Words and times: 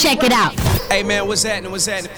Check 0.00 0.24
it 0.24 0.32
out. 0.32 0.58
Hey 0.90 1.02
man, 1.02 1.28
what's 1.28 1.42
happening? 1.42 1.72
What's 1.72 1.84
happening? 1.84 2.10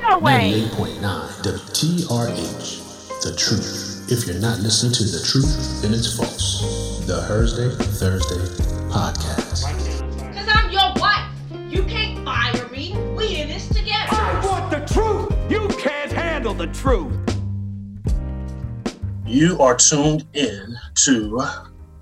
No 0.00 0.18
way. 0.18 0.64
98.9 0.70 1.02
WTRH. 1.42 3.22
The 3.22 3.36
truth. 3.36 4.10
If 4.10 4.26
you're 4.26 4.40
not 4.40 4.60
listening 4.60 4.94
to 4.94 5.04
the 5.04 5.22
truth, 5.30 5.82
then 5.82 5.92
it's 5.92 6.16
false. 6.16 7.04
The 7.06 7.20
Thursday 7.28 7.68
Thursday 7.68 8.64
podcast. 8.88 9.64
Cause 10.34 10.48
I'm 10.50 10.70
your 10.70 10.94
wife. 10.96 11.30
You 11.68 11.82
can't 11.82 12.24
fire 12.24 12.66
me. 12.68 12.96
We 13.14 13.36
in 13.36 13.48
this 13.48 13.68
together. 13.68 14.08
I 14.08 14.40
want 14.46 14.70
the 14.70 14.80
truth. 14.94 15.34
You 15.50 15.68
can't 15.76 16.10
handle 16.10 16.54
the 16.54 16.68
truth. 16.68 17.12
You 19.26 19.60
are 19.60 19.76
tuned 19.76 20.24
in 20.32 20.78
to 21.04 21.46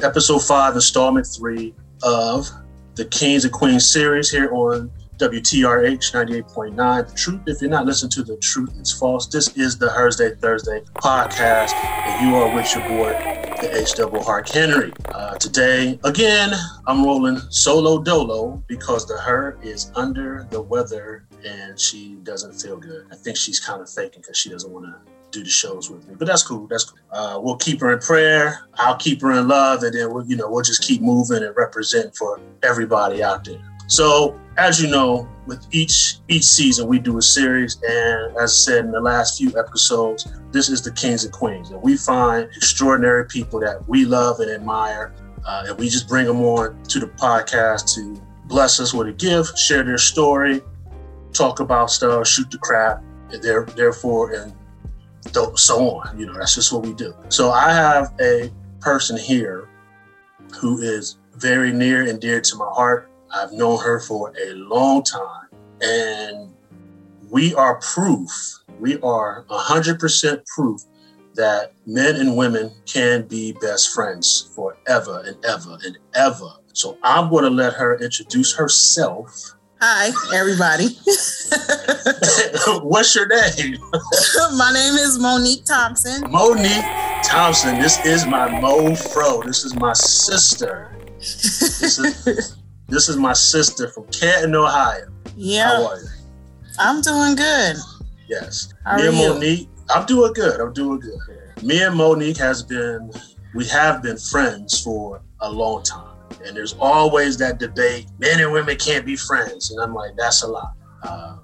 episode 0.02 0.40
five, 0.40 0.74
installment 0.74 1.26
three 1.26 1.74
of 2.02 2.48
the 2.94 3.04
Kings 3.06 3.44
and 3.44 3.52
Queens 3.52 3.90
series 3.90 4.30
here 4.30 4.52
on 4.52 4.90
WTRH 5.18 6.12
98.9. 6.12 7.08
The 7.08 7.14
truth, 7.14 7.40
if 7.46 7.60
you're 7.60 7.70
not 7.70 7.86
listening 7.86 8.10
to 8.10 8.24
the 8.24 8.36
truth, 8.38 8.74
it's 8.78 8.92
false. 8.92 9.26
This 9.26 9.56
is 9.56 9.78
the 9.78 9.88
Thursday 9.90 10.34
Thursday 10.34 10.80
podcast, 10.96 11.72
and 11.74 12.26
you 12.26 12.34
are 12.34 12.52
with 12.54 12.74
your 12.74 12.82
boy, 12.88 13.12
the 13.60 13.70
H 13.80 13.94
double 13.94 14.22
Hark 14.22 14.48
Henry. 14.48 14.92
Uh, 15.14 15.36
today, 15.36 15.98
again, 16.04 16.52
I'm 16.86 17.04
rolling 17.04 17.38
solo 17.50 18.02
dolo 18.02 18.62
because 18.66 19.06
the 19.06 19.16
her 19.18 19.58
is 19.62 19.92
under 19.94 20.48
the 20.50 20.60
weather 20.60 21.26
and 21.44 21.78
she 21.78 22.16
doesn't 22.22 22.54
feel 22.54 22.76
good. 22.76 23.06
I 23.12 23.14
think 23.14 23.36
she's 23.36 23.60
kind 23.60 23.80
of 23.80 23.88
faking 23.88 24.22
because 24.22 24.36
she 24.36 24.50
doesn't 24.50 24.70
want 24.70 24.86
to 24.86 25.13
do 25.34 25.44
the 25.44 25.50
shows 25.50 25.90
with 25.90 26.06
me. 26.08 26.14
But 26.18 26.26
that's 26.26 26.42
cool. 26.42 26.66
That's 26.66 26.84
cool. 26.84 26.98
Uh, 27.10 27.38
we'll 27.42 27.56
keep 27.56 27.80
her 27.80 27.92
in 27.92 27.98
prayer. 27.98 28.66
I'll 28.74 28.96
keep 28.96 29.20
her 29.22 29.32
in 29.32 29.48
love, 29.48 29.82
and 29.82 29.94
then 29.94 30.12
we'll, 30.12 30.24
you 30.26 30.36
know, 30.36 30.50
we'll 30.50 30.62
just 30.62 30.82
keep 30.82 31.02
moving 31.02 31.42
and 31.42 31.54
representing 31.56 32.12
for 32.12 32.40
everybody 32.62 33.22
out 33.22 33.44
there. 33.44 33.62
So, 33.86 34.40
as 34.56 34.80
you 34.80 34.88
know, 34.88 35.28
with 35.46 35.66
each 35.72 36.18
each 36.28 36.44
season 36.44 36.88
we 36.88 36.98
do 36.98 37.18
a 37.18 37.22
series, 37.22 37.76
and 37.86 38.36
as 38.36 38.42
I 38.42 38.46
said 38.46 38.84
in 38.86 38.92
the 38.92 39.00
last 39.00 39.36
few 39.36 39.52
episodes, 39.58 40.26
this 40.52 40.70
is 40.70 40.80
the 40.80 40.92
Kings 40.92 41.24
and 41.24 41.32
Queens, 41.32 41.70
and 41.70 41.82
we 41.82 41.96
find 41.96 42.48
extraordinary 42.56 43.26
people 43.26 43.60
that 43.60 43.86
we 43.88 44.04
love 44.06 44.40
and 44.40 44.50
admire, 44.50 45.14
uh, 45.46 45.66
and 45.68 45.78
we 45.78 45.88
just 45.88 46.08
bring 46.08 46.26
them 46.26 46.40
on 46.40 46.82
to 46.84 46.98
the 46.98 47.08
podcast 47.08 47.94
to 47.94 48.20
bless 48.46 48.80
us 48.80 48.94
with 48.94 49.08
a 49.08 49.12
gift, 49.12 49.58
share 49.58 49.82
their 49.82 49.98
story, 49.98 50.62
talk 51.32 51.60
about 51.60 51.90
stuff, 51.90 52.26
shoot 52.26 52.50
the 52.50 52.58
crap, 52.58 53.02
and 53.30 53.42
there, 53.42 53.66
therefore, 53.76 54.32
and 54.32 54.54
so 55.32 55.90
on. 55.90 56.18
You 56.18 56.26
know, 56.26 56.34
that's 56.34 56.54
just 56.54 56.72
what 56.72 56.82
we 56.82 56.94
do. 56.94 57.14
So 57.28 57.50
I 57.50 57.72
have 57.72 58.12
a 58.20 58.52
person 58.80 59.16
here 59.16 59.68
who 60.60 60.80
is 60.80 61.18
very 61.36 61.72
near 61.72 62.06
and 62.08 62.20
dear 62.20 62.40
to 62.40 62.56
my 62.56 62.68
heart. 62.72 63.10
I've 63.34 63.52
known 63.52 63.82
her 63.82 64.00
for 64.00 64.32
a 64.40 64.54
long 64.54 65.02
time, 65.02 65.48
and 65.80 66.54
we 67.30 67.54
are 67.54 67.80
proof, 67.80 68.30
we 68.78 69.00
are 69.00 69.44
100% 69.50 70.46
proof 70.46 70.80
that 71.34 71.72
men 71.86 72.16
and 72.16 72.36
women 72.36 72.70
can 72.86 73.26
be 73.26 73.52
best 73.60 73.92
friends 73.92 74.52
forever 74.54 75.22
and 75.26 75.44
ever 75.44 75.76
and 75.84 75.98
ever. 76.14 76.50
So 76.72 76.96
I'm 77.02 77.28
going 77.30 77.44
to 77.44 77.50
let 77.50 77.74
her 77.74 77.98
introduce 77.98 78.54
herself. 78.54 79.56
Hi, 79.86 80.12
everybody. 80.34 80.96
What's 82.88 83.14
your 83.14 83.26
name? 83.26 83.76
My 84.56 84.72
name 84.72 84.94
is 84.94 85.18
Monique 85.18 85.66
Thompson. 85.66 86.22
Monique 86.30 86.86
Thompson. 87.22 87.78
This 87.78 88.02
is 88.06 88.24
my 88.24 88.48
Mo 88.62 88.94
Fro. 88.94 89.42
This 89.42 89.62
is 89.66 89.74
my 89.76 89.92
sister. 89.92 90.90
This 91.18 91.98
is, 91.98 92.56
this 92.88 93.10
is 93.10 93.18
my 93.18 93.34
sister 93.34 93.88
from 93.88 94.04
Canton, 94.04 94.54
Ohio. 94.54 95.04
How 95.04 95.32
Yeah, 95.36 95.86
are 95.86 95.98
you? 95.98 96.06
I'm 96.78 97.02
doing 97.02 97.34
good. 97.36 97.76
Yes. 98.26 98.72
How 98.86 98.96
Me 98.96 99.08
and? 99.08 99.16
Monique, 99.18 99.68
I'm 99.90 100.06
doing 100.06 100.32
good. 100.32 100.60
I'm 100.62 100.72
doing 100.72 101.00
good. 101.00 101.62
Me 101.62 101.82
and 101.82 101.94
Monique 101.94 102.38
has 102.38 102.62
been, 102.62 103.10
we 103.54 103.66
have 103.66 104.02
been 104.02 104.16
friends 104.16 104.80
for 104.82 105.20
a 105.42 105.52
long 105.52 105.82
time. 105.82 106.13
And 106.44 106.56
there's 106.56 106.74
always 106.78 107.36
that 107.38 107.58
debate, 107.58 108.06
men 108.18 108.40
and 108.40 108.52
women 108.52 108.76
can't 108.76 109.04
be 109.04 109.16
friends. 109.16 109.70
And 109.70 109.80
I'm 109.80 109.94
like, 109.94 110.12
that's 110.16 110.42
a 110.42 110.48
lot. 110.48 110.72
Uh, 111.02 111.36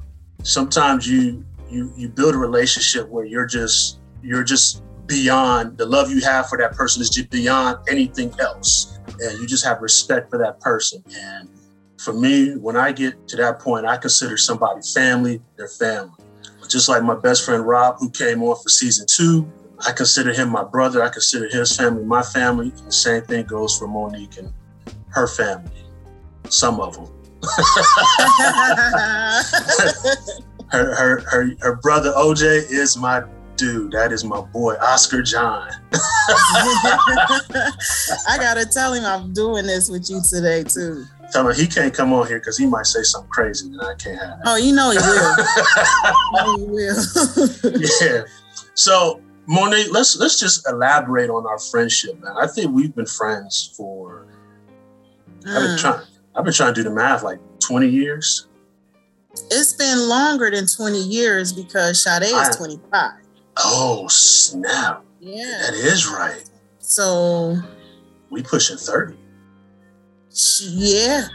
sometimes 0.42 1.08
you 1.08 1.44
you 1.68 1.92
you 1.96 2.08
build 2.08 2.34
a 2.34 2.38
relationship 2.38 3.08
where 3.08 3.24
you're 3.24 3.46
just 3.46 4.00
you're 4.22 4.44
just 4.44 4.82
beyond 5.06 5.76
the 5.78 5.86
love 5.86 6.10
you 6.10 6.20
have 6.20 6.48
for 6.48 6.58
that 6.58 6.72
person 6.72 7.02
is 7.02 7.10
just 7.10 7.30
beyond 7.30 7.78
anything 7.88 8.32
else. 8.40 8.98
And 9.20 9.38
you 9.40 9.46
just 9.46 9.64
have 9.64 9.80
respect 9.80 10.30
for 10.30 10.38
that 10.38 10.60
person. 10.60 11.02
And 11.14 11.48
for 11.98 12.12
me, 12.12 12.56
when 12.56 12.76
I 12.76 12.92
get 12.92 13.28
to 13.28 13.36
that 13.36 13.60
point, 13.60 13.86
I 13.86 13.96
consider 13.96 14.36
somebody 14.36 14.80
family, 14.94 15.42
their 15.56 15.68
family 15.68 16.12
just 16.70 16.88
like 16.88 17.02
my 17.02 17.14
best 17.14 17.44
friend 17.44 17.66
Rob, 17.66 17.96
who 17.98 18.10
came 18.10 18.42
on 18.42 18.56
for 18.62 18.68
season 18.68 19.06
two. 19.08 19.50
I 19.86 19.92
consider 19.92 20.32
him 20.32 20.50
my 20.50 20.64
brother. 20.64 21.02
I 21.02 21.08
consider 21.08 21.48
his 21.48 21.76
family 21.76 22.04
my 22.04 22.22
family. 22.22 22.72
And 22.76 22.86
the 22.86 22.92
same 22.92 23.22
thing 23.22 23.46
goes 23.46 23.76
for 23.76 23.88
Monique 23.88 24.38
and 24.38 24.52
her 25.10 25.26
family. 25.26 25.71
Some 26.48 26.81
of 26.81 26.94
them. 26.94 27.06
Her 30.71 30.94
her 30.94 31.21
her, 31.28 31.50
her 31.62 31.76
brother 31.76 32.12
OJ 32.12 32.71
is 32.71 32.97
my 32.97 33.25
dude. 33.56 33.91
That 33.91 34.12
is 34.12 34.25
my 34.25 34.41
boy, 34.41 34.75
Oscar 34.75 35.21
John. 35.21 35.69
I 38.28 38.37
gotta 38.38 38.65
tell 38.66 38.93
him 38.93 39.04
I'm 39.04 39.32
doing 39.32 39.66
this 39.66 39.91
with 39.91 40.09
you 40.09 40.22
today 40.22 40.62
too. 40.62 41.04
Tell 41.32 41.48
him 41.48 41.56
he 41.56 41.66
can't 41.66 41.92
come 41.92 42.12
on 42.12 42.28
here 42.28 42.38
because 42.38 42.56
he 42.56 42.66
might 42.66 42.87
say 42.87 43.03
something 43.03 43.31
crazy 43.31 43.66
and 43.66 43.81
I 43.82 43.94
can't 43.97 44.21
have 44.21 44.38
Oh, 44.44 44.56
you 44.56 44.72
know 44.72 44.92
he 44.92 44.98
will. 44.98 45.04
oh, 46.37 46.56
he 46.56 46.65
will. 46.66 46.97
yeah. 48.00 48.22
So 48.75 49.21
Monique, 49.48 49.91
let's 49.91 50.16
let's 50.19 50.38
just 50.38 50.69
elaborate 50.69 51.31
on 51.31 51.47
our 51.47 51.59
friendship, 51.59 52.22
man. 52.22 52.37
I 52.41 52.47
think 52.47 52.71
we've 52.72 52.94
been 52.94 53.06
friends 53.06 53.75
for 53.77 54.28
I've 55.40 55.54
been 55.62 55.76
Mm. 55.76 55.78
trying. 55.78 56.00
I've 56.34 56.44
been 56.44 56.52
trying 56.52 56.74
to 56.74 56.82
do 56.82 56.88
the 56.88 56.94
math 56.94 57.22
like 57.22 57.40
20 57.60 57.88
years. 57.88 58.46
It's 59.50 59.72
been 59.74 60.08
longer 60.08 60.50
than 60.50 60.66
20 60.66 60.98
years 61.02 61.52
because 61.52 62.02
Sade 62.02 62.24
I- 62.32 62.48
is 62.48 62.56
25. 62.56 63.12
Oh 63.56 64.06
snap! 64.08 65.04
Yeah. 65.20 65.44
That 65.66 65.74
is 65.74 66.06
right. 66.08 66.44
So 66.78 67.56
We 68.30 68.42
pushing 68.42 68.76
30. 68.76 69.16
yeah, 70.62 71.26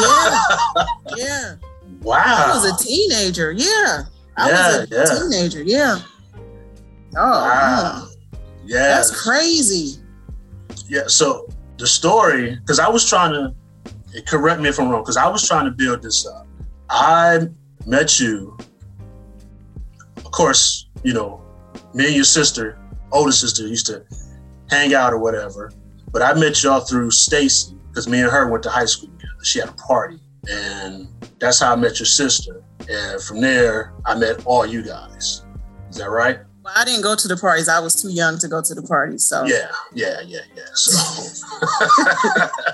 yeah, 0.00 0.38
yeah. 1.16 1.54
Wow. 2.02 2.22
I 2.24 2.54
was 2.54 2.64
a 2.80 2.84
teenager. 2.84 3.52
Yeah, 3.52 4.04
I 4.36 4.48
Yeah, 4.50 4.78
was 4.80 4.90
a 4.90 4.94
yeah. 5.14 5.18
teenager. 5.30 5.62
Yeah. 5.62 5.98
Oh, 7.16 7.20
wow. 7.20 8.08
man. 8.32 8.40
Yeah. 8.66 8.88
that's 8.88 9.22
crazy. 9.24 9.96
Yeah. 10.88 11.04
So 11.06 11.48
the 11.78 11.86
story, 11.86 12.56
because 12.56 12.78
I 12.78 12.88
was 12.88 13.08
trying 13.08 13.32
to 13.32 14.22
correct 14.22 14.60
me 14.60 14.68
if 14.68 14.78
I'm 14.78 14.88
wrong, 14.88 15.02
because 15.02 15.16
I 15.16 15.28
was 15.28 15.46
trying 15.46 15.64
to 15.64 15.70
build 15.70 16.02
this 16.02 16.26
up. 16.26 16.46
I 16.90 17.46
met 17.86 18.18
you. 18.18 18.56
Of 20.16 20.30
course, 20.32 20.88
you 21.04 21.14
know, 21.14 21.42
me 21.94 22.06
and 22.06 22.14
your 22.14 22.24
sister, 22.24 22.78
older 23.12 23.32
sister, 23.32 23.66
used 23.66 23.86
to 23.86 24.04
hang 24.70 24.94
out 24.94 25.12
or 25.12 25.18
whatever. 25.18 25.72
But 26.10 26.22
I 26.22 26.34
met 26.34 26.62
y'all 26.62 26.80
through 26.80 27.10
Stacy 27.10 27.74
because 27.88 28.08
me 28.08 28.20
and 28.20 28.30
her 28.30 28.48
went 28.50 28.62
to 28.64 28.70
high 28.70 28.86
school 28.86 29.08
together. 29.10 29.44
She 29.44 29.60
had 29.60 29.68
a 29.68 29.72
party, 29.72 30.18
and 30.50 31.08
that's 31.38 31.60
how 31.60 31.72
I 31.72 31.76
met 31.76 31.98
your 31.98 32.06
sister. 32.06 32.62
And 32.90 33.22
from 33.22 33.40
there, 33.40 33.94
I 34.06 34.14
met 34.18 34.44
all 34.46 34.66
you 34.66 34.82
guys. 34.82 35.44
Is 35.90 35.96
that 35.96 36.10
right? 36.10 36.40
Well, 36.68 36.76
I 36.76 36.84
didn't 36.84 37.02
go 37.02 37.16
to 37.16 37.28
the 37.28 37.36
parties. 37.36 37.66
I 37.66 37.80
was 37.80 38.00
too 38.00 38.10
young 38.10 38.36
to 38.40 38.48
go 38.48 38.60
to 38.60 38.74
the 38.74 38.82
parties. 38.82 39.24
So 39.24 39.46
Yeah, 39.46 39.70
yeah, 39.94 40.20
yeah, 40.26 40.40
yeah. 40.54 40.64
So, 40.74 41.46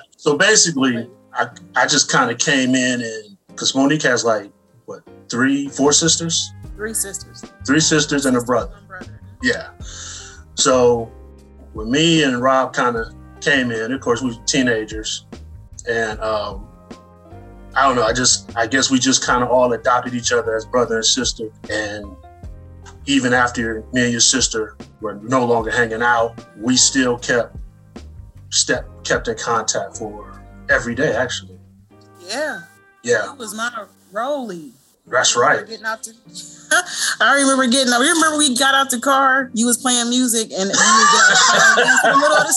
so 0.17 0.37
basically, 0.37 1.09
I 1.33 1.47
I 1.77 1.87
just 1.87 2.11
kind 2.11 2.29
of 2.29 2.39
came 2.39 2.75
in 2.75 3.03
and 3.03 3.37
because 3.47 3.73
Monique 3.77 4.03
has 4.03 4.25
like 4.25 4.51
what 4.87 5.03
three, 5.29 5.69
four 5.69 5.93
sisters, 5.93 6.53
three 6.75 6.93
sisters. 6.93 7.45
three 7.65 7.79
sisters 7.79 8.27
and 8.27 8.37
a 8.37 8.41
brother. 8.41 8.73
One 8.73 8.87
brother. 8.87 9.21
Yeah. 9.43 9.71
So 10.57 11.13
when 11.75 11.89
me 11.89 12.25
and 12.25 12.43
Rob 12.43 12.73
kind 12.73 12.97
of 12.97 13.15
came 13.41 13.71
in, 13.71 13.93
of 13.93 14.01
course 14.01 14.23
we 14.23 14.31
were 14.31 14.45
teenagers, 14.45 15.25
and 15.89 16.19
um, 16.19 16.67
I 17.77 17.87
don't 17.87 17.95
know. 17.95 18.03
I 18.03 18.13
just 18.13 18.57
I 18.57 18.67
guess 18.67 18.91
we 18.91 18.99
just 18.99 19.25
kind 19.25 19.45
of 19.45 19.51
all 19.51 19.73
adopted 19.73 20.15
each 20.15 20.33
other 20.33 20.57
as 20.57 20.65
brother 20.65 20.97
and 20.97 21.05
sister, 21.05 21.49
and 21.71 22.05
even 23.07 23.33
after 23.33 23.85
me 23.93 24.03
and 24.05 24.13
your 24.13 24.21
sister 24.21 24.77
were 25.01 25.15
no 25.17 25.45
longer 25.45 25.71
hanging 25.71 26.03
out, 26.03 26.35
we 26.57 26.77
still 26.77 27.19
kept 27.19 27.57
step 28.51 28.87
kept 29.05 29.29
in 29.29 29.37
contact 29.37 29.97
for 29.99 30.43
every 30.71 30.95
day. 30.95 31.15
Actually, 31.15 31.59
Yeah, 32.29 32.63
yeah, 33.03 33.33
it 33.33 33.39
was 33.39 33.55
my 33.55 33.71
rollie. 34.13 34.71
that's 35.07 35.37
right. 35.37 35.67
Getting 35.67 35.85
out 35.85 36.03
the, 36.03 36.15
I 37.21 37.35
remember 37.37 37.67
getting 37.67 37.93
out. 37.93 38.01
You 38.01 38.15
remember 38.15 38.39
we 38.39 38.57
got 38.57 38.75
out 38.75 38.91
the 38.91 39.01
car? 39.01 39.51
You 39.55 39.67
was 39.67 39.77
playing 39.79 40.09
music 40.09 40.51
and 40.53 40.71
you 40.71 40.77
was 40.77 41.11
getting 41.13 41.21
out 41.21 41.29
the 41.31 41.37
car 41.47 41.61
and 41.67 41.77
dancing 41.77 42.11
in 42.11 42.13
the 42.13 42.19
middle 42.21 42.39
of 42.39 42.47
the 42.47 42.53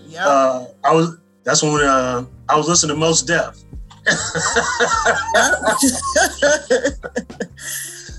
Yeah. 0.07 0.27
Uh, 0.27 0.65
I 0.83 0.93
was. 0.93 1.17
That's 1.49 1.63
when 1.63 1.83
uh, 1.83 2.25
I 2.47 2.55
was 2.55 2.67
listening 2.67 2.95
to 2.95 2.99
Mos 2.99 3.23
Def. 3.23 3.57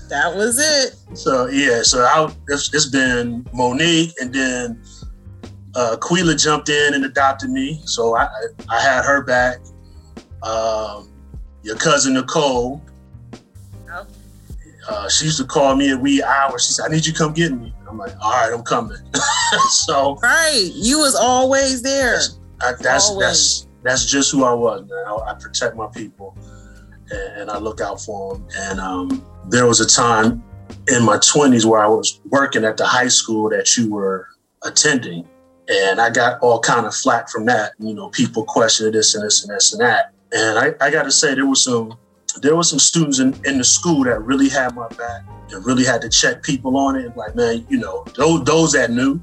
that 0.09 0.33
was 0.35 0.59
it. 0.59 0.95
So 1.17 1.47
yeah, 1.47 1.81
so 1.81 2.01
I, 2.03 2.29
it's, 2.49 2.73
it's 2.73 2.87
been 2.87 3.47
Monique, 3.53 4.11
and 4.19 4.33
then 4.33 4.83
uh, 5.75 5.95
Quila 6.01 6.35
jumped 6.35 6.67
in 6.67 6.93
and 6.93 7.05
adopted 7.05 7.51
me, 7.51 7.79
so 7.85 8.17
I 8.17 8.23
I, 8.23 8.47
I 8.67 8.81
had 8.81 9.05
her 9.05 9.23
back. 9.23 9.59
Um, 10.43 11.09
your 11.63 11.77
cousin 11.77 12.15
Nicole, 12.15 12.81
Yep. 13.87 14.09
uh, 14.89 15.07
she 15.07 15.23
used 15.23 15.37
to 15.37 15.45
call 15.45 15.77
me 15.77 15.89
at 15.91 16.01
wee 16.01 16.21
hours. 16.21 16.67
She 16.67 16.73
said, 16.73 16.87
"I 16.87 16.89
need 16.89 17.05
you 17.05 17.13
to 17.13 17.17
come 17.17 17.31
get 17.31 17.53
me." 17.53 17.73
I'm 17.87 17.97
like, 17.97 18.13
"All 18.21 18.31
right, 18.33 18.51
I'm 18.53 18.63
coming." 18.63 18.97
so 19.69 20.17
Right. 20.21 20.69
You 20.73 20.99
was 20.99 21.15
always 21.15 21.81
there. 21.81 22.19
I, 22.63 22.73
that's 22.79 23.09
Always. 23.09 23.27
that's 23.27 23.67
that's 23.83 24.05
just 24.05 24.31
who 24.31 24.43
I 24.43 24.53
was, 24.53 24.87
man. 24.87 25.05
I, 25.07 25.31
I 25.31 25.33
protect 25.33 25.75
my 25.75 25.87
people, 25.87 26.37
and, 27.09 27.41
and 27.41 27.51
I 27.51 27.57
look 27.57 27.81
out 27.81 27.99
for 28.01 28.35
them. 28.35 28.47
And 28.55 28.79
um, 28.79 29.25
there 29.49 29.65
was 29.65 29.79
a 29.79 29.87
time 29.87 30.43
in 30.87 31.03
my 31.03 31.17
20s 31.17 31.65
where 31.65 31.83
I 31.83 31.87
was 31.87 32.21
working 32.25 32.63
at 32.63 32.77
the 32.77 32.85
high 32.85 33.07
school 33.07 33.49
that 33.49 33.75
you 33.75 33.89
were 33.89 34.27
attending, 34.63 35.27
and 35.67 35.99
I 35.99 36.09
got 36.09 36.39
all 36.41 36.59
kind 36.59 36.85
of 36.85 36.93
flack 36.93 37.29
from 37.29 37.45
that. 37.45 37.73
You 37.79 37.93
know, 37.93 38.09
people 38.09 38.45
questioning 38.45 38.93
this 38.93 39.15
and 39.15 39.23
this 39.25 39.43
and 39.43 39.55
this 39.55 39.73
and 39.73 39.81
that. 39.81 40.13
And 40.33 40.59
I, 40.59 40.85
I 40.85 40.91
got 40.91 41.03
to 41.03 41.11
say, 41.11 41.35
there 41.35 41.47
was 41.47 41.63
some 41.63 41.97
there 42.41 42.55
was 42.55 42.69
some 42.69 42.79
students 42.79 43.19
in, 43.19 43.33
in 43.45 43.57
the 43.57 43.63
school 43.63 44.03
that 44.05 44.21
really 44.21 44.47
had 44.47 44.73
my 44.73 44.87
back 44.89 45.23
and 45.51 45.65
really 45.65 45.83
had 45.83 46.01
to 46.01 46.09
check 46.09 46.41
people 46.43 46.77
on 46.77 46.95
it. 46.95 47.15
Like, 47.17 47.35
man, 47.35 47.65
you 47.69 47.77
know, 47.77 48.05
those 48.15 48.43
those 48.45 48.71
that 48.73 48.91
knew 48.91 49.19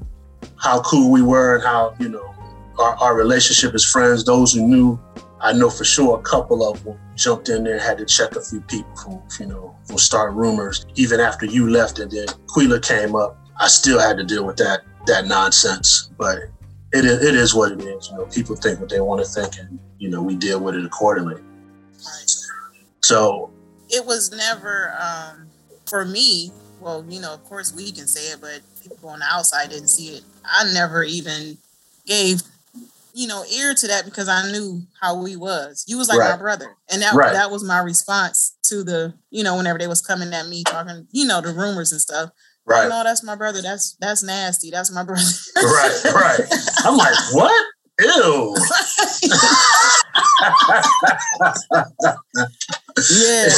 how 0.57 0.81
cool 0.81 1.11
we 1.11 1.21
were 1.21 1.55
and 1.55 1.63
how 1.63 1.95
you 1.99 2.09
know 2.09 2.33
our, 2.79 2.95
our 2.95 3.15
relationship 3.15 3.73
as 3.73 3.85
friends, 3.85 4.23
those 4.23 4.53
who 4.53 4.67
knew, 4.67 4.99
I 5.41 5.53
know 5.53 5.69
for 5.69 5.83
sure 5.85 6.17
a 6.17 6.21
couple 6.21 6.67
of 6.67 6.83
them 6.83 6.97
jumped 7.15 7.49
in 7.49 7.63
there 7.63 7.73
and 7.73 7.81
had 7.81 7.97
to 7.97 8.05
check 8.05 8.35
a 8.35 8.41
few 8.41 8.61
people 8.61 8.95
from, 8.95 9.21
you 9.39 9.45
know, 9.45 9.75
from 9.85 9.97
start 9.97 10.33
rumors. 10.33 10.85
Even 10.95 11.19
after 11.19 11.45
you 11.45 11.69
left 11.69 11.99
and 11.99 12.09
then 12.11 12.27
Quila 12.47 12.79
came 12.79 13.15
up, 13.15 13.37
I 13.59 13.67
still 13.67 13.99
had 13.99 14.17
to 14.17 14.23
deal 14.23 14.45
with 14.45 14.57
that 14.57 14.81
that 15.07 15.27
nonsense. 15.27 16.09
But 16.17 16.39
it 16.93 17.05
is, 17.05 17.23
it 17.23 17.35
is 17.35 17.53
what 17.53 17.71
it 17.71 17.81
is. 17.81 18.09
You 18.09 18.17
know, 18.17 18.25
people 18.25 18.55
think 18.55 18.79
what 18.79 18.89
they 18.89 19.01
want 19.01 19.23
to 19.23 19.29
think 19.29 19.57
and, 19.59 19.79
you 19.97 20.09
know, 20.09 20.21
we 20.21 20.35
deal 20.35 20.59
with 20.59 20.75
it 20.75 20.85
accordingly. 20.85 21.35
Right. 21.35 22.31
So, 23.01 23.51
It 23.89 24.05
was 24.05 24.31
never 24.31 24.93
um 24.99 25.47
for 25.85 26.05
me, 26.05 26.51
well, 26.79 27.03
you 27.09 27.19
know, 27.19 27.33
of 27.33 27.43
course 27.45 27.75
we 27.75 27.91
can 27.91 28.07
say 28.07 28.31
it, 28.33 28.41
but 28.41 28.61
people 28.81 29.09
on 29.09 29.19
the 29.19 29.25
outside 29.25 29.69
didn't 29.69 29.89
see 29.89 30.15
it. 30.15 30.23
I 30.45 30.71
never 30.73 31.03
even 31.03 31.57
gave 32.05 32.41
you 33.13 33.27
know 33.27 33.43
ear 33.45 33.73
to 33.73 33.87
that 33.87 34.05
because 34.05 34.27
I 34.29 34.51
knew 34.51 34.81
how 35.01 35.21
we 35.21 35.35
was. 35.35 35.83
You 35.87 35.97
was 35.97 36.09
like 36.09 36.19
my 36.19 36.37
brother, 36.37 36.75
and 36.91 37.01
that 37.01 37.13
Right. 37.13 37.33
that 37.33 37.51
was 37.51 37.63
my 37.63 37.79
response 37.79 38.55
to 38.63 38.83
the 38.83 39.13
you 39.29 39.43
know 39.43 39.55
whenever 39.57 39.77
they 39.79 39.87
was 39.87 40.01
coming 40.01 40.33
at 40.33 40.47
me 40.47 40.63
talking 40.63 41.07
you 41.11 41.25
know 41.25 41.41
the 41.41 41.53
rumors 41.53 41.91
and 41.91 42.01
stuff. 42.01 42.29
right, 42.65 42.87
No, 42.89 43.03
that's 43.03 43.23
my 43.23 43.35
brother. 43.35 43.61
That's 43.61 43.95
that's 43.99 44.23
nasty. 44.23 44.69
That's 44.71 44.91
my 44.91 45.03
brother. 45.03 45.21
right, 45.55 46.01
right. 46.13 46.39
I'm 46.85 46.97
like, 46.97 47.15
what? 47.33 47.65
Ew. 48.01 48.55
yeah. 53.11 53.49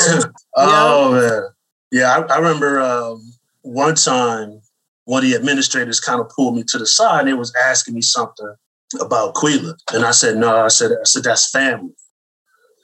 oh 0.56 1.12
man, 1.13 1.44
yeah. 1.92 2.18
I, 2.18 2.33
I 2.33 2.38
remember 2.38 2.80
um, 2.81 3.33
one 3.62 3.95
time 3.95 4.62
one 5.06 5.24
of 5.24 5.30
the 5.30 5.36
administrators 5.36 6.00
kind 6.00 6.21
of 6.21 6.30
pulled 6.30 6.56
me 6.56 6.63
to 6.69 6.77
the 6.77 6.86
side. 6.86 7.19
and 7.21 7.27
They 7.30 7.33
was 7.33 7.53
asking 7.56 7.94
me 7.95 8.01
something 8.01 8.53
about 8.99 9.35
Quila, 9.35 9.73
and 9.93 10.05
I 10.05 10.11
said 10.11 10.38
no. 10.38 10.65
I 10.65 10.67
said 10.67 10.91
I 10.91 11.05
said 11.05 11.23
that's 11.23 11.49
family. 11.49 11.93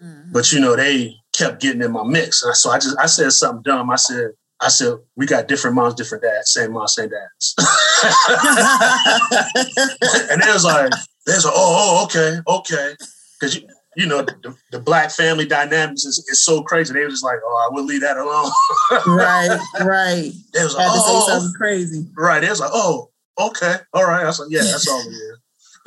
Mhm. 0.01 0.31
But 0.31 0.51
you 0.51 0.59
know 0.59 0.75
they 0.75 1.15
kept 1.33 1.61
getting 1.61 1.81
in 1.81 1.91
my 1.91 2.03
mix, 2.03 2.43
and 2.43 2.55
so 2.55 2.69
I 2.71 2.77
just 2.77 2.97
I 2.99 3.07
said 3.07 3.31
something 3.31 3.63
dumb. 3.63 3.89
I 3.89 3.95
said 3.95 4.31
I 4.59 4.69
said 4.69 4.93
we 5.15 5.25
got 5.25 5.47
different 5.47 5.75
moms, 5.75 5.95
different 5.95 6.23
dads, 6.23 6.53
same 6.53 6.73
mom, 6.73 6.87
same 6.87 7.09
dads. 7.09 7.55
and 10.31 10.41
they 10.41 10.51
was 10.51 10.65
like, 10.65 10.91
they 11.25 11.33
was 11.33 11.45
like, 11.45 11.53
oh, 11.55 11.55
oh 11.55 12.03
okay, 12.05 12.39
okay, 12.47 12.95
because 13.39 13.55
you 13.55 13.67
you 13.97 14.05
know 14.05 14.21
the, 14.21 14.55
the 14.71 14.79
black 14.79 15.09
family 15.09 15.45
dynamics 15.45 16.05
is, 16.05 16.19
is 16.29 16.45
so 16.45 16.61
crazy. 16.61 16.93
They 16.93 17.03
was 17.03 17.13
just 17.13 17.23
like, 17.23 17.39
oh, 17.43 17.67
I 17.67 17.73
will 17.73 17.83
leave 17.83 18.01
that 18.01 18.17
alone. 18.17 18.51
right, 19.17 19.57
right. 19.81 20.31
They 20.53 20.63
was 20.63 20.75
like, 20.75 20.85
Had 20.85 20.93
to 20.93 20.99
say 20.99 21.05
oh, 21.07 21.27
something 21.27 21.53
crazy. 21.57 22.05
right. 22.15 22.39
They 22.39 22.49
was 22.49 22.59
like, 22.59 22.69
oh, 22.71 23.09
okay, 23.39 23.77
all 23.93 24.05
right. 24.05 24.21
I 24.23 24.27
was 24.27 24.39
like, 24.39 24.49
yeah, 24.51 24.61
that's 24.61 24.87
all 24.87 25.01
it 25.01 25.09
is. 25.09 25.39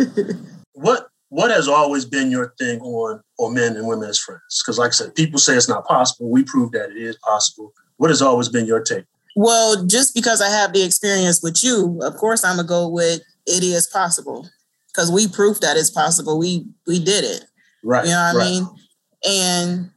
what 0.73 1.09
what 1.29 1.51
has 1.51 1.69
always 1.69 2.05
been 2.05 2.31
your 2.31 2.55
thing 2.59 2.81
on 2.81 3.21
on 3.39 3.55
men 3.55 3.77
and 3.77 3.87
women 3.87 4.09
as 4.09 4.19
friends? 4.19 4.63
Because 4.63 4.79
like 4.79 4.89
I 4.89 4.93
said, 4.93 5.15
people 5.15 5.39
say 5.39 5.57
it's 5.57 5.69
not 5.69 5.87
possible. 5.87 6.31
We 6.31 6.43
prove 6.45 6.73
that 6.73 6.91
it 6.91 6.97
is 6.97 7.17
possible. 7.17 7.73
What 7.97 8.11
has 8.11 8.23
always 8.23 8.49
been 8.49 8.67
your 8.67 8.83
take? 8.83 9.05
Well, 9.37 9.85
just 9.87 10.15
because 10.15 10.41
I 10.41 10.49
have 10.49 10.73
the 10.73 10.83
experience 10.83 11.43
with 11.43 11.63
you, 11.63 12.01
of 12.03 12.17
course 12.17 12.45
I'm 12.45 12.57
gonna 12.57 12.69
go 12.69 12.89
with 12.89 13.21
it 13.47 13.63
is 13.63 13.87
possible. 13.87 14.49
Because 14.89 15.13
we 15.13 15.29
proved 15.29 15.63
that 15.63 15.77
it's 15.77 15.91
possible. 15.91 16.39
We 16.39 16.67
we 16.87 16.99
did 16.99 17.25
it. 17.25 17.45
Right. 17.85 18.05
You 18.05 18.11
know 18.11 18.33
what 18.33 18.37
right. 18.37 18.47
I 18.47 18.51
mean? 18.51 18.69
And 19.29 19.91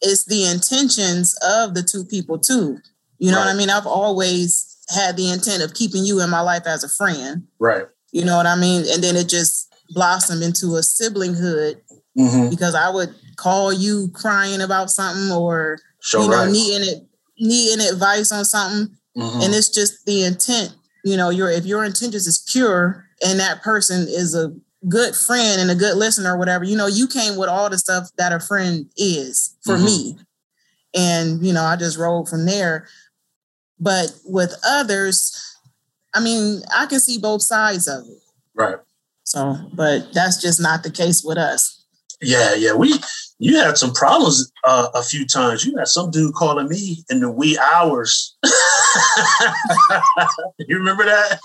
it's 0.00 0.24
the 0.26 0.46
intentions 0.46 1.36
of 1.42 1.74
the 1.74 1.82
two 1.82 2.04
people 2.04 2.38
too. 2.38 2.78
You 3.18 3.32
know 3.32 3.38
what 3.38 3.48
I 3.48 3.54
mean? 3.54 3.70
I've 3.70 3.86
always 3.86 4.76
had 4.94 5.16
the 5.16 5.30
intent 5.30 5.62
of 5.62 5.74
keeping 5.74 6.04
you 6.04 6.20
in 6.20 6.30
my 6.30 6.40
life 6.40 6.66
as 6.66 6.84
a 6.84 6.88
friend. 6.88 7.46
Right. 7.58 7.86
You 8.16 8.24
know 8.24 8.36
what 8.38 8.46
I 8.46 8.56
mean? 8.56 8.84
And 8.90 9.04
then 9.04 9.14
it 9.14 9.28
just 9.28 9.70
blossomed 9.90 10.42
into 10.42 10.76
a 10.76 10.80
siblinghood 10.80 11.76
Mm-hmm. 12.18 12.48
because 12.48 12.74
I 12.74 12.88
would 12.88 13.14
call 13.36 13.70
you 13.74 14.08
crying 14.14 14.62
about 14.62 14.90
something 14.90 15.30
or 15.36 15.78
you 16.22 16.30
know 16.30 16.44
right. 16.44 16.50
needing 16.50 16.88
it 16.88 17.06
needing 17.38 17.86
advice 17.86 18.32
on 18.32 18.42
something 18.46 18.96
Mhm. 19.14 19.44
and 19.44 19.54
it's 19.54 19.68
just 19.68 20.06
the 20.06 20.24
intent 20.24 20.74
you 21.04 21.14
know 21.18 21.28
your 21.28 21.50
if 21.50 21.66
your 21.66 21.84
intentions 21.84 22.26
is 22.26 22.42
pure 22.50 23.04
and 23.22 23.38
that 23.38 23.62
person 23.62 24.06
is 24.08 24.34
a 24.34 24.50
good 24.88 25.14
friend 25.14 25.60
and 25.60 25.70
a 25.70 25.74
good 25.74 25.98
listener 25.98 26.32
or 26.34 26.38
whatever 26.38 26.64
you 26.64 26.74
know 26.74 26.86
you 26.86 27.06
came 27.06 27.36
with 27.36 27.50
all 27.50 27.68
the 27.68 27.76
stuff 27.76 28.08
that 28.16 28.32
a 28.32 28.40
friend 28.40 28.86
is 28.96 29.54
for 29.62 29.76
Mhm. 29.76 29.84
me 29.84 30.18
and 30.94 31.44
you 31.46 31.52
know 31.52 31.64
i 31.64 31.76
just 31.76 31.98
rolled 31.98 32.30
from 32.30 32.46
there 32.46 32.88
but 33.78 34.10
with 34.24 34.54
others 34.66 35.38
i 36.16 36.20
mean 36.20 36.62
i 36.76 36.86
can 36.86 36.98
see 37.00 37.18
both 37.18 37.42
sides 37.42 37.86
of 37.86 38.04
it 38.06 38.22
Right. 38.54 38.76
so 39.24 39.56
but 39.74 40.12
that's 40.12 40.40
just 40.40 40.60
not 40.60 40.82
the 40.82 40.90
case 40.90 41.22
with 41.24 41.38
us 41.38 41.84
Yeah, 42.22 42.54
yeah. 42.56 42.72
We 42.72 42.94
you 43.38 43.58
had 43.58 43.76
some 43.76 43.92
problems 43.92 44.50
uh, 44.64 44.88
a 44.94 45.02
few 45.02 45.26
times. 45.26 45.66
You 45.66 45.76
had 45.76 45.88
some 45.88 46.10
dude 46.10 46.32
calling 46.32 46.68
me 46.68 47.04
in 47.10 47.20
the 47.20 47.30
wee 47.30 47.58
hours. 47.58 48.34
you 50.58 50.78
remember 50.78 51.04
that? 51.04 51.38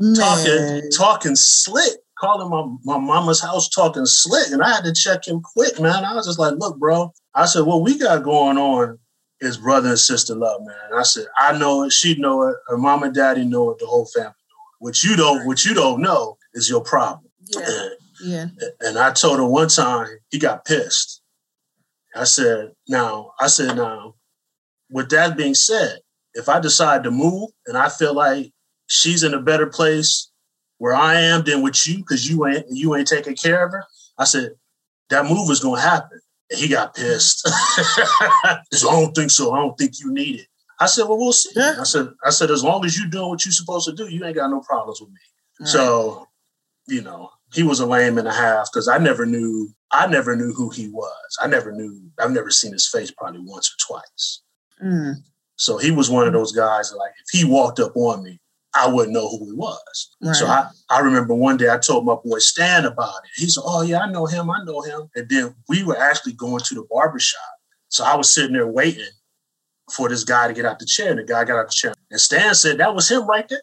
Talking 0.16 0.90
talking 0.96 1.36
slick, 1.36 1.98
calling 2.18 2.50
my, 2.50 2.64
my 2.84 2.98
mama's 2.98 3.40
house 3.40 3.68
talking 3.68 4.04
slick. 4.06 4.50
And 4.52 4.62
I 4.62 4.74
had 4.74 4.84
to 4.84 4.92
check 4.94 5.26
him 5.26 5.40
quick, 5.42 5.80
man. 5.80 6.04
I 6.04 6.14
was 6.14 6.26
just 6.26 6.38
like, 6.38 6.54
look, 6.58 6.78
bro. 6.78 7.12
I 7.34 7.46
said, 7.46 7.62
what 7.66 7.82
we 7.82 7.98
got 7.98 8.22
going 8.22 8.58
on 8.58 8.98
is 9.46 9.56
brother 9.58 9.90
and 9.90 9.98
sister 9.98 10.34
love, 10.34 10.60
man. 10.62 10.76
And 10.90 10.98
I 10.98 11.02
said, 11.02 11.26
I 11.38 11.56
know 11.56 11.84
it, 11.84 11.92
she 11.92 12.14
know 12.16 12.42
it, 12.48 12.56
her 12.68 12.76
mom 12.76 13.02
and 13.02 13.14
daddy 13.14 13.44
know 13.44 13.70
it, 13.70 13.78
the 13.78 13.86
whole 13.86 14.06
family 14.06 14.28
know 14.28 14.32
it. 14.32 14.76
What 14.84 15.02
you 15.02 15.16
don't, 15.16 15.46
what 15.46 15.64
you 15.64 15.74
don't 15.74 16.00
know 16.00 16.36
is 16.54 16.68
your 16.68 16.82
problem. 16.82 17.30
yeah 17.48 17.88
yeah 18.22 18.46
And 18.80 18.98
I 18.98 19.12
told 19.12 19.38
him 19.40 19.48
one 19.48 19.68
time 19.68 20.06
he 20.30 20.38
got 20.38 20.64
pissed. 20.64 21.22
I 22.14 22.24
said, 22.24 22.72
now, 22.88 23.32
I 23.40 23.46
said, 23.48 23.76
now, 23.76 24.14
with 24.90 25.10
that 25.10 25.36
being 25.36 25.54
said, 25.54 25.98
if 26.34 26.48
I 26.48 26.60
decide 26.60 27.04
to 27.04 27.10
move 27.10 27.50
and 27.66 27.76
I 27.76 27.88
feel 27.88 28.14
like 28.14 28.52
she's 28.86 29.22
in 29.22 29.34
a 29.34 29.40
better 29.40 29.66
place 29.66 30.30
where 30.78 30.94
I 30.94 31.20
am 31.20 31.44
than 31.44 31.62
with 31.62 31.86
you, 31.86 31.98
because 31.98 32.28
you 32.28 32.46
ain't 32.46 32.66
you 32.70 32.94
ain't 32.94 33.08
taking 33.08 33.34
care 33.34 33.64
of 33.64 33.72
her, 33.72 33.84
I 34.18 34.24
said, 34.24 34.52
that 35.10 35.24
move 35.24 35.50
is 35.50 35.60
gonna 35.60 35.80
happen. 35.80 36.20
And 36.50 36.60
he 36.60 36.68
got 36.68 36.94
pissed. 36.94 37.46
Said, 38.72 38.88
I 38.88 39.00
don't 39.00 39.14
think 39.14 39.30
so. 39.30 39.52
I 39.52 39.58
don't 39.58 39.76
think 39.76 39.94
you 40.00 40.12
need 40.12 40.40
it. 40.40 40.46
I 40.78 40.86
said, 40.86 41.04
well, 41.04 41.18
we'll 41.18 41.32
see. 41.32 41.50
Yeah. 41.56 41.76
I 41.80 41.84
said, 41.84 42.08
I 42.22 42.28
said, 42.28 42.50
as 42.50 42.62
long 42.62 42.84
as 42.84 42.98
you're 42.98 43.08
doing 43.08 43.30
what 43.30 43.44
you're 43.46 43.52
supposed 43.52 43.88
to 43.88 43.94
do, 43.94 44.08
you 44.08 44.24
ain't 44.26 44.36
got 44.36 44.50
no 44.50 44.60
problems 44.60 45.00
with 45.00 45.08
me. 45.08 45.66
So, 45.66 46.28
you 46.86 47.00
know, 47.00 47.30
he 47.54 47.62
was 47.62 47.80
a 47.80 47.86
lame 47.86 48.18
and 48.18 48.28
a 48.28 48.32
half 48.32 48.68
because 48.70 48.88
I 48.88 48.98
never 48.98 49.24
knew 49.24 49.70
I 49.92 50.06
never 50.06 50.36
knew 50.36 50.52
who 50.52 50.68
he 50.70 50.88
was. 50.88 51.38
I 51.40 51.46
never 51.46 51.72
knew 51.72 52.10
I've 52.18 52.32
never 52.32 52.50
seen 52.50 52.72
his 52.72 52.88
face 52.88 53.10
probably 53.10 53.40
once 53.44 53.70
or 53.70 53.78
twice. 53.86 54.42
Mm. 54.84 55.14
So 55.56 55.78
he 55.78 55.90
was 55.90 56.10
one 56.10 56.26
of 56.26 56.32
those 56.32 56.52
guys 56.52 56.90
that 56.90 56.98
like 56.98 57.12
if 57.24 57.38
he 57.38 57.44
walked 57.44 57.80
up 57.80 57.96
on 57.96 58.22
me, 58.22 58.38
I 58.76 58.88
wouldn't 58.88 59.12
know 59.14 59.28
who 59.28 59.46
he 59.46 59.52
was. 59.52 60.10
Right. 60.20 60.34
So 60.36 60.46
I, 60.46 60.68
I 60.90 61.00
remember 61.00 61.34
one 61.34 61.56
day 61.56 61.70
I 61.70 61.78
told 61.78 62.04
my 62.04 62.14
boy 62.22 62.38
Stan 62.38 62.84
about 62.84 63.14
it. 63.24 63.30
He 63.40 63.46
said, 63.48 63.62
Oh 63.64 63.82
yeah, 63.82 64.00
I 64.00 64.10
know 64.10 64.26
him, 64.26 64.50
I 64.50 64.62
know 64.64 64.82
him. 64.82 65.08
And 65.14 65.28
then 65.28 65.54
we 65.68 65.82
were 65.84 65.98
actually 65.98 66.34
going 66.34 66.60
to 66.60 66.74
the 66.74 66.86
barber 66.90 67.18
shop. 67.18 67.40
So 67.88 68.04
I 68.04 68.16
was 68.16 68.32
sitting 68.32 68.52
there 68.52 68.66
waiting 68.66 69.04
for 69.92 70.08
this 70.08 70.24
guy 70.24 70.48
to 70.48 70.54
get 70.54 70.64
out 70.66 70.78
the 70.78 70.86
chair. 70.86 71.10
And 71.10 71.18
the 71.18 71.24
guy 71.24 71.44
got 71.44 71.58
out 71.58 71.68
the 71.68 71.72
chair. 71.74 71.94
And 72.10 72.20
Stan 72.20 72.54
said 72.54 72.78
that 72.78 72.94
was 72.94 73.10
him 73.10 73.26
right 73.26 73.48
there. 73.48 73.60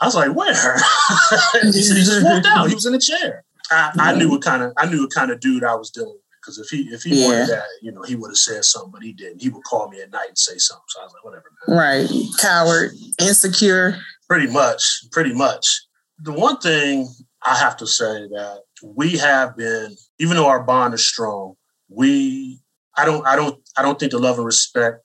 I 0.00 0.06
was 0.06 0.14
like, 0.14 0.34
where? 0.34 0.52
he 1.62 1.82
said 1.82 1.96
he 1.96 2.04
just 2.04 2.24
walked 2.24 2.46
out. 2.46 2.68
He 2.68 2.74
was 2.74 2.86
in 2.86 2.92
the 2.92 2.98
chair. 2.98 3.44
I, 3.70 3.90
I 3.98 4.14
knew 4.14 4.30
what 4.30 4.42
kind 4.42 4.62
of 4.62 4.72
I 4.76 4.86
knew 4.86 5.02
what 5.02 5.12
kind 5.12 5.30
of 5.30 5.40
dude 5.40 5.64
I 5.64 5.74
was 5.74 5.90
dealing 5.90 6.10
with. 6.10 6.20
Because 6.40 6.58
if 6.58 6.68
he 6.68 6.82
if 6.94 7.02
he 7.02 7.20
Yeah. 7.20 7.26
wanted 7.26 7.48
that, 7.48 7.64
you 7.82 7.90
know, 7.90 8.02
he 8.02 8.14
would 8.14 8.30
have 8.30 8.36
said 8.36 8.64
something, 8.64 8.92
but 8.92 9.02
he 9.02 9.12
didn't. 9.12 9.42
He 9.42 9.48
would 9.48 9.64
call 9.64 9.88
me 9.88 10.00
at 10.00 10.10
night 10.12 10.28
and 10.28 10.38
say 10.38 10.58
something. 10.58 10.84
So 10.88 11.00
I 11.00 11.04
was 11.04 11.12
like, 11.12 11.24
whatever, 11.24 11.44
man. 11.66 11.76
Right. 11.76 12.08
Coward, 12.38 12.92
insecure. 13.20 13.98
Pretty 14.28 14.52
much, 14.52 14.82
pretty 15.12 15.32
much. 15.32 15.82
The 16.20 16.32
one 16.32 16.58
thing 16.58 17.08
I 17.44 17.56
have 17.56 17.76
to 17.78 17.86
say 17.86 18.26
that 18.28 18.60
we 18.82 19.16
have 19.18 19.56
been, 19.56 19.94
even 20.18 20.36
though 20.36 20.48
our 20.48 20.62
bond 20.62 20.94
is 20.94 21.06
strong, 21.06 21.54
we 21.88 22.60
I 22.96 23.04
don't 23.04 23.26
I 23.26 23.36
don't 23.36 23.60
I 23.76 23.82
don't 23.82 23.98
think 23.98 24.12
the 24.12 24.18
love 24.18 24.38
and 24.38 24.46
respect 24.46 25.02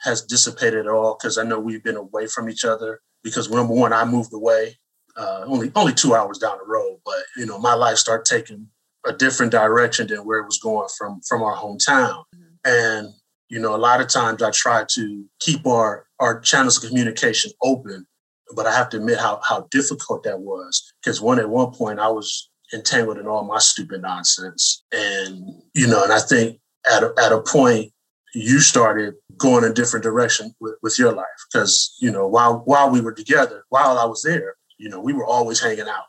has 0.00 0.22
dissipated 0.22 0.86
at 0.86 0.92
all 0.92 1.16
because 1.18 1.38
I 1.38 1.44
know 1.44 1.60
we've 1.60 1.84
been 1.84 1.96
away 1.96 2.26
from 2.26 2.48
each 2.48 2.64
other 2.64 3.00
because 3.22 3.50
number 3.50 3.74
one, 3.74 3.92
I 3.92 4.04
moved 4.04 4.32
away 4.32 4.76
uh, 5.16 5.44
only 5.46 5.70
only 5.74 5.94
two 5.94 6.14
hours 6.14 6.38
down 6.38 6.58
the 6.58 6.66
road, 6.66 6.98
but 7.04 7.22
you 7.36 7.46
know 7.46 7.58
my 7.58 7.74
life 7.74 7.98
started 7.98 8.24
taking 8.24 8.68
a 9.06 9.12
different 9.12 9.52
direction 9.52 10.06
than 10.06 10.24
where 10.24 10.40
it 10.40 10.46
was 10.46 10.58
going 10.58 10.88
from 10.96 11.20
from 11.26 11.42
our 11.42 11.56
hometown, 11.56 12.24
and 12.64 13.08
you 13.48 13.60
know 13.60 13.74
a 13.74 13.78
lot 13.78 14.00
of 14.00 14.08
times 14.08 14.42
I 14.42 14.50
try 14.50 14.84
to 14.90 15.24
keep 15.40 15.66
our 15.66 16.06
our 16.18 16.40
channels 16.40 16.82
of 16.82 16.88
communication 16.88 17.52
open, 17.62 18.06
but 18.54 18.66
I 18.66 18.74
have 18.74 18.88
to 18.90 18.98
admit 18.98 19.18
how 19.18 19.40
how 19.46 19.66
difficult 19.70 20.22
that 20.24 20.40
was 20.40 20.92
because 21.02 21.20
one 21.20 21.38
at 21.38 21.48
one 21.48 21.72
point 21.72 21.98
I 21.98 22.08
was 22.08 22.50
entangled 22.72 23.18
in 23.18 23.26
all 23.26 23.44
my 23.44 23.58
stupid 23.58 24.02
nonsense, 24.02 24.84
and 24.92 25.62
you 25.74 25.86
know, 25.86 26.02
and 26.04 26.12
I 26.12 26.20
think 26.20 26.60
at 26.86 27.02
a, 27.02 27.14
at 27.18 27.32
a 27.32 27.40
point 27.40 27.92
you 28.34 28.60
started 28.60 29.14
going 29.36 29.64
a 29.64 29.72
different 29.72 30.02
direction 30.02 30.54
with, 30.60 30.74
with 30.82 30.98
your 30.98 31.12
life 31.12 31.26
because 31.52 31.96
you 32.00 32.10
know 32.10 32.26
while 32.26 32.62
while 32.64 32.90
we 32.90 33.00
were 33.00 33.12
together 33.12 33.64
while 33.68 33.96
i 33.98 34.04
was 34.04 34.22
there 34.22 34.56
you 34.78 34.88
know 34.88 35.00
we 35.00 35.12
were 35.12 35.24
always 35.24 35.60
hanging 35.60 35.88
out 35.88 36.04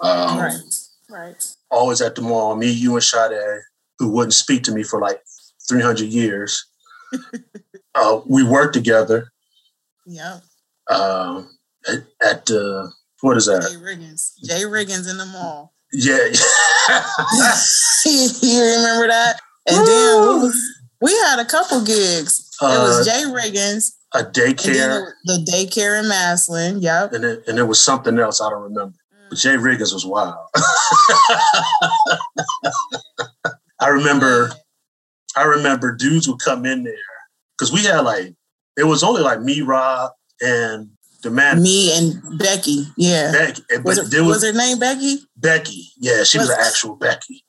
um, 0.00 0.38
Right. 0.38 0.60
Right. 1.08 1.46
always 1.70 2.00
at 2.00 2.14
the 2.14 2.22
mall 2.22 2.54
me 2.56 2.70
you 2.70 2.94
and 2.94 3.02
Sade, 3.02 3.60
who 3.98 4.10
wouldn't 4.10 4.34
speak 4.34 4.62
to 4.64 4.72
me 4.72 4.82
for 4.82 5.00
like 5.00 5.20
300 5.68 6.06
years 6.06 6.64
uh, 7.94 8.20
we 8.26 8.42
worked 8.44 8.74
together 8.74 9.32
yeah 10.06 10.38
um, 10.88 11.50
at, 11.88 12.04
at 12.22 12.50
uh, 12.50 12.88
what 13.20 13.36
is 13.36 13.46
that 13.46 13.68
J. 13.70 13.76
Riggings. 13.76 14.34
J. 14.44 14.64
Riggings 14.66 15.08
in 15.10 15.18
the 15.18 15.26
mall. 15.26 15.72
yeah 15.92 16.16
you 18.06 18.62
remember 18.62 19.08
that? 19.08 19.40
And 19.68 19.86
then 19.86 20.20
we, 20.20 20.38
was, 20.40 20.56
we 21.00 21.12
had 21.12 21.40
a 21.40 21.44
couple 21.44 21.84
gigs. 21.84 22.48
it 22.60 22.64
uh, 22.64 22.78
was 22.80 23.06
J. 23.06 23.26
Riggings. 23.32 23.96
a 24.14 24.22
daycare 24.22 25.12
the 25.24 25.44
daycare 25.52 26.00
in 26.00 26.08
Massillon. 26.08 26.80
Yep. 26.80 27.12
and 27.12 27.24
it, 27.24 27.42
and 27.48 27.58
it 27.58 27.64
was 27.64 27.80
something 27.80 28.18
else 28.18 28.40
i 28.40 28.48
don't 28.48 28.62
remember 28.62 28.94
But 29.28 29.38
J. 29.38 29.56
Riggings 29.56 29.92
was 29.92 30.06
wild. 30.06 30.46
I 33.80 33.88
remember, 33.88 34.50
I 35.36 35.42
remember 35.44 35.94
dudes 35.94 36.28
would 36.28 36.38
come 36.40 36.64
in 36.64 36.84
there 36.84 36.94
because 37.58 37.72
we 37.72 37.84
had 37.84 38.00
like 38.00 38.34
it 38.76 38.84
was 38.84 39.02
only 39.02 39.22
like 39.22 39.40
me, 39.40 39.62
Rob, 39.62 40.12
and 40.40 40.90
the 41.26 41.30
man 41.30 41.62
Me 41.62 41.96
and 41.96 42.38
Becky. 42.38 42.86
Yeah. 42.96 43.32
Becky. 43.32 43.62
But 43.68 43.84
Was, 43.84 44.14
it, 44.14 44.20
was 44.20 44.42
was, 44.42 44.44
her 44.44 44.52
name 44.52 44.78
Becky? 44.78 45.18
Becky. 45.36 45.88
Yeah, 45.98 46.24
she 46.24 46.38
was 46.38 46.48
Was- 46.48 46.56
an 46.56 46.64
actual 46.64 46.96
Becky. 46.96 47.44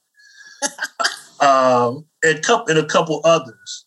um, 1.40 2.06
and 2.24 2.44
couple 2.44 2.70
and 2.70 2.80
a 2.80 2.86
couple 2.86 3.22
others. 3.24 3.86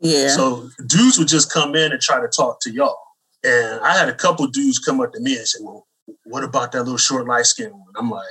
Yeah. 0.00 0.28
So 0.28 0.68
dudes 0.86 1.18
would 1.18 1.28
just 1.28 1.52
come 1.52 1.74
in 1.74 1.92
and 1.92 2.00
try 2.00 2.20
to 2.20 2.28
talk 2.28 2.60
to 2.62 2.70
y'all. 2.70 2.98
And 3.44 3.80
I 3.80 3.96
had 3.96 4.08
a 4.08 4.14
couple 4.14 4.46
dudes 4.48 4.78
come 4.78 5.00
up 5.00 5.12
to 5.12 5.20
me 5.20 5.36
and 5.36 5.46
say, 5.46 5.58
Well, 5.62 5.86
what 6.24 6.44
about 6.44 6.72
that 6.72 6.82
little 6.82 6.98
short 6.98 7.26
light 7.26 7.46
skinned 7.46 7.72
one? 7.72 7.82
I'm 7.96 8.10
like, 8.10 8.24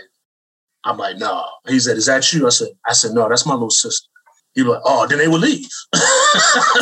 I'm 0.84 0.98
like, 0.98 1.18
no. 1.18 1.46
He 1.68 1.80
said, 1.80 1.98
Is 1.98 2.08
that 2.08 2.32
you? 2.34 2.46
I 2.46 2.50
said, 2.50 2.70
I 2.86 2.94
said, 2.94 3.12
no, 3.12 3.30
that's 3.30 3.46
my 3.46 3.54
little 3.54 3.70
sister. 3.70 4.08
He 4.54 4.64
was 4.64 4.74
like, 4.74 4.82
oh, 4.84 5.08
then 5.08 5.18
they 5.20 5.30
would 5.30 5.40
leave. 5.40 5.70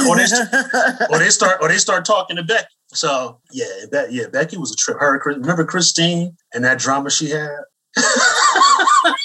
or, 0.08 0.16
they, 0.16 0.25
or 1.12 1.20
they 1.20 1.30
start 1.30 1.60
or 1.62 1.68
they 1.68 1.78
start 1.78 2.04
talking 2.04 2.36
to 2.36 2.44
Becky. 2.44 2.66
So 2.93 3.39
yeah, 3.51 3.86
yeah, 4.10 4.27
Becky 4.31 4.58
was 4.58 4.72
a 4.72 4.75
trip. 4.75 4.98
Her 5.00 5.22
remember 5.25 5.65
Christine 5.65 6.36
and 6.53 6.63
that 6.63 6.79
drama 6.79 7.10
she 7.12 7.29
had? 7.29 7.50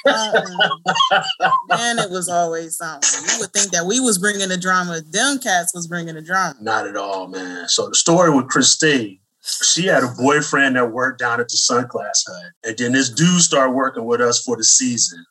Uh-uh. 0.07 1.23
Man, 1.69 1.99
it 1.99 2.11
was 2.11 2.29
always 2.29 2.77
something. 2.77 3.25
You 3.33 3.41
would 3.41 3.53
think 3.53 3.71
that 3.73 3.87
we 3.87 4.01
was 4.01 4.19
bringing 4.19 4.49
the 4.49 4.59
drama. 4.59 5.01
Them 5.01 5.39
cats 5.39 5.73
was 5.75 5.87
bringing 5.87 6.15
the 6.15 6.23
drama. 6.23 6.57
Not 6.61 6.87
at 6.87 6.97
all, 6.97 7.29
man. 7.29 7.69
So 7.69 7.89
the 7.89 7.95
story 7.95 8.31
with 8.31 8.49
Christine, 8.49 9.19
she 9.43 9.87
had 9.87 10.03
a 10.03 10.09
boyfriend 10.19 10.77
that 10.77 10.93
worked 10.93 11.21
down 11.21 11.41
at 11.41 11.49
the 11.49 11.57
Sunglass 11.57 12.25
Hut. 12.27 12.53
And 12.65 12.77
then 12.77 12.93
this 12.93 13.09
dude 13.09 13.41
started 13.41 13.73
working 13.73 14.05
with 14.05 14.21
us 14.21 14.43
for 14.43 14.57
the 14.57 14.65
season. 14.65 15.25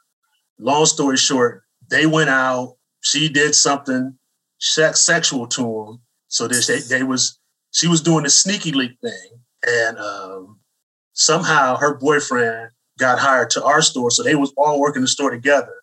Long 0.60 0.86
story 0.86 1.18
short, 1.18 1.64
they 1.90 2.06
went 2.06 2.30
out. 2.30 2.78
She 3.02 3.30
did 3.30 3.54
something 3.54 4.18
sexual 4.60 5.48
to 5.48 5.62
him. 5.62 6.02
So 6.30 6.48
they, 6.48 6.60
they, 6.62 6.80
they 6.80 7.04
was 7.04 7.40
she 7.74 7.88
was 7.88 8.02
doing 8.02 8.24
the 8.24 8.30
sneaky 8.30 8.72
leak 8.72 8.98
thing. 9.02 9.30
And 9.68 9.98
um, 9.98 10.60
somehow 11.14 11.78
her 11.78 11.96
boyfriend 11.96 12.70
got 12.98 13.20
hired 13.20 13.50
to 13.52 13.64
our 13.64 13.82
store. 13.82 14.12
So 14.12 14.24
they 14.24 14.36
was 14.36 14.54
all 14.56 14.80
working 14.80 15.02
the 15.02 15.08
store 15.08 15.30
together. 15.30 15.74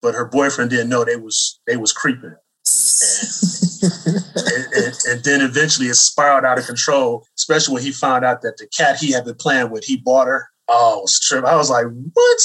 But 0.00 0.14
her 0.14 0.24
boyfriend 0.24 0.70
didn't 0.70 0.88
know 0.88 1.04
they 1.04 1.16
was 1.16 1.60
they 1.66 1.76
was 1.76 1.92
creeping 1.92 2.34
and, 2.62 4.66
and, 4.74 4.94
and 5.08 5.24
then 5.24 5.40
eventually 5.40 5.88
it 5.88 5.94
spiraled 5.94 6.44
out 6.44 6.58
of 6.58 6.66
control, 6.66 7.26
especially 7.36 7.74
when 7.74 7.82
he 7.82 7.92
found 7.92 8.24
out 8.24 8.42
that 8.42 8.56
the 8.58 8.66
cat 8.66 8.96
he 8.96 9.12
had 9.12 9.24
been 9.24 9.34
playing 9.34 9.70
with, 9.70 9.84
he 9.84 9.96
bought 9.96 10.26
her. 10.26 10.48
Oh, 10.68 10.98
it 10.98 11.02
was 11.02 11.20
trip. 11.20 11.44
I 11.44 11.56
was 11.56 11.70
like, 11.70 11.86
what? 11.86 12.38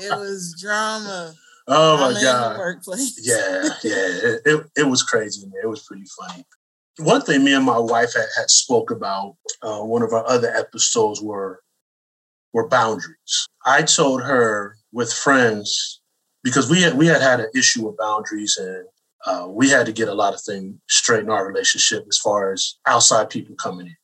It 0.00 0.10
was 0.10 0.56
drama. 0.60 1.34
Oh 1.68 1.98
my 1.98 2.12
the 2.12 2.20
God. 2.22 2.58
workplace. 2.58 3.20
Yeah, 3.22 3.68
yeah. 3.82 3.94
It, 3.96 4.40
it, 4.44 4.66
it 4.76 4.82
was 4.84 5.02
crazy, 5.02 5.46
man. 5.46 5.60
It 5.62 5.68
was 5.68 5.82
pretty 5.82 6.04
funny. 6.20 6.44
One 6.98 7.22
thing 7.22 7.44
me 7.44 7.54
and 7.54 7.64
my 7.64 7.78
wife 7.78 8.14
had, 8.14 8.26
had 8.36 8.50
spoke 8.50 8.90
about 8.90 9.36
uh, 9.62 9.80
one 9.80 10.02
of 10.02 10.12
our 10.12 10.26
other 10.28 10.54
episodes 10.54 11.20
were 11.22 11.62
were 12.52 12.68
boundaries. 12.68 13.48
I 13.64 13.82
told 13.82 14.22
her 14.22 14.76
with 14.92 15.12
friends 15.12 16.00
because 16.44 16.70
we 16.70 16.82
had 16.82 16.94
we 16.94 17.06
had 17.06 17.22
had 17.22 17.40
an 17.40 17.50
issue 17.54 17.86
with 17.86 17.96
boundaries 17.96 18.56
and 18.58 18.86
uh, 19.24 19.46
we 19.48 19.70
had 19.70 19.86
to 19.86 19.92
get 19.92 20.08
a 20.08 20.14
lot 20.14 20.34
of 20.34 20.40
things 20.40 20.74
straight 20.88 21.22
in 21.22 21.30
our 21.30 21.46
relationship 21.46 22.04
as 22.08 22.18
far 22.18 22.52
as 22.52 22.74
outside 22.86 23.30
people 23.30 23.54
coming 23.54 23.86
in, 23.86 23.96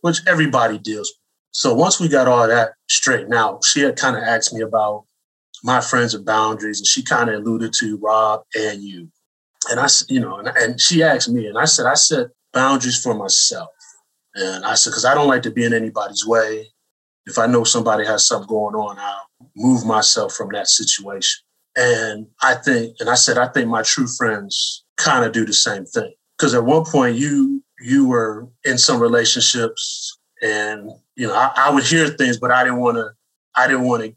which 0.00 0.18
everybody 0.26 0.78
deals 0.78 1.10
with. 1.10 1.18
So 1.52 1.72
once 1.72 2.00
we 2.00 2.08
got 2.08 2.26
all 2.26 2.48
that 2.48 2.72
straightened 2.88 3.34
out, 3.34 3.64
she 3.64 3.80
had 3.80 3.96
kind 3.96 4.16
of 4.16 4.24
asked 4.24 4.52
me 4.52 4.60
about 4.60 5.04
my 5.64 5.80
friends 5.80 6.14
and 6.14 6.24
boundaries, 6.26 6.78
and 6.78 6.86
she 6.86 7.02
kind 7.02 7.30
of 7.30 7.36
alluded 7.36 7.72
to 7.72 7.96
Rob 7.96 8.42
and 8.54 8.82
you. 8.82 9.08
And 9.70 9.80
I, 9.80 9.88
you 10.08 10.20
know, 10.20 10.36
and, 10.36 10.48
and 10.48 10.80
she 10.80 11.02
asked 11.02 11.30
me, 11.30 11.46
and 11.46 11.58
I 11.58 11.64
said, 11.64 11.86
I 11.86 11.94
set 11.94 12.28
boundaries 12.52 13.02
for 13.02 13.14
myself. 13.14 13.70
And 14.34 14.64
I 14.66 14.74
said, 14.74 14.90
because 14.90 15.06
I 15.06 15.14
don't 15.14 15.28
like 15.28 15.42
to 15.42 15.50
be 15.50 15.64
in 15.64 15.72
anybody's 15.72 16.26
way. 16.26 16.68
If 17.26 17.38
I 17.38 17.46
know 17.46 17.64
somebody 17.64 18.04
has 18.04 18.26
something 18.26 18.48
going 18.48 18.74
on, 18.74 18.98
I'll 18.98 19.26
move 19.56 19.86
myself 19.86 20.34
from 20.34 20.50
that 20.52 20.68
situation. 20.68 21.42
And 21.76 22.26
I 22.42 22.54
think, 22.56 22.96
and 23.00 23.08
I 23.08 23.14
said, 23.14 23.38
I 23.38 23.48
think 23.48 23.68
my 23.68 23.82
true 23.82 24.06
friends 24.06 24.84
kind 24.98 25.24
of 25.24 25.32
do 25.32 25.46
the 25.46 25.54
same 25.54 25.86
thing. 25.86 26.12
Because 26.36 26.54
at 26.54 26.64
one 26.64 26.84
point 26.84 27.16
you 27.16 27.62
you 27.80 28.06
were 28.06 28.48
in 28.64 28.76
some 28.76 29.00
relationships, 29.00 30.18
and 30.42 30.90
you 31.16 31.26
know, 31.26 31.34
I, 31.34 31.52
I 31.56 31.70
would 31.70 31.84
hear 31.84 32.08
things, 32.08 32.38
but 32.38 32.50
I 32.50 32.64
didn't 32.64 32.80
want 32.80 32.96
to. 32.96 33.10
I 33.56 33.66
didn't 33.68 33.84
want 33.84 34.02
to 34.02 34.14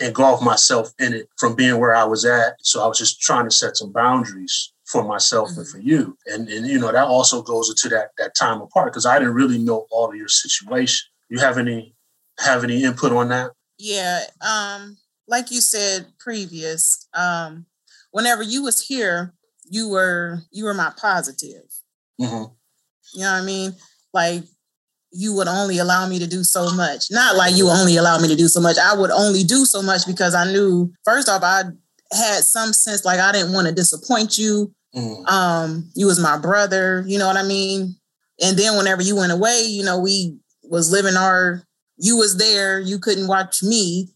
engulf 0.00 0.42
myself 0.42 0.92
in 0.98 1.14
it 1.14 1.28
from 1.38 1.54
being 1.54 1.78
where 1.78 1.94
I 1.94 2.04
was 2.04 2.24
at. 2.24 2.56
So 2.60 2.82
I 2.82 2.86
was 2.86 2.98
just 2.98 3.20
trying 3.20 3.44
to 3.44 3.50
set 3.50 3.76
some 3.76 3.92
boundaries 3.92 4.72
for 4.84 5.02
myself 5.02 5.50
and 5.56 5.66
for 5.66 5.78
you. 5.78 6.16
And 6.26 6.48
and 6.48 6.66
you 6.66 6.78
know, 6.78 6.92
that 6.92 7.06
also 7.06 7.42
goes 7.42 7.68
into 7.68 7.88
that 7.94 8.10
that 8.18 8.34
time 8.34 8.60
apart 8.60 8.92
because 8.92 9.06
I 9.06 9.18
didn't 9.18 9.34
really 9.34 9.58
know 9.58 9.86
all 9.90 10.08
of 10.08 10.16
your 10.16 10.28
situation. 10.28 11.08
You 11.28 11.38
have 11.38 11.58
any 11.58 11.94
have 12.38 12.64
any 12.64 12.82
input 12.84 13.12
on 13.12 13.28
that? 13.28 13.52
Yeah. 13.78 14.24
Um, 14.46 14.98
like 15.28 15.50
you 15.50 15.60
said 15.60 16.06
previous, 16.18 17.08
um, 17.14 17.66
whenever 18.10 18.42
you 18.42 18.62
was 18.62 18.86
here, 18.86 19.34
you 19.68 19.88
were 19.88 20.40
you 20.50 20.64
were 20.64 20.74
my 20.74 20.92
positive. 20.96 21.64
hmm 22.18 22.44
You 23.14 23.20
know 23.20 23.32
what 23.32 23.42
I 23.42 23.44
mean? 23.44 23.74
Like 24.12 24.44
you 25.16 25.34
would 25.34 25.48
only 25.48 25.78
allow 25.78 26.06
me 26.08 26.18
to 26.18 26.26
do 26.26 26.44
so 26.44 26.72
much. 26.74 27.10
Not 27.10 27.36
like 27.36 27.54
you 27.56 27.68
only 27.68 27.96
allow 27.96 28.18
me 28.18 28.28
to 28.28 28.36
do 28.36 28.48
so 28.48 28.60
much. 28.60 28.76
I 28.78 28.94
would 28.94 29.10
only 29.10 29.42
do 29.44 29.64
so 29.64 29.82
much 29.82 30.06
because 30.06 30.34
I 30.34 30.44
knew 30.52 30.92
first 31.04 31.28
off, 31.28 31.42
I 31.42 31.64
had 32.12 32.44
some 32.44 32.72
sense 32.72 33.04
like 33.04 33.18
I 33.18 33.32
didn't 33.32 33.52
want 33.52 33.66
to 33.68 33.74
disappoint 33.74 34.38
you. 34.38 34.72
mm 34.94 35.26
Um, 35.28 35.90
you 35.94 36.06
was 36.06 36.20
my 36.20 36.38
brother, 36.38 37.04
you 37.06 37.18
know 37.18 37.26
what 37.26 37.36
I 37.36 37.42
mean? 37.42 37.96
And 38.42 38.56
then 38.58 38.76
whenever 38.76 39.02
you 39.02 39.16
went 39.16 39.32
away, 39.32 39.62
you 39.66 39.82
know, 39.84 39.98
we 39.98 40.36
was 40.62 40.90
living 40.92 41.16
our 41.16 41.62
you 41.98 42.16
was 42.16 42.36
there, 42.36 42.78
you 42.78 42.98
couldn't 42.98 43.26
watch 43.26 43.62
me, 43.62 44.10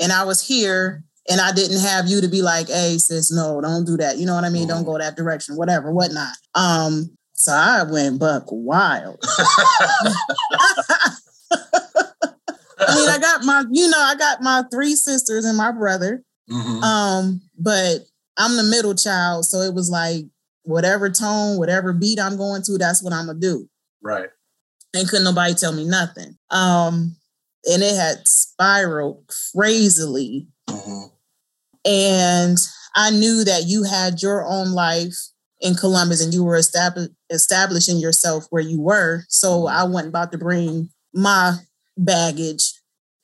and 0.00 0.10
I 0.10 0.24
was 0.24 0.40
here, 0.40 1.04
and 1.28 1.38
I 1.38 1.52
didn't 1.52 1.80
have 1.80 2.06
you 2.06 2.22
to 2.22 2.28
be 2.28 2.40
like, 2.40 2.68
hey, 2.68 2.96
sis, 2.96 3.30
no, 3.30 3.60
don't 3.60 3.84
do 3.84 3.98
that. 3.98 4.16
You 4.16 4.24
know 4.24 4.34
what 4.34 4.44
I 4.44 4.48
mean? 4.48 4.66
Don't 4.68 4.78
Mm-hmm. 4.84 4.90
go 4.92 4.98
that 4.98 5.16
direction, 5.16 5.56
whatever, 5.56 5.92
whatnot. 5.92 6.34
Um, 6.54 7.10
so 7.36 7.52
I 7.52 7.82
went 7.84 8.18
buck 8.18 8.44
wild. 8.48 9.22
I 12.78 12.94
mean, 12.94 13.08
I 13.08 13.18
got 13.20 13.44
my, 13.44 13.64
you 13.70 13.88
know, 13.88 13.98
I 13.98 14.14
got 14.16 14.42
my 14.42 14.62
three 14.70 14.94
sisters 14.96 15.44
and 15.44 15.56
my 15.56 15.72
brother. 15.72 16.22
Mhm. 16.50 16.82
Um, 16.82 17.40
but 17.58 18.00
I'm 18.36 18.56
the 18.56 18.62
middle 18.62 18.94
child, 18.94 19.44
so 19.46 19.60
it 19.60 19.74
was 19.74 19.90
like 19.90 20.26
whatever 20.62 21.10
tone, 21.10 21.58
whatever 21.58 21.92
beat 21.92 22.20
I'm 22.20 22.36
going 22.36 22.62
to, 22.62 22.78
that's 22.78 23.02
what 23.02 23.12
I'm 23.12 23.26
gonna 23.26 23.38
do. 23.38 23.68
right. 24.02 24.28
And 24.94 25.06
couldn't 25.08 25.24
nobody 25.24 25.52
tell 25.54 25.72
me 25.72 25.84
nothing. 25.84 26.38
Um, 26.50 27.16
and 27.64 27.82
it 27.82 27.94
had 27.96 28.26
spiraled 28.26 29.30
crazily. 29.52 30.46
Mhm. 30.70 31.10
And 31.84 32.58
I 32.94 33.10
knew 33.10 33.44
that 33.44 33.64
you 33.66 33.82
had 33.82 34.22
your 34.22 34.46
own 34.46 34.72
life 34.72 35.16
in 35.60 35.74
Columbus 35.74 36.22
and 36.22 36.34
you 36.34 36.44
were 36.44 36.56
establi- 36.56 37.14
establishing 37.30 37.98
yourself 37.98 38.46
where 38.50 38.62
you 38.62 38.80
were. 38.80 39.24
So 39.28 39.66
I 39.66 39.84
wasn't 39.84 40.10
about 40.10 40.32
to 40.32 40.38
bring 40.38 40.90
my 41.14 41.56
baggage 41.96 42.72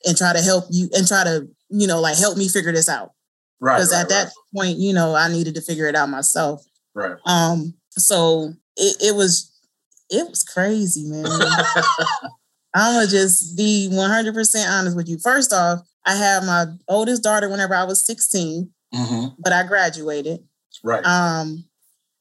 and 0.05 0.17
try 0.17 0.33
to 0.33 0.41
help 0.41 0.65
you 0.69 0.89
and 0.93 1.07
try 1.07 1.23
to, 1.23 1.47
you 1.69 1.87
know, 1.87 2.01
like 2.01 2.17
help 2.17 2.37
me 2.37 2.47
figure 2.47 2.71
this 2.71 2.89
out. 2.89 3.11
Right. 3.59 3.77
Because 3.77 3.93
right, 3.93 4.01
at 4.01 4.09
that 4.09 4.31
point, 4.55 4.77
you 4.77 4.93
know, 4.93 5.15
I 5.15 5.31
needed 5.31 5.55
to 5.55 5.61
figure 5.61 5.87
it 5.87 5.95
out 5.95 6.09
myself. 6.09 6.65
Right. 6.93 7.15
Um, 7.25 7.75
so 7.91 8.53
it, 8.75 8.97
it 9.01 9.15
was 9.15 9.51
it 10.09 10.29
was 10.29 10.43
crazy, 10.43 11.05
man. 11.05 11.25
I'm 12.75 12.95
gonna 12.95 13.07
just 13.07 13.55
be 13.55 13.89
100% 13.91 14.69
honest 14.69 14.97
with 14.97 15.07
you. 15.07 15.17
First 15.19 15.53
off, 15.53 15.79
I 16.05 16.15
had 16.15 16.43
my 16.43 16.65
oldest 16.87 17.23
daughter 17.23 17.49
whenever 17.49 17.75
I 17.75 17.83
was 17.83 18.05
16, 18.05 18.69
hmm 18.93 19.25
but 19.39 19.53
I 19.53 19.63
graduated. 19.63 20.43
Right. 20.83 21.05
Um, 21.05 21.65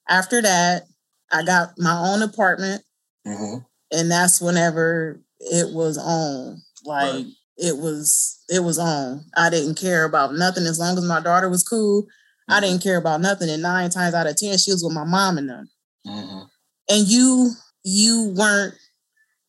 after 0.08 0.42
that, 0.42 0.84
I 1.30 1.42
got 1.44 1.78
my 1.78 1.96
own 1.98 2.22
apartment, 2.22 2.82
hmm 3.26 3.58
and 3.94 4.10
that's 4.10 4.40
whenever 4.40 5.20
it 5.38 5.72
was 5.74 5.98
on. 5.98 6.62
Like 6.84 7.12
Right. 7.12 7.26
it 7.58 7.76
was, 7.76 8.42
it 8.48 8.60
was 8.64 8.78
on. 8.78 9.24
I 9.36 9.50
didn't 9.50 9.74
care 9.78 10.04
about 10.04 10.34
nothing 10.34 10.64
as 10.64 10.78
long 10.78 10.96
as 10.96 11.04
my 11.04 11.20
daughter 11.20 11.48
was 11.50 11.62
cool. 11.62 12.06
I 12.48 12.54
Mm-hmm. 12.54 12.62
didn't 12.64 12.82
care 12.82 12.96
about 12.96 13.20
nothing. 13.20 13.50
And 13.50 13.62
nine 13.62 13.90
times 13.90 14.14
out 14.14 14.26
of 14.26 14.36
ten, 14.36 14.56
she 14.58 14.72
was 14.72 14.82
with 14.82 14.94
my 14.94 15.04
mom 15.04 15.36
and 15.38 15.48
them. 15.50 15.70
hmm 16.06 16.40
And 16.88 17.06
you, 17.06 17.50
you 17.84 18.32
weren't 18.36 18.74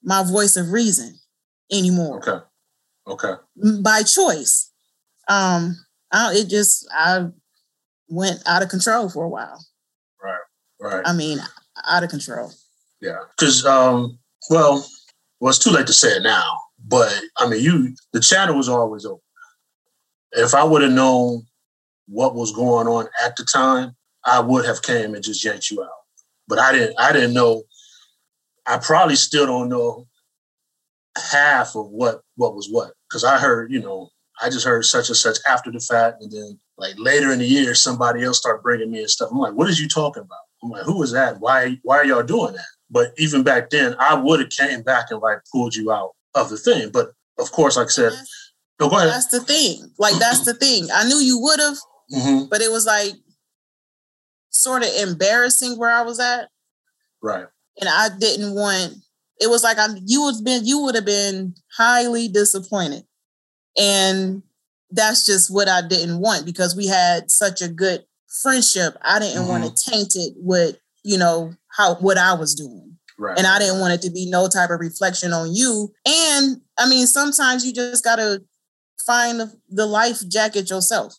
my 0.03 0.23
voice 0.23 0.57
of 0.57 0.71
reason 0.71 1.17
anymore 1.71 2.17
Okay. 2.17 2.45
Okay. 3.07 3.33
by 3.81 4.03
choice. 4.03 4.71
Um, 5.29 5.77
I, 6.11 6.33
it 6.35 6.49
just 6.49 6.85
I 6.93 7.27
went 8.09 8.41
out 8.45 8.61
of 8.63 8.69
control 8.69 9.09
for 9.09 9.23
a 9.23 9.29
while. 9.29 9.65
Right. 10.83 11.01
I 11.05 11.13
mean, 11.13 11.39
out 11.87 12.03
of 12.03 12.09
control. 12.09 12.51
Yeah. 12.99 13.19
Because, 13.37 13.65
um, 13.65 14.19
well, 14.49 14.85
well, 15.39 15.49
it's 15.49 15.59
too 15.59 15.69
late 15.69 15.87
to 15.87 15.93
say 15.93 16.09
it 16.09 16.23
now, 16.23 16.59
but 16.85 17.17
I 17.37 17.47
mean, 17.47 17.63
you, 17.63 17.95
the 18.11 18.19
channel 18.19 18.57
was 18.57 18.67
always 18.67 19.05
open. 19.05 19.21
If 20.33 20.53
I 20.53 20.63
would 20.65 20.81
have 20.81 20.91
known 20.91 21.43
what 22.07 22.35
was 22.35 22.51
going 22.51 22.87
on 22.87 23.07
at 23.23 23.37
the 23.37 23.45
time, 23.45 23.95
I 24.25 24.41
would 24.41 24.65
have 24.65 24.81
came 24.81 25.15
and 25.15 25.23
just 25.23 25.43
yanked 25.45 25.71
you 25.71 25.81
out. 25.81 25.89
But 26.49 26.59
I 26.59 26.73
didn't, 26.73 26.99
I 26.99 27.13
didn't 27.13 27.33
know. 27.33 27.63
I 28.65 28.77
probably 28.77 29.15
still 29.15 29.45
don't 29.45 29.69
know 29.69 30.07
half 31.17 31.77
of 31.77 31.87
what, 31.91 32.23
what 32.35 32.55
was 32.55 32.67
what. 32.69 32.91
Cause 33.09 33.23
I 33.23 33.37
heard, 33.37 33.71
you 33.71 33.79
know, 33.79 34.09
I 34.41 34.49
just 34.49 34.65
heard 34.65 34.83
such 34.83 35.07
and 35.07 35.15
such 35.15 35.37
after 35.47 35.71
the 35.71 35.79
fact. 35.79 36.21
And 36.21 36.29
then 36.29 36.59
like 36.77 36.95
later 36.97 37.31
in 37.31 37.39
the 37.39 37.45
year, 37.45 37.73
somebody 37.73 38.23
else 38.23 38.39
started 38.39 38.63
bringing 38.63 38.91
me 38.91 38.99
and 38.99 39.09
stuff. 39.09 39.29
I'm 39.31 39.37
like, 39.37 39.53
what 39.53 39.69
is 39.69 39.79
you 39.79 39.87
talking 39.87 40.23
about? 40.23 40.39
I'm 40.63 40.69
like, 40.69 40.83
who 40.83 41.03
is 41.03 41.11
that? 41.11 41.39
Why, 41.39 41.77
why 41.83 41.97
are 41.97 42.05
y'all 42.05 42.23
doing 42.23 42.53
that? 42.53 42.65
But 42.89 43.13
even 43.17 43.43
back 43.43 43.69
then, 43.69 43.95
I 43.99 44.15
would 44.15 44.39
have 44.39 44.49
came 44.49 44.81
back 44.81 45.07
and 45.11 45.19
like 45.21 45.39
pulled 45.51 45.75
you 45.75 45.91
out 45.91 46.11
of 46.35 46.49
the 46.49 46.57
thing. 46.57 46.89
But 46.91 47.11
of 47.39 47.51
course, 47.51 47.75
like 47.77 47.87
I 47.87 47.89
said, 47.89 48.13
no, 48.79 48.89
go 48.89 48.97
ahead. 48.97 49.09
That's 49.09 49.27
the 49.27 49.41
thing. 49.41 49.91
Like 49.97 50.15
that's 50.19 50.45
the 50.45 50.53
thing. 50.53 50.87
I 50.93 51.03
knew 51.07 51.17
you 51.17 51.39
would 51.39 51.59
have, 51.59 51.77
hmm 52.11 52.43
but 52.49 52.61
it 52.61 52.71
was 52.71 52.85
like 52.85 53.13
sort 54.49 54.83
of 54.83 54.89
embarrassing 54.99 55.77
where 55.77 55.89
I 55.89 56.03
was 56.03 56.19
at, 56.19 56.49
Right. 57.21 57.47
and 57.79 57.89
I 57.89 58.09
didn't 58.17 58.53
want. 58.55 58.93
It 59.41 59.47
was 59.49 59.63
like 59.63 59.77
I 59.77 59.87
you 60.05 60.21
would 60.23 60.43
been 60.43 60.65
you 60.65 60.79
would 60.83 60.95
have 60.95 61.05
been 61.05 61.55
highly 61.75 62.27
disappointed, 62.27 63.03
and 63.77 64.43
that's 64.91 65.25
just 65.25 65.51
what 65.51 65.67
I 65.67 65.81
didn't 65.85 66.19
want 66.19 66.45
because 66.45 66.75
we 66.75 66.85
had 66.87 67.31
such 67.31 67.61
a 67.61 67.67
good 67.67 68.05
friendship. 68.41 68.95
I 69.01 69.19
didn't 69.19 69.47
want 69.47 69.63
to 69.63 69.89
taint 69.91 70.15
it 70.15 70.33
with 70.37 70.77
you 71.03 71.17
know 71.17 71.53
how 71.75 71.95
what 71.95 72.17
I 72.17 72.33
was 72.33 72.55
doing. 72.55 72.97
Right. 73.19 73.37
and 73.37 73.45
I 73.45 73.59
didn't 73.59 73.79
want 73.79 73.93
it 73.93 74.01
to 74.01 74.09
be 74.09 74.27
no 74.27 74.49
type 74.49 74.71
of 74.71 74.79
reflection 74.79 75.33
on 75.33 75.53
you. 75.53 75.93
And 76.05 76.57
I 76.79 76.89
mean, 76.89 77.05
sometimes 77.05 77.63
you 77.63 77.71
just 77.71 78.03
gotta 78.03 78.41
find 79.05 79.39
the, 79.39 79.53
the 79.69 79.85
life 79.85 80.27
jacket 80.27 80.69
yourself. 80.69 81.15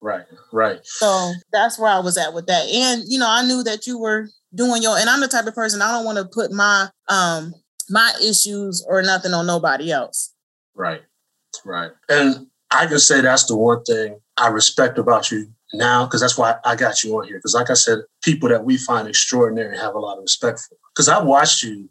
Right. 0.00 0.24
Right. 0.52 0.80
So 0.84 1.32
that's 1.52 1.78
where 1.78 1.90
I 1.90 2.00
was 2.00 2.18
at 2.18 2.34
with 2.34 2.46
that. 2.46 2.68
And 2.68 3.04
you 3.06 3.18
know, 3.18 3.28
I 3.28 3.44
knew 3.44 3.62
that 3.62 3.86
you 3.86 3.98
were 3.98 4.28
doing 4.54 4.82
your. 4.82 4.98
And 4.98 5.08
I'm 5.08 5.20
the 5.20 5.28
type 5.28 5.46
of 5.46 5.54
person 5.54 5.80
I 5.80 5.92
don't 5.92 6.04
want 6.04 6.18
to 6.18 6.24
put 6.24 6.52
my 6.52 6.88
um 7.08 7.54
my 7.88 8.12
issues 8.22 8.84
or 8.88 9.02
nothing 9.02 9.32
on 9.32 9.46
nobody 9.46 9.90
else. 9.90 10.34
Right. 10.74 11.02
Right. 11.64 11.92
And 12.08 12.46
I 12.70 12.86
can 12.86 12.98
say 12.98 13.20
that's 13.20 13.46
the 13.46 13.56
one 13.56 13.82
thing 13.84 14.18
I 14.36 14.48
respect 14.48 14.98
about 14.98 15.30
you 15.30 15.48
now, 15.72 16.04
because 16.04 16.20
that's 16.20 16.36
why 16.36 16.56
I 16.64 16.76
got 16.76 17.02
you 17.02 17.16
on 17.18 17.26
here. 17.26 17.36
Because, 17.36 17.54
like 17.54 17.70
I 17.70 17.74
said, 17.74 18.00
people 18.22 18.48
that 18.48 18.64
we 18.64 18.76
find 18.76 19.08
extraordinary 19.08 19.76
have 19.78 19.94
a 19.94 19.98
lot 19.98 20.18
of 20.18 20.22
respect 20.22 20.60
for. 20.60 20.76
Because 20.94 21.08
I 21.08 21.22
watched 21.22 21.62
you 21.62 21.88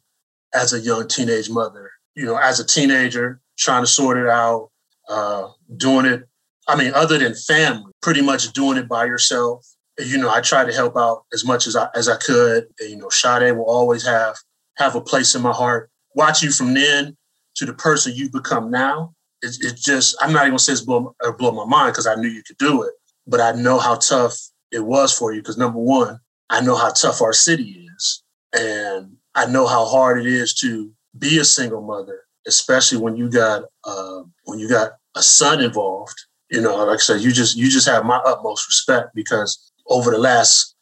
as 0.54 0.74
a 0.74 0.80
young 0.80 1.08
teenage 1.08 1.50
mother, 1.50 1.91
you 2.15 2.26
know, 2.26 2.38
as 2.38 2.60
a 2.60 2.65
teenager, 2.65 3.39
trying 3.58 3.84
to 3.84 3.88
sort 3.88 4.17
it 4.17 4.28
out, 4.28 4.70
uh, 5.10 5.48
doing 5.78 6.06
it. 6.06 6.24
I 6.67 6.76
mean, 6.76 6.94
other 6.94 7.17
than 7.17 7.34
family, 7.34 7.91
pretty 8.02 8.22
much 8.22 8.52
doing 8.54 8.78
it 8.78 8.88
by 8.88 9.06
yourself. 9.06 9.65
You 10.00 10.17
know, 10.17 10.30
I 10.30 10.41
tried 10.41 10.65
to 10.65 10.74
help 10.74 10.96
out 10.96 11.26
as 11.34 11.46
much 11.46 11.67
as 11.67 11.76
I 11.76 11.88
as 11.96 12.08
I 12.08 12.17
could. 12.17 12.67
And, 12.80 12.89
you 12.89 12.98
know, 12.98 13.10
Sade 13.10 13.56
will 13.56 13.65
always 13.65 14.06
have 14.06 14.36
have 14.78 14.96
a 14.96 15.02
place 15.02 15.36
in 15.36 15.41
my 15.41 15.52
heart. 15.52 15.89
Watch 16.15 16.41
you 16.41 16.52
from 16.52 16.74
then 16.74 17.17
to 17.56 17.65
the 17.65 17.74
person 17.74 18.13
you've 18.15 18.32
become 18.32 18.72
now. 18.72 19.13
It's, 19.41 19.63
it's 19.63 19.84
just 19.84 20.15
I'm 20.22 20.32
not 20.32 20.41
even 20.41 20.52
gonna 20.52 20.60
say 20.60 20.74
it's 20.74 20.82
blow, 20.82 21.15
blow 21.38 21.52
my 21.52 21.65
mind 21.65 21.94
because 21.94 22.08
I 22.08 22.15
knew 22.15 22.28
you 22.28 22.44
could 22.44 22.58
do 22.58 22.84
it, 22.84 22.94
but 23.28 23.42
I 23.42 23.52
know 23.54 23.80
how 23.80 23.96
tough 23.96 24.38
it 24.72 24.86
was 24.86 25.18
for 25.18 25.34
you. 25.34 25.42
Because 25.42 25.58
number 25.58 25.80
one, 25.80 26.20
I 26.50 26.62
know 26.62 26.76
how 26.76 26.92
tough 26.92 27.22
our 27.22 27.34
city 27.34 27.88
is, 27.98 28.24
and 28.54 29.16
I 29.36 29.46
know 29.46 29.68
how 29.68 29.86
hard 29.86 30.20
it 30.20 30.28
is 30.28 30.54
to 30.56 30.92
be 31.18 31.40
a 31.40 31.46
single 31.46 31.82
mother, 31.82 32.22
especially 32.48 32.98
when 32.98 33.16
you 33.16 33.30
got 33.30 33.64
uh, 33.84 34.22
when 34.46 34.60
you 34.60 34.70
got 34.70 34.92
a 35.16 35.22
son 35.22 35.62
involved. 35.62 36.16
You 36.50 36.62
know, 36.62 36.84
like 36.84 36.96
I 36.96 36.98
said, 36.98 37.22
you 37.22 37.32
just 37.32 37.56
you 37.56 37.70
just 37.70 37.88
have 37.88 38.06
my 38.06 38.18
utmost 38.18 38.68
respect 38.68 39.16
because 39.16 39.72
over 39.88 40.12
the 40.12 40.18
last 40.18 40.76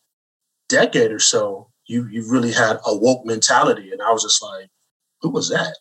decade 0.67 1.11
or 1.11 1.19
so, 1.19 1.69
you 1.87 2.07
you 2.07 2.29
really 2.29 2.51
had 2.51 2.77
a 2.85 2.95
woke 2.95 3.25
mentality, 3.25 3.91
and 3.91 4.01
I 4.01 4.11
was 4.11 4.23
just 4.23 4.41
like, 4.41 4.69
who 5.21 5.29
was 5.29 5.49
that? 5.49 5.75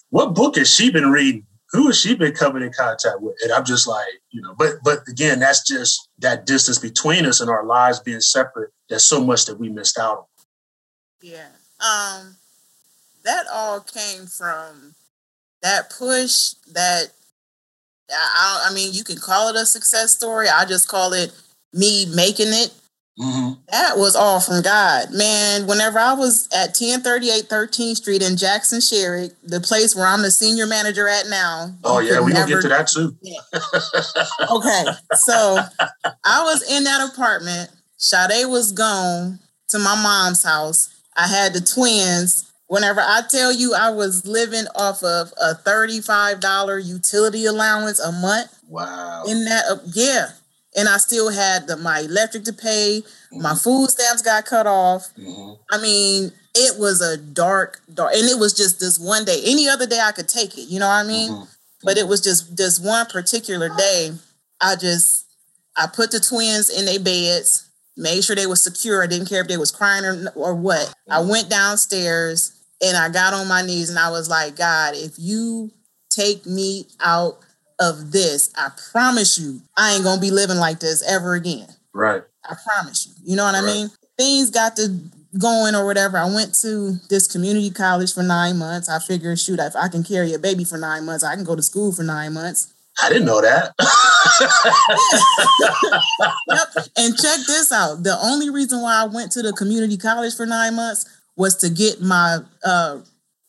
what 0.10 0.34
book 0.34 0.56
has 0.56 0.72
she 0.72 0.90
been 0.90 1.10
reading? 1.10 1.46
Who 1.72 1.86
has 1.86 1.98
she 1.98 2.14
been 2.14 2.32
coming 2.34 2.62
in 2.62 2.72
contact 2.72 3.20
with? 3.20 3.34
And 3.42 3.50
I'm 3.50 3.64
just 3.64 3.88
like, 3.88 4.06
you 4.30 4.42
know, 4.42 4.54
but 4.56 4.74
but 4.84 4.98
again, 5.08 5.40
that's 5.40 5.66
just 5.66 6.08
that 6.18 6.44
distance 6.46 6.78
between 6.78 7.24
us 7.24 7.40
and 7.40 7.48
our 7.48 7.64
lives 7.64 8.00
being 8.00 8.20
separate. 8.20 8.70
There's 8.88 9.06
so 9.06 9.24
much 9.24 9.46
that 9.46 9.58
we 9.58 9.70
missed 9.70 9.98
out 9.98 10.18
on. 10.18 10.24
Yeah. 11.22 11.48
Um 11.80 12.36
that 13.24 13.46
all 13.52 13.80
came 13.80 14.26
from 14.26 14.94
that 15.62 15.90
push 15.90 16.54
that 16.72 17.12
I, 18.10 18.68
I 18.68 18.74
mean 18.74 18.92
you 18.92 19.04
can 19.04 19.16
call 19.16 19.48
it 19.48 19.56
a 19.56 19.64
success 19.64 20.14
story. 20.14 20.48
I 20.48 20.66
just 20.66 20.88
call 20.88 21.14
it 21.14 21.32
me 21.72 22.06
making 22.14 22.48
it. 22.48 22.74
Mm-hmm. 23.18 23.60
That 23.70 23.98
was 23.98 24.16
all 24.16 24.40
from 24.40 24.62
God. 24.62 25.12
Man, 25.12 25.66
whenever 25.66 25.98
I 25.98 26.14
was 26.14 26.48
at 26.52 26.68
1038 26.80 27.44
13th 27.44 27.96
Street 27.96 28.22
in 28.22 28.36
Jackson 28.38 28.78
Sherrick, 28.80 29.32
the 29.44 29.60
place 29.60 29.94
where 29.94 30.06
I'm 30.06 30.22
the 30.22 30.30
senior 30.30 30.66
manager 30.66 31.06
at 31.08 31.28
now. 31.28 31.72
Oh 31.84 31.98
yeah, 31.98 32.16
could 32.16 32.24
we 32.24 32.32
gonna 32.32 32.46
get 32.48 32.62
to 32.62 32.68
that 32.68 32.88
too. 32.88 33.14
Okay. 34.50 34.84
So 35.16 35.58
I 36.24 36.42
was 36.44 36.62
in 36.70 36.84
that 36.84 37.10
apartment. 37.12 37.70
Sade 37.98 38.48
was 38.48 38.72
gone 38.72 39.38
to 39.68 39.78
my 39.78 39.94
mom's 40.02 40.42
house. 40.42 40.88
I 41.16 41.26
had 41.28 41.52
the 41.52 41.60
twins. 41.60 42.48
Whenever 42.66 43.00
I 43.02 43.20
tell 43.28 43.52
you 43.52 43.74
I 43.74 43.90
was 43.90 44.26
living 44.26 44.64
off 44.74 45.02
of 45.04 45.30
a 45.40 45.54
$35 45.54 46.86
utility 46.86 47.44
allowance 47.44 48.00
a 48.00 48.10
month 48.10 48.58
Wow. 48.66 49.24
in 49.28 49.44
that, 49.44 49.64
uh, 49.70 49.76
yeah. 49.92 50.30
And 50.74 50.88
I 50.88 50.96
still 50.96 51.30
had 51.30 51.66
the, 51.66 51.76
my 51.76 52.00
electric 52.00 52.44
to 52.44 52.52
pay. 52.52 53.02
My 53.30 53.54
food 53.54 53.90
stamps 53.90 54.22
got 54.22 54.46
cut 54.46 54.66
off. 54.66 55.08
Mhm. 55.18 55.58
I 55.70 55.78
mean, 55.78 56.32
it 56.54 56.78
was 56.78 57.00
a 57.00 57.16
dark, 57.16 57.80
dark, 57.92 58.12
and 58.14 58.28
it 58.28 58.38
was 58.38 58.52
just 58.54 58.80
this 58.80 58.98
one 58.98 59.24
day. 59.24 59.42
Any 59.44 59.68
other 59.68 59.86
day 59.86 60.00
I 60.00 60.12
could 60.12 60.28
take 60.28 60.56
it. 60.56 60.68
You 60.68 60.80
know 60.80 60.88
what 60.88 60.94
I 60.94 61.02
mean? 61.04 61.30
Mhm. 61.32 61.48
But 61.82 61.98
it 61.98 62.08
was 62.08 62.20
just 62.20 62.56
this 62.56 62.78
one 62.78 63.06
particular 63.06 63.68
day. 63.76 64.12
I 64.60 64.76
just 64.76 65.24
I 65.76 65.86
put 65.86 66.10
the 66.10 66.20
twins 66.20 66.68
in 66.68 66.84
their 66.84 67.00
beds, 67.00 67.64
made 67.96 68.22
sure 68.24 68.36
they 68.36 68.46
were 68.46 68.56
secure. 68.56 69.02
I 69.02 69.06
didn't 69.06 69.28
care 69.28 69.40
if 69.42 69.48
they 69.48 69.56
was 69.56 69.70
crying 69.70 70.04
or, 70.04 70.30
or 70.34 70.54
what. 70.54 70.92
I 71.08 71.20
went 71.20 71.48
downstairs 71.48 72.52
and 72.82 72.96
I 72.96 73.08
got 73.08 73.32
on 73.34 73.48
my 73.48 73.62
knees 73.62 73.88
and 73.90 73.98
I 73.98 74.10
was 74.10 74.28
like, 74.28 74.56
God, 74.56 74.94
if 74.94 75.14
you 75.18 75.70
take 76.10 76.44
me 76.46 76.86
out 77.00 77.38
of 77.82 78.12
this, 78.12 78.50
I 78.56 78.70
promise 78.92 79.38
you, 79.38 79.60
I 79.76 79.94
ain't 79.94 80.04
gonna 80.04 80.20
be 80.20 80.30
living 80.30 80.58
like 80.58 80.80
this 80.80 81.02
ever 81.02 81.34
again. 81.34 81.68
Right. 81.92 82.22
I 82.48 82.56
promise 82.64 83.06
you. 83.06 83.12
You 83.24 83.36
know 83.36 83.44
what 83.44 83.54
I 83.54 83.62
mean? 83.62 83.90
Things 84.16 84.50
got 84.50 84.76
to 84.76 84.88
going 85.38 85.74
or 85.74 85.84
whatever. 85.84 86.18
I 86.18 86.32
went 86.32 86.54
to 86.56 86.96
this 87.08 87.26
community 87.26 87.70
college 87.70 88.14
for 88.14 88.22
nine 88.22 88.58
months. 88.58 88.88
I 88.88 88.98
figured, 88.98 89.38
shoot, 89.38 89.58
if 89.58 89.76
I 89.76 89.88
can 89.88 90.04
carry 90.04 90.32
a 90.34 90.38
baby 90.38 90.64
for 90.64 90.78
nine 90.78 91.04
months, 91.04 91.24
I 91.24 91.34
can 91.34 91.44
go 91.44 91.56
to 91.56 91.62
school 91.62 91.92
for 91.92 92.02
nine 92.02 92.34
months. 92.34 92.72
I 93.02 93.08
didn't 93.08 93.24
know 93.24 93.40
that. 93.40 93.72
Yep. 96.48 96.86
And 96.96 97.16
check 97.16 97.38
this 97.46 97.72
out. 97.72 98.02
The 98.02 98.16
only 98.22 98.50
reason 98.50 98.82
why 98.82 99.02
I 99.02 99.06
went 99.06 99.32
to 99.32 99.42
the 99.42 99.52
community 99.52 99.96
college 99.96 100.36
for 100.36 100.46
nine 100.46 100.76
months 100.76 101.06
was 101.36 101.56
to 101.56 101.70
get 101.70 102.00
my 102.00 102.38
uh 102.64 102.98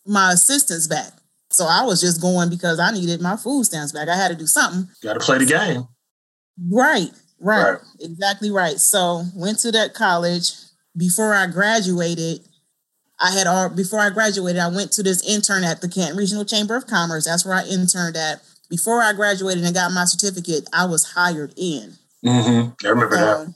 my 0.06 0.32
assistance 0.32 0.88
back. 0.88 1.12
So 1.54 1.66
I 1.66 1.84
was 1.84 2.02
just 2.02 2.22
going 2.22 2.50
because 2.50 2.80
I 2.80 2.92
needed 2.92 3.22
my 3.22 3.36
food 3.36 3.66
stamps 3.66 3.92
back. 3.92 4.08
I 4.08 4.16
had 4.16 4.30
to 4.30 4.36
do 4.36 4.48
something. 4.48 4.88
Got 5.04 5.14
to 5.14 5.20
play 5.20 5.38
the 5.38 5.46
game. 5.46 5.88
Right, 6.72 7.10
right, 7.40 7.72
Right. 7.74 7.80
exactly 8.00 8.52
right. 8.52 8.80
So 8.80 9.24
went 9.36 9.60
to 9.60 9.72
that 9.72 9.94
college. 9.94 10.52
Before 10.96 11.34
I 11.34 11.48
graduated, 11.48 12.42
I 13.20 13.32
had 13.32 13.48
all 13.48 13.70
before 13.70 14.00
I 14.00 14.10
graduated, 14.12 14.62
I 14.62 14.68
went 14.68 14.92
to 14.94 15.04
this 15.04 15.28
intern 15.28 15.64
at 15.64 15.82
the 15.82 15.88
Canton 15.90 16.18
Regional 16.18 16.46
Chamber 16.46 16.76
of 16.76 16.86
Commerce. 16.88 17.26
That's 17.26 17.46
where 17.46 17.56
I 17.56 17.64
interned 17.66 18.16
at. 18.18 18.42
Before 18.70 19.02
I 19.02 19.14
graduated 19.14 19.64
and 19.64 19.74
got 19.74 19.92
my 19.92 20.06
certificate, 20.06 20.68
I 20.74 20.86
was 20.86 21.04
hired 21.14 21.54
in. 21.58 21.94
Mm-hmm. 22.26 22.86
I 22.86 22.90
remember 22.90 23.16
that. 23.16 23.38
Um, 23.38 23.56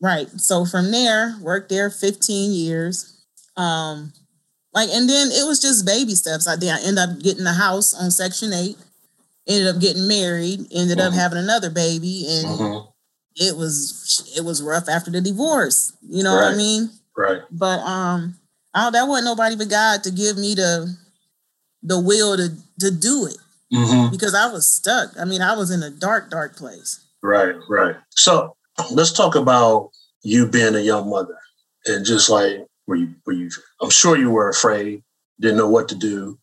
right. 0.00 0.28
So 0.40 0.64
from 0.64 0.90
there, 0.90 1.36
worked 1.40 1.68
there 1.70 1.90
15 1.90 2.52
years. 2.52 3.24
Um, 3.56 4.12
like, 4.72 4.88
and 4.90 5.08
then 5.08 5.28
it 5.32 5.46
was 5.46 5.60
just 5.60 5.84
baby 5.86 6.14
steps. 6.14 6.46
I 6.46 6.56
did. 6.56 6.70
I 6.70 6.78
ended 6.80 6.98
up 6.98 7.18
getting 7.20 7.46
a 7.46 7.52
house 7.52 7.92
on 7.94 8.10
Section 8.10 8.52
8, 8.52 8.76
ended 9.48 9.74
up 9.74 9.80
getting 9.80 10.06
married, 10.08 10.66
ended 10.72 11.00
up 11.00 11.12
Mhm. 11.12 11.16
having 11.16 11.38
another 11.38 11.70
baby, 11.70 12.26
and 12.28 12.46
Mm-hmm. 12.48 12.88
it 13.36 13.56
was 13.56 14.30
it 14.36 14.44
was 14.44 14.62
rough 14.62 14.88
after 14.88 15.10
the 15.10 15.20
divorce. 15.20 15.92
You 16.08 16.22
know 16.22 16.34
what 16.34 16.52
I 16.52 16.56
mean? 16.56 16.90
Right. 17.16 17.42
But 17.50 17.80
um, 17.80 18.36
oh, 18.74 18.90
that 18.90 19.04
wasn't 19.08 19.26
nobody 19.26 19.56
but 19.56 19.68
God 19.68 20.02
to 20.04 20.10
give 20.10 20.36
me 20.38 20.54
the 20.54 20.94
the 21.82 21.98
will 22.00 22.36
to 22.36 22.50
to 22.80 22.90
do 22.90 23.26
it 23.26 23.36
Mm-hmm. 23.72 24.10
because 24.10 24.34
I 24.34 24.50
was 24.52 24.66
stuck. 24.66 25.10
I 25.18 25.24
mean, 25.24 25.42
I 25.42 25.56
was 25.56 25.70
in 25.70 25.82
a 25.82 25.90
dark, 25.90 26.28
dark 26.30 26.56
place. 26.56 27.00
Right. 27.22 27.54
Right. 27.68 27.94
So 28.10 28.56
let's 28.90 29.12
talk 29.12 29.34
about 29.36 29.90
you 30.22 30.46
being 30.46 30.74
a 30.74 30.80
young 30.80 31.08
mother 31.08 31.38
and 31.86 32.04
just 32.04 32.28
like 32.30 32.66
were 32.86 32.96
you 32.96 33.14
were 33.26 33.32
you 33.32 33.48
I'm 33.80 33.90
sure 33.90 34.16
you 34.16 34.30
were 34.30 34.48
afraid, 34.48 35.02
didn't 35.40 35.56
know 35.58 35.68
what 35.68 35.88
to 35.88 35.94
do. 35.94 36.38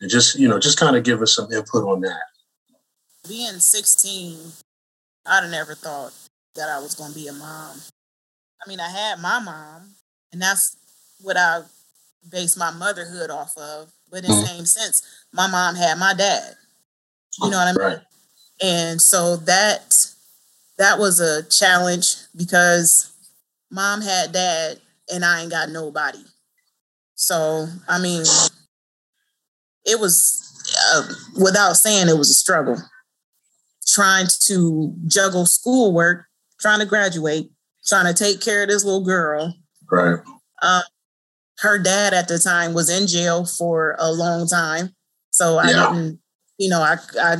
And 0.00 0.10
just, 0.10 0.38
you 0.38 0.48
know, 0.48 0.58
just 0.58 0.78
kind 0.78 0.96
of 0.96 1.04
give 1.04 1.22
us 1.22 1.34
some 1.34 1.50
input 1.52 1.84
on 1.84 2.00
that. 2.02 2.20
being 3.28 3.58
16, 3.58 4.38
I'd 5.26 5.42
have 5.42 5.50
never 5.50 5.74
thought 5.74 6.12
that 6.56 6.68
I 6.68 6.78
was 6.78 6.94
going 6.94 7.12
to 7.12 7.18
be 7.18 7.28
a 7.28 7.32
mom. 7.32 7.80
I 8.64 8.68
mean, 8.68 8.80
I 8.80 8.88
had 8.88 9.20
my 9.20 9.38
mom, 9.40 9.94
and 10.32 10.40
that's 10.40 10.76
what 11.20 11.36
I 11.36 11.62
based 12.30 12.58
my 12.58 12.70
motherhood 12.70 13.30
off 13.30 13.56
of. 13.56 13.92
But 14.10 14.24
in 14.24 14.30
the 14.30 14.36
Mhm. 14.36 14.46
same 14.46 14.66
sense, 14.66 15.02
my 15.32 15.46
mom 15.46 15.74
had 15.74 15.98
my 15.98 16.14
dad. 16.14 16.56
You 17.38 17.50
know 17.50 17.58
what 17.58 17.68
I 17.68 17.72
mean? 17.72 17.80
Right. 17.80 18.02
And 18.60 19.02
so 19.02 19.36
that 19.36 20.06
that 20.76 20.98
was 20.98 21.20
a 21.20 21.42
challenge 21.44 22.16
because 22.36 23.10
mom 23.70 24.00
had 24.02 24.32
dad, 24.32 24.80
and 25.12 25.24
I 25.24 25.42
ain't 25.42 25.50
got 25.50 25.70
nobody. 25.70 26.24
So 27.24 27.68
I 27.88 27.98
mean, 27.98 28.22
it 29.86 29.98
was 29.98 30.42
uh, 30.92 31.08
without 31.42 31.74
saying 31.76 32.08
it 32.08 32.18
was 32.18 32.30
a 32.30 32.34
struggle 32.34 32.76
trying 33.86 34.26
to 34.40 34.94
juggle 35.06 35.46
schoolwork, 35.46 36.26
trying 36.60 36.80
to 36.80 36.86
graduate, 36.86 37.50
trying 37.86 38.12
to 38.12 38.14
take 38.24 38.40
care 38.40 38.62
of 38.62 38.68
this 38.68 38.84
little 38.84 39.04
girl. 39.04 39.54
Right. 39.90 40.18
Um, 40.62 40.82
her 41.60 41.78
dad 41.78 42.12
at 42.14 42.28
the 42.28 42.38
time 42.38 42.74
was 42.74 42.90
in 42.90 43.06
jail 43.06 43.44
for 43.46 43.96
a 43.98 44.10
long 44.10 44.46
time, 44.48 44.94
so 45.30 45.58
I 45.58 45.70
Yeah. 45.70 45.86
didn't, 45.86 46.20
you 46.58 46.68
know, 46.68 46.80
I 46.82 46.98
I 47.20 47.36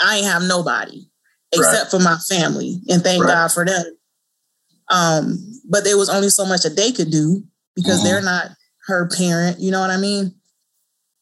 I 0.00 0.16
ain't 0.16 0.26
have 0.26 0.42
nobody 0.42 1.06
except 1.52 1.90
for 1.90 1.98
my 1.98 2.16
family, 2.28 2.80
and 2.88 3.02
thank 3.02 3.22
Right. 3.22 3.28
God 3.28 3.52
for 3.52 3.66
them. 3.66 3.84
Um, 4.88 5.60
but 5.68 5.84
there 5.84 5.98
was 5.98 6.08
only 6.08 6.30
so 6.30 6.46
much 6.46 6.62
that 6.62 6.76
they 6.76 6.92
could 6.92 7.10
do 7.10 7.44
because 7.74 8.00
Mhm. 8.00 8.04
they're 8.04 8.22
not 8.22 8.50
her 8.86 9.08
parent. 9.08 9.60
You 9.60 9.70
know 9.70 9.80
what 9.80 9.90
I 9.90 9.96
mean? 9.96 10.34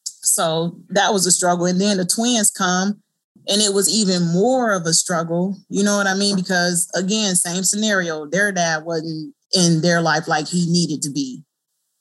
So 0.03 0.79
that 0.89 1.13
was 1.13 1.25
a 1.25 1.31
struggle, 1.31 1.65
and 1.65 1.79
then 1.79 1.97
the 1.97 2.05
twins 2.05 2.51
come, 2.51 3.01
and 3.47 3.61
it 3.61 3.73
was 3.73 3.89
even 3.89 4.23
more 4.31 4.73
of 4.73 4.85
a 4.85 4.93
struggle. 4.93 5.57
You 5.69 5.83
know 5.83 5.97
what 5.97 6.07
I 6.07 6.13
mean? 6.15 6.35
Because 6.35 6.89
again, 6.95 7.35
same 7.35 7.63
scenario. 7.63 8.27
Their 8.27 8.51
dad 8.51 8.85
wasn't 8.85 9.33
in 9.53 9.81
their 9.81 10.01
life 10.01 10.27
like 10.27 10.47
he 10.47 10.71
needed 10.71 11.01
to 11.03 11.11
be. 11.11 11.43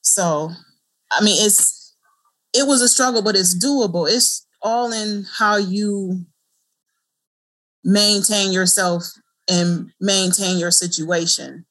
So, 0.02 0.50
I 1.10 1.24
mean, 1.24 1.36
it's 1.44 1.96
it 2.52 2.66
was 2.66 2.82
a 2.82 2.88
struggle, 2.88 3.22
but 3.22 3.36
it's 3.36 3.56
doable. 3.56 4.08
It's 4.08 4.46
all 4.62 4.92
in 4.92 5.26
how 5.38 5.56
you 5.56 6.26
maintain 7.84 8.52
yourself 8.52 9.04
and 9.48 9.90
maintain 10.00 10.58
your 10.58 10.70
situation 10.70 11.64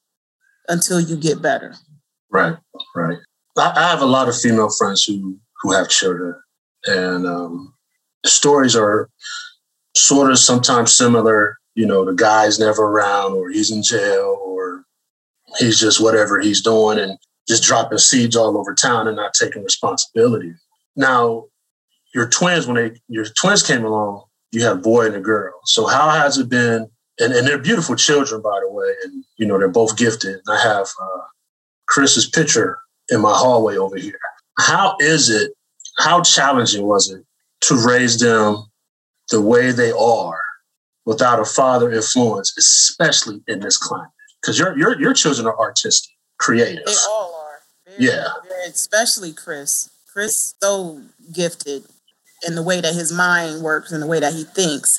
until 0.68 1.00
you 1.00 1.16
get 1.16 1.40
better. 1.40 1.74
Right, 2.30 2.56
right. 2.94 3.18
I, 3.56 3.90
have 3.90 4.02
a 4.02 4.06
lot 4.06 4.28
of 4.28 4.38
female 4.38 4.70
friends 4.70 5.04
who 5.04 5.38
who 5.62 5.72
have 5.72 5.88
children, 5.88 6.34
and 6.86 7.26
um, 7.26 7.74
the 8.22 8.30
stories 8.30 8.76
are 8.76 9.10
sort 9.96 10.30
of 10.30 10.38
sometimes 10.38 10.96
similar. 10.96 11.58
You 11.74 11.86
know, 11.86 12.04
the 12.04 12.14
guy's 12.14 12.58
never 12.58 12.82
around, 12.82 13.34
or 13.34 13.50
he's 13.50 13.70
in 13.70 13.82
jail, 13.82 14.38
or 14.44 14.84
he's 15.58 15.78
just 15.78 16.00
whatever 16.00 16.40
he's 16.40 16.62
doing, 16.62 16.98
and 16.98 17.18
just 17.48 17.64
dropping 17.64 17.98
seeds 17.98 18.36
all 18.36 18.56
over 18.56 18.74
town 18.74 19.08
and 19.08 19.16
not 19.16 19.34
taking 19.34 19.64
responsibility. 19.64 20.52
Now, 20.96 21.46
your 22.14 22.28
twins, 22.28 22.66
when 22.66 22.76
they 22.76 23.00
your 23.08 23.24
twins 23.24 23.62
came 23.62 23.84
along, 23.84 24.24
you 24.52 24.62
have 24.62 24.78
a 24.78 24.80
boy 24.80 25.06
and 25.06 25.16
a 25.16 25.20
girl. 25.20 25.54
So 25.64 25.86
how 25.86 26.10
has 26.10 26.38
it 26.38 26.48
been? 26.48 26.88
And, 27.18 27.34
and 27.34 27.46
they're 27.46 27.58
beautiful 27.58 27.96
children, 27.96 28.40
by 28.40 28.60
the 28.60 28.72
way, 28.72 28.94
and 29.04 29.24
you 29.36 29.46
know 29.46 29.58
they're 29.58 29.68
both 29.68 29.96
gifted. 29.96 30.40
And 30.46 30.56
I 30.56 30.62
have 30.62 30.86
uh, 31.00 31.20
Chris's 31.88 32.28
picture 32.28 32.78
in 33.10 33.20
my 33.20 33.32
hallway 33.34 33.76
over 33.76 33.96
here. 33.96 34.18
How 34.58 34.96
is 35.00 35.30
it? 35.30 35.52
How 35.98 36.22
challenging 36.22 36.86
was 36.86 37.10
it 37.10 37.24
to 37.62 37.74
raise 37.86 38.18
them 38.18 38.64
the 39.30 39.40
way 39.40 39.72
they 39.72 39.92
are 39.92 40.40
without 41.04 41.40
a 41.40 41.44
father 41.44 41.90
influence, 41.92 42.54
especially 42.56 43.42
in 43.48 43.60
this 43.60 43.76
climate? 43.76 44.10
Because 44.40 44.58
your 44.58 44.76
your 44.78 44.98
your 45.00 45.12
children 45.14 45.46
are 45.46 45.58
artistic, 45.58 46.12
creative. 46.38 46.84
They 46.86 46.94
all 47.08 47.34
are. 47.34 47.60
Very, 47.86 48.04
Yeah. 48.04 48.28
very- 48.48 48.66
especially 48.70 49.32
Chris. 49.32 49.90
Chris 50.12 50.54
so 50.62 51.02
gifted 51.32 51.84
in 52.46 52.54
the 52.54 52.62
way 52.62 52.80
that 52.80 52.94
his 52.94 53.12
mind 53.12 53.62
works 53.62 53.92
and 53.92 54.02
the 54.02 54.06
way 54.06 54.18
that 54.20 54.32
he 54.32 54.44
thinks. 54.44 54.98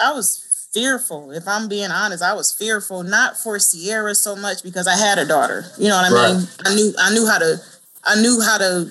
I 0.00 0.12
was 0.12 0.41
fearful, 0.72 1.30
if 1.30 1.46
I'm 1.46 1.68
being 1.68 1.90
honest. 1.90 2.22
I 2.22 2.34
was 2.34 2.52
fearful 2.52 3.02
not 3.02 3.36
for 3.36 3.58
Sierra 3.58 4.14
so 4.14 4.34
much 4.36 4.62
because 4.62 4.86
I 4.86 4.96
had 4.96 5.18
a 5.18 5.26
daughter. 5.26 5.64
You 5.78 5.88
know 5.88 5.96
what 6.00 6.12
I 6.12 6.32
mean? 6.34 6.48
I 6.64 6.74
knew 6.74 6.94
I 6.98 7.14
knew 7.14 7.26
how 7.26 7.38
to 7.38 7.56
I 8.04 8.20
knew 8.20 8.40
how 8.40 8.58
to 8.58 8.90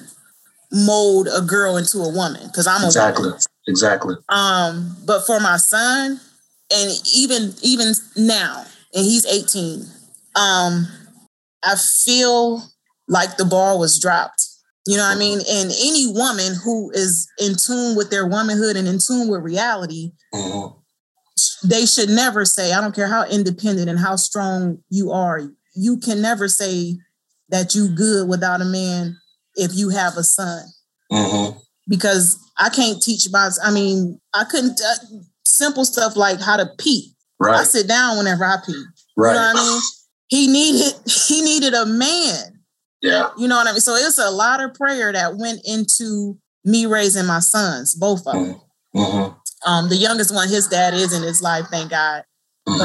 mold 0.72 1.28
a 1.34 1.42
girl 1.42 1.78
into 1.78 2.00
a 2.00 2.10
woman 2.14 2.48
because 2.48 2.68
I'm 2.68 2.84
a 2.84 2.88
Exactly. 2.88 3.26
woman. 3.26 3.40
Exactly. 3.68 4.16
Um, 4.30 4.96
but 5.06 5.26
for 5.26 5.40
my 5.40 5.58
son, 5.58 6.20
and 6.74 6.92
even 7.16 7.54
even 7.62 7.94
now, 8.16 8.66
and 8.94 9.06
he's 9.06 9.26
18, 9.26 9.86
um, 10.36 10.88
I 11.64 11.76
feel 11.76 12.64
like 13.08 13.38
the 13.38 13.46
ball 13.46 13.80
was 13.80 14.00
dropped. 14.00 14.48
You 14.88 14.98
know 14.98 15.04
what 15.08 15.16
I 15.16 15.20
mean? 15.20 15.40
And 15.40 15.72
any 15.72 16.12
woman 16.12 16.56
who 16.64 16.90
is 16.92 17.28
in 17.38 17.56
tune 17.56 17.96
with 17.96 18.10
their 18.10 18.26
womanhood 18.26 18.76
and 18.76 18.88
in 18.88 18.98
tune 18.98 19.28
with 19.30 19.42
reality, 19.44 20.14
Mhm. 20.34 20.74
They 21.64 21.86
should 21.86 22.10
never 22.10 22.46
say, 22.46 22.74
I 22.74 22.82
don't 22.82 22.96
care 22.96 23.08
how 23.08 23.26
independent 23.28 23.90
and 23.90 24.00
how 24.00 24.16
strong 24.16 24.80
you 24.90 25.12
are, 25.12 25.42
you 25.76 25.98
can 25.98 26.22
never 26.22 26.48
say 26.48 26.98
that 27.50 27.76
you 27.76 27.90
good 27.96 28.28
without 28.28 28.62
a 28.62 28.66
man 28.66 29.18
if 29.56 29.76
you 29.76 29.90
have 29.90 30.16
a 30.18 30.24
son 30.24 30.64
Mhm. 31.12 31.58
because 31.88 32.38
I 32.58 32.70
can't 32.70 33.02
teach 33.02 33.28
about. 33.28 33.52
I 33.64 33.72
mean, 33.72 34.20
I 34.34 34.44
couldn't 34.46 34.80
uh, 34.82 35.18
simple 35.46 35.84
stuff 35.86 36.16
like 36.16 36.40
how 36.40 36.58
to 36.58 36.68
pee. 36.78 37.14
Right. 37.40 37.60
I 37.60 37.64
sit 37.64 37.88
down 37.88 38.18
whenever 38.18 38.46
I 38.46 38.58
pee. 38.66 38.84
Right. 39.18 39.34
You 39.34 39.40
know 39.40 39.48
what 39.54 39.58
I 39.58 39.70
mean? 39.70 39.82
He 40.28 40.48
needed 40.48 40.94
he 41.28 41.42
needed 41.42 41.74
a 41.74 41.86
man. 41.86 42.60
Yeah. 43.02 43.30
You 43.38 43.48
know 43.48 43.56
what 43.58 43.68
I 43.68 43.72
mean? 43.72 43.82
So 43.82 43.96
it's 43.96 44.20
a 44.20 44.30
lot 44.30 44.62
of 44.62 44.74
prayer 44.74 45.12
that 45.12 45.38
went 45.38 45.62
into 45.66 46.38
me 46.64 46.86
raising 46.86 47.26
my 47.26 47.40
sons, 47.40 47.96
both 47.96 48.26
of 48.28 48.34
them. 48.34 48.62
Mm-hmm. 48.96 49.34
Um, 49.66 49.90
the 49.90 49.96
youngest 49.96 50.34
one, 50.34 50.50
his 50.50 50.68
dad 50.68 50.94
is 50.94 51.14
in 51.14 51.24
his 51.24 51.42
life, 51.42 51.66
thank 51.70 51.90
God. 51.92 52.24
Mm-hmm. 52.68 52.78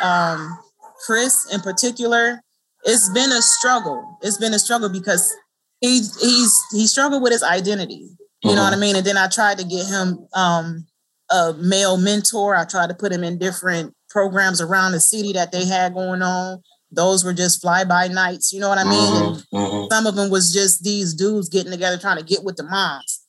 But 0.00 0.04
um, 0.06 0.58
Chris, 1.06 1.46
in 1.52 1.60
particular, 1.60 2.40
it's 2.84 3.08
been 3.10 3.30
a 3.32 3.40
struggle. 3.42 4.18
It's 4.22 4.38
been 4.38 4.54
a 4.54 4.58
struggle 4.58 4.88
because 4.88 5.32
he 5.80 5.98
he's 6.20 6.60
he 6.72 6.86
struggled 6.86 7.22
with 7.22 7.32
his 7.32 7.42
identity. 7.42 8.08
You 8.42 8.54
know 8.54 8.60
Mhm. 8.60 8.64
what 8.64 8.72
I 8.74 8.76
mean? 8.76 8.96
And 8.96 9.06
then 9.06 9.16
I 9.16 9.28
tried 9.28 9.58
to 9.58 9.64
get 9.64 9.86
him 9.86 10.26
um, 10.34 10.86
a 11.30 11.54
male 11.54 11.96
mentor. 11.96 12.54
I 12.56 12.64
tried 12.64 12.88
to 12.88 12.94
put 12.94 13.12
him 13.12 13.24
in 13.24 13.38
different 13.38 13.94
programs 14.10 14.60
around 14.60 14.92
the 14.92 15.00
city 15.00 15.32
that 15.32 15.50
they 15.50 15.64
had 15.64 15.94
going 15.94 16.20
on. 16.22 16.60
Those 16.92 17.24
were 17.24 17.32
just 17.32 17.60
fly 17.62 17.84
by 17.84 18.08
nights. 18.08 18.52
You 18.52 18.60
know 18.60 18.68
what 18.68 18.78
I 18.78 18.84
mean? 18.84 19.22
Mhm. 19.22 19.44
Mhm. 19.52 19.88
some 19.90 20.06
of 20.06 20.14
them 20.14 20.30
was 20.30 20.52
just 20.52 20.82
these 20.82 21.14
dudes 21.14 21.48
getting 21.48 21.72
together 21.72 21.96
trying 21.98 22.18
to 22.18 22.22
get 22.24 22.44
with 22.44 22.56
the 22.56 22.62
moms. 22.64 23.20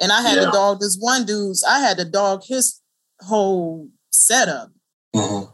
And 0.00 0.10
I 0.12 0.22
had 0.22 0.36
Yeah. 0.38 0.46
to 0.46 0.50
dog 0.50 0.80
this 0.80 0.96
one 0.98 1.24
dude's, 1.24 1.62
I 1.62 1.78
had 1.80 1.98
to 1.98 2.04
dog 2.04 2.42
his 2.44 2.80
whole 3.20 3.88
setup. 4.10 4.70
Mhm. 5.14 5.52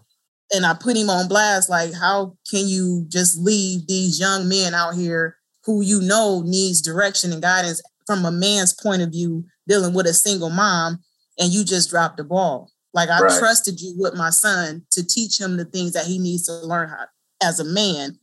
And 0.53 0.65
I 0.65 0.75
put 0.75 0.97
him 0.97 1.11
on 1.11 1.27
blast 1.29 1.69
like, 1.69 1.93
how 1.93 2.37
can 2.49 2.69
you 2.69 3.05
just 3.09 3.37
leave 3.39 3.87
these 3.89 4.19
young 4.21 4.49
men 4.49 4.73
out 4.75 4.95
here 4.95 5.37
who 5.65 5.81
you 5.81 6.01
know 6.01 6.43
needs 6.43 6.81
direction 6.81 7.33
and 7.33 7.43
guidance 7.43 7.83
from 8.07 8.25
a 8.25 8.31
man's 8.31 8.73
point 8.73 9.03
of 9.03 9.11
view, 9.11 9.45
dealing 9.67 9.93
with 9.95 10.07
a 10.07 10.15
single 10.15 10.51
mom, 10.51 11.01
and 11.39 11.53
you 11.53 11.65
just 11.65 11.91
dropped 11.91 12.17
the 12.19 12.25
ball? 12.25 12.71
Like 12.95 13.09
I 13.11 13.21
Right. 13.21 13.39
trusted 13.39 13.81
you 13.81 13.95
with 13.99 14.15
my 14.15 14.31
son 14.31 14.87
to 14.93 15.03
teach 15.03 15.41
him 15.41 15.57
the 15.57 15.65
things 15.65 15.93
that 15.93 16.07
he 16.07 16.19
needs 16.19 16.47
to 16.47 16.53
learn 16.65 16.89
how 16.89 17.07
as 17.43 17.59
a 17.59 17.65
man. 17.65 18.19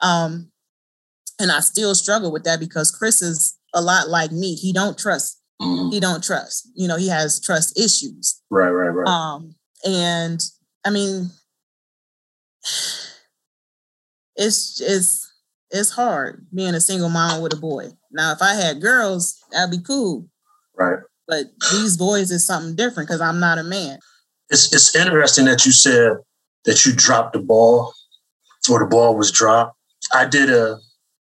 Um, 0.00 0.50
and 1.38 1.52
I 1.52 1.60
still 1.60 1.94
struggle 1.94 2.32
with 2.32 2.42
that 2.44 2.58
because 2.58 2.90
Chris 2.90 3.22
is 3.22 3.54
a 3.72 3.80
lot 3.80 4.08
like 4.08 4.32
me. 4.32 4.54
He 4.56 4.72
don't 4.72 4.98
trust. 4.98 5.37
Mhm. 5.60 5.92
He 5.92 6.00
don't 6.00 6.22
trust. 6.22 6.68
You 6.74 6.86
know, 6.88 6.96
he 6.96 7.08
has 7.08 7.40
trust 7.40 7.78
issues. 7.78 8.40
Right, 8.50 8.70
right, 8.70 8.88
right. 8.90 9.06
Um, 9.08 9.54
and 9.84 10.40
I 10.84 10.90
mean, 10.90 11.30
it's 14.36 14.80
it's 14.80 15.32
it's 15.70 15.90
hard 15.90 16.46
being 16.54 16.74
a 16.74 16.80
single 16.80 17.08
mom 17.08 17.42
with 17.42 17.52
a 17.52 17.56
boy. 17.56 17.88
Now, 18.10 18.32
if 18.32 18.40
I 18.40 18.54
had 18.54 18.80
girls, 18.80 19.36
that'd 19.52 19.70
be 19.70 19.82
cool. 19.84 20.28
right. 20.76 21.00
But 21.26 21.44
these 21.72 21.98
boys 21.98 22.30
is 22.30 22.46
something 22.46 22.74
different 22.74 23.06
because 23.06 23.20
I'm 23.20 23.38
not 23.38 23.58
a 23.58 23.62
man. 23.62 23.98
It's 24.48 24.72
it's 24.72 24.94
interesting 24.96 25.44
that 25.44 25.66
you 25.66 25.72
said 25.72 26.12
that 26.64 26.86
you 26.86 26.92
dropped 26.94 27.34
the 27.34 27.40
ball 27.40 27.92
or 28.70 28.78
the 28.78 28.86
ball 28.86 29.14
was 29.14 29.30
dropped. 29.30 29.76
I 30.14 30.24
did 30.26 30.48
a 30.50 30.78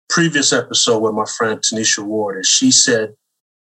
previous 0.10 0.54
episode 0.54 1.00
with 1.00 1.14
my 1.16 1.26
friend 1.38 1.60
Tanisha 1.60 2.04
Ward, 2.06 2.36
and 2.36 2.46
she 2.46 2.70
said 2.70 3.14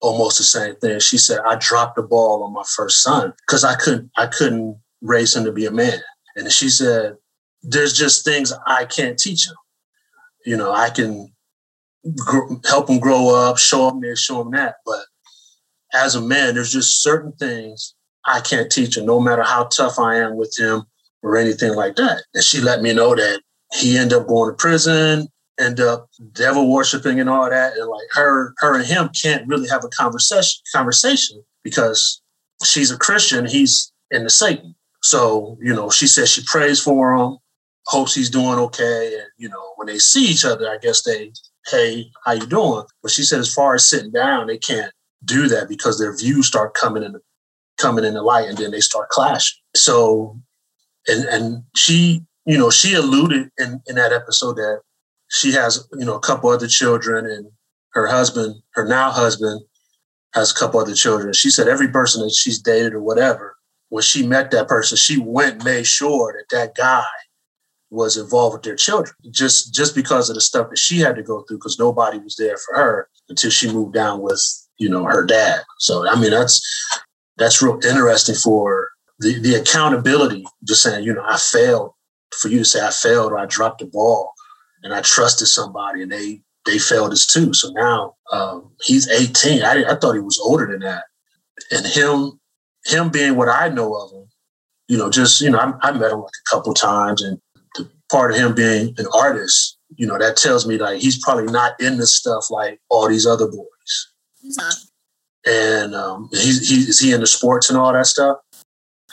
almost 0.03 0.39
the 0.39 0.45
same 0.45 0.77
thing. 0.77 1.01
She 1.01 1.17
said, 1.17 1.39
I 1.47 1.57
dropped 1.57 1.97
the 1.97 2.03
ball 2.03 2.43
on 2.43 2.53
my 2.53 2.65
first 2.77 3.03
son 3.03 3.33
because 3.47 3.65
I 3.65 3.77
couldn't 3.77 4.11
I 4.17 4.27
couldn't 4.27 4.79
raise 5.01 5.35
him 5.35 5.45
to 5.45 5.53
be 5.53 5.65
a 5.65 5.71
man. 5.71 6.01
And 6.37 6.51
she 6.53 6.69
said, 6.69 7.17
There's 7.63 7.95
just 7.95 8.25
things 8.25 8.53
I 8.67 8.85
can't 8.85 9.19
teach 9.19 9.49
him. 9.49 9.57
You 10.45 10.57
know, 10.57 10.73
I 10.73 10.91
can 10.91 11.33
gr- 12.17 12.55
help 12.69 12.91
him 12.91 12.99
grow 12.99 13.35
up, 13.35 13.59
show 13.59 13.89
him 13.89 14.01
this, 14.01 14.21
show 14.21 14.43
him 14.43 14.51
that. 14.51 14.77
But 14.85 15.05
as 15.95 16.15
a 16.15 16.21
man, 16.21 16.55
there's 16.55 16.73
just 16.73 17.03
certain 17.03 17.33
things 17.33 17.95
I 18.25 18.41
can't 18.41 18.71
teach 18.71 18.97
him, 18.97 19.07
no 19.07 19.21
matter 19.21 19.43
how 19.43 19.65
tough 19.65 19.99
I 19.99 20.17
am 20.17 20.37
with 20.37 20.55
him 20.59 20.85
or 21.23 21.37
anything 21.37 21.75
like 21.75 21.97
that. 21.97 22.23
And 22.35 22.43
she 22.43 22.61
let 22.61 22.83
me 22.83 22.93
know 22.93 23.15
that 23.15 23.41
he 23.73 23.97
ended 23.97 24.19
up 24.19 24.27
going 24.27 24.51
to 24.51 24.57
prison, 24.57 25.29
end 25.63 25.81
up 25.81 26.09
devil 26.33 26.73
worshiping 26.73 27.21
and 27.21 27.29
all 27.29 27.49
that. 27.49 27.77
And 27.77 27.89
like 27.89 28.09
her, 28.13 28.55
her 28.59 28.77
and 28.77 28.87
him 28.87 29.11
can't 29.11 29.47
really 29.47 29.69
have 29.69 29.85
a 29.85 29.89
conversation 29.89 30.63
conversation 30.75 31.43
because 31.63 32.21
she's 32.65 32.91
a 32.91 32.99
Christian, 32.99 33.47
he's 33.47 33.93
into 34.11 34.31
Satan. 34.31 34.75
So, 35.03 35.57
you 35.61 35.75
know, 35.75 35.91
she 35.91 36.07
says 36.07 36.31
she 36.31 36.43
prays 36.45 36.81
for 36.81 37.15
him, 37.15 37.39
hopes 37.87 38.15
he's 38.15 38.31
doing 38.31 38.59
okay. 38.59 39.15
And, 39.19 39.27
you 39.37 39.49
know, 39.49 39.73
when 39.77 39.87
they 39.87 39.99
see 39.99 40.25
each 40.27 40.45
other, 40.45 40.69
I 40.69 40.79
guess 40.79 41.03
they, 41.03 41.33
hey, 41.67 42.11
how 42.25 42.33
you 42.33 42.47
doing? 42.47 42.85
But 43.03 43.11
she 43.11 43.23
said 43.23 43.41
as 43.41 43.53
far 43.53 43.75
as 43.75 43.89
sitting 43.89 44.13
down, 44.13 44.47
they 44.47 44.59
can't 44.59 44.93
do 45.25 45.49
that 45.49 45.69
because 45.69 45.99
their 45.99 46.17
views 46.17 46.47
start 46.47 46.75
coming 46.75 47.03
in 47.03 47.17
coming 47.79 48.05
in 48.05 48.15
the 48.15 48.23
light 48.23 48.49
and 48.49 48.59
then 48.59 48.71
they 48.71 48.81
start 48.81 49.09
clashing. 49.09 49.59
So 49.75 50.41
and 51.09 51.25
and 51.25 51.65
she, 51.75 52.25
you 52.47 52.59
know, 52.59 52.71
she 52.71 52.95
alluded 52.95 53.51
in, 53.59 53.81
in 53.87 53.97
that 53.97 54.13
episode 54.13 54.57
that 54.57 54.81
she 55.33 55.53
has, 55.53 55.89
you 55.99 56.05
know, 56.05 56.15
a 56.15 56.21
couple 56.21 56.51
other 56.51 56.69
children 56.69 57.27
and 57.27 57.47
her 57.95 58.07
husband, 58.07 58.57
her 58.75 58.87
now 58.87 59.11
husband, 59.11 59.63
has 60.35 60.51
a 60.51 60.55
couple 60.55 60.81
other 60.81 60.95
children. 60.95 61.33
She 61.33 61.51
said 61.51 61.69
every 61.69 61.89
person 61.89 62.23
that 62.23 62.35
she's 62.35 62.59
dated 62.59 62.95
or 62.95 63.03
whatever, 63.03 63.57
when 63.89 64.03
she 64.03 64.27
met 64.27 64.51
that 64.51 64.69
person, 64.69 64.97
she 64.97 65.19
went 65.19 65.57
and 65.57 65.65
made 65.65 65.87
sure 65.87 66.35
that 66.35 66.57
that 66.57 66.75
guy 66.75 67.05
was 67.91 68.17
involved 68.17 68.55
with 68.55 68.63
their 68.63 68.75
children 68.75 69.15
just 69.31 69.75
just 69.75 69.95
because 69.95 70.31
of 70.31 70.35
the 70.35 70.41
stuff 70.41 70.71
that 70.71 70.79
she 70.79 70.99
had 70.99 71.15
to 71.15 71.23
go 71.23 71.43
through 71.43 71.59
because 71.59 71.79
nobody 71.79 72.19
was 72.19 72.37
there 72.37 72.57
for 72.57 72.75
her 72.75 73.09
until 73.29 73.51
she 73.51 73.71
moved 73.71 73.93
down 73.93 74.23
with 74.23 74.43
you 74.79 74.89
know 74.89 75.05
her 75.05 75.27
dad 75.27 75.61
so 75.79 76.09
i 76.09 76.19
mean 76.19 76.31
that's 76.31 76.63
that's 77.37 77.61
real 77.61 77.79
interesting 77.87 78.35
for 78.35 78.89
the 79.19 79.39
the 79.41 79.55
accountability 79.57 80.43
just 80.65 80.83
saying 80.83 81.05
you 81.05 81.13
know 81.13 81.23
i 81.29 81.37
failed 81.37 81.93
for 82.35 82.49
you 82.49 82.61
to 82.61 82.65
say 82.65 82.81
i 82.81 82.91
failed 82.91 83.31
or 83.31 83.37
i 83.37 83.45
dropped 83.45 83.81
the 83.81 83.85
ball 83.85 84.33
and 84.83 84.95
i 84.95 85.01
trusted 85.03 85.47
somebody 85.49 86.03
and 86.03 86.13
they 86.13 86.41
they 86.67 86.79
failed 86.79 87.13
us 87.13 87.27
too 87.27 87.53
so 87.53 87.71
now 87.71 88.15
um, 88.33 88.71
he's 88.83 89.09
18 89.09 89.63
I, 89.63 89.85
I 89.85 89.97
thought 89.97 90.15
he 90.15 90.21
was 90.21 90.39
older 90.39 90.67
than 90.67 90.81
that 90.81 91.05
and 91.71 91.87
him 91.87 92.41
him 92.87 93.11
being 93.11 93.37
what 93.37 93.49
i 93.49 93.69
know 93.69 93.95
of 93.95 94.13
him 94.13 94.29
you 94.89 94.97
know 94.97 95.11
just 95.11 95.41
you 95.41 95.51
know 95.51 95.59
i, 95.59 95.89
I 95.89 95.93
met 95.93 96.13
him 96.13 96.21
like 96.21 96.31
a 96.47 96.51
couple 96.51 96.75
times 96.75 97.23
and 97.23 97.39
the 97.75 97.91
part 98.11 98.31
of 98.31 98.37
him 98.37 98.55
being 98.55 98.95
an 98.99 99.07
artist 99.15 99.79
you 99.97 100.07
know 100.07 100.19
that 100.19 100.37
tells 100.37 100.67
me 100.67 100.79
like 100.79 101.01
he's 101.01 101.23
probably 101.23 101.53
not 101.53 101.79
in 101.81 101.97
this 101.97 102.17
stuff 102.17 102.51
like 102.51 102.81
all 102.89 103.09
these 103.09 103.27
other 103.27 103.47
boys 103.47 103.67
He's 104.43 104.57
not. 104.59 104.75
and 105.47 105.95
um, 105.95 106.29
he's 106.33 106.69
he, 106.69 106.77
is 106.77 106.99
he 106.99 107.13
into 107.13 107.27
sports 107.27 107.71
and 107.71 107.79
all 107.79 107.93
that 107.93 108.07
stuff? 108.07 108.39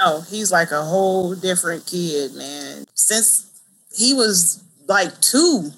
Oh, 0.01 0.25
he's 0.29 0.51
like 0.51 0.71
a 0.71 0.82
whole 0.82 1.36
different 1.36 1.86
kid, 1.86 2.34
man. 2.34 2.86
Since 2.95 3.62
he 3.95 4.13
was 4.13 4.63
like 4.89 5.21
two, 5.21 5.71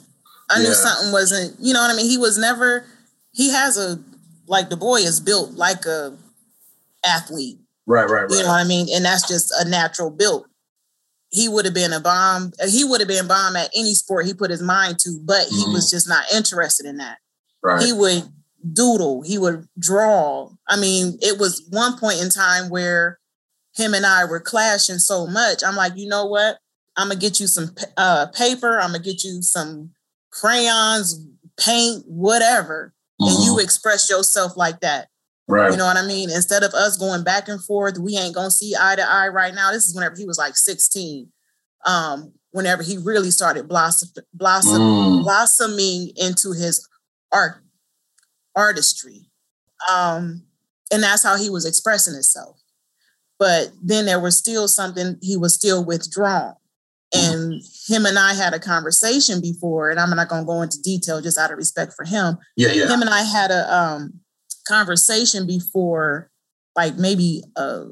I 0.49 0.59
knew 0.59 0.69
Yeah. 0.69 0.73
something 0.73 1.11
wasn't, 1.11 1.59
you 1.59 1.73
know 1.73 1.81
what 1.81 1.91
I 1.91 1.95
mean? 1.95 2.09
He 2.09 2.17
was 2.17 2.37
never, 2.37 2.85
he 3.33 3.51
has 3.51 3.77
a, 3.77 3.99
like 4.47 4.69
the 4.69 4.77
boy 4.77 5.01
is 5.01 5.19
built 5.19 5.51
like 5.53 5.85
a 5.85 6.17
athlete, 7.05 7.59
Right, 7.85 8.09
right, 8.09 8.23
right. 8.23 8.31
you 8.31 8.41
know 8.41 8.49
what 8.49 8.61
I 8.61 8.63
mean? 8.63 8.87
And 8.93 9.05
that's 9.05 9.27
just 9.27 9.51
a 9.59 9.69
natural 9.69 10.09
built. 10.09 10.47
He 11.29 11.47
would 11.47 11.65
have 11.65 11.73
been 11.73 11.93
a 11.93 11.99
bomb. 11.99 12.51
He 12.67 12.83
would 12.83 12.99
have 12.99 13.07
been 13.07 13.27
bomb 13.27 13.55
at 13.55 13.69
any 13.75 13.93
sport 13.93 14.25
he 14.25 14.33
put 14.33 14.49
his 14.51 14.61
mind 14.61 14.99
to, 14.99 15.19
but 15.23 15.47
he 15.47 15.63
was 15.65 15.85
mm-hmm. 15.85 15.95
just 15.95 16.09
not 16.09 16.25
interested 16.33 16.85
in 16.85 16.97
that. 16.97 17.19
Right. 17.61 17.83
He 17.83 17.93
would 17.93 18.23
doodle, 18.73 19.23
he 19.23 19.37
would 19.37 19.67
draw. 19.77 20.51
I 20.67 20.77
mean, 20.77 21.17
it 21.21 21.37
was 21.37 21.65
one 21.69 21.97
point 21.97 22.21
in 22.21 22.29
time 22.29 22.69
where 22.69 23.19
him 23.75 23.93
and 23.93 24.05
I 24.05 24.25
were 24.25 24.39
clashing 24.39 24.99
so 24.99 25.27
much. 25.27 25.63
I'm 25.65 25.75
like, 25.75 25.93
you 25.95 26.07
know 26.07 26.25
what? 26.25 26.57
I'm 26.97 27.07
gonna 27.09 27.19
get 27.19 27.39
you 27.39 27.47
some 27.47 27.73
uh, 27.97 28.27
paper. 28.27 28.79
I'm 28.79 28.91
gonna 28.91 29.03
get 29.03 29.23
you 29.23 29.41
some 29.41 29.91
crayons, 30.29 31.19
paint, 31.57 32.03
whatever, 32.07 32.93
and 33.19 33.43
you 33.43 33.53
Mhm. 33.55 33.63
express 33.63 34.09
yourself 34.09 34.55
like 34.57 34.81
that. 34.81 35.07
right. 35.47 35.71
You 35.71 35.77
know 35.77 35.85
what 35.85 35.97
I 35.97 36.05
mean? 36.05 36.29
Instead 36.29 36.63
of 36.63 36.73
us 36.73 36.95
going 36.97 37.23
back 37.23 37.49
and 37.49 37.61
forth, 37.61 37.97
we 37.97 38.15
ain't 38.17 38.33
gonna 38.35 38.49
see 38.51 38.73
eye 38.79 38.95
to 38.95 39.01
eye 39.03 39.27
right 39.27 39.53
now. 39.53 39.71
This 39.71 39.85
is 39.87 39.93
whenever 39.93 40.15
he 40.15 40.25
was 40.25 40.37
like 40.37 40.55
16. 40.55 41.31
Um, 41.85 42.33
whenever 42.51 42.83
he 42.83 42.97
really 42.97 43.31
started 43.31 43.67
blossom, 43.67 44.09
blossom, 44.33 44.81
Mm. 44.81 45.23
blossoming 45.23 46.11
into 46.15 46.51
his 46.53 46.87
art 47.33 47.63
artistry. 48.55 49.29
Um, 49.89 50.43
and 50.91 51.01
that's 51.03 51.23
how 51.23 51.35
he 51.37 51.49
was 51.49 51.65
expressing 51.65 52.13
himself. 52.13 52.57
But 53.39 53.71
then 53.81 54.05
there 54.05 54.19
was 54.19 54.37
still 54.37 54.67
something 54.67 55.17
he 55.21 55.35
was 55.37 55.53
still 55.53 55.83
withdrawn. 55.83 56.55
And 57.13 57.61
him 57.87 58.05
and 58.05 58.17
I 58.17 58.33
had 58.33 58.53
a 58.53 58.59
conversation 58.59 59.41
before, 59.41 59.89
and 59.89 59.99
I'm 59.99 60.09
not 60.15 60.29
gonna 60.29 60.45
go 60.45 60.61
into 60.61 60.81
detail 60.81 61.21
just 61.21 61.37
out 61.37 61.51
of 61.51 61.57
respect 61.57 61.93
for 61.93 62.05
him 62.05 62.37
yeah, 62.55 62.71
yeah. 62.71 62.87
him 62.87 63.01
and 63.01 63.09
I 63.09 63.23
had 63.23 63.51
a 63.51 63.73
um, 63.73 64.19
conversation 64.67 65.45
before, 65.45 66.29
like 66.75 66.95
maybe 66.97 67.43
a, 67.55 67.87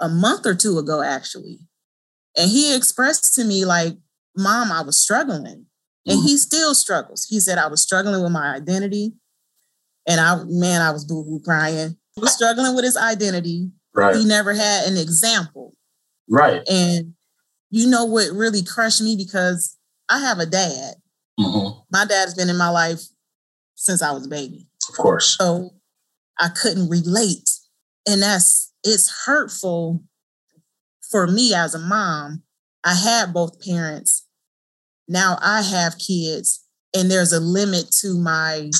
a 0.00 0.08
month 0.08 0.46
or 0.46 0.54
two 0.54 0.78
ago, 0.78 1.02
actually. 1.02 1.58
And 2.36 2.50
he 2.50 2.74
expressed 2.74 3.34
to 3.34 3.44
me, 3.44 3.64
like, 3.64 3.96
Mom, 4.36 4.72
I 4.72 4.82
was 4.82 5.00
struggling. 5.00 5.66
And 6.06 6.22
he 6.22 6.36
still 6.36 6.74
struggles. 6.74 7.26
He 7.30 7.40
said, 7.40 7.56
I 7.56 7.66
was 7.66 7.80
struggling 7.82 8.22
with 8.22 8.32
my 8.32 8.54
identity. 8.54 9.14
And 10.06 10.20
I, 10.20 10.42
man, 10.44 10.82
I 10.82 10.90
was 10.90 11.04
boo 11.06 11.22
hoo 11.22 11.40
crying. 11.42 11.96
He 12.14 12.20
was 12.20 12.34
struggling 12.34 12.74
with 12.74 12.84
his 12.84 12.96
identity. 12.96 13.70
Right, 13.94 14.14
He 14.14 14.24
never 14.24 14.52
had 14.52 14.86
an 14.86 14.98
example. 14.98 15.72
right. 16.28 16.60
And 16.68 17.14
you 17.74 17.90
know 17.90 18.04
what 18.04 18.30
really 18.30 18.62
crushed 18.62 19.02
me 19.02 19.16
because 19.16 19.76
I 20.08 20.20
have 20.20 20.38
a 20.38 20.46
dad. 20.46 20.94
hmm 21.40 21.70
My 21.90 22.04
dad's 22.04 22.34
been 22.34 22.48
in 22.48 22.56
my 22.56 22.68
life 22.68 23.00
since 23.74 24.00
I 24.00 24.12
was 24.12 24.26
a 24.26 24.28
baby. 24.28 24.68
Of 24.88 24.96
course. 24.96 25.36
So 25.36 25.70
I 26.38 26.50
couldn't 26.50 26.88
relate. 26.88 27.50
And 28.08 28.22
that's 28.22 28.72
it's 28.84 29.24
hurtful 29.26 30.04
for 31.10 31.26
me 31.26 31.52
as 31.52 31.74
a 31.74 31.80
mom. 31.80 32.44
I 32.84 32.94
had 32.94 33.34
both 33.34 33.60
parents. 33.60 34.24
Now 35.08 35.36
I 35.42 35.62
have 35.62 35.98
kids, 35.98 36.64
and 36.94 37.10
there's 37.10 37.32
a 37.32 37.40
limit 37.40 37.90
to 38.02 38.16
my 38.16 38.70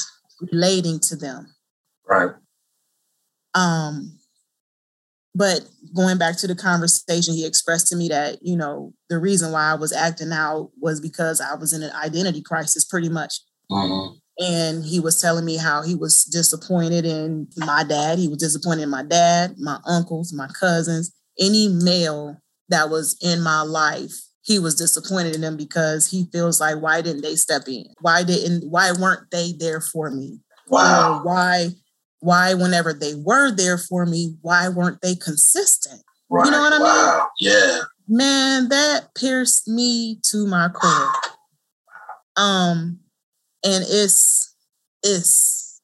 relating 0.52 1.00
to 1.00 1.16
them. 1.16 1.52
Right. 2.08 2.30
Um, 3.56 4.18
but 5.34 5.60
going 5.94 6.18
back 6.18 6.36
to 6.38 6.46
the 6.46 6.54
conversation, 6.54 7.34
he 7.34 7.44
expressed 7.44 7.88
to 7.88 7.96
me 7.96 8.08
that, 8.08 8.38
you 8.42 8.56
know, 8.56 8.92
the 9.08 9.18
reason 9.18 9.52
why 9.52 9.72
I 9.72 9.74
was 9.74 9.92
acting 9.92 10.32
out 10.32 10.70
was 10.80 11.00
because 11.00 11.40
I 11.40 11.54
was 11.56 11.72
in 11.72 11.82
an 11.82 11.92
identity 11.92 12.40
crisis 12.40 12.84
pretty 12.84 13.08
much. 13.08 13.34
Mm-hmm. 13.70 14.16
And 14.44 14.84
he 14.84 15.00
was 15.00 15.20
telling 15.20 15.44
me 15.44 15.56
how 15.56 15.82
he 15.82 15.94
was 15.94 16.24
disappointed 16.24 17.04
in 17.04 17.48
my 17.56 17.84
dad. 17.84 18.18
He 18.18 18.28
was 18.28 18.38
disappointed 18.38 18.82
in 18.82 18.90
my 18.90 19.04
dad, 19.04 19.54
my 19.58 19.78
uncles, 19.86 20.32
my 20.32 20.48
cousins, 20.58 21.12
any 21.38 21.68
male 21.68 22.40
that 22.68 22.90
was 22.90 23.16
in 23.20 23.42
my 23.42 23.62
life. 23.62 24.12
He 24.42 24.58
was 24.58 24.74
disappointed 24.74 25.34
in 25.34 25.40
them 25.40 25.56
because 25.56 26.10
he 26.10 26.26
feels 26.32 26.60
like, 26.60 26.80
why 26.80 27.00
didn't 27.00 27.22
they 27.22 27.36
step 27.36 27.62
in? 27.66 27.86
Why 28.00 28.24
didn't, 28.24 28.68
why 28.68 28.92
weren't 28.92 29.30
they 29.30 29.52
there 29.52 29.80
for 29.80 30.10
me? 30.10 30.40
Wow. 30.68 31.18
Or 31.18 31.24
why 31.24 31.68
why 32.24 32.54
whenever 32.54 32.92
they 32.94 33.14
were 33.14 33.50
there 33.54 33.76
for 33.78 34.06
me 34.06 34.36
why 34.40 34.68
weren't 34.68 35.00
they 35.02 35.14
consistent 35.14 36.00
Right. 36.30 36.46
you 36.46 36.50
know 36.52 36.60
what 36.60 36.72
I 36.72 36.78
mean? 37.18 37.26
Yeah. 37.38 37.78
man 38.08 38.68
that 38.70 39.14
pierced 39.14 39.68
me 39.68 40.18
to 40.30 40.46
my 40.46 40.68
core 40.70 41.10
um 42.36 42.98
and 43.62 43.84
it's 43.86 44.54
it's 45.02 45.80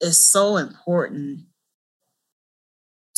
it's 0.00 0.18
so 0.18 0.56
important 0.58 1.40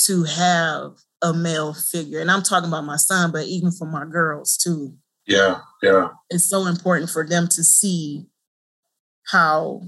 to 0.06 0.24
have 0.24 0.92
a 1.22 1.32
male 1.34 1.74
figure 1.74 2.20
and 2.20 2.30
i'm 2.30 2.42
talking 2.42 2.68
about 2.68 2.84
my 2.84 2.96
son 2.96 3.32
but 3.32 3.46
even 3.46 3.70
for 3.72 3.86
my 3.86 4.04
girls 4.04 4.56
too 4.56 4.94
Yeah. 5.26 5.58
Yeah. 5.82 6.08
it's 6.30 6.48
so 6.48 6.66
important 6.66 7.10
for 7.10 7.26
them 7.26 7.48
to 7.48 7.64
see 7.64 8.26
how 9.26 9.82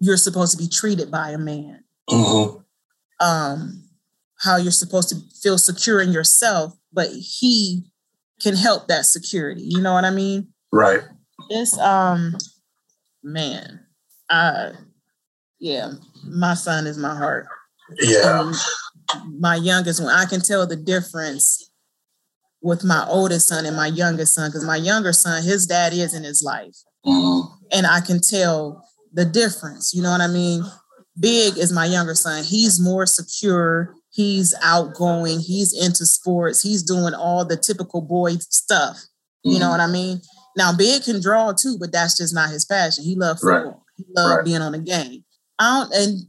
you're 0.00 0.16
supposed 0.16 0.52
to 0.52 0.58
be 0.58 0.68
treated 0.68 1.10
by 1.10 1.30
a 1.30 1.38
man 1.38 1.84
Mm-hmm. 2.10 3.26
um, 3.26 3.84
how 4.38 4.56
you're 4.56 4.72
supposed 4.72 5.08
to 5.10 5.16
feel 5.42 5.58
secure 5.58 6.00
in 6.00 6.12
yourself, 6.12 6.74
but 6.92 7.08
he 7.10 7.84
can 8.40 8.56
help 8.56 8.88
that 8.88 9.04
security. 9.04 9.62
You 9.64 9.80
know 9.80 9.92
what 9.92 10.04
I 10.04 10.10
mean? 10.10 10.48
Right. 10.72 11.02
It's 11.50 11.76
um, 11.78 12.36
man, 13.22 13.80
uh, 14.30 14.70
yeah, 15.58 15.92
my 16.24 16.54
son 16.54 16.86
is 16.86 16.96
my 16.96 17.14
heart. 17.14 17.46
Yeah. 17.98 18.40
Um, 18.40 18.54
my 19.38 19.56
youngest 19.56 20.02
one, 20.02 20.14
I 20.14 20.24
can 20.24 20.40
tell 20.40 20.66
the 20.66 20.76
difference 20.76 21.70
with 22.62 22.84
my 22.84 23.04
oldest 23.08 23.48
son 23.48 23.66
and 23.66 23.76
my 23.76 23.88
youngest 23.88 24.34
son 24.34 24.48
because 24.50 24.64
my 24.64 24.76
younger 24.76 25.12
son, 25.12 25.42
his 25.42 25.66
dad 25.66 25.92
is 25.92 26.14
in 26.14 26.24
his 26.24 26.42
life, 26.42 26.76
Mm-hmm. 27.06 27.52
and 27.72 27.86
I 27.86 28.00
can 28.00 28.20
tell 28.20 28.86
the 29.12 29.24
difference. 29.24 29.92
You 29.94 30.02
know 30.02 30.10
what 30.10 30.20
I 30.20 30.26
mean? 30.26 30.62
Big 31.20 31.58
is 31.58 31.72
my 31.72 31.84
younger 31.84 32.14
son. 32.14 32.42
He's 32.44 32.80
more 32.80 33.04
secure. 33.06 33.94
He's 34.10 34.54
outgoing. 34.62 35.40
He's 35.40 35.72
into 35.72 36.06
sports. 36.06 36.62
He's 36.62 36.82
doing 36.82 37.14
all 37.14 37.44
the 37.44 37.56
typical 37.56 38.00
boy 38.00 38.36
stuff. 38.38 38.98
You 39.44 39.58
know 39.58 39.66
mm-hmm. 39.66 39.70
what 39.70 39.80
I 39.80 39.86
mean? 39.86 40.20
Now, 40.56 40.76
Big 40.76 41.04
can 41.04 41.20
draw 41.20 41.52
too, 41.52 41.76
but 41.78 41.92
that's 41.92 42.16
just 42.16 42.34
not 42.34 42.50
his 42.50 42.64
passion. 42.64 43.04
He 43.04 43.14
loves 43.14 43.42
Right. 43.42 43.62
football. 43.62 43.84
He 43.96 44.04
loves 44.16 44.36
Right. 44.36 44.44
being 44.44 44.62
on 44.62 44.72
the 44.72 44.78
game. 44.78 45.24
I 45.58 45.80
don't, 45.80 45.94
and 45.94 46.26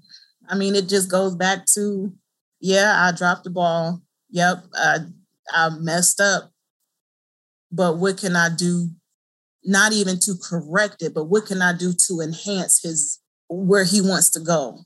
I 0.49 0.55
mean, 0.55 0.75
it 0.75 0.89
just 0.89 1.09
goes 1.09 1.35
back 1.35 1.65
to, 1.75 2.13
yeah, 2.59 2.95
I 2.97 3.15
dropped 3.15 3.45
the 3.45 3.49
ball. 3.49 4.01
Yep, 4.29 4.65
I, 4.75 4.97
I 5.49 5.69
messed 5.69 6.19
up. 6.19 6.51
But 7.71 7.97
what 7.97 8.17
can 8.17 8.35
I 8.35 8.49
do? 8.49 8.89
Not 9.63 9.93
even 9.93 10.19
to 10.19 10.35
correct 10.35 11.01
it, 11.01 11.13
but 11.13 11.25
what 11.25 11.45
can 11.45 11.61
I 11.61 11.73
do 11.75 11.93
to 12.07 12.19
enhance 12.19 12.81
his 12.83 13.20
where 13.51 13.83
he 13.83 14.01
wants 14.01 14.29
to 14.31 14.39
go 14.39 14.79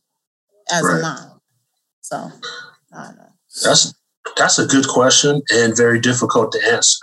as 0.71 0.83
Right. 0.83 0.99
a 0.99 1.01
mom? 1.01 1.41
So 2.01 2.31
I 2.93 3.03
don't 3.05 3.17
know. 3.17 3.33
That's 3.63 3.93
that's 4.37 4.59
a 4.59 4.65
good 4.65 4.87
question 4.87 5.41
and 5.51 5.77
very 5.77 5.99
difficult 5.99 6.51
to 6.51 6.67
answer. 6.73 6.97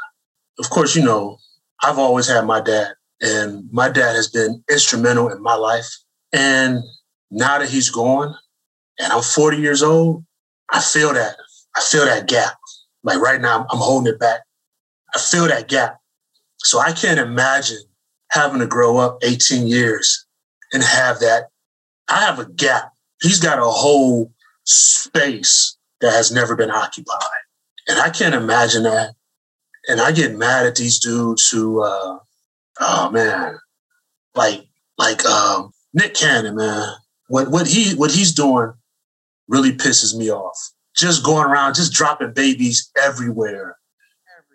Of 0.59 0.71
course, 0.71 0.97
you 0.97 1.03
know, 1.03 1.39
I've 1.83 1.99
always 1.99 2.27
had 2.27 2.45
my 2.45 2.61
dad, 2.61 2.95
and 3.21 3.69
my 3.73 3.89
dad 3.89 4.17
has 4.17 4.29
been 4.29 4.63
instrumental 4.71 5.29
in 5.31 5.41
my 5.43 5.55
life. 5.55 5.89
And 6.33 6.83
now 7.31 7.59
that 7.59 7.69
he's 7.69 7.91
gone, 7.91 8.35
and 8.99 9.13
I'm 9.13 9.23
40 9.23 9.59
years 9.59 9.83
old, 9.83 10.25
I 10.73 10.81
feel 10.81 11.13
that 11.15 11.37
I 11.77 11.81
feel 11.81 12.05
that 12.05 12.27
gap. 12.27 12.55
Like 13.05 13.21
right 13.21 13.41
now, 13.41 13.67
I'm 13.71 13.79
holding 13.79 14.13
it 14.13 14.19
back. 14.21 14.41
I 15.15 15.19
feel 15.19 15.47
that 15.47 15.69
gap. 15.69 15.99
So 16.59 16.79
I 16.81 16.93
can't 16.93 17.19
imagine 17.21 17.83
having 18.31 18.61
to 18.61 18.67
grow 18.67 18.99
up 18.99 19.19
18 19.23 19.67
years 19.67 20.27
and 20.73 20.83
have 20.83 21.19
that. 21.21 21.49
I 22.13 22.21
have 22.21 22.39
a 22.39 22.45
gap. 22.45 22.93
He's 23.23 23.41
got 23.41 23.59
a 23.59 23.65
whole 23.65 24.33
space 24.65 25.77
that 26.01 26.13
has 26.13 26.31
never 26.31 26.55
been 26.55 26.71
occupied. 26.71 27.43
And 27.89 27.99
I 27.99 28.11
can't 28.11 28.35
imagine 28.35 28.83
that. 28.83 29.15
And 29.89 30.01
I 30.01 30.13
get 30.13 30.37
mad 30.37 30.67
at 30.67 30.77
these 30.77 30.99
dudes 30.99 31.49
who, 31.49 31.83
uh, 31.83 32.19
oh 32.81 33.11
man, 33.11 33.59
like 34.35 34.65
like 34.99 35.25
um, 35.25 35.73
Nick 35.95 36.15
Cannon, 36.15 36.57
man. 36.57 36.89
What 37.29 37.51
what 37.51 37.67
he 37.67 37.95
what 37.95 38.13
he's 38.13 38.33
doing 38.33 38.73
really 39.49 39.73
pisses 39.73 40.17
me 40.17 40.31
off. 40.31 40.57
Just 40.95 41.25
going 41.25 41.47
around, 41.47 41.75
just 41.75 41.93
dropping 41.93 42.33
babies 42.35 42.91
everywhere, 43.03 43.77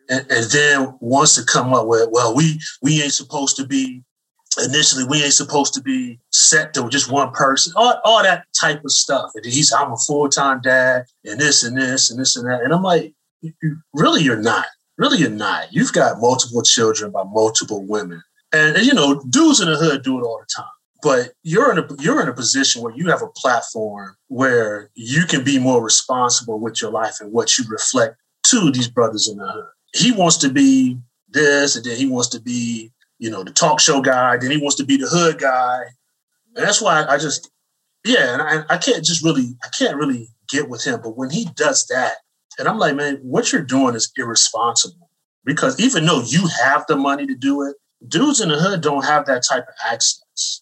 and, 0.10 0.26
and 0.30 0.46
then 0.52 0.98
wants 1.02 1.36
to 1.36 1.44
come 1.44 1.74
up 1.74 1.88
with, 1.88 2.10
well, 2.12 2.36
we 2.36 2.60
we 2.82 3.02
ain't 3.02 3.14
supposed 3.14 3.58
to 3.58 3.66
be 3.66 4.04
initially 4.64 5.04
we 5.04 5.24
ain't 5.24 5.34
supposed 5.34 5.74
to 5.74 5.82
be 5.82 6.20
set 6.32 6.74
to 6.74 6.90
just 6.90 7.12
one 7.12 7.32
person, 7.32 7.74
all, 7.76 8.00
all 8.04 8.24
that 8.24 8.46
type 8.60 8.84
of 8.84 8.92
stuff. 8.92 9.32
And 9.36 9.46
he's 9.46 9.72
I'm 9.72 9.92
a 9.92 9.98
full 9.98 10.30
time 10.30 10.62
dad, 10.62 11.06
and 11.26 11.40
this 11.40 11.64
and 11.64 11.78
this 11.78 12.10
and 12.10 12.20
this 12.20 12.36
and 12.36 12.50
that. 12.50 12.62
And 12.62 12.74
I'm 12.74 12.84
like, 12.84 13.14
really, 13.94 14.24
you're 14.24 14.42
not. 14.42 14.66
Really, 14.98 15.20
you're 15.20 15.30
not. 15.30 15.72
You've 15.72 15.94
got 15.94 16.20
multiple 16.20 16.64
children 16.64 17.12
by 17.12 17.24
multiple 17.24 17.86
women, 17.86 18.22
and, 18.52 18.76
and 18.76 18.86
you 18.86 18.94
know, 18.94 19.22
dudes 19.30 19.62
in 19.62 19.70
the 19.70 19.78
hood 19.78 20.04
do 20.04 20.20
it 20.20 20.24
all 20.24 20.40
the 20.40 20.48
time. 20.56 20.72
But 21.04 21.34
you're 21.44 21.72
in 21.72 21.78
a 21.78 21.88
you're 22.00 22.22
in 22.22 22.28
a 22.28 22.34
position 22.34 22.82
where 22.82 22.96
you 22.96 23.10
have 23.10 23.22
a 23.22 23.28
platform 23.28 24.16
where 24.28 24.90
you 24.96 25.26
can 25.26 25.44
be 25.44 25.60
more 25.60 25.84
responsible 25.84 26.60
with 26.60 26.82
your 26.82 26.92
life 26.92 27.18
and 27.20 27.32
what 27.32 27.58
you 27.58 27.66
reflect 27.70 28.16
to 28.48 28.72
these 28.72 28.88
brothers 28.88 29.28
in 29.28 29.38
the 29.38 29.46
hood. 29.46 29.66
He 29.94 30.12
wants 30.12 30.38
to 30.38 30.50
be 30.50 30.98
this, 31.30 31.76
and 31.76 31.86
then 31.86 31.98
he 31.98 32.08
wants 32.08 32.30
to 32.30 32.42
be 32.42 32.92
you 33.20 33.30
know, 33.30 33.44
the 33.44 33.52
talk 33.52 33.80
show 33.80 34.02
guy. 34.02 34.38
Then 34.38 34.52
he 34.52 34.58
wants 34.58 34.76
to 34.78 34.86
be 34.86 34.98
the 34.98 35.08
hood 35.08 35.40
guy, 35.40 35.82
and 36.56 36.66
that's 36.66 36.82
why 36.82 37.06
I 37.06 37.18
just, 37.18 37.50
yeah, 38.06 38.34
and 38.34 38.42
I, 38.42 38.76
I 38.76 38.78
can't 38.78 39.04
just 39.04 39.24
really, 39.24 39.56
I 39.64 39.70
can't 39.78 39.98
really 39.98 40.30
get 40.50 40.70
with 40.70 40.86
him. 40.86 41.02
But 41.02 41.18
when 41.18 41.30
he 41.30 41.46
does 41.56 41.86
that, 41.88 42.18
and 42.60 42.68
I'm 42.68 42.80
like, 42.80 42.96
man, 42.96 43.20
what 43.22 43.52
you're 43.52 43.62
doing 43.62 43.96
is 43.96 44.12
irresponsible 44.18 45.10
because 45.46 45.80
even 45.80 46.06
though 46.06 46.22
you 46.26 46.48
have 46.64 46.86
the 46.88 46.96
money 46.96 47.26
to 47.28 47.36
do 47.36 47.64
it, 47.64 47.76
dudes 48.08 48.42
in 48.42 48.50
the 48.50 48.58
hood 48.58 48.82
don't 48.82 49.06
have 49.06 49.26
that 49.26 49.44
type 49.48 49.64
of 49.68 49.74
access. 49.90 50.62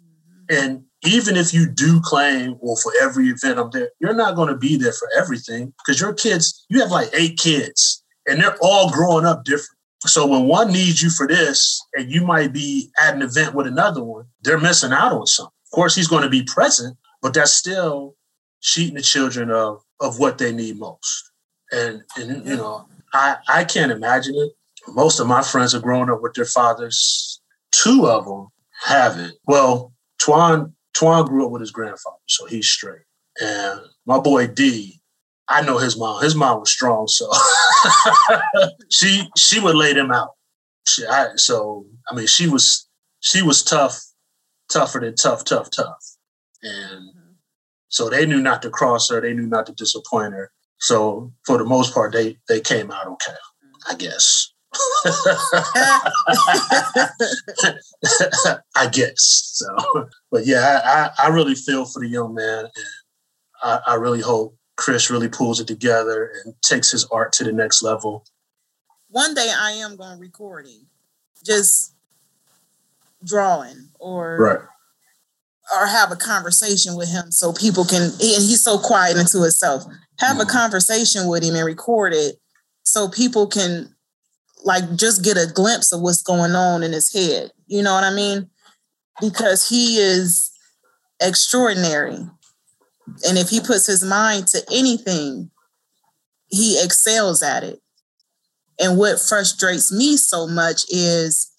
Mm-hmm. 0.00 0.64
And 0.64 0.84
even 1.04 1.36
if 1.36 1.54
you 1.54 1.68
do 1.68 2.00
claim, 2.00 2.56
well, 2.60 2.76
for 2.76 2.92
every 3.00 3.28
event 3.28 3.58
I'm 3.58 3.70
there, 3.70 3.90
you're 4.00 4.14
not 4.14 4.34
going 4.34 4.48
to 4.48 4.56
be 4.56 4.76
there 4.76 4.92
for 4.92 5.08
everything 5.16 5.72
because 5.78 6.00
your 6.00 6.12
kids, 6.12 6.66
you 6.68 6.80
have 6.80 6.90
like 6.90 7.08
eight 7.12 7.38
kids, 7.38 8.02
and 8.26 8.40
they're 8.40 8.56
all 8.60 8.90
growing 8.90 9.24
up 9.24 9.44
different. 9.44 9.75
So 10.00 10.26
when 10.26 10.44
one 10.44 10.72
needs 10.72 11.02
you 11.02 11.10
for 11.10 11.26
this, 11.26 11.80
and 11.94 12.10
you 12.10 12.24
might 12.24 12.52
be 12.52 12.90
at 13.00 13.14
an 13.14 13.22
event 13.22 13.54
with 13.54 13.66
another 13.66 14.02
one, 14.02 14.26
they're 14.42 14.58
missing 14.58 14.92
out 14.92 15.12
on 15.12 15.26
something. 15.26 15.52
Of 15.66 15.70
course, 15.74 15.94
he's 15.94 16.08
going 16.08 16.22
to 16.22 16.28
be 16.28 16.42
present, 16.42 16.96
but 17.22 17.34
that's 17.34 17.52
still 17.52 18.14
cheating 18.60 18.94
the 18.94 19.02
children 19.02 19.50
of 19.50 19.82
of 20.00 20.18
what 20.18 20.38
they 20.38 20.52
need 20.52 20.78
most. 20.78 21.30
And 21.72 22.02
and 22.16 22.46
you 22.46 22.56
know, 22.56 22.86
I 23.12 23.36
I 23.48 23.64
can't 23.64 23.92
imagine 23.92 24.34
it. 24.36 24.52
Most 24.88 25.18
of 25.18 25.26
my 25.26 25.42
friends 25.42 25.74
are 25.74 25.80
growing 25.80 26.10
up 26.10 26.22
with 26.22 26.34
their 26.34 26.44
fathers. 26.44 27.40
Two 27.72 28.06
of 28.06 28.26
them 28.26 28.48
haven't. 28.84 29.34
Well, 29.46 29.92
Twan 30.20 30.72
Twan 30.96 31.26
grew 31.26 31.46
up 31.46 31.52
with 31.52 31.60
his 31.60 31.72
grandfather, 31.72 32.16
so 32.26 32.46
he's 32.46 32.68
straight. 32.68 33.02
And 33.40 33.80
my 34.06 34.18
boy 34.18 34.46
D, 34.46 35.00
I 35.48 35.62
know 35.62 35.78
his 35.78 35.96
mom. 35.96 36.22
His 36.22 36.34
mom 36.34 36.60
was 36.60 36.70
strong, 36.70 37.06
so 37.06 37.30
she 38.90 39.28
she 39.36 39.60
would 39.60 39.76
lay 39.76 39.92
them 39.92 40.10
out. 40.10 40.30
She, 40.88 41.06
I, 41.06 41.28
so 41.36 41.86
I 42.10 42.14
mean, 42.14 42.26
she 42.26 42.48
was 42.48 42.88
she 43.20 43.42
was 43.42 43.62
tough, 43.62 44.02
tougher 44.68 45.00
than 45.00 45.14
tough, 45.14 45.44
tough, 45.44 45.70
tough, 45.70 46.02
and 46.62 47.10
so 47.88 48.10
they 48.10 48.26
knew 48.26 48.40
not 48.40 48.62
to 48.62 48.70
cross 48.70 49.08
her. 49.10 49.20
They 49.20 49.34
knew 49.34 49.46
not 49.46 49.66
to 49.66 49.72
disappoint 49.72 50.32
her. 50.32 50.50
So 50.78 51.32
for 51.46 51.58
the 51.58 51.64
most 51.64 51.94
part, 51.94 52.12
they 52.12 52.38
they 52.48 52.60
came 52.60 52.90
out 52.90 53.06
okay, 53.06 53.36
I 53.88 53.94
guess. 53.94 54.52
I 58.74 58.88
guess 58.92 59.14
so. 59.54 60.08
But 60.30 60.44
yeah, 60.44 60.80
I, 60.84 61.24
I, 61.24 61.26
I 61.26 61.28
really 61.28 61.54
feel 61.54 61.86
for 61.86 62.00
the 62.02 62.08
young 62.08 62.34
man, 62.34 62.66
and 62.66 62.72
I, 63.62 63.80
I 63.86 63.94
really 63.94 64.20
hope 64.20 64.56
Chris 64.76 65.10
really 65.10 65.28
pulls 65.28 65.58
it 65.60 65.66
together 65.66 66.30
and 66.44 66.54
takes 66.62 66.90
his 66.90 67.04
art 67.06 67.32
to 67.34 67.44
the 67.44 67.52
next 67.52 67.82
level. 67.82 68.24
One 69.08 69.34
day 69.34 69.50
I 69.56 69.72
am 69.72 69.96
going 69.96 70.16
to 70.16 70.20
recording, 70.20 70.86
just 71.44 71.92
drawing 73.24 73.88
or 73.98 74.36
Right. 74.38 74.60
or 75.74 75.86
have 75.86 76.12
a 76.12 76.16
conversation 76.16 76.94
with 76.94 77.08
him 77.08 77.32
so 77.32 77.52
people 77.52 77.84
can 77.84 78.02
and 78.02 78.12
he's 78.20 78.62
so 78.62 78.78
quiet 78.78 79.16
into 79.16 79.42
himself 79.42 79.84
have 80.18 80.38
a 80.38 80.44
Mhm. 80.44 80.48
conversation 80.50 81.26
with 81.26 81.42
him 81.42 81.56
and 81.56 81.64
record 81.64 82.14
it 82.14 82.38
so 82.84 83.08
people 83.08 83.46
can 83.48 83.92
like 84.64 84.94
just 84.94 85.22
get 85.22 85.36
a 85.36 85.46
glimpse 85.46 85.90
of 85.92 86.00
what's 86.02 86.22
going 86.22 86.54
on 86.54 86.82
in 86.84 86.92
his 86.92 87.12
head 87.12 87.50
you 87.66 87.82
know 87.82 87.94
what 87.94 88.04
i 88.04 88.10
mean 88.10 88.48
because 89.20 89.68
he 89.68 89.98
is 89.98 90.50
extraordinary 91.20 92.30
and 93.26 93.38
if 93.38 93.48
he 93.48 93.60
puts 93.60 93.86
his 93.86 94.04
mind 94.04 94.46
to 94.48 94.62
anything 94.72 95.50
he 96.48 96.80
excels 96.82 97.42
at 97.42 97.62
it 97.64 97.80
and 98.78 98.98
what 98.98 99.20
frustrates 99.20 99.92
me 99.92 100.16
so 100.16 100.46
much 100.46 100.84
is 100.90 101.50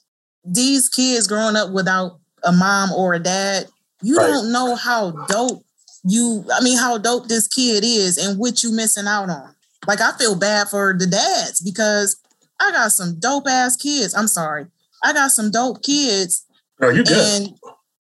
these 0.46 0.88
kids 0.90 1.28
growing 1.28 1.56
up 1.56 1.72
without 1.72 2.20
a 2.44 2.52
mom 2.52 2.92
or 2.92 3.14
a 3.14 3.20
dad 3.20 3.66
you 4.02 4.18
Right. 4.18 4.28
don't 4.28 4.52
know 4.52 4.76
how 4.76 5.12
dope 5.28 5.64
you 6.04 6.46
i 6.54 6.62
mean 6.64 6.78
how 6.78 6.98
dope 6.98 7.28
this 7.28 7.48
kid 7.48 7.84
is 7.84 8.18
and 8.18 8.38
what 8.40 8.64
you 8.64 8.72
missing 8.72 9.08
out 9.08 9.30
on 9.30 9.54
like 9.88 10.00
i 10.02 10.12
feel 10.18 10.36
bad 10.38 10.70
for 10.70 10.96
the 10.98 11.08
dads 11.08 11.60
because 11.62 12.18
i 12.60 12.72
got 12.72 12.92
some 12.92 13.20
dope 13.20 13.48
ass 13.48 13.76
kids 13.76 14.14
i'm 14.16 14.28
sorry 14.28 14.68
i 15.04 15.12
got 15.12 15.32
some 15.32 15.50
dope 15.52 15.82
kids 15.84 16.46
No, 16.80 16.90
you 16.90 17.04
good. 17.04 17.42
and 17.42 17.60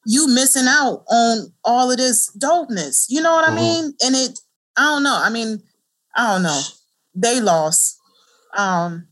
you 0.10 0.26
missing 0.28 0.68
out 0.68 1.04
on 1.10 1.52
all 1.66 1.92
of 1.92 1.98
this 1.98 2.32
dopeness 2.38 3.06
you 3.10 3.22
know 3.22 3.34
what 3.36 3.46
Mhm. 3.46 3.52
i 3.52 3.56
mean 3.56 3.94
and 4.04 4.16
it 4.16 4.40
i 4.78 4.84
don't 4.84 5.04
know 5.04 5.20
i 5.22 5.30
mean 5.30 5.62
i 6.16 6.32
don't 6.34 6.44
know 6.44 6.62
they 7.14 7.42
lost 7.42 7.98
um 8.56 9.08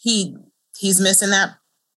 he 0.00 0.36
he's 0.78 1.00
missing 1.00 1.30
that 1.30 1.56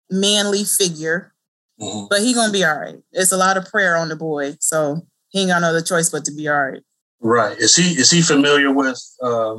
manly 0.09 0.63
figure 0.63 1.33
Mhm. 1.79 2.07
but 2.09 2.21
he 2.21 2.33
gonna 2.33 2.53
be 2.53 2.63
all 2.63 2.77
right. 2.79 3.01
It's 3.11 3.33
a 3.33 3.38
lot 3.38 3.57
of 3.57 3.65
prayer 3.65 3.97
on 3.97 4.07
the 4.07 4.15
boy, 4.15 4.55
so 4.61 5.05
he 5.27 5.41
ain't 5.41 5.49
got 5.49 5.61
no 5.61 5.67
other 5.69 5.81
choice 5.81 6.09
but 6.09 6.23
to 6.25 6.31
be 6.31 6.47
all 6.47 6.61
right. 6.71 6.81
Right. 7.19 7.57
Is 7.57 7.75
he 7.75 7.99
is 7.99 8.09
he 8.09 8.21
familiar 8.21 8.71
with 8.71 8.97
uh, 9.21 9.57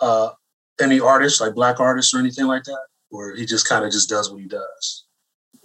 uh, 0.00 0.30
any 0.78 1.00
artists 1.00 1.40
like 1.40 1.54
black 1.54 1.80
artists 1.80 2.12
or 2.12 2.18
anything 2.18 2.46
like 2.46 2.64
that, 2.64 2.86
or 3.10 3.34
he 3.34 3.46
just 3.46 3.66
kind 3.66 3.86
of 3.86 3.90
just 3.90 4.10
does 4.10 4.30
what 4.30 4.40
he 4.42 4.46
does? 4.46 5.05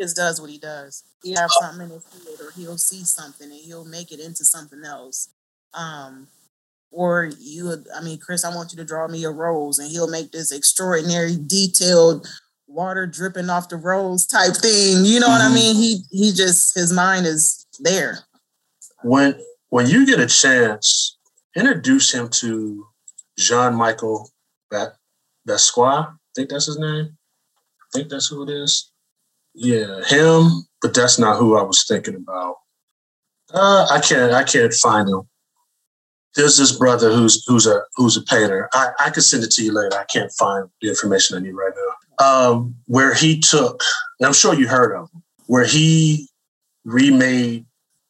Just 0.02 0.16
does 0.16 0.42
what 0.42 0.50
he 0.50 0.58
does. 0.58 1.04
He 1.22 1.34
have 1.34 1.52
something 1.52 1.86
in 1.86 1.92
his 1.92 2.04
head, 2.06 2.44
or 2.44 2.52
he'll 2.52 2.80
see 2.80 3.04
something 3.04 3.52
and 3.52 3.60
he'll 3.60 3.86
make 3.86 4.12
it 4.12 4.20
into 4.20 4.44
something 4.44 4.84
else. 4.84 5.30
Um, 5.76 6.28
or 6.90 7.30
you, 7.40 7.86
I 7.96 8.02
mean, 8.02 8.18
Chris, 8.18 8.44
I 8.44 8.54
want 8.56 8.72
you 8.72 8.78
to 8.78 8.84
draw 8.84 9.08
me 9.08 9.24
a 9.26 9.30
rose, 9.30 9.78
and 9.78 9.92
he'll 9.92 10.10
make 10.10 10.32
this 10.32 10.52
extraordinary, 10.52 11.38
detailed, 11.38 12.28
water 12.68 13.06
dripping 13.06 13.52
off 13.52 13.70
the 13.70 13.76
rose 13.76 14.26
type 14.26 14.56
thing. 14.56 15.06
You 15.06 15.20
know 15.20 15.28
what 15.28 15.42
I 15.42 15.50
Mhm. 15.50 15.54
mean? 15.54 15.76
He 15.76 16.04
he 16.10 16.32
just 16.32 16.74
his 16.74 16.92
mind 16.92 17.28
is 17.28 17.68
there. 17.80 18.26
When 19.04 19.40
when 19.70 19.86
you 19.86 20.06
get 20.06 20.20
a 20.20 20.26
chance, 20.28 21.18
introduce 21.56 22.12
him 22.12 22.28
to 22.30 22.88
Jean-Michel 23.38 24.32
Basquiat. 25.48 26.08
I 26.08 26.16
think 26.36 26.50
that's 26.50 26.66
his 26.66 26.80
name. 26.80 27.18
I 27.82 27.86
think 27.94 28.10
that's 28.10 28.28
who 28.28 28.42
it 28.44 28.50
is. 28.50 28.91
Yeah, 29.54 30.04
him. 30.06 30.66
But 30.82 30.94
that's 30.94 31.20
not 31.20 31.38
who 31.38 31.58
I 31.58 31.62
was 31.62 31.86
thinking 31.88 32.16
about. 32.16 32.56
Uh, 33.54 33.88
I 33.92 34.00
can't. 34.00 34.34
I 34.34 34.44
can't 34.44 34.74
find 34.74 35.08
him. 35.08 35.22
There's 36.36 36.58
this 36.58 36.72
brother 36.72 37.12
who's 37.12 37.44
who's 37.46 37.68
a 37.68 37.82
who's 37.96 38.18
a 38.18 38.22
painter. 38.24 38.70
I, 38.74 38.92
I 39.00 39.10
can 39.10 39.22
send 39.22 39.44
it 39.44 39.52
to 39.52 39.64
you 39.64 39.74
later. 39.74 39.98
I 39.98 40.06
can't 40.06 40.32
find 40.32 40.70
the 40.82 40.90
information 40.90 41.38
I 41.38 41.42
need 41.42 41.52
right 41.52 41.74
now. 41.76 42.26
Um, 42.26 42.76
where 42.86 43.14
he 43.14 43.40
took, 43.40 43.84
and 44.20 44.28
I'm 44.28 44.34
sure 44.34 44.54
you 44.54 44.68
heard 44.68 44.96
of 44.96 45.10
him, 45.12 45.24
where 45.48 45.66
he 45.66 46.28
remade 46.86 47.66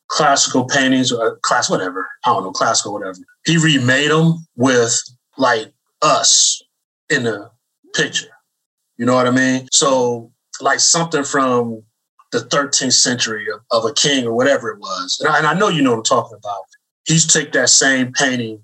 classical 0.07 0.65
paintings 0.65 1.11
or 1.11 1.37
class 1.37 1.69
whatever 1.69 2.07
I 2.25 2.33
don't 2.33 2.43
know 2.43 2.51
classical 2.51 2.93
whatever. 2.93 3.17
He 3.45 3.57
remade 3.57 4.11
them 4.11 4.45
with 4.55 5.01
like 5.37 5.73
us 6.01 6.61
in 7.09 7.23
the 7.23 7.49
picture. 7.95 8.27
You 8.97 9.05
know 9.05 9.15
what 9.15 9.27
I 9.27 9.31
mean? 9.31 9.67
So 9.71 10.31
like 10.61 10.79
something 10.79 11.23
from 11.23 11.83
the 12.31 12.39
13th 12.39 12.93
century 12.93 13.45
of, 13.53 13.61
of 13.71 13.89
a 13.89 13.93
king 13.93 14.25
or 14.25 14.33
whatever 14.33 14.69
it 14.71 14.79
was. 14.79 15.17
And 15.19 15.29
I, 15.29 15.37
and 15.39 15.47
I 15.47 15.53
know 15.53 15.67
you 15.69 15.81
know 15.81 15.91
what 15.91 15.97
I'm 15.97 16.03
talking 16.03 16.37
about. 16.37 16.61
He's 17.05 17.25
take 17.25 17.51
that 17.53 17.69
same 17.69 18.13
painting. 18.13 18.61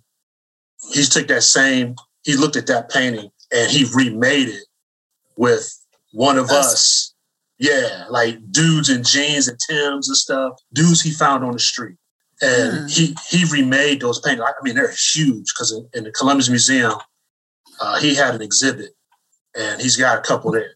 He's 0.93 1.10
took 1.10 1.28
that 1.28 1.43
same. 1.43 1.95
He 2.24 2.36
looked 2.36 2.56
at 2.56 2.68
that 2.68 2.89
painting 2.89 3.30
and 3.52 3.70
he 3.72 3.86
remade 3.93 4.50
it 4.50 4.64
with 5.36 5.74
one 6.14 6.38
of 6.38 6.45
Us. 6.50 6.74
us. 6.74 7.14
Yeah, 7.60 8.06
like 8.10 8.38
dudes 8.52 8.89
in 8.89 9.04
jeans 9.04 9.48
and 9.48 9.58
Tims 9.68 10.08
and 10.08 10.16
stuff. 10.16 10.54
Dudes 10.74 11.02
he 11.02 11.10
found 11.12 11.43
on 11.43 11.54
the 11.54 11.60
street, 11.60 11.95
and 12.39 12.82
Hmm. 12.82 12.86
he 12.88 13.16
he 13.28 13.45
remade 13.52 14.00
those 14.02 14.20
paintings. 14.20 14.45
I 14.48 14.52
mean, 14.64 14.76
they're 14.76 14.93
huge 15.14 15.45
because 15.56 15.72
in, 15.72 15.89
in 15.95 16.04
the 16.04 16.12
Columbus 16.12 16.50
Museum, 16.50 16.93
uh, 17.82 18.00
he 18.00 18.14
had 18.14 18.36
an 18.36 18.43
exhibit, 18.43 18.91
and 19.58 19.82
he's 19.82 19.95
got 19.98 20.20
a 20.20 20.22
couple 20.22 20.52
there. 20.52 20.76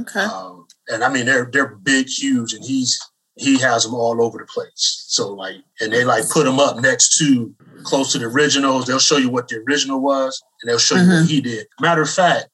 Okay. 0.00 0.20
Um, 0.20 0.66
and 0.88 1.04
I 1.04 1.12
mean, 1.12 1.26
they're 1.26 1.48
they're 1.52 1.76
big, 1.76 2.08
huge, 2.08 2.54
and 2.54 2.64
he's 2.64 2.98
he 3.36 3.58
has 3.60 3.84
them 3.84 3.94
all 3.94 4.22
over 4.22 4.38
the 4.38 4.44
place. 4.46 5.04
So 5.08 5.32
like, 5.32 5.56
and 5.80 5.92
they 5.92 6.04
like 6.04 6.28
put 6.30 6.44
them 6.44 6.58
up 6.58 6.78
next 6.78 7.18
to 7.18 7.54
close 7.84 8.12
to 8.12 8.18
the 8.18 8.26
originals. 8.26 8.86
They'll 8.86 8.98
show 8.98 9.16
you 9.16 9.30
what 9.30 9.48
the 9.48 9.62
original 9.68 10.00
was, 10.00 10.42
and 10.62 10.70
they'll 10.70 10.78
show 10.78 10.96
you 10.96 11.08
what 11.08 11.26
he 11.26 11.40
did. 11.40 11.66
Matter 11.80 12.02
of 12.02 12.10
fact, 12.10 12.48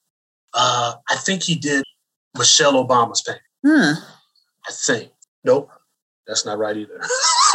uh, 0.55 0.95
I 1.09 1.17
think 1.17 1.43
he 1.43 1.55
did 1.55 1.85
Michelle 2.37 2.85
Obama's 2.85 3.23
painting. 3.23 3.43
Hmm. 3.65 4.03
I 4.69 4.73
think. 4.73 5.11
Nope, 5.45 5.71
that's 6.27 6.45
not 6.45 6.59
right 6.59 6.77
either. 6.77 7.01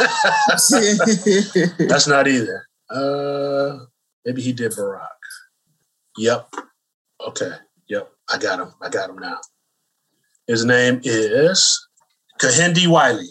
that's 1.78 2.06
not 2.08 2.26
either. 2.26 2.66
Uh, 2.90 3.84
maybe 4.24 4.42
he 4.42 4.52
did 4.52 4.72
Barack. 4.72 5.08
Yep. 6.16 6.54
Okay. 7.28 7.52
Yep. 7.88 8.10
I 8.32 8.38
got 8.38 8.60
him. 8.60 8.74
I 8.80 8.88
got 8.88 9.10
him 9.10 9.16
now. 9.16 9.38
His 10.46 10.64
name 10.64 11.00
is 11.04 11.88
Kehinde 12.40 12.86
Wiley. 12.86 13.28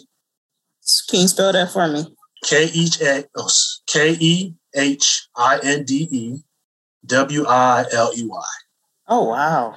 Can 1.08 1.20
you 1.20 1.28
spell 1.28 1.52
that 1.52 1.70
for 1.70 1.88
me? 1.88 2.06
K 2.44 2.70
H 2.74 3.00
A 3.00 3.24
oh, 3.36 3.48
K 3.86 4.16
E 4.18 4.54
H 4.74 5.28
I 5.36 5.60
N 5.62 5.84
D 5.84 6.08
E 6.10 6.38
W 7.06 7.46
I 7.46 7.84
L 7.92 8.10
E 8.16 8.26
Y. 8.26 8.44
Oh 9.08 9.28
wow. 9.28 9.76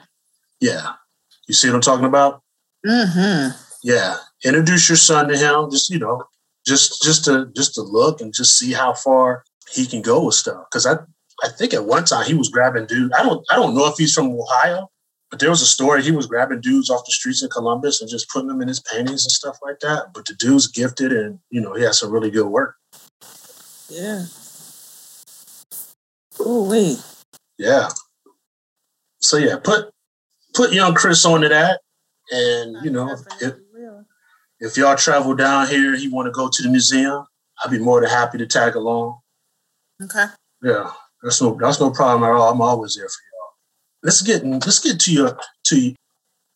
Yeah. 0.60 0.94
You 1.48 1.54
see 1.54 1.70
what 1.70 1.76
I'm 1.76 1.82
talking 1.82 2.06
about? 2.06 2.42
Mm-hmm. 2.86 3.58
Yeah. 3.84 4.18
Introduce 4.44 4.90
your 4.90 4.98
son 4.98 5.28
to 5.30 5.38
him. 5.38 5.70
Just, 5.72 5.90
you 5.90 6.00
know, 6.00 6.24
just 6.66 7.02
just 7.02 7.26
to 7.26 7.52
just 7.56 7.76
to 7.76 7.82
look 7.82 8.20
and 8.20 8.34
just 8.34 8.58
see 8.58 8.74
how 8.74 8.94
far 8.94 9.44
he 9.72 9.86
can 9.86 10.02
go 10.02 10.26
with 10.26 10.36
stuff. 10.36 10.70
Cause 10.72 10.86
I 10.86 10.96
I 11.44 11.50
think 11.50 11.74
at 11.74 11.86
one 11.86 12.06
time 12.06 12.26
he 12.26 12.34
was 12.34 12.50
grabbing 12.50 12.88
dude. 12.88 13.14
I 13.14 13.24
don't 13.24 13.46
I 13.50 13.56
don't 13.56 13.76
know 13.76 13.88
if 13.88 13.98
he's 13.98 14.14
from 14.14 14.32
Ohio, 14.32 14.90
but 15.30 15.40
there 15.40 15.50
was 15.50 15.62
a 15.62 15.66
story 15.66 16.02
he 16.02 16.12
was 16.12 16.26
grabbing 16.26 16.62
dudes 16.62 16.90
off 16.90 17.06
the 17.06 17.12
streets 17.12 17.44
in 17.44 17.50
Columbus 17.50 18.02
and 18.02 18.10
just 18.10 18.30
putting 18.30 18.48
them 18.48 18.62
in 18.62 18.68
his 18.68 18.80
paintings 18.80 19.26
and 19.26 19.32
stuff 19.32 19.58
like 19.62 19.80
that. 19.82 20.14
But 20.14 20.26
the 20.26 20.34
dude's 20.34 20.68
gifted 20.68 21.12
and 21.12 21.40
you 21.50 21.62
know, 21.62 21.74
he 21.74 21.84
has 21.84 22.00
some 22.00 22.12
really 22.12 22.32
good 22.32 22.48
work. 22.48 22.76
Yeah. 23.90 24.26
Oh 26.40 26.70
wait. 26.70 27.04
Yeah. 27.58 27.90
So 29.20 29.38
yeah, 29.38 29.58
put 29.62 29.90
put 30.54 30.72
young 30.72 30.94
Chris 30.94 31.26
onto 31.26 31.50
that. 31.50 31.82
And 32.32 32.84
you 32.84 32.92
know, 32.92 33.16
if, 33.42 33.54
if 34.60 34.78
y'all 34.78 34.96
travel 34.96 35.36
down 35.36 35.68
here, 35.68 35.96
he 35.96 36.10
want 36.10 36.28
to 36.28 36.32
go 36.32 36.50
to 36.52 36.64
the 36.64 36.70
museum, 36.70 37.26
I'd 37.64 37.72
be 37.72 37.80
more 37.80 38.02
than 38.02 38.10
happy 38.10 38.38
to 38.38 38.46
tag 38.46 38.76
along. 38.76 39.20
Okay. 40.04 40.26
Yeah, 40.64 40.92
that's 41.22 41.42
no 41.42 41.58
that's 41.60 41.80
no 41.80 41.92
problem 41.92 42.24
at 42.24 42.36
all. 42.36 42.52
I'm 42.52 42.62
always 42.62 42.96
there 42.96 43.08
for 43.08 43.22
y'all. 43.27 43.27
Let's 44.04 44.22
get 44.22 44.46
let's 44.46 44.80
get 44.80 45.00
to 45.02 45.14
your 45.14 45.38
to 45.66 45.94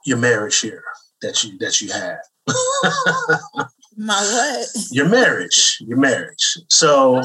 your 0.06 0.18
marriage 0.18 0.60
here 0.60 0.84
that 1.22 1.44
you 1.44 1.58
that 1.60 1.82
you 1.82 1.92
had. 1.92 2.18
My 3.98 4.16
what? 4.16 4.68
your 4.92 5.10
marriage, 5.10 5.78
your 5.82 5.98
marriage. 5.98 6.58
So 6.70 7.22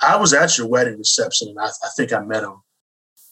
I 0.00 0.16
was 0.16 0.32
at 0.32 0.56
your 0.58 0.68
wedding 0.68 0.98
reception, 0.98 1.48
and 1.48 1.58
I, 1.58 1.66
I 1.66 1.88
think 1.96 2.12
I 2.12 2.20
met 2.20 2.44
him 2.44 2.62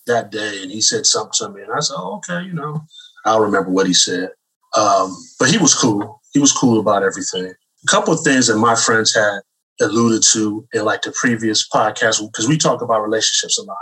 that 0.07 0.31
day, 0.31 0.63
and 0.63 0.71
he 0.71 0.81
said 0.81 1.07
something 1.07 1.33
to 1.35 1.51
me, 1.51 1.63
and 1.63 1.73
I 1.73 1.81
said, 1.81 1.95
oh, 1.97 2.17
"Okay, 2.17 2.47
you 2.47 2.53
know." 2.53 2.83
I 3.25 3.31
don't 3.31 3.43
remember 3.43 3.71
what 3.71 3.87
he 3.87 3.95
said, 3.95 4.31
um, 4.77 5.17
but 5.39 5.49
he 5.49 5.59
was 5.59 5.75
cool. 5.75 6.21
He 6.33 6.41
was 6.41 6.51
cool 6.51 6.81
about 6.81 7.05
everything. 7.05 7.47
A 7.47 7.87
couple 7.87 8.13
of 8.13 8.21
things 8.25 8.49
that 8.49 8.57
my 8.57 8.75
friends 8.75 9.15
had 9.15 9.41
alluded 9.81 10.25
to 10.33 10.67
in 10.73 10.85
like 10.85 11.03
the 11.03 11.13
previous 11.13 11.69
podcast 11.69 12.21
because 12.21 12.49
we 12.49 12.59
talk 12.59 12.83
about 12.83 13.03
relationships 13.03 13.59
a 13.59 13.63
lot, 13.63 13.77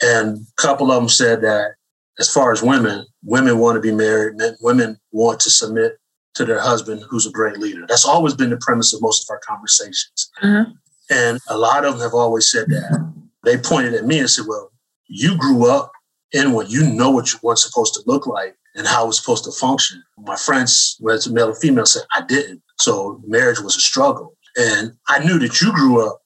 and 0.00 0.38
a 0.38 0.62
couple 0.62 0.92
of 0.92 1.00
them 1.00 1.08
said 1.08 1.40
that 1.42 1.72
as 2.18 2.30
far 2.30 2.52
as 2.52 2.62
women, 2.62 3.04
women 3.22 3.58
want 3.58 3.76
to 3.76 3.80
be 3.80 3.92
married, 3.92 4.36
men, 4.36 4.56
women 4.60 4.98
want 5.12 5.40
to 5.40 5.50
submit 5.50 5.98
to 6.34 6.44
their 6.44 6.60
husband 6.60 7.02
who's 7.08 7.26
a 7.26 7.30
great 7.30 7.58
leader. 7.58 7.84
That's 7.88 8.04
always 8.04 8.34
been 8.34 8.50
the 8.50 8.56
premise 8.58 8.92
of 8.92 9.00
most 9.00 9.24
of 9.24 9.32
our 9.32 9.40
conversations. 9.46 10.30
Mhm. 10.42 10.72
And 11.10 11.40
a 11.48 11.56
lot 11.56 11.84
of 11.84 11.94
them 11.94 12.02
have 12.02 12.14
always 12.14 12.50
said 12.50 12.66
that 12.68 13.12
they 13.44 13.58
pointed 13.58 13.94
at 13.94 14.06
me 14.06 14.18
and 14.18 14.30
said, 14.30 14.46
Well, 14.48 14.72
you 15.06 15.36
grew 15.36 15.68
up 15.70 15.92
in 16.32 16.52
what 16.52 16.70
you 16.70 16.84
know 16.90 17.10
what 17.10 17.32
you 17.32 17.38
what's 17.42 17.62
supposed 17.64 17.94
to 17.94 18.02
look 18.06 18.26
like 18.26 18.56
and 18.74 18.86
how 18.86 19.06
it's 19.08 19.18
supposed 19.18 19.44
to 19.44 19.52
function. 19.52 20.02
My 20.18 20.36
friends, 20.36 20.96
whether 20.98 21.16
it's 21.16 21.28
male 21.28 21.50
or 21.50 21.54
female, 21.54 21.86
said 21.86 22.02
I 22.14 22.22
didn't. 22.22 22.62
So 22.78 23.20
marriage 23.26 23.60
was 23.60 23.76
a 23.76 23.80
struggle. 23.80 24.36
And 24.56 24.92
I 25.08 25.24
knew 25.24 25.38
that 25.40 25.60
you 25.60 25.72
grew 25.72 26.04
up 26.06 26.20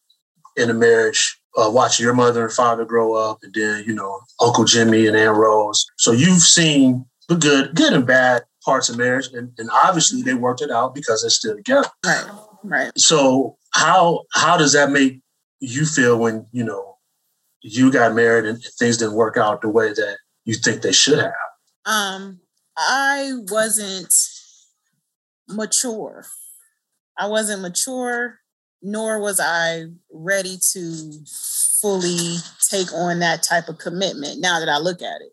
in 0.56 0.70
a 0.70 0.74
marriage, 0.74 1.37
uh, 1.58 1.70
watching 1.70 2.04
your 2.04 2.14
mother 2.14 2.44
and 2.44 2.52
father 2.52 2.84
grow 2.84 3.14
up, 3.14 3.38
and 3.42 3.52
then, 3.52 3.84
you 3.86 3.94
know, 3.94 4.20
Uncle 4.40 4.64
Jimmy 4.64 5.06
and 5.06 5.16
Aunt 5.16 5.36
Rose. 5.36 5.84
So 5.96 6.12
you've 6.12 6.42
seen 6.42 7.04
the 7.28 7.36
good, 7.36 7.74
good 7.74 7.92
and 7.92 8.06
bad 8.06 8.44
parts 8.64 8.88
of 8.88 8.96
marriage. 8.96 9.28
And, 9.32 9.52
and 9.58 9.68
obviously 9.84 10.22
they 10.22 10.34
worked 10.34 10.62
it 10.62 10.70
out 10.70 10.94
because 10.94 11.22
they're 11.22 11.30
still 11.30 11.56
together. 11.56 11.88
Right. 12.04 12.24
Right. 12.64 12.92
So 12.96 13.56
how 13.72 14.24
how 14.34 14.56
does 14.56 14.72
that 14.72 14.90
make 14.90 15.20
you 15.60 15.84
feel 15.86 16.18
when, 16.18 16.46
you 16.52 16.64
know, 16.64 16.96
you 17.62 17.90
got 17.92 18.14
married 18.14 18.46
and 18.46 18.62
things 18.78 18.96
didn't 18.98 19.14
work 19.14 19.36
out 19.36 19.62
the 19.62 19.68
way 19.68 19.88
that 19.88 20.18
you 20.44 20.54
think 20.54 20.82
they 20.82 20.92
should 20.92 21.18
have? 21.18 21.32
Um, 21.84 22.40
I 22.76 23.32
wasn't 23.50 24.14
mature. 25.48 26.24
I 27.16 27.26
wasn't 27.26 27.62
mature, 27.62 28.38
nor 28.82 29.20
was 29.20 29.40
I 29.40 29.86
ready 30.12 30.58
to 30.72 31.12
fully 31.80 32.36
take 32.70 32.92
on 32.92 33.20
that 33.20 33.42
type 33.42 33.68
of 33.68 33.78
commitment. 33.78 34.40
Now 34.40 34.60
that 34.60 34.68
I 34.68 34.78
look 34.78 35.02
at 35.02 35.20
it, 35.20 35.32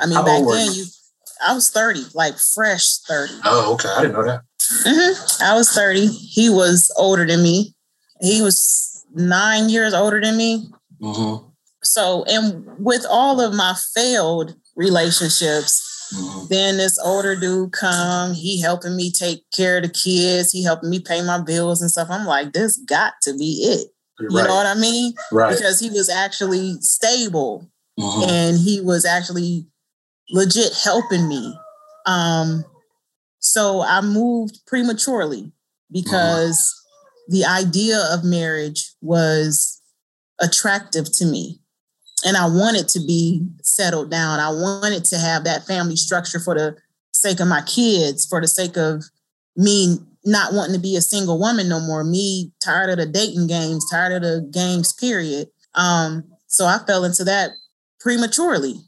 I 0.00 0.06
mean, 0.06 0.14
How 0.16 0.24
back 0.24 0.42
then 0.46 0.72
you? 0.72 0.82
you, 0.82 0.84
I 1.46 1.54
was 1.54 1.70
thirty, 1.70 2.02
like 2.14 2.36
fresh 2.38 2.98
thirty. 2.98 3.34
Oh, 3.44 3.74
okay. 3.74 3.88
I 3.88 4.02
didn't 4.02 4.14
know 4.16 4.24
that. 4.24 4.42
Mhm. 4.86 5.42
I 5.42 5.54
was 5.54 5.70
30. 5.72 6.06
He 6.06 6.48
was 6.48 6.90
older 6.96 7.26
than 7.26 7.42
me. 7.42 7.74
He 8.22 8.40
was 8.40 9.04
nine 9.14 9.68
years 9.68 9.92
older 9.92 10.20
than 10.20 10.36
me. 10.38 10.66
Mm-hmm. 11.02 11.46
So, 11.82 12.24
and 12.24 12.66
with 12.78 13.04
all 13.08 13.40
of 13.42 13.52
my 13.52 13.74
failed 13.94 14.54
relationships, 14.74 15.93
Mm-hmm. 16.14 16.46
then 16.48 16.76
this 16.76 16.98
older 16.98 17.34
dude 17.34 17.72
come, 17.72 18.32
he 18.34 18.60
helping 18.60 18.96
me 18.96 19.10
take 19.10 19.44
care 19.50 19.78
of 19.78 19.82
the 19.84 19.88
kids, 19.88 20.52
he 20.52 20.62
helping 20.62 20.90
me 20.90 21.00
pay 21.00 21.22
my 21.22 21.40
bills 21.40 21.80
and 21.82 21.90
stuff. 21.90 22.08
I'm 22.10 22.26
like, 22.26 22.52
this 22.52 22.76
got 22.76 23.14
to 23.22 23.36
be 23.36 23.62
it. 23.64 23.88
You 24.20 24.28
Right. 24.36 24.46
know 24.46 24.54
what 24.54 24.66
I 24.66 24.74
mean? 24.74 25.14
right. 25.32 25.54
Because 25.56 25.80
he 25.80 25.90
was 25.90 26.08
actually 26.08 26.80
stable 26.80 27.68
Mhm. 27.98 28.28
and 28.28 28.58
he 28.58 28.80
was 28.80 29.04
actually 29.04 29.66
legit 30.30 30.72
helping 30.84 31.26
me. 31.28 31.58
Um, 32.06 32.64
so 33.40 33.82
I 33.82 34.00
moved 34.00 34.60
prematurely 34.66 35.52
because 35.90 36.72
the 37.28 37.44
idea 37.44 37.98
of 38.12 38.22
marriage 38.24 38.94
was 39.00 39.80
attractive 40.40 41.10
to 41.16 41.24
me. 41.24 41.60
And 42.24 42.36
I 42.36 42.46
wanted 42.46 42.88
to 42.88 43.00
be 43.00 43.46
settled 43.62 44.10
down. 44.10 44.40
I 44.40 44.48
wanted 44.48 45.04
to 45.06 45.18
have 45.18 45.44
that 45.44 45.66
family 45.66 45.96
structure 45.96 46.40
for 46.40 46.54
the 46.54 46.76
sake 47.12 47.40
of 47.40 47.48
my 47.48 47.62
kids, 47.62 48.24
for 48.26 48.40
the 48.40 48.48
sake 48.48 48.76
of 48.76 49.04
me 49.56 49.98
not 50.24 50.54
wanting 50.54 50.74
to 50.74 50.80
be 50.80 50.96
a 50.96 51.02
single 51.02 51.38
woman 51.38 51.68
no 51.68 51.80
more, 51.80 52.02
me 52.02 52.50
tired 52.62 52.90
of 52.90 52.96
the 52.96 53.06
dating 53.06 53.46
games, 53.46 53.84
tired 53.90 54.12
of 54.12 54.22
the 54.22 54.48
games, 54.52 54.92
period. 54.94 55.48
Um, 55.74 56.24
so 56.46 56.64
I 56.64 56.78
fell 56.86 57.04
into 57.04 57.24
that 57.24 57.50
prematurely. 58.00 58.80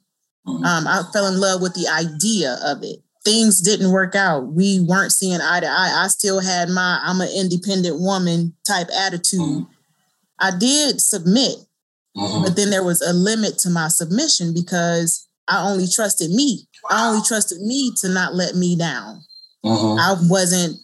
Mhm. 0.47 0.65
Um, 0.65 0.87
I 0.87 1.03
fell 1.13 1.27
in 1.27 1.39
love 1.39 1.61
with 1.61 1.75
the 1.75 1.89
idea 1.89 2.59
of 2.65 2.83
it. 2.83 3.03
Things 3.25 3.61
didn't 3.61 3.91
work 3.91 4.15
out. 4.15 4.53
We 4.53 4.81
weren't 4.81 5.13
seeing 5.13 5.41
eye 5.41 5.61
to 5.61 5.67
eye. 5.67 6.05
I 6.05 6.09
still 6.09 6.41
had 6.41 6.69
my 6.71 7.01
I'm 7.03 7.21
an 7.21 7.29
independent 7.29 8.01
woman 8.01 8.55
type 8.67 8.89
attitude. 8.95 9.41
Mhm. 9.41 9.67
I 10.39 10.53
did 10.57 11.01
submit, 11.01 11.66
Mhm. 12.17 12.45
but 12.45 12.57
then 12.57 12.71
there 12.71 12.83
was 12.85 13.03
a 13.03 13.13
limit 13.13 13.59
to 13.59 13.71
my 13.71 13.89
submission 13.89 14.55
because 14.55 15.27
I 15.49 15.63
only 15.69 15.87
trusted 15.87 16.31
me. 16.31 16.67
I 16.91 17.09
only 17.09 17.23
trusted 17.23 17.61
me 17.61 17.93
to 18.01 18.09
not 18.09 18.35
let 18.35 18.57
me 18.57 18.75
down. 18.75 19.23
Mhm. 19.65 19.99
I 20.01 20.17
wasn't, 20.29 20.79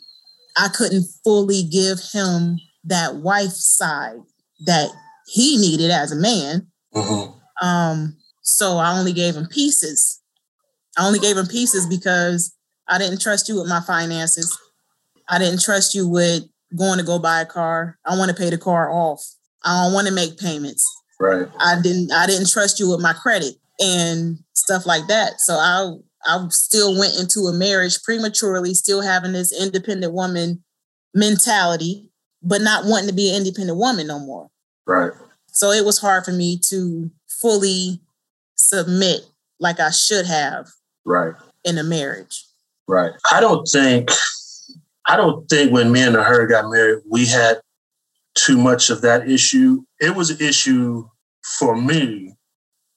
I 0.56 0.68
couldn't 0.68 1.06
fully 1.24 1.62
give 1.62 2.00
him 2.12 2.58
that 2.84 3.16
wife 3.16 3.54
side 3.54 4.20
that 4.66 4.90
he 5.26 5.56
needed 5.56 5.90
as 5.90 6.12
a 6.12 6.16
man. 6.16 6.66
Mhm. 6.94 7.34
Um, 7.62 8.16
so 8.42 8.78
I 8.78 8.96
only 8.98 9.12
gave 9.12 9.36
him 9.36 9.46
pieces. 9.46 10.18
I 10.98 11.06
only 11.06 11.18
gave 11.18 11.36
him 11.38 11.46
pieces 11.46 11.86
because 11.86 12.52
I 12.88 12.98
didn't 12.98 13.20
trust 13.20 13.48
you 13.48 13.54
with 13.56 13.68
my 13.68 13.80
finances. 13.80 14.54
I 15.28 15.38
didn't 15.38 15.62
trust 15.62 15.94
you 15.94 16.06
with 16.06 16.44
going 16.76 16.98
to 16.98 17.04
go 17.04 17.18
buy 17.18 17.40
a 17.40 17.46
car. 17.46 17.98
I 18.04 18.16
want 18.18 18.30
to 18.30 18.36
pay 18.36 18.50
the 18.50 18.58
car 18.58 18.90
off. 18.90 19.24
I 19.64 19.84
don't 19.84 19.94
want 19.94 20.08
to 20.08 20.12
make 20.12 20.38
payments. 20.38 20.84
Right. 21.22 21.48
I 21.60 21.80
didn't 21.80 22.10
I 22.10 22.26
didn't 22.26 22.50
trust 22.50 22.80
you 22.80 22.90
with 22.90 23.00
my 23.00 23.12
credit 23.12 23.54
and 23.78 24.38
stuff 24.54 24.86
like 24.86 25.06
that. 25.06 25.40
So 25.40 25.54
I 25.54 25.94
I 26.24 26.44
still 26.50 26.98
went 26.98 27.16
into 27.18 27.42
a 27.42 27.52
marriage 27.52 28.02
prematurely, 28.02 28.74
still 28.74 29.02
having 29.02 29.32
this 29.32 29.52
independent 29.52 30.12
woman 30.12 30.64
mentality, 31.14 32.10
but 32.42 32.60
not 32.60 32.86
wanting 32.86 33.08
to 33.08 33.14
be 33.14 33.30
an 33.30 33.36
independent 33.36 33.78
woman 33.78 34.08
no 34.08 34.18
more. 34.18 34.50
Right. 34.84 35.12
So 35.52 35.70
it 35.70 35.84
was 35.84 36.00
hard 36.00 36.24
for 36.24 36.32
me 36.32 36.58
to 36.70 37.08
fully 37.28 38.00
submit 38.56 39.20
like 39.60 39.78
I 39.78 39.90
should 39.90 40.26
have 40.26 40.70
Right. 41.04 41.34
in 41.64 41.78
a 41.78 41.84
marriage. 41.84 42.46
Right. 42.88 43.12
I 43.30 43.40
don't 43.40 43.64
think 43.68 44.10
I 45.06 45.16
don't 45.16 45.48
think 45.48 45.70
when 45.70 45.92
me 45.92 46.02
and 46.02 46.16
her 46.16 46.46
got 46.48 46.68
married, 46.68 47.02
we 47.08 47.26
had 47.26 47.60
too 48.34 48.56
much 48.56 48.90
of 48.90 49.02
that 49.02 49.30
issue. 49.30 49.82
It 50.00 50.16
was 50.16 50.30
an 50.30 50.38
issue 50.40 51.08
for 51.44 51.76
me, 51.76 52.34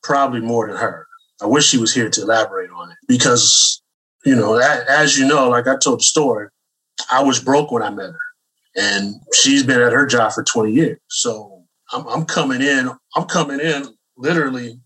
probably 0.03 0.41
more 0.41 0.67
than 0.67 0.77
her. 0.77 1.07
I 1.41 1.47
wish 1.47 1.65
she 1.65 1.77
was 1.77 1.93
here 1.93 2.09
to 2.09 2.21
elaborate 2.21 2.69
on 2.71 2.91
it 2.91 2.97
because, 3.07 3.81
you 4.25 4.35
know, 4.35 4.57
as 4.57 5.17
you 5.17 5.27
know, 5.27 5.49
like 5.49 5.67
I 5.67 5.75
told 5.77 5.99
the 5.99 6.03
story, 6.03 6.47
I 7.11 7.23
was 7.23 7.39
broke 7.39 7.71
when 7.71 7.83
I 7.83 7.89
met 7.89 8.11
her, 8.11 8.19
and 8.75 9.15
she's 9.33 9.63
been 9.63 9.81
at 9.81 9.91
her 9.91 10.05
job 10.05 10.31
for 10.31 10.43
20 10.43 10.71
years. 10.71 10.99
So 11.09 11.63
I'm, 11.91 12.07
I'm 12.07 12.25
coming 12.25 12.61
in, 12.61 12.89
I'm 13.15 13.25
coming 13.25 13.59
in 13.59 13.87
literally 14.17 14.79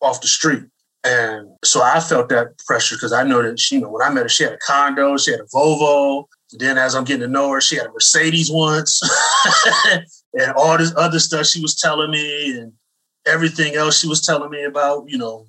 off 0.00 0.20
the 0.20 0.26
street. 0.26 0.64
And 1.04 1.48
so 1.62 1.82
I 1.82 2.00
felt 2.00 2.30
that 2.30 2.58
pressure 2.66 2.96
because 2.96 3.12
I 3.12 3.24
know 3.24 3.42
that 3.42 3.60
she, 3.60 3.76
you 3.76 3.82
know, 3.82 3.90
when 3.90 4.02
I 4.02 4.10
met 4.10 4.22
her, 4.22 4.28
she 4.28 4.44
had 4.44 4.54
a 4.54 4.58
condo, 4.58 5.18
she 5.18 5.32
had 5.32 5.40
a 5.40 5.44
Volvo. 5.44 6.24
Then 6.52 6.78
as 6.78 6.94
I'm 6.94 7.04
getting 7.04 7.22
to 7.22 7.28
know 7.28 7.50
her, 7.50 7.60
she 7.60 7.76
had 7.76 7.86
a 7.86 7.92
Mercedes 7.92 8.50
once 8.50 9.02
and 10.34 10.52
all 10.56 10.78
this 10.78 10.94
other 10.96 11.18
stuff 11.18 11.46
she 11.46 11.60
was 11.60 11.74
telling 11.74 12.10
me 12.10 12.58
and 12.58 12.72
everything 13.26 13.74
else 13.74 13.98
she 13.98 14.08
was 14.08 14.20
telling 14.20 14.50
me 14.50 14.64
about, 14.64 15.08
you 15.08 15.18
know, 15.18 15.46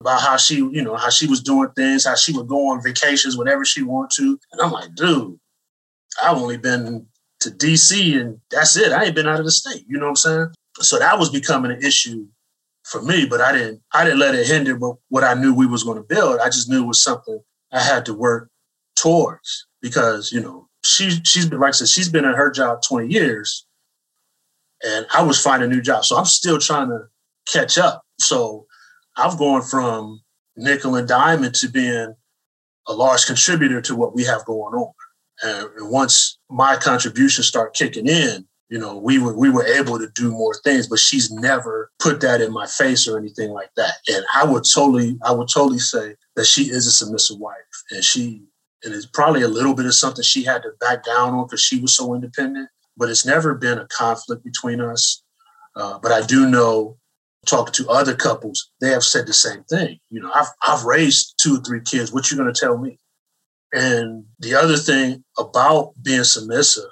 about 0.00 0.20
how 0.20 0.36
she, 0.36 0.56
you 0.56 0.82
know, 0.82 0.96
how 0.96 1.10
she 1.10 1.26
was 1.26 1.42
doing 1.42 1.70
things, 1.70 2.06
how 2.06 2.14
she 2.14 2.32
would 2.32 2.46
go 2.46 2.68
on 2.68 2.82
vacations 2.82 3.36
whenever 3.36 3.64
she 3.64 3.82
wanted 3.82 4.16
to. 4.16 4.38
And 4.52 4.60
I'm 4.60 4.70
like, 4.70 4.94
dude, 4.94 5.38
I've 6.22 6.36
only 6.36 6.56
been 6.56 7.06
to 7.40 7.50
DC 7.50 8.20
and 8.20 8.40
that's 8.50 8.76
it. 8.76 8.92
I 8.92 9.04
ain't 9.04 9.14
been 9.14 9.26
out 9.28 9.40
of 9.40 9.44
the 9.44 9.50
state. 9.50 9.84
You 9.88 9.98
know 9.98 10.06
what 10.06 10.10
I'm 10.10 10.16
saying? 10.16 10.46
So 10.80 10.98
that 10.98 11.18
was 11.18 11.30
becoming 11.30 11.72
an 11.72 11.82
issue 11.82 12.26
for 12.84 13.02
me, 13.02 13.26
but 13.26 13.40
I 13.40 13.52
didn't 13.52 13.82
I 13.92 14.04
didn't 14.04 14.20
let 14.20 14.34
it 14.34 14.46
hinder 14.46 14.76
what, 14.76 15.24
I 15.24 15.34
knew 15.34 15.54
we 15.54 15.66
was 15.66 15.84
going 15.84 15.98
to 15.98 16.02
build. 16.02 16.40
I 16.40 16.46
just 16.46 16.68
knew 16.68 16.84
it 16.84 16.86
was 16.86 17.02
something 17.02 17.40
I 17.72 17.80
had 17.80 18.06
to 18.06 18.14
work 18.14 18.48
towards 18.96 19.66
because, 19.82 20.32
you 20.32 20.40
know, 20.40 20.68
she 20.84 21.10
she's 21.24 21.46
been 21.46 21.60
like 21.60 21.68
I 21.68 21.72
said, 21.72 21.88
she's 21.88 22.08
been 22.08 22.24
at 22.24 22.36
her 22.36 22.50
job 22.50 22.78
20 22.86 23.12
years 23.12 23.66
and 24.84 25.06
I 25.12 25.22
was 25.22 25.40
finding 25.40 25.70
a 25.70 25.74
new 25.74 25.82
job. 25.82 26.04
So 26.04 26.16
I'm 26.16 26.24
still 26.24 26.58
trying 26.58 26.88
to 26.88 27.00
catch 27.50 27.78
up. 27.78 28.02
So 28.18 28.66
I've 29.16 29.38
gone 29.38 29.62
from 29.62 30.20
nickel 30.56 30.96
and 30.96 31.08
diamond 31.08 31.54
to 31.56 31.68
being 31.68 32.14
a 32.86 32.92
large 32.92 33.26
contributor 33.26 33.80
to 33.82 33.96
what 33.96 34.14
we 34.14 34.24
have 34.24 34.44
going 34.44 34.74
on. 34.74 34.92
And, 35.42 35.68
and 35.76 35.90
once 35.90 36.38
my 36.50 36.76
contributions 36.76 37.46
start 37.46 37.74
kicking 37.74 38.06
in, 38.06 38.46
you 38.68 38.78
know, 38.78 38.98
we 38.98 39.18
were 39.18 39.34
we 39.34 39.48
were 39.48 39.64
able 39.64 39.98
to 39.98 40.08
do 40.14 40.30
more 40.30 40.54
things, 40.62 40.88
but 40.88 40.98
she's 40.98 41.30
never 41.30 41.90
put 41.98 42.20
that 42.20 42.42
in 42.42 42.52
my 42.52 42.66
face 42.66 43.08
or 43.08 43.18
anything 43.18 43.50
like 43.50 43.70
that. 43.76 43.94
And 44.08 44.24
I 44.34 44.44
would 44.44 44.64
totally, 44.74 45.16
I 45.24 45.32
would 45.32 45.48
totally 45.48 45.78
say 45.78 46.16
that 46.36 46.44
she 46.44 46.64
is 46.64 46.86
a 46.86 46.90
submissive 46.90 47.38
wife, 47.38 47.56
and 47.90 48.04
she, 48.04 48.42
and 48.84 48.92
it's 48.92 49.06
probably 49.06 49.40
a 49.42 49.48
little 49.48 49.74
bit 49.74 49.86
of 49.86 49.94
something 49.94 50.22
she 50.22 50.44
had 50.44 50.62
to 50.62 50.72
back 50.80 51.02
down 51.04 51.32
on 51.32 51.46
because 51.46 51.62
she 51.62 51.80
was 51.80 51.96
so 51.96 52.14
independent. 52.14 52.68
But 52.98 53.08
it's 53.10 53.24
never 53.24 53.54
been 53.54 53.78
a 53.78 53.86
conflict 53.86 54.44
between 54.44 54.80
us. 54.80 55.22
Uh, 55.76 55.98
but 55.98 56.12
I 56.12 56.26
do 56.26 56.48
know, 56.50 56.98
talking 57.46 57.72
to 57.74 57.88
other 57.88 58.14
couples, 58.14 58.70
they 58.80 58.90
have 58.90 59.04
said 59.04 59.26
the 59.26 59.32
same 59.32 59.62
thing. 59.64 59.98
You 60.10 60.20
know, 60.20 60.30
I've 60.34 60.48
I've 60.66 60.84
raised 60.84 61.34
two 61.40 61.56
or 61.56 61.60
three 61.60 61.80
kids. 61.80 62.12
What 62.12 62.30
you 62.30 62.36
going 62.36 62.52
to 62.52 62.60
tell 62.60 62.76
me? 62.76 62.98
And 63.72 64.24
the 64.40 64.54
other 64.54 64.76
thing 64.76 65.24
about 65.38 65.92
being 66.02 66.24
submissive 66.24 66.90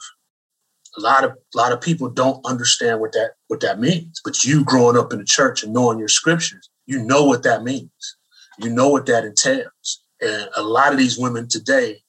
a 0.96 1.00
lot 1.00 1.24
of 1.24 1.32
a 1.32 1.56
lot 1.56 1.72
of 1.72 1.80
people 1.80 2.08
don't 2.08 2.44
understand 2.46 3.00
what 3.00 3.12
that 3.12 3.32
what 3.48 3.60
that 3.60 3.80
means. 3.80 4.20
But 4.24 4.44
you 4.44 4.64
growing 4.64 4.96
up 4.96 5.12
in 5.12 5.18
the 5.18 5.24
church 5.24 5.62
and 5.62 5.72
knowing 5.72 5.98
your 5.98 6.08
scriptures, 6.08 6.68
you 6.86 7.02
know 7.02 7.24
what 7.24 7.42
that 7.42 7.62
means. 7.62 8.16
You 8.58 8.70
know 8.70 8.88
what 8.88 9.06
that 9.06 9.24
entails. 9.24 10.02
And 10.20 10.48
a 10.56 10.62
lot 10.62 10.92
of 10.92 10.98
these 10.98 11.18
women 11.18 11.48
today 11.48 12.02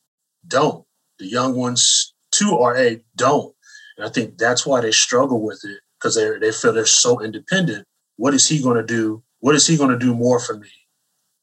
don't. 0.48 0.86
The 1.20 1.28
young 1.28 1.56
ones 1.56 2.14
to 2.34 2.58
RA 2.58 2.92
don't. 3.16 3.54
And 3.98 4.06
I 4.06 4.10
think 4.10 4.38
that's 4.38 4.66
why 4.66 4.82
they 4.82 4.92
struggle 4.92 5.44
with 5.44 5.62
it 5.64 5.80
because 6.00 6.16
they 6.16 6.38
they 6.40 6.52
feel 6.52 6.74
they're 6.74 6.86
so 6.86 7.22
independent 7.22 7.86
what 8.18 8.34
is 8.34 8.48
he 8.48 8.62
going 8.62 8.78
to 8.78 8.84
do? 8.84 9.24
What 9.40 9.56
is 9.56 9.66
he 9.66 9.78
going 9.78 9.92
to 9.92 9.98
do 9.98 10.14
more 10.14 10.40
for 10.40 10.58
me 10.58 10.70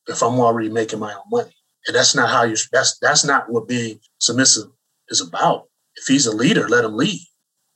if 0.08 0.22
I'm 0.22 0.38
already 0.38 0.68
making 0.68 0.98
my 0.98 1.14
own 1.14 1.22
money? 1.30 1.56
And 1.86 1.96
that's 1.96 2.14
not 2.14 2.28
how 2.28 2.42
you. 2.42 2.56
That's 2.72 2.98
that's 2.98 3.24
not 3.24 3.50
what 3.50 3.68
being 3.68 4.00
submissive 4.18 4.66
is 5.08 5.20
about. 5.20 5.68
If 5.96 6.06
he's 6.06 6.26
a 6.26 6.34
leader, 6.34 6.68
let 6.68 6.84
him 6.84 6.96
lead. 6.96 7.20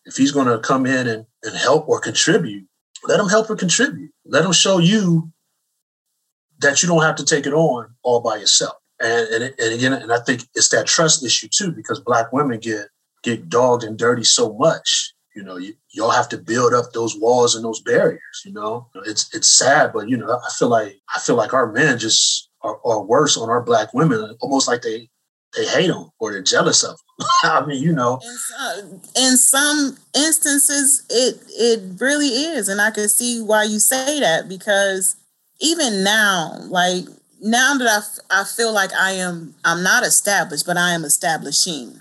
If 0.05 0.17
he's 0.17 0.33
going 0.33 0.49
to 0.49 0.59
come 0.59 0.87
in 0.87 1.07
and, 1.07 1.27
and 1.43 1.57
help 1.57 1.89
or 1.89 2.01
contribute, 2.01 2.67
let 3.07 3.21
him 3.21 3.29
help 3.29 3.51
or 3.51 3.57
contribute. 3.57 4.11
Let 4.25 4.45
him 4.45 4.53
show 4.53 4.79
you 4.79 5.31
that 6.61 6.83
you 6.83 6.89
don't 6.89 7.03
have 7.03 7.17
to 7.17 7.25
take 7.25 7.47
it 7.47 7.53
on 7.53 7.95
all 8.03 8.21
by 8.21 8.37
yourself. 8.37 8.75
And 9.01 9.29
and, 9.29 9.55
and 9.59 9.75
again, 9.75 9.93
and 9.93 10.13
I 10.13 10.19
think 10.21 10.43
it's 10.55 10.71
that 10.71 10.87
trust 10.87 11.25
issue 11.25 11.49
too, 11.49 11.71
because 11.71 12.01
black 12.01 12.33
women 12.33 12.59
get 12.59 12.89
get 13.23 13.49
dogged 13.49 13.85
and 13.85 13.99
dirty 13.99 14.25
so 14.25 14.55
much. 14.55 15.13
You 15.35 15.45
know, 15.45 15.57
you, 15.57 15.75
y'all 15.91 16.11
have 16.11 16.29
to 16.31 16.39
build 16.39 16.75
up 16.75 16.93
those 16.93 17.17
walls 17.17 17.55
and 17.55 17.65
those 17.65 17.81
barriers. 17.81 18.43
You 18.45 18.53
know, 18.53 18.89
it's 19.07 19.33
it's 19.35 19.57
sad, 19.57 19.93
but 19.93 20.09
you 20.09 20.17
know, 20.17 20.31
I 20.31 20.51
feel 20.59 20.69
like 20.69 20.99
I 21.15 21.21
feel 21.21 21.37
like 21.37 21.55
our 21.55 21.71
men 21.71 21.99
just 21.99 22.49
are, 22.63 22.81
are 22.85 23.03
worse 23.03 23.37
on 23.37 23.49
our 23.49 23.63
black 23.63 23.95
women, 23.95 24.37
almost 24.41 24.67
like 24.67 24.83
they 24.83 25.09
they 25.57 25.67
hate 25.67 25.87
them 25.87 26.11
or 26.19 26.33
they're 26.33 26.43
jealous 26.43 26.83
of 26.83 26.99
them. 27.19 27.29
I 27.45 27.67
mean, 27.67 27.83
you 27.83 27.93
know, 27.93 28.21
In 28.23 28.37
some, 28.37 29.01
in 29.17 29.37
some 29.37 29.99
instances, 30.15 31.05
it 31.11 31.41
it 31.49 32.01
really 32.01 32.29
is, 32.29 32.69
and 32.69 32.81
I 32.81 32.91
can 32.91 33.09
see 33.09 33.41
why 33.41 33.65
you 33.65 33.79
say 33.79 34.21
that 34.21 34.49
because 34.49 35.17
even 35.61 36.05
now, 36.05 36.59
like 36.69 37.05
now 37.41 37.77
that 37.77 37.89
I, 38.31 38.41
I 38.41 38.45
feel 38.45 38.73
like 38.73 38.93
I 38.93 39.13
am 39.13 39.55
I'm 39.65 39.83
not 39.83 40.05
established, 40.05 40.67
but 40.67 40.77
I 40.77 40.93
am 40.93 41.05
establishing. 41.05 42.01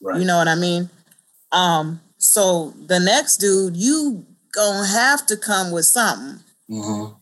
Right? 0.00 0.20
You 0.20 0.26
know 0.26 0.38
what 0.38 0.48
I 0.48 0.54
mean? 0.54 0.90
Um, 1.52 2.00
so 2.18 2.74
the 2.86 3.00
next 3.00 3.38
dude, 3.38 3.76
you 3.76 4.24
gonna 4.52 4.86
have 4.86 5.26
to 5.26 5.36
come 5.36 5.70
with 5.70 5.86
something. 5.86 6.40
Mhm. 6.70 7.14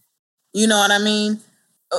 You 0.52 0.66
know 0.66 0.78
what 0.78 0.90
I 0.90 0.98
mean? 0.98 1.40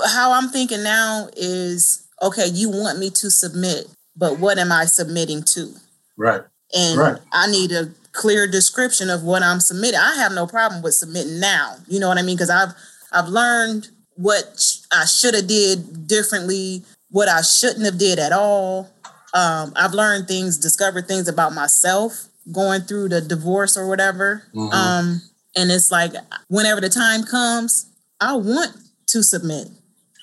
How 0.07 0.31
I'm 0.31 0.49
thinking 0.49 0.83
now 0.83 1.29
is 1.35 2.01
okay, 2.21 2.47
you 2.47 2.69
want 2.69 2.99
me 2.99 3.09
to 3.09 3.31
submit, 3.31 3.87
but 4.15 4.39
what 4.39 4.57
am 4.57 4.71
I 4.71 4.85
submitting 4.85 5.43
to? 5.43 5.73
Right. 6.17 6.43
And 6.73 6.99
Right. 6.99 7.17
I 7.31 7.47
need 7.47 7.71
a 7.71 7.89
clear 8.11 8.45
description 8.47 9.09
of 9.09 9.23
what 9.23 9.41
I'm 9.43 9.59
submitting. 9.61 9.99
I 9.99 10.15
have 10.15 10.33
no 10.33 10.45
problem 10.45 10.81
with 10.81 10.95
submitting 10.95 11.39
now. 11.39 11.77
You 11.87 11.99
know 11.99 12.09
what 12.09 12.17
I 12.17 12.21
mean? 12.21 12.35
Because 12.35 12.49
I've 12.49 12.73
I've 13.11 13.29
learned 13.29 13.87
what 14.15 14.61
I 14.91 15.05
should 15.05 15.33
have 15.33 15.47
did 15.47 16.07
differently, 16.07 16.83
what 17.09 17.29
I 17.29 17.41
shouldn't 17.41 17.85
have 17.85 17.97
did 17.97 18.19
at 18.19 18.33
all. 18.33 18.89
Um, 19.33 19.73
I've 19.75 19.93
learned 19.93 20.27
things, 20.27 20.57
discovered 20.57 21.07
things 21.07 21.27
about 21.27 21.53
myself 21.53 22.27
going 22.51 22.81
through 22.81 23.09
the 23.09 23.21
divorce 23.21 23.77
or 23.77 23.87
whatever. 23.87 24.43
Mhm. 24.55 24.73
Um, 24.73 25.21
and 25.55 25.71
it's 25.71 25.91
like 25.91 26.13
whenever 26.47 26.81
the 26.81 26.89
time 26.89 27.23
comes, 27.23 27.85
I 28.19 28.33
want 28.33 28.75
to 29.07 29.23
submit. 29.23 29.69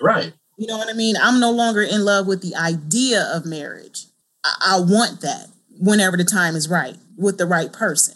Right. 0.03 0.33
You 0.59 0.67
know 0.67 0.79
what 0.79 0.89
I 0.89 0.95
mean? 0.95 1.17
I'm 1.21 1.39
no 1.41 1.51
longer 1.51 1.83
in 1.83 2.05
love 2.05 2.27
with 2.27 2.41
the 2.43 2.57
idea 2.57 3.23
of 3.33 3.45
marriage. 3.45 4.07
I, 4.45 4.77
I 4.77 4.81
want 4.81 5.21
that 5.21 5.49
whenever 5.79 6.17
the 6.17 6.25
time 6.25 6.57
is 6.57 6.69
right 6.69 6.97
with 7.17 7.39
the 7.39 7.47
right 7.47 7.73
person. 7.73 8.15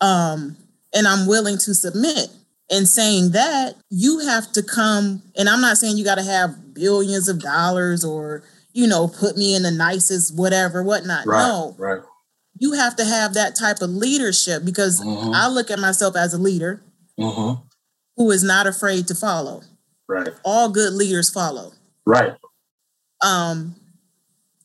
Um, 0.00 0.56
and 0.92 1.06
I'm 1.06 1.26
willing 1.26 1.58
to 1.58 1.74
submit. 1.74 2.28
And 2.70 2.88
saying 2.88 3.32
that, 3.32 3.76
you 3.90 4.20
have 4.20 4.50
to 4.52 4.62
come, 4.62 5.22
and 5.36 5.50
I'm 5.50 5.60
not 5.60 5.76
saying 5.76 5.98
you 5.98 6.04
got 6.04 6.14
to 6.14 6.24
have 6.24 6.72
billions 6.72 7.28
of 7.28 7.38
dollars 7.38 8.02
or, 8.06 8.42
you 8.74 8.86
know, 8.86 9.08
put 9.08 9.36
me 9.38 9.54
in 9.54 9.62
the 9.62 9.70
nicest 9.70 10.36
whatever, 10.36 10.82
whatnot. 10.82 11.24
Right. 11.26 11.46
No, 11.46 11.74
Right. 11.78 12.02
you 12.58 12.72
have 12.72 12.96
to 12.96 13.04
have 13.04 13.32
that 13.34 13.54
type 13.56 13.80
of 13.80 13.88
leadership 13.90 14.64
because 14.64 15.00
Mhm. 15.00 15.34
I 15.34 15.48
look 15.48 15.70
at 15.70 15.78
myself 15.78 16.16
as 16.16 16.34
a 16.34 16.38
leader 16.38 16.82
Mm-hmm. 17.18 17.62
who 18.16 18.30
is 18.32 18.42
not 18.42 18.66
afraid 18.66 19.06
to 19.08 19.14
follow. 19.14 19.62
Right. 20.08 20.28
All 20.44 20.68
good 20.68 20.92
leaders 20.92 21.30
follow. 21.30 21.72
Right. 22.04 22.34
um, 23.22 23.74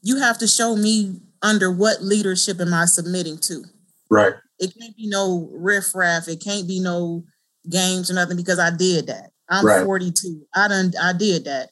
you 0.01 0.18
have 0.18 0.38
to 0.39 0.45
show 0.47 0.76
me 0.76 1.22
under 1.41 1.72
what 1.72 2.03
leadership 2.03 2.60
am 2.60 2.74
I 2.74 2.84
submitting 2.86 3.38
to. 3.38 3.64
Right. 4.10 4.34
It 4.57 4.74
can't 4.78 4.97
be 4.97 5.07
no 5.07 5.47
riffraff. 5.53 6.28
It 6.28 6.41
can't 6.43 6.68
be 6.68 6.82
no 6.82 7.24
games 7.70 8.10
or 8.12 8.16
nothing 8.16 8.36
because 8.36 8.60
I 8.60 8.72
did 8.72 9.07
that. 9.07 9.32
I'm 9.47 9.66
Right. 9.66 9.86
42. 9.86 10.45
I 10.53 10.68
done 10.68 10.93
I 11.01 11.14
did 11.14 11.45
that. 11.45 11.70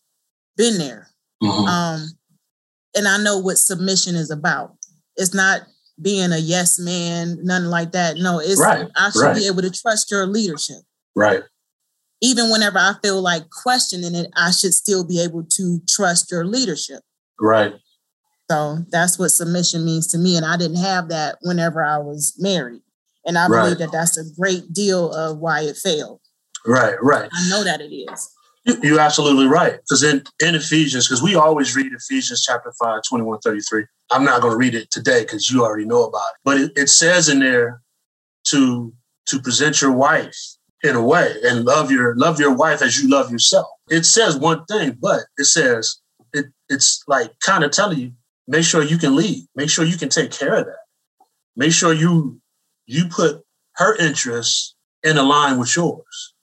Been 0.55 0.77
there. 0.77 1.09
Mhm. 1.43 1.67
Um, 1.67 2.16
and 2.97 3.07
I 3.07 3.17
know 3.17 3.37
what 3.37 3.57
submission 3.57 4.15
is 4.15 4.31
about. 4.31 4.75
It's 5.15 5.33
not 5.33 5.61
being 6.01 6.31
a 6.31 6.37
yes 6.37 6.77
man, 6.79 7.37
nothing 7.43 7.69
like 7.69 7.91
that. 7.93 8.17
No, 8.17 8.39
it's 8.39 8.59
Right, 8.59 8.87
I 8.95 9.09
should 9.11 9.21
right. 9.21 9.35
be 9.35 9.47
able 9.47 9.61
to 9.61 9.71
trust 9.71 10.11
your 10.11 10.25
leadership. 10.27 10.77
Right. 11.15 11.43
Even 12.21 12.51
whenever 12.51 12.77
I 12.79 12.93
feel 13.03 13.21
like 13.21 13.49
questioning 13.49 14.15
it, 14.15 14.31
I 14.35 14.51
should 14.51 14.73
still 14.73 15.03
be 15.03 15.21
able 15.21 15.43
to 15.43 15.81
trust 15.87 16.31
your 16.31 16.45
leadership. 16.45 17.01
Right. 17.39 17.73
So 18.49 18.79
that's 18.89 19.19
what 19.19 19.29
submission 19.29 19.85
means 19.85 20.07
to 20.07 20.17
me. 20.17 20.35
And 20.37 20.45
I 20.45 20.57
didn't 20.57 20.77
have 20.77 21.09
that 21.09 21.37
whenever 21.41 21.83
I 21.83 21.97
was 21.97 22.33
married. 22.39 22.81
And 23.25 23.37
I 23.37 23.47
Right. 23.47 23.63
believe 23.63 23.77
that 23.79 23.91
that's 23.91 24.17
a 24.17 24.23
great 24.39 24.73
deal 24.73 25.11
of 25.13 25.37
why 25.39 25.61
it 25.61 25.77
failed. 25.77 26.21
Right. 26.65 26.95
Right. 27.01 27.29
I 27.31 27.49
know 27.49 27.63
that 27.63 27.81
it 27.81 27.93
is. 27.93 28.29
You- 28.68 28.80
You're 28.84 28.99
absolutely 28.99 29.47
right. 29.47 29.78
Because 29.82 30.03
in, 30.03 30.24
in 30.41 30.55
Ephesians, 30.55 31.07
because 31.07 31.24
we 31.24 31.36
always 31.36 31.76
read 31.76 31.91
Ephesians 31.93 32.43
chapter 32.43 32.74
5, 32.80 33.01
21, 33.09 33.39
33. 33.39 33.86
I'm 34.11 34.26
not 34.26 34.41
going 34.41 34.51
to 34.53 34.57
read 34.57 34.76
it 34.76 34.91
today 34.91 35.22
because 35.22 35.49
you 35.49 35.63
already 35.65 35.86
know 35.86 36.03
about 36.03 36.20
it. 36.34 36.39
But 36.43 36.57
it, 36.59 36.72
it 36.78 36.89
says 36.89 37.30
in 37.30 37.39
there 37.39 37.82
to 38.49 38.93
to 39.28 39.39
present 39.41 39.82
your 39.82 39.91
wife 39.91 40.38
in 40.84 40.95
a 40.95 41.03
way 41.03 41.34
and 41.43 41.65
love 41.65 41.91
your 41.91 42.15
love 42.18 42.39
your 42.39 42.55
wife 42.55 42.82
as 42.82 43.01
you 43.01 43.09
love 43.09 43.32
yourself. 43.32 43.68
It 43.89 44.05
says 44.05 44.38
one 44.38 44.65
thing, 44.65 44.97
but 45.01 45.22
it 45.38 45.45
says 45.45 45.99
it, 46.34 46.45
it's 46.70 47.03
like 47.07 47.38
kind 47.39 47.63
of 47.65 47.72
telling 47.72 47.99
you, 47.99 48.11
make 48.47 48.63
sure 48.65 48.84
you 48.84 48.97
can 48.97 49.15
lead, 49.15 49.47
make 49.55 49.70
sure 49.70 49.86
you 49.86 49.97
can 49.97 50.09
take 50.09 50.32
care 50.32 50.55
of 50.55 50.65
that. 50.65 50.84
Make 51.57 51.74
sure 51.74 51.93
you 51.93 52.41
you 52.86 53.07
put 53.09 53.43
her 53.78 53.95
interests 53.97 54.76
in 55.03 55.18
a 55.18 55.24
line 55.24 55.57
with 55.59 55.76
yours. 55.76 56.34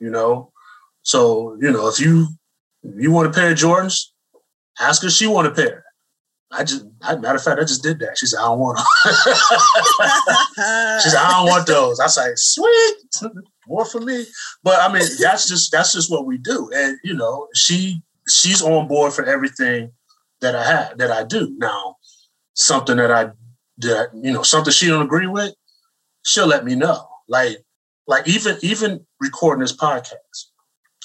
You 0.00 0.10
know, 0.10 0.52
so 1.04 1.56
you 1.60 1.70
know, 1.70 1.88
if 1.88 2.00
you 2.00 2.26
if 2.82 3.00
you 3.00 3.12
want 3.12 3.28
a 3.28 3.30
pair 3.30 3.52
of 3.52 3.56
Jordans, 3.56 4.08
ask 4.80 5.02
her 5.02 5.10
she 5.10 5.26
want 5.26 5.46
a 5.46 5.52
pair. 5.52 5.84
I 6.56 6.62
just, 6.62 6.86
I, 7.02 7.16
matter 7.16 7.36
of 7.36 7.42
fact, 7.42 7.60
I 7.60 7.64
just 7.64 7.82
did 7.82 7.98
that. 8.00 8.16
She 8.16 8.26
said, 8.26 8.38
I 8.38 8.44
don't 8.44 8.60
want 8.60 8.78
them. 8.78 8.86
she 11.02 11.08
said, 11.08 11.18
I 11.18 11.32
don't 11.32 11.46
want 11.48 11.66
those. 11.66 11.98
I 11.98 12.06
say, 12.06 12.30
sweet, 12.36 12.94
more 13.66 13.84
for 13.84 14.00
me. 14.00 14.24
But 14.62 14.80
I 14.80 14.92
mean, 14.92 15.02
that's 15.20 15.48
just 15.48 15.72
that's 15.72 15.92
just 15.92 16.10
what 16.10 16.26
we 16.26 16.38
do. 16.38 16.70
And 16.74 16.98
you 17.02 17.14
know, 17.14 17.48
she 17.54 18.02
she's 18.28 18.62
on 18.62 18.88
board 18.88 19.12
for 19.12 19.24
everything 19.24 19.90
that 20.40 20.54
I 20.54 20.64
have 20.64 20.98
that 20.98 21.10
I 21.10 21.24
do. 21.24 21.54
Now, 21.58 21.96
something 22.54 22.96
that 22.96 23.10
I 23.10 23.30
that 23.78 24.10
you 24.14 24.32
know, 24.32 24.42
something 24.42 24.72
she 24.72 24.86
don't 24.86 25.06
agree 25.06 25.26
with, 25.26 25.54
she'll 26.22 26.46
let 26.46 26.64
me 26.64 26.74
know. 26.74 27.08
Like, 27.28 27.58
like 28.06 28.28
even 28.28 28.58
even 28.62 29.04
recording 29.20 29.62
this 29.62 29.76
podcast, 29.76 30.46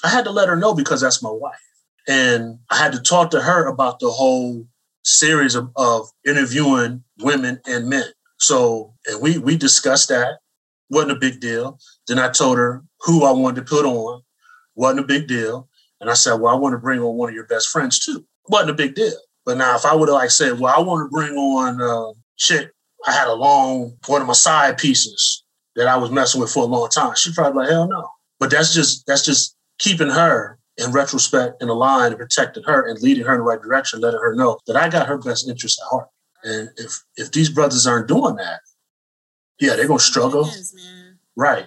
I 0.02 0.08
had 0.08 0.24
to 0.24 0.30
let 0.30 0.48
her 0.48 0.56
know 0.56 0.74
because 0.74 1.00
that's 1.00 1.22
my 1.22 1.30
wife. 1.30 1.60
And 2.08 2.58
I 2.70 2.76
had 2.76 2.92
to 2.92 3.00
talk 3.00 3.30
to 3.30 3.40
her 3.40 3.66
about 3.66 4.00
the 4.00 4.10
whole 4.10 4.66
series 5.04 5.54
of, 5.54 5.70
of 5.76 6.08
interviewing 6.26 7.04
women 7.20 7.60
and 7.66 7.88
men. 7.88 8.06
So, 8.38 8.94
and 9.06 9.20
we 9.20 9.38
we 9.38 9.56
discussed 9.56 10.08
that. 10.08 10.38
Wasn't 10.88 11.12
a 11.12 11.16
big 11.16 11.40
deal. 11.40 11.78
Then 12.08 12.18
I 12.18 12.30
told 12.30 12.58
her 12.58 12.82
who 13.00 13.24
I 13.24 13.32
wanted 13.32 13.56
to 13.66 13.70
put 13.70 13.84
on. 13.84 14.22
Wasn't 14.74 15.00
a 15.00 15.06
big 15.06 15.28
deal. 15.28 15.68
And 16.00 16.10
I 16.10 16.14
said, 16.14 16.34
well, 16.34 16.54
I 16.54 16.58
want 16.58 16.72
to 16.72 16.78
bring 16.78 17.00
on 17.00 17.16
one 17.16 17.28
of 17.28 17.34
your 17.34 17.46
best 17.46 17.68
friends 17.68 17.98
too. 17.98 18.24
Wasn't 18.48 18.70
a 18.70 18.74
big 18.74 18.94
deal. 18.94 19.12
But 19.44 19.58
now, 19.58 19.76
if 19.76 19.84
I 19.84 19.94
would 19.94 20.08
have 20.08 20.14
like 20.14 20.30
said, 20.30 20.58
well, 20.58 20.74
I 20.74 20.80
want 20.80 21.06
to 21.06 21.14
bring 21.14 21.36
on 21.36 21.80
uh, 21.80 22.12
shit, 22.36 22.72
I 23.06 23.12
had 23.12 23.28
a 23.28 23.34
long 23.34 23.96
one 24.06 24.20
of 24.20 24.26
my 24.26 24.32
side 24.32 24.78
pieces 24.78 25.44
that 25.76 25.86
I 25.86 25.96
was 25.96 26.10
messing 26.10 26.40
with 26.40 26.50
for 26.50 26.64
a 26.64 26.66
long 26.66 26.88
time. 26.88 27.14
She'd 27.14 27.34
probably 27.34 27.62
like, 27.62 27.70
hell 27.70 27.88
no. 27.88 28.08
But 28.38 28.50
that's 28.50 28.74
just 28.74 29.06
that's 29.06 29.24
just 29.24 29.56
keeping 29.80 30.10
her 30.10 30.58
in 30.76 30.92
retrospect 30.92 31.60
in 31.60 31.68
the 31.68 31.74
line 31.74 32.12
and 32.12 32.18
protecting 32.18 32.62
her 32.62 32.88
and 32.88 33.00
leading 33.02 33.24
her 33.24 33.32
in 33.32 33.38
the 33.38 33.44
right 33.44 33.60
direction, 33.60 34.00
letting 34.00 34.20
her 34.20 34.34
know 34.34 34.58
that 34.66 34.76
I 34.76 34.88
got 34.88 35.08
her 35.08 35.18
best 35.18 35.48
interest 35.48 35.80
at 35.82 35.90
heart. 35.90 36.08
And 36.44 36.70
if 36.76 37.02
if 37.16 37.32
these 37.32 37.50
brothers 37.50 37.86
aren't 37.86 38.08
doing 38.08 38.36
that, 38.36 38.60
yeah, 39.58 39.76
they're 39.76 39.88
gonna 39.88 39.98
struggle. 39.98 40.46
Is. 40.46 40.74
Right. 41.36 41.66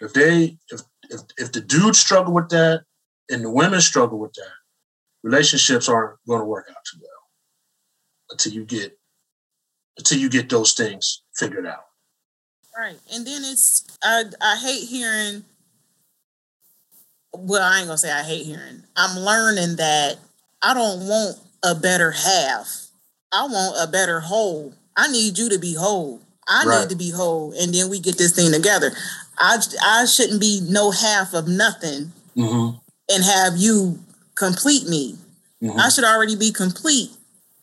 If 0.00 0.12
they 0.12 0.56
if 0.70 0.80
if 1.10 1.20
if 1.36 1.52
the 1.52 1.60
dudes 1.60 1.98
struggle 1.98 2.32
with 2.32 2.48
that 2.50 2.84
and 3.28 3.44
the 3.44 3.50
women 3.50 3.80
struggle 3.80 4.18
with 4.18 4.32
that, 4.34 4.52
relationships 5.22 5.88
aren't 5.88 6.18
gonna 6.26 6.44
work 6.44 6.66
out 6.70 6.84
too 6.90 6.98
well 7.02 7.10
until 8.30 8.52
you 8.52 8.64
get 8.64 8.98
until 9.98 10.18
you 10.18 10.30
get 10.30 10.48
those 10.48 10.72
things 10.72 11.22
figured 11.36 11.66
out. 11.66 11.86
Right. 12.76 12.98
And 13.12 13.26
then 13.26 13.42
it's 13.44 13.84
I 14.02 14.24
I 14.40 14.56
hate 14.56 14.88
hearing 14.88 15.44
well, 17.36 17.62
I 17.62 17.78
ain't 17.78 17.86
gonna 17.86 17.98
say 17.98 18.10
I 18.12 18.22
hate 18.22 18.46
hearing. 18.46 18.82
I'm 18.96 19.18
learning 19.18 19.76
that 19.76 20.16
I 20.62 20.74
don't 20.74 21.06
want 21.06 21.38
a 21.62 21.74
better 21.74 22.10
half. 22.10 22.86
I 23.32 23.44
want 23.46 23.76
a 23.80 23.90
better 23.90 24.20
whole. 24.20 24.74
I 24.96 25.10
need 25.10 25.38
you 25.38 25.48
to 25.50 25.58
be 25.58 25.74
whole. 25.74 26.20
I 26.46 26.64
Right. 26.64 26.80
need 26.80 26.90
to 26.90 26.96
be 26.96 27.10
whole, 27.10 27.52
and 27.58 27.74
then 27.74 27.88
we 27.88 27.98
get 27.98 28.18
this 28.18 28.32
thing 28.32 28.52
together. 28.52 28.92
I 29.38 29.58
I 29.82 30.04
shouldn't 30.06 30.40
be 30.40 30.60
no 30.68 30.90
half 30.90 31.34
of 31.34 31.48
nothing 31.48 32.12
Mm-hmm. 32.36 32.76
and 33.14 33.24
have 33.24 33.56
you 33.56 34.00
complete 34.34 34.88
me. 34.88 35.16
Mhm. 35.62 35.78
I 35.78 35.88
should 35.88 36.04
already 36.04 36.34
be 36.36 36.50
complete. 36.52 37.10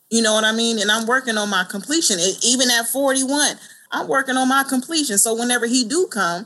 You 0.10 0.22
know 0.22 0.34
what 0.34 0.44
I 0.44 0.52
mean? 0.52 0.80
And 0.80 0.92
I'm 0.92 1.06
working 1.06 1.38
on 1.38 1.50
my 1.50 1.64
completion. 1.66 2.20
Even 2.44 2.70
at 2.72 2.88
41, 2.88 3.58
I'm 3.92 4.08
working 4.08 4.36
on 4.38 4.48
my 4.48 4.64
completion. 4.64 5.18
So 5.18 5.34
whenever 5.34 5.66
he 5.68 5.84
do 5.86 6.08
come, 6.08 6.46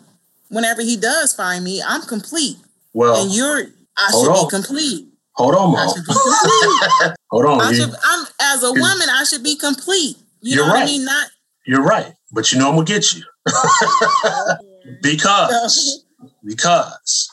whenever 0.49 0.81
he 0.81 0.97
does 0.97 1.33
find 1.33 1.63
me, 1.63 1.81
I'm 1.81 2.01
complete. 2.03 2.57
Well, 2.95 3.21
and 3.21 3.35
you're 3.35 3.67
I 3.97 4.11
should 4.11 4.31
on. 4.31 4.45
be 4.45 4.49
complete. 4.49 5.07
hold 5.33 5.53
on, 5.53 5.75
I 5.75 5.85
should 5.91 6.05
be 6.05 6.13
complete. 6.13 7.15
hold 7.29 7.45
on. 7.45 7.59
I 7.61 7.73
should 7.73 7.93
I'm 8.05 8.25
as 8.39 8.63
a 8.63 8.71
woman, 8.71 9.09
I 9.11 9.25
should 9.25 9.43
be 9.43 9.57
complete. 9.57 10.15
You 10.39 10.55
You're 10.55 10.65
know 10.65 10.71
what 10.71 10.77
I 10.77 10.79
right. 10.79 10.85
mean? 10.85 11.03
Not 11.03 11.27
you're 11.67 11.83
right, 11.83 12.13
but 12.31 12.53
you 12.53 12.57
know 12.57 12.69
I'm 12.69 12.75
gonna 12.75 12.85
get 12.85 13.13
you 13.13 13.21
because 15.01 16.05
because 16.45 17.29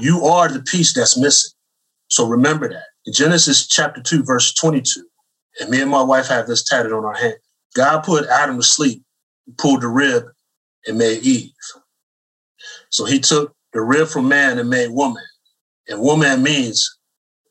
you 0.00 0.24
are 0.24 0.48
the 0.48 0.62
piece 0.62 0.92
that's 0.92 1.16
missing. 1.16 1.52
So 2.08 2.26
remember 2.26 2.68
that. 2.68 2.86
In 3.06 3.12
Genesis 3.12 3.68
chapter 3.68 4.02
2, 4.02 4.24
verse 4.24 4.52
22, 4.54 5.04
and 5.60 5.70
me 5.70 5.80
and 5.80 5.90
my 5.90 6.02
wife 6.02 6.26
have 6.26 6.48
this 6.48 6.64
tatted 6.64 6.92
on 6.92 7.04
our 7.04 7.14
hand. 7.14 7.36
God 7.76 8.02
put 8.02 8.26
Adam 8.26 8.56
to 8.56 8.64
sleep, 8.64 9.04
pulled 9.58 9.82
the 9.82 9.88
rib, 9.88 10.24
and 10.88 10.98
made 10.98 11.22
Eve. 11.22 11.52
So 12.90 13.04
he 13.04 13.20
took 13.20 13.54
the 13.72 13.80
rib 13.80 14.08
from 14.08 14.28
man 14.28 14.58
and 14.58 14.70
made 14.70 14.90
woman. 14.90 15.22
And 15.88 16.00
woman 16.00 16.42
means 16.42 16.98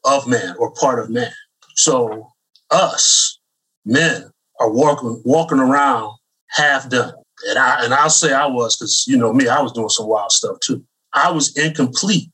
of 0.05 0.27
man 0.27 0.55
or 0.57 0.71
part 0.71 0.99
of 0.99 1.09
man. 1.09 1.31
So 1.75 2.31
us, 2.71 3.39
men, 3.85 4.31
are 4.59 4.71
walking 4.71 5.21
walking 5.25 5.59
around 5.59 6.15
half 6.49 6.89
done. 6.89 7.13
And 7.49 7.59
I 7.59 7.85
and 7.85 7.93
I'll 7.93 8.09
say 8.09 8.33
I 8.33 8.47
was 8.47 8.75
because 8.75 9.05
you 9.07 9.17
know 9.17 9.33
me, 9.33 9.47
I 9.47 9.61
was 9.61 9.71
doing 9.71 9.89
some 9.89 10.07
wild 10.07 10.31
stuff 10.31 10.59
too. 10.59 10.83
I 11.13 11.31
was 11.31 11.55
incomplete 11.57 12.29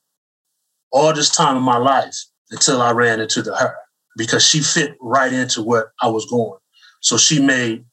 all 0.92 1.14
this 1.14 1.30
time 1.30 1.58
in 1.58 1.64
my 1.64 1.78
life 1.78 2.16
until 2.52 2.82
I 2.82 2.92
ran 2.92 3.20
into 3.20 3.42
the 3.42 3.56
her 3.56 3.76
because 4.18 4.46
she 4.46 4.62
fit 4.62 4.96
right 5.02 5.34
into 5.34 5.62
what 5.62 5.88
I 6.02 6.08
was 6.08 6.26
going. 6.28 6.60
So 7.02 7.18
she 7.18 7.42
made 7.42 7.86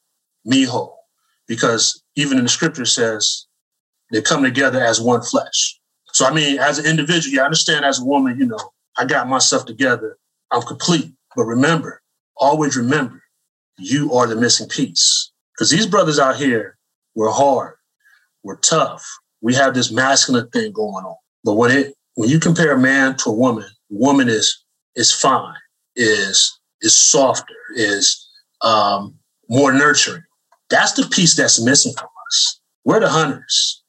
me 0.44 0.64
whole 0.64 0.98
because 1.48 2.02
even 2.14 2.38
in 2.38 2.44
the 2.44 2.50
scripture 2.50 2.84
says 2.84 3.46
they 4.12 4.22
come 4.22 4.42
together 4.42 4.80
as 4.80 5.00
one 5.00 5.22
flesh. 5.22 5.79
So 6.20 6.26
I 6.26 6.34
mean, 6.34 6.58
as 6.58 6.78
an 6.78 6.84
individual, 6.84 7.32
you 7.32 7.40
understand 7.40 7.82
as 7.82 7.98
a 7.98 8.04
woman, 8.04 8.38
you 8.38 8.44
know, 8.44 8.58
I 8.98 9.06
got 9.06 9.26
myself 9.26 9.64
together. 9.64 10.18
I'm 10.50 10.60
complete. 10.60 11.10
But 11.34 11.44
remember, 11.44 12.02
always 12.36 12.76
remember, 12.76 13.22
you 13.78 14.12
are 14.12 14.26
the 14.26 14.36
missing 14.36 14.68
piece. 14.68 15.32
Because 15.54 15.70
these 15.70 15.86
brothers 15.86 16.18
out 16.18 16.36
here 16.36 16.76
were 17.14 17.30
hard, 17.30 17.76
we're 18.42 18.58
tough. 18.58 19.02
We 19.40 19.54
have 19.54 19.72
this 19.72 19.90
masculine 19.90 20.50
thing 20.50 20.72
going 20.72 21.06
on. 21.06 21.16
But 21.42 21.54
when 21.54 21.70
it 21.70 21.94
when 22.16 22.28
you 22.28 22.38
compare 22.38 22.72
a 22.72 22.78
man 22.78 23.16
to 23.16 23.30
a 23.30 23.34
woman, 23.34 23.70
woman 23.88 24.28
is 24.28 24.62
is 24.96 25.10
fine, 25.10 25.56
is 25.96 26.60
is 26.82 26.94
softer, 26.94 27.56
is 27.76 28.28
um, 28.60 29.14
more 29.48 29.72
nurturing. 29.72 30.24
That's 30.68 30.92
the 30.92 31.08
piece 31.08 31.34
that's 31.34 31.64
missing 31.64 31.94
from 31.94 32.10
us. 32.28 32.60
We're 32.84 33.00
the 33.00 33.08
hunters. 33.08 33.82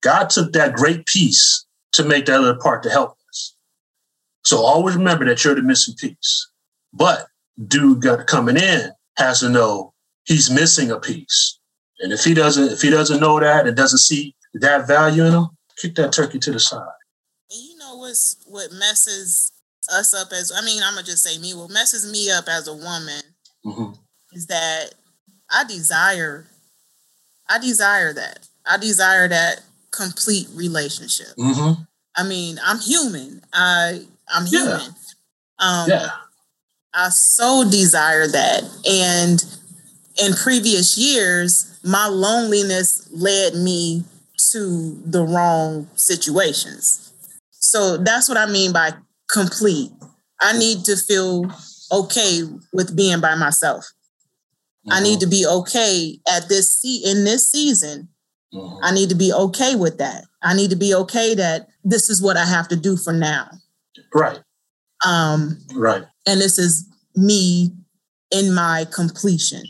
God 0.00 0.28
took 0.28 0.52
that 0.54 0.74
great 0.74 1.06
piece 1.06 1.66
to 1.98 2.04
make 2.04 2.26
that 2.26 2.40
other 2.40 2.56
part 2.56 2.82
to 2.84 2.90
help 2.90 3.16
us. 3.28 3.56
So 4.44 4.58
always 4.58 4.96
remember 4.96 5.24
that 5.26 5.44
you're 5.44 5.54
the 5.54 5.62
missing 5.62 5.94
piece. 5.94 6.50
But 6.92 7.26
dude 7.66 8.02
got 8.02 8.26
coming 8.26 8.56
in 8.56 8.90
has 9.16 9.40
to 9.40 9.48
know 9.48 9.92
he's 10.24 10.50
missing 10.50 10.90
a 10.90 10.98
piece. 10.98 11.58
And 12.00 12.12
if 12.12 12.24
he 12.24 12.34
doesn't, 12.34 12.72
if 12.72 12.80
he 12.80 12.90
doesn't 12.90 13.20
know 13.20 13.38
that 13.40 13.66
and 13.66 13.76
doesn't 13.76 13.98
see 13.98 14.34
that 14.54 14.86
value 14.86 15.24
in 15.24 15.32
him, 15.32 15.48
kick 15.80 15.94
that 15.96 16.12
turkey 16.12 16.38
to 16.38 16.52
the 16.52 16.60
side. 16.60 16.86
You 17.50 17.76
know 17.78 17.96
what's 17.96 18.36
what 18.46 18.72
messes 18.72 19.52
us 19.92 20.14
up 20.14 20.28
as 20.32 20.52
I 20.56 20.64
mean, 20.64 20.82
I'm 20.82 20.94
gonna 20.94 21.06
just 21.06 21.24
say 21.24 21.38
me, 21.38 21.54
what 21.54 21.70
messes 21.70 22.10
me 22.10 22.30
up 22.30 22.48
as 22.48 22.68
a 22.68 22.74
woman 22.74 23.22
hmm 23.64 23.92
is 24.32 24.46
that 24.46 24.90
I 25.50 25.64
desire 25.64 26.46
I 27.48 27.58
desire 27.58 28.12
that. 28.12 28.46
I 28.66 28.76
desire 28.76 29.28
that 29.28 29.62
complete 29.90 30.48
relationship. 30.54 31.28
hmm 31.36 31.72
I 32.18 32.24
mean, 32.24 32.60
I'm 32.64 32.80
human. 32.80 33.42
I 33.54 34.02
I'm 34.34 34.46
Yeah. 34.46 34.60
human. 34.78 34.96
Um 35.60 35.90
Yeah. 35.90 36.10
I 36.94 37.10
so 37.10 37.64
desire 37.70 38.28
that. 38.28 38.64
And 38.88 39.44
in 40.18 40.34
previous 40.34 40.98
years, 40.98 41.66
my 41.84 42.08
loneliness 42.08 43.08
led 43.12 43.54
me 43.54 44.04
to 44.52 45.00
the 45.06 45.22
wrong 45.24 45.88
situations. 45.96 47.10
So 47.60 47.98
that's 47.98 48.28
what 48.28 48.38
I 48.38 48.46
mean 48.46 48.72
by 48.72 48.94
complete. 49.30 49.92
I 50.40 50.58
need 50.58 50.84
to 50.86 50.96
feel 50.96 51.52
okay 51.92 52.42
with 52.72 52.96
being 52.96 53.20
by 53.20 53.36
myself. 53.36 53.86
I 54.90 55.00
need 55.00 55.20
to 55.20 55.26
be 55.26 55.46
okay 55.46 56.20
at 56.28 56.48
this 56.48 56.72
se- 56.80 57.02
in 57.04 57.24
this 57.24 57.48
season. 57.48 58.08
Mhm. 58.54 58.80
I 58.82 58.92
need 58.92 59.10
to 59.10 59.14
be 59.14 59.32
okay 59.32 59.74
with 59.76 59.98
that. 59.98 60.24
I 60.42 60.54
need 60.54 60.70
to 60.70 60.76
be 60.76 60.94
okay 60.94 61.34
that 61.34 61.68
this 61.88 62.10
is 62.10 62.20
what 62.22 62.36
I 62.36 62.44
have 62.44 62.68
to 62.68 62.76
do 62.76 62.96
for 62.96 63.12
now. 63.12 63.50
Right. 64.14 64.38
Um, 65.06 65.58
Right. 65.74 66.04
and 66.26 66.40
this 66.40 66.58
is 66.58 66.84
me 67.16 67.72
in 68.30 68.52
my 68.54 68.86
completion 68.92 69.62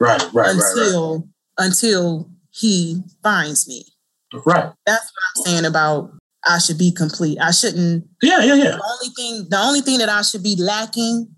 Right. 0.00 0.20
Right. 0.32 0.54
Right. 0.54 0.56
until 0.56 1.28
until 1.58 2.30
he 2.50 3.02
finds 3.22 3.68
me. 3.68 3.84
Right. 4.32 4.42
Right. 4.46 4.72
That's 4.86 5.04
what 5.04 5.22
I'm 5.36 5.44
saying 5.44 5.64
about 5.64 6.12
I 6.46 6.58
should 6.58 6.78
be 6.78 6.90
complete. 6.90 7.38
I 7.40 7.50
shouldn't 7.50 8.06
Yeah. 8.22 8.40
Yeah. 8.42 8.54
Yeah. 8.54 8.70
the 8.76 8.82
only 8.92 9.14
thing 9.14 9.46
the 9.50 9.58
only 9.58 9.80
thing 9.82 9.98
that 9.98 10.08
I 10.08 10.22
should 10.22 10.42
be 10.42 10.56
lacking 10.56 11.28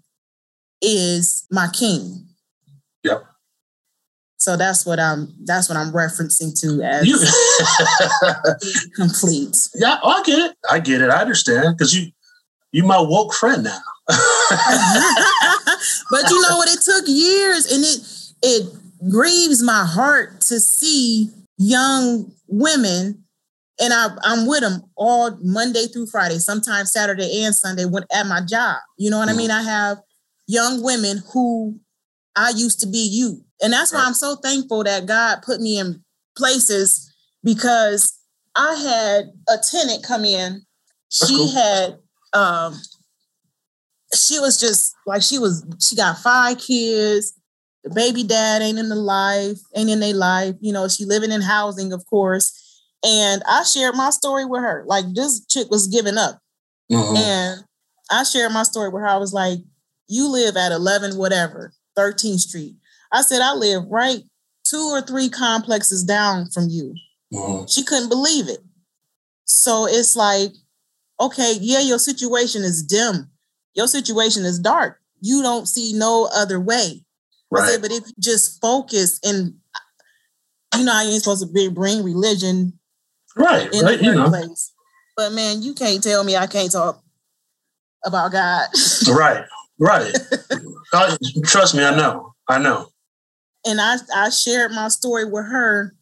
is 0.80 1.46
my 1.50 1.68
king. 1.68 2.28
So 4.42 4.56
that's 4.56 4.84
what 4.84 4.98
I'm 4.98 5.32
that's 5.44 5.68
what 5.68 5.78
I'm 5.78 5.92
referencing 5.92 6.52
to 6.62 6.82
as 6.82 7.06
You. 7.06 7.16
complete. 8.96 9.56
yeah. 9.76 10.00
I 10.02 10.20
get 10.24 10.38
it. 10.40 10.56
I 10.68 10.80
get 10.80 11.00
it. 11.00 11.10
I 11.10 11.20
understand 11.20 11.76
because 11.76 11.94
you 11.94 12.10
you 12.72 12.82
my 12.82 13.00
woke 13.00 13.34
friend 13.34 13.62
now. 13.62 13.78
but 14.08 14.18
you 16.28 16.42
know 16.42 16.56
what? 16.56 16.68
It 16.68 16.80
took 16.80 17.04
years, 17.06 17.70
and 17.70 17.84
it 17.84 18.00
it 18.42 19.08
grieves 19.08 19.62
my 19.62 19.84
heart 19.84 20.40
to 20.48 20.58
see 20.58 21.30
young 21.56 22.32
women, 22.48 23.22
and 23.80 23.92
I, 23.92 24.08
I'm 24.24 24.48
with 24.48 24.62
them 24.62 24.82
all 24.96 25.38
Monday 25.40 25.86
through 25.86 26.06
Friday, 26.08 26.40
sometimes 26.40 26.90
Saturday 26.90 27.44
and 27.44 27.54
Sunday 27.54 27.84
when 27.84 28.02
at 28.12 28.26
my 28.26 28.40
job. 28.40 28.78
You 28.98 29.10
know 29.10 29.18
what 29.18 29.28
I 29.28 29.34
mm. 29.34 29.36
mean? 29.36 29.52
I 29.52 29.62
have 29.62 29.98
young 30.48 30.82
women 30.82 31.22
who 31.32 31.78
I 32.34 32.50
used 32.50 32.80
to 32.80 32.88
be 32.88 32.98
you, 32.98 33.44
and 33.62 33.72
that's 33.72 33.92
why 33.92 34.02
I'm 34.04 34.14
so 34.14 34.36
thankful 34.36 34.84
that 34.84 35.06
God 35.06 35.42
put 35.42 35.60
me 35.60 35.78
in 35.78 36.02
places 36.36 37.12
because 37.44 38.18
I 38.56 38.74
had 38.74 39.32
a 39.48 39.58
tenant 39.62 40.02
come 40.04 40.24
in. 40.24 40.62
That's 41.20 41.28
She 41.30 41.36
cool. 41.36 41.52
had 41.52 41.98
um 42.32 42.80
she 44.14 44.38
was 44.38 44.60
just 44.60 44.94
like 45.06 45.22
she 45.22 45.38
was 45.38 45.64
she 45.80 45.96
got 45.96 46.18
five 46.18 46.58
kids. 46.58 47.32
The 47.84 47.90
baby 47.90 48.22
dad 48.22 48.62
ain't 48.62 48.78
in 48.78 48.88
the 48.88 48.94
life 48.96 49.58
ain't 49.74 49.90
in 49.90 50.00
their 50.00 50.14
life. 50.14 50.54
You 50.60 50.72
know 50.72 50.88
she 50.88 51.04
living 51.04 51.32
in 51.32 51.40
housing 51.40 51.92
of 51.92 52.04
course. 52.06 52.58
And 53.04 53.42
i 53.48 53.64
shared 53.64 53.96
my 53.96 54.10
story 54.10 54.44
with 54.44 54.60
her. 54.62 54.84
Like 54.86 55.06
this 55.14 55.44
chick 55.46 55.68
was 55.70 55.86
giving 55.88 56.18
up. 56.18 56.38
Mhm. 56.90 57.16
and 57.16 57.64
i 58.10 58.22
shared 58.24 58.52
my 58.52 58.62
story 58.64 58.88
with 58.90 59.00
her. 59.02 59.08
I 59.08 59.16
was 59.16 59.32
like 59.32 59.58
you 60.08 60.28
live 60.28 60.56
at 60.56 60.72
11 60.72 61.16
whatever 61.16 61.72
13th 61.96 62.40
street 62.40 62.76
i 63.12 63.22
said 63.22 63.40
i 63.40 63.52
live 63.54 63.82
right 63.90 64.22
two 64.64 64.88
or 64.92 65.00
three 65.02 65.28
complexes 65.28 66.02
down 66.04 66.48
from 66.50 66.68
you 66.68 66.94
Mhm. 67.32 67.72
she 67.72 67.82
couldn't 67.84 68.08
believe 68.08 68.48
it 68.48 68.60
so 69.44 69.86
it's 69.86 70.16
like 70.16 70.52
okay 71.20 71.54
yeah 71.60 71.80
your 71.80 71.98
situation 71.98 72.62
is 72.62 72.82
dim 72.82 73.30
your 73.74 73.86
situation 73.86 74.44
is 74.44 74.58
dark 74.58 75.00
you 75.20 75.42
don't 75.42 75.66
see 75.68 75.92
no 75.94 76.28
other 76.34 76.58
way 76.60 77.04
I 77.54 77.58
Right. 77.58 77.68
said, 77.68 77.82
but 77.82 77.92
if 77.92 78.06
you 78.06 78.12
just 78.18 78.58
focus 78.62 79.20
and 79.22 79.54
you 80.74 80.84
know, 80.84 80.92
I 80.94 81.02
ain't 81.04 81.22
supposed 81.22 81.46
to 81.46 81.52
be, 81.52 81.68
bring 81.68 82.02
religion 82.02 82.78
Right. 83.36 83.70
in 83.74 83.84
Right. 83.84 83.98
the 83.98 84.04
You 84.06 84.14
know. 84.14 84.30
But 85.16 85.32
man, 85.32 85.60
you 85.60 85.74
can't 85.74 86.02
tell 86.02 86.24
me 86.24 86.34
I 86.34 86.46
can't 86.46 86.72
talk 86.72 87.02
about 88.06 88.32
God. 88.32 88.68
Right. 89.06 89.44
Right. 89.78 90.16
Uh, 90.94 91.16
trust 91.44 91.74
me. 91.74 91.82
I 91.84 91.94
know. 91.96 92.34
I 92.48 92.58
know. 92.58 92.88
And 93.66 93.80
I, 93.80 93.96
I 94.14 94.30
shared 94.30 94.72
my 94.72 94.88
story 94.88 95.24
with 95.24 95.44
her, 95.46 95.94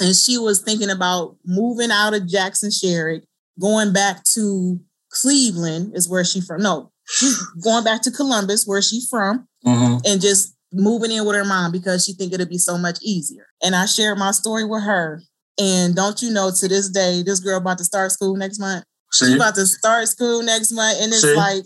and 0.00 0.14
she 0.14 0.38
was 0.38 0.62
thinking 0.62 0.90
about 0.90 1.36
moving 1.44 1.90
out 1.90 2.14
of 2.14 2.26
Jackson 2.26 2.70
Sherrick, 2.70 3.22
going 3.60 3.92
back 3.92 4.24
to 4.34 4.80
Cleveland, 5.10 5.92
is 5.94 6.08
where 6.08 6.24
she 6.24 6.40
from. 6.40 6.62
No, 6.62 6.92
she's 7.08 7.38
going 7.62 7.84
back 7.84 8.02
to 8.02 8.10
Columbus, 8.10 8.64
where 8.66 8.82
she 8.82 9.02
from, 9.08 9.46
hmm 9.64 9.96
and 10.06 10.20
just 10.20 10.54
moving 10.72 11.10
in 11.10 11.26
with 11.26 11.34
her 11.36 11.44
mom 11.44 11.72
because 11.72 12.04
she 12.04 12.12
think 12.12 12.32
it'll 12.32 12.46
be 12.46 12.58
so 12.58 12.78
much 12.78 12.98
easier. 13.02 13.46
And 13.62 13.74
I 13.74 13.86
shared 13.86 14.18
my 14.18 14.30
story 14.30 14.64
with 14.64 14.82
her. 14.84 15.22
And 15.58 15.94
don't 15.94 16.22
you 16.22 16.30
know, 16.30 16.50
to 16.50 16.68
this 16.68 16.88
day, 16.88 17.22
this 17.22 17.40
girl 17.40 17.58
about 17.58 17.78
to 17.78 17.84
start 17.84 18.12
school 18.12 18.36
next 18.36 18.58
month. 18.58 18.84
See, 19.12 19.26
She's 19.26 19.34
about 19.34 19.56
to 19.56 19.66
start 19.66 20.08
school 20.08 20.42
next 20.42 20.72
month. 20.72 20.98
And 21.02 21.12
it's 21.12 21.22
See? 21.22 21.34
like, 21.34 21.64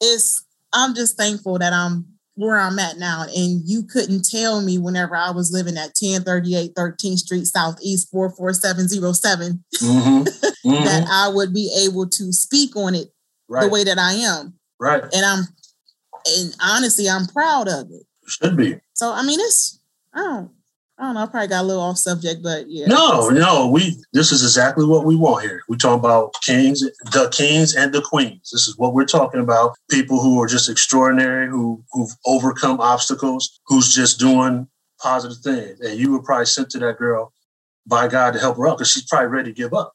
it's 0.00 0.44
I'm 0.72 0.94
just 0.94 1.16
thankful 1.16 1.58
that 1.58 1.72
I'm 1.72 2.06
where 2.34 2.58
I'm 2.58 2.78
at 2.78 2.98
now. 2.98 3.24
And 3.24 3.62
you 3.68 3.82
couldn't 3.82 4.24
tell 4.28 4.60
me 4.62 4.78
whenever 4.78 5.14
I 5.16 5.30
was 5.30 5.52
living 5.52 5.76
at 5.76 5.94
1038 6.00 6.74
13th 6.74 7.18
Street 7.18 7.46
Southeast 7.46 8.10
44707 8.10 9.64
hmm 9.80 10.22
that 10.84 11.06
I 11.10 11.28
would 11.28 11.52
be 11.52 11.72
able 11.86 12.08
to 12.08 12.32
speak 12.32 12.76
on 12.76 12.94
it 12.94 13.08
right, 13.48 13.62
the 13.62 13.68
way 13.68 13.84
that 13.84 13.98
I 13.98 14.12
am. 14.12 14.54
right, 14.78 15.02
And 15.12 15.24
I'm 15.24 15.44
and 16.36 16.56
honestly, 16.62 17.08
I'm 17.08 17.26
proud 17.26 17.68
of 17.68 17.90
it. 17.90 18.06
should 18.26 18.56
be. 18.56 18.76
So 18.94 19.12
I 19.12 19.22
mean 19.22 19.40
it's 19.40 19.80
I 20.14 20.18
don't 20.20 20.50
I 21.00 21.04
don't 21.04 21.14
know, 21.14 21.22
I 21.22 21.26
probably 21.26 21.48
got 21.48 21.62
a 21.62 21.66
little 21.66 21.82
off 21.82 21.96
subject, 21.96 22.42
but 22.42 22.68
yeah. 22.68 22.86
No, 22.86 23.30
no, 23.30 23.68
we. 23.68 23.96
This 24.12 24.32
is 24.32 24.42
exactly 24.42 24.84
what 24.84 25.06
we 25.06 25.16
want 25.16 25.42
here. 25.42 25.62
We 25.66 25.78
talk 25.78 25.98
about 25.98 26.34
kings, 26.42 26.80
the 26.80 27.30
kings 27.32 27.74
and 27.74 27.90
the 27.94 28.02
queens. 28.02 28.50
This 28.52 28.68
is 28.68 28.76
what 28.76 28.92
we're 28.92 29.06
talking 29.06 29.40
about. 29.40 29.76
People 29.90 30.20
who 30.20 30.40
are 30.42 30.46
just 30.46 30.68
extraordinary, 30.68 31.48
who 31.48 31.82
who've 31.92 32.10
overcome 32.26 32.80
obstacles, 32.80 33.60
who's 33.66 33.94
just 33.94 34.20
doing 34.20 34.68
positive 35.00 35.38
things. 35.38 35.80
And 35.80 35.98
you 35.98 36.12
were 36.12 36.22
probably 36.22 36.44
sent 36.44 36.68
to 36.72 36.78
that 36.80 36.98
girl 36.98 37.32
by 37.86 38.06
God 38.06 38.32
to 38.34 38.38
help 38.38 38.58
her 38.58 38.68
out 38.68 38.76
because 38.76 38.90
she's 38.90 39.06
probably 39.06 39.28
ready 39.28 39.52
to 39.52 39.56
give 39.56 39.72
up. 39.72 39.94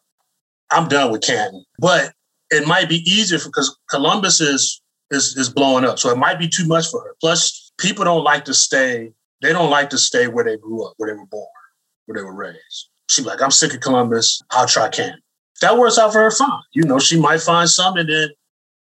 I'm 0.71 0.87
done 0.87 1.11
with 1.11 1.21
Canton, 1.21 1.63
but 1.77 2.13
it 2.49 2.67
might 2.67 2.89
be 2.89 3.07
easier 3.09 3.37
because 3.37 3.77
Columbus 3.91 4.41
is 4.41 4.81
is 5.11 5.37
is 5.37 5.49
blowing 5.49 5.85
up, 5.85 5.99
so 5.99 6.09
it 6.09 6.17
might 6.17 6.39
be 6.39 6.47
too 6.47 6.65
much 6.65 6.87
for 6.89 7.01
her. 7.01 7.15
Plus, 7.21 7.71
people 7.79 8.05
don't 8.05 8.23
like 8.23 8.45
to 8.45 8.55
stay. 8.55 9.13
They 9.45 9.53
don't 9.53 9.69
like 9.69 9.91
to 9.91 9.97
stay 9.99 10.27
where 10.27 10.43
they 10.43 10.57
grew 10.57 10.83
up, 10.83 10.93
where 10.97 11.07
they 11.07 11.15
were 11.15 11.27
born, 11.27 11.47
where 12.05 12.17
they 12.17 12.23
were 12.23 12.33
raised. 12.33 12.89
She's 13.07 13.27
like, 13.27 13.43
I'm 13.43 13.51
sick 13.51 13.75
of 13.75 13.79
Columbus. 13.79 14.41
I'll 14.49 14.65
try 14.65 14.89
Canton. 14.89 15.21
If 15.53 15.59
that 15.61 15.77
works 15.77 15.99
out 15.99 16.13
for 16.13 16.19
her, 16.19 16.31
fine. 16.31 16.63
You 16.73 16.81
know, 16.81 16.97
she 16.97 17.19
might 17.19 17.41
find 17.41 17.69
something, 17.69 18.01
and 18.01 18.09
then 18.09 18.29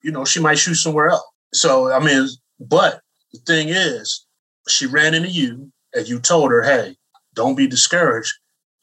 you 0.03 0.11
know 0.11 0.23
she 0.23 0.39
might 0.39 0.57
shoot 0.57 0.75
somewhere 0.75 1.09
else. 1.09 1.25
So 1.53 1.91
I 1.91 1.99
mean, 1.99 2.29
but 2.61 3.01
the 3.33 3.39
thing 3.39 3.67
is, 3.67 4.25
she 4.69 4.85
ran 4.85 5.13
into 5.13 5.27
you, 5.27 5.69
and 5.93 6.07
you 6.07 6.17
told 6.19 6.51
her, 6.51 6.63
"Hey, 6.63 6.95
don't 7.33 7.55
be 7.55 7.67
discouraged. 7.67 8.33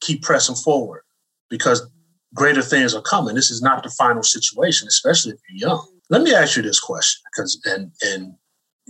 Keep 0.02 0.22
pressing 0.22 0.56
forward, 0.56 1.02
because 1.48 1.88
greater 2.34 2.62
things 2.62 2.94
are 2.94 3.02
coming. 3.02 3.34
This 3.34 3.50
is 3.50 3.62
not 3.62 3.82
the 3.82 3.90
final 3.90 4.22
situation, 4.22 4.86
especially 4.86 5.32
if 5.32 5.40
you're 5.48 5.70
young." 5.70 5.88
Let 6.10 6.22
me 6.22 6.34
ask 6.34 6.56
you 6.56 6.62
this 6.62 6.78
question, 6.78 7.22
because 7.32 7.58
and 7.64 7.90
and 8.02 8.34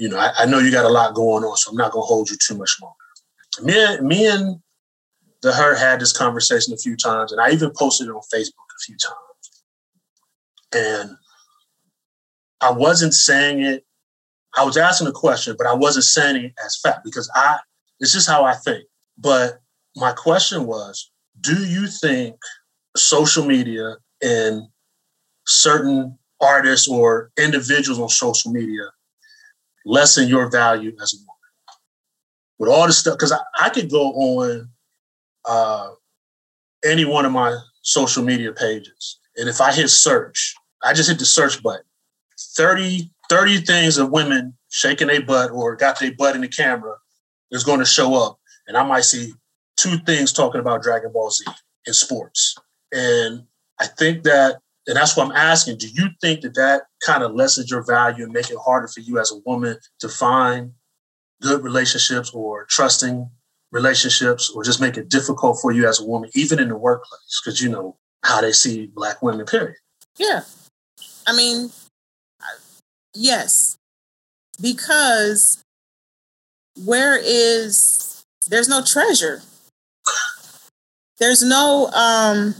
you 0.00 0.08
know, 0.08 0.16
I, 0.18 0.32
I 0.38 0.46
know 0.46 0.58
you 0.58 0.72
got 0.72 0.86
a 0.86 0.88
lot 0.88 1.14
going 1.14 1.44
on, 1.44 1.58
so 1.58 1.70
I'm 1.70 1.76
not 1.76 1.92
gonna 1.92 2.06
hold 2.06 2.30
you 2.30 2.36
too 2.36 2.56
much 2.56 2.78
longer. 2.80 2.96
Me, 3.62 4.00
me 4.00 4.26
and 4.26 4.58
the 5.42 5.52
her 5.52 5.76
had 5.76 6.00
this 6.00 6.16
conversation 6.16 6.72
a 6.72 6.78
few 6.78 6.96
times, 6.96 7.32
and 7.32 7.40
I 7.40 7.50
even 7.50 7.70
posted 7.78 8.08
it 8.08 8.12
on 8.12 8.22
Facebook 8.34 8.48
a 8.48 8.82
few 8.86 8.96
times. 8.96 9.18
And 10.74 11.16
I 12.62 12.72
wasn't 12.72 13.12
saying 13.12 13.60
it. 13.60 13.84
I 14.56 14.64
was 14.64 14.78
asking 14.78 15.08
a 15.08 15.12
question, 15.12 15.54
but 15.58 15.66
I 15.66 15.74
wasn't 15.74 16.06
saying 16.06 16.44
it 16.46 16.52
as 16.64 16.80
fact 16.80 17.04
because 17.04 17.30
I. 17.34 17.58
It's 18.00 18.14
just 18.14 18.26
how 18.26 18.44
I 18.44 18.54
think. 18.54 18.84
But 19.18 19.60
my 19.96 20.12
question 20.12 20.66
was: 20.66 21.10
Do 21.42 21.62
you 21.62 21.88
think 21.88 22.36
social 22.96 23.44
media 23.44 23.96
and 24.22 24.62
certain 25.46 26.18
artists 26.40 26.88
or 26.88 27.32
individuals 27.36 28.00
on 28.00 28.08
social 28.08 28.50
media 28.50 28.84
lessen 29.84 30.28
your 30.28 30.50
value 30.50 30.94
as 31.02 31.14
a 31.14 31.16
woman? 31.18 31.30
With 32.58 32.70
all 32.70 32.86
the 32.86 32.92
stuff, 32.92 33.14
because 33.14 33.32
I, 33.32 33.40
I 33.60 33.70
could 33.70 33.90
go 33.90 34.12
on 34.12 34.68
uh, 35.46 35.90
any 36.84 37.04
one 37.04 37.24
of 37.24 37.32
my 37.32 37.56
social 37.82 38.22
media 38.22 38.52
pages, 38.52 39.18
and 39.36 39.48
if 39.48 39.60
I 39.60 39.72
hit 39.72 39.88
search, 39.88 40.54
I 40.82 40.92
just 40.92 41.08
hit 41.08 41.18
the 41.18 41.24
search 41.24 41.62
button. 41.62 41.84
30, 42.56 43.10
30 43.28 43.60
things 43.60 43.98
of 43.98 44.10
women 44.10 44.54
shaking 44.70 45.08
their 45.08 45.22
butt 45.22 45.50
or 45.50 45.76
got 45.76 45.98
their 45.98 46.14
butt 46.14 46.34
in 46.34 46.40
the 46.40 46.48
camera 46.48 46.96
is 47.50 47.64
going 47.64 47.80
to 47.80 47.84
show 47.84 48.14
up. 48.14 48.38
And 48.66 48.76
I 48.76 48.84
might 48.84 49.04
see 49.04 49.32
two 49.76 49.98
things 49.98 50.32
talking 50.32 50.60
about 50.60 50.82
Dragon 50.82 51.12
Ball 51.12 51.30
Z 51.30 51.44
in 51.86 51.92
sports. 51.92 52.56
And 52.92 53.44
I 53.78 53.86
think 53.86 54.24
that, 54.24 54.60
and 54.86 54.96
that's 54.96 55.16
what 55.16 55.26
I'm 55.26 55.36
asking, 55.36 55.78
do 55.78 55.88
you 55.88 56.08
think 56.20 56.40
that 56.40 56.54
that 56.54 56.82
kind 57.04 57.22
of 57.22 57.34
lessens 57.34 57.70
your 57.70 57.84
value 57.84 58.24
and 58.24 58.32
make 58.32 58.50
it 58.50 58.58
harder 58.64 58.88
for 58.88 59.00
you 59.00 59.18
as 59.18 59.30
a 59.30 59.38
woman 59.46 59.76
to 60.00 60.08
find 60.08 60.72
good 61.42 61.62
relationships 61.62 62.30
or 62.32 62.66
trusting 62.68 63.30
relationships 63.72 64.50
or 64.50 64.64
just 64.64 64.80
make 64.80 64.96
it 64.96 65.08
difficult 65.08 65.58
for 65.60 65.72
you 65.72 65.86
as 65.86 66.00
a 66.00 66.04
woman, 66.04 66.30
even 66.34 66.58
in 66.58 66.68
the 66.68 66.76
workplace? 66.76 67.40
Because 67.44 67.60
you 67.60 67.68
know 67.68 67.96
how 68.24 68.40
they 68.40 68.52
see 68.52 68.86
black 68.86 69.22
women, 69.22 69.46
period. 69.46 69.76
Yeah. 70.16 70.42
I 71.26 71.36
mean, 71.36 71.70
yes. 73.14 73.76
Because 74.60 75.62
where 76.84 77.18
is 77.22 78.24
there's 78.48 78.68
no 78.68 78.82
treasure. 78.82 79.42
There's 81.18 81.42
no 81.42 81.90
um 81.92 82.54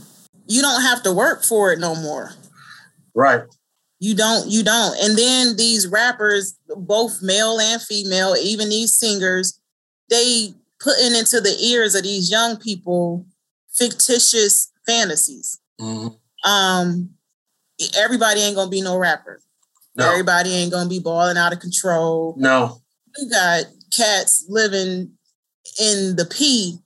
you 0.51 0.61
don't 0.61 0.81
have 0.81 1.01
to 1.03 1.13
work 1.13 1.43
for 1.43 1.71
it 1.71 1.79
no 1.79 1.95
more. 1.95 2.33
Right. 3.15 3.43
You 3.99 4.15
don't, 4.15 4.49
you 4.49 4.63
don't. 4.63 4.97
And 5.01 5.17
then 5.17 5.55
these 5.55 5.87
rappers, 5.87 6.57
both 6.75 7.21
male 7.21 7.59
and 7.59 7.81
female, 7.81 8.35
even 8.35 8.69
these 8.69 8.93
singers, 8.93 9.59
they 10.09 10.53
putting 10.79 11.15
into 11.15 11.39
the 11.39 11.55
ears 11.59 11.95
of 11.95 12.03
these 12.03 12.29
young 12.29 12.57
people 12.57 13.25
fictitious 13.71 14.71
fantasies. 14.85 15.59
Mhm. 15.79 16.17
Um, 16.43 17.11
everybody 17.95 18.41
ain't 18.41 18.55
gonna 18.55 18.69
be 18.69 18.81
no 18.81 18.97
rapper. 18.97 19.41
No. 19.95 20.09
Everybody 20.09 20.53
ain't 20.53 20.71
gonna 20.71 20.89
be 20.89 20.99
balling 20.99 21.37
out 21.37 21.53
of 21.53 21.59
control. 21.59 22.35
No. 22.37 22.81
You 23.17 23.29
got 23.29 23.65
cats 23.95 24.45
living 24.49 25.11
in 25.79 26.15
the 26.15 26.25
P 26.25 26.79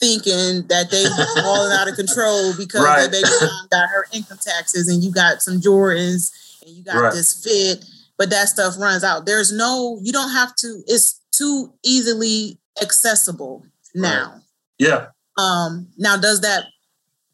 thinking 0.00 0.66
that 0.68 0.90
they 0.90 1.04
balling 1.42 1.72
out 1.72 1.88
of 1.88 1.94
control 1.94 2.54
because 2.56 2.82
Right. 2.82 3.00
their 3.10 3.22
baby 3.22 3.28
mom 3.40 3.68
got 3.70 3.88
her 3.90 4.06
income 4.12 4.38
taxes 4.38 4.88
and 4.88 5.04
you 5.04 5.12
got 5.12 5.42
some 5.42 5.60
Jordans 5.60 6.30
and 6.64 6.74
you 6.74 6.82
got 6.82 6.96
Right. 6.96 7.12
this 7.12 7.34
fit, 7.34 7.84
but 8.16 8.30
that 8.30 8.48
stuff 8.48 8.76
runs 8.78 9.04
out. 9.04 9.26
There's 9.26 9.52
no, 9.52 9.98
you 10.02 10.12
don't 10.12 10.30
have 10.30 10.54
to, 10.56 10.82
it's 10.86 11.20
too 11.32 11.72
easily 11.84 12.58
accessible 12.80 13.64
now. 13.94 14.40
Yeah. 14.78 15.08
Um, 15.38 15.88
now 15.96 16.16
does 16.16 16.40
that 16.40 16.64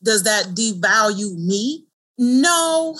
does 0.02 0.24
that 0.24 0.48
devalue 0.54 1.36
me? 1.36 1.86
No, 2.18 2.96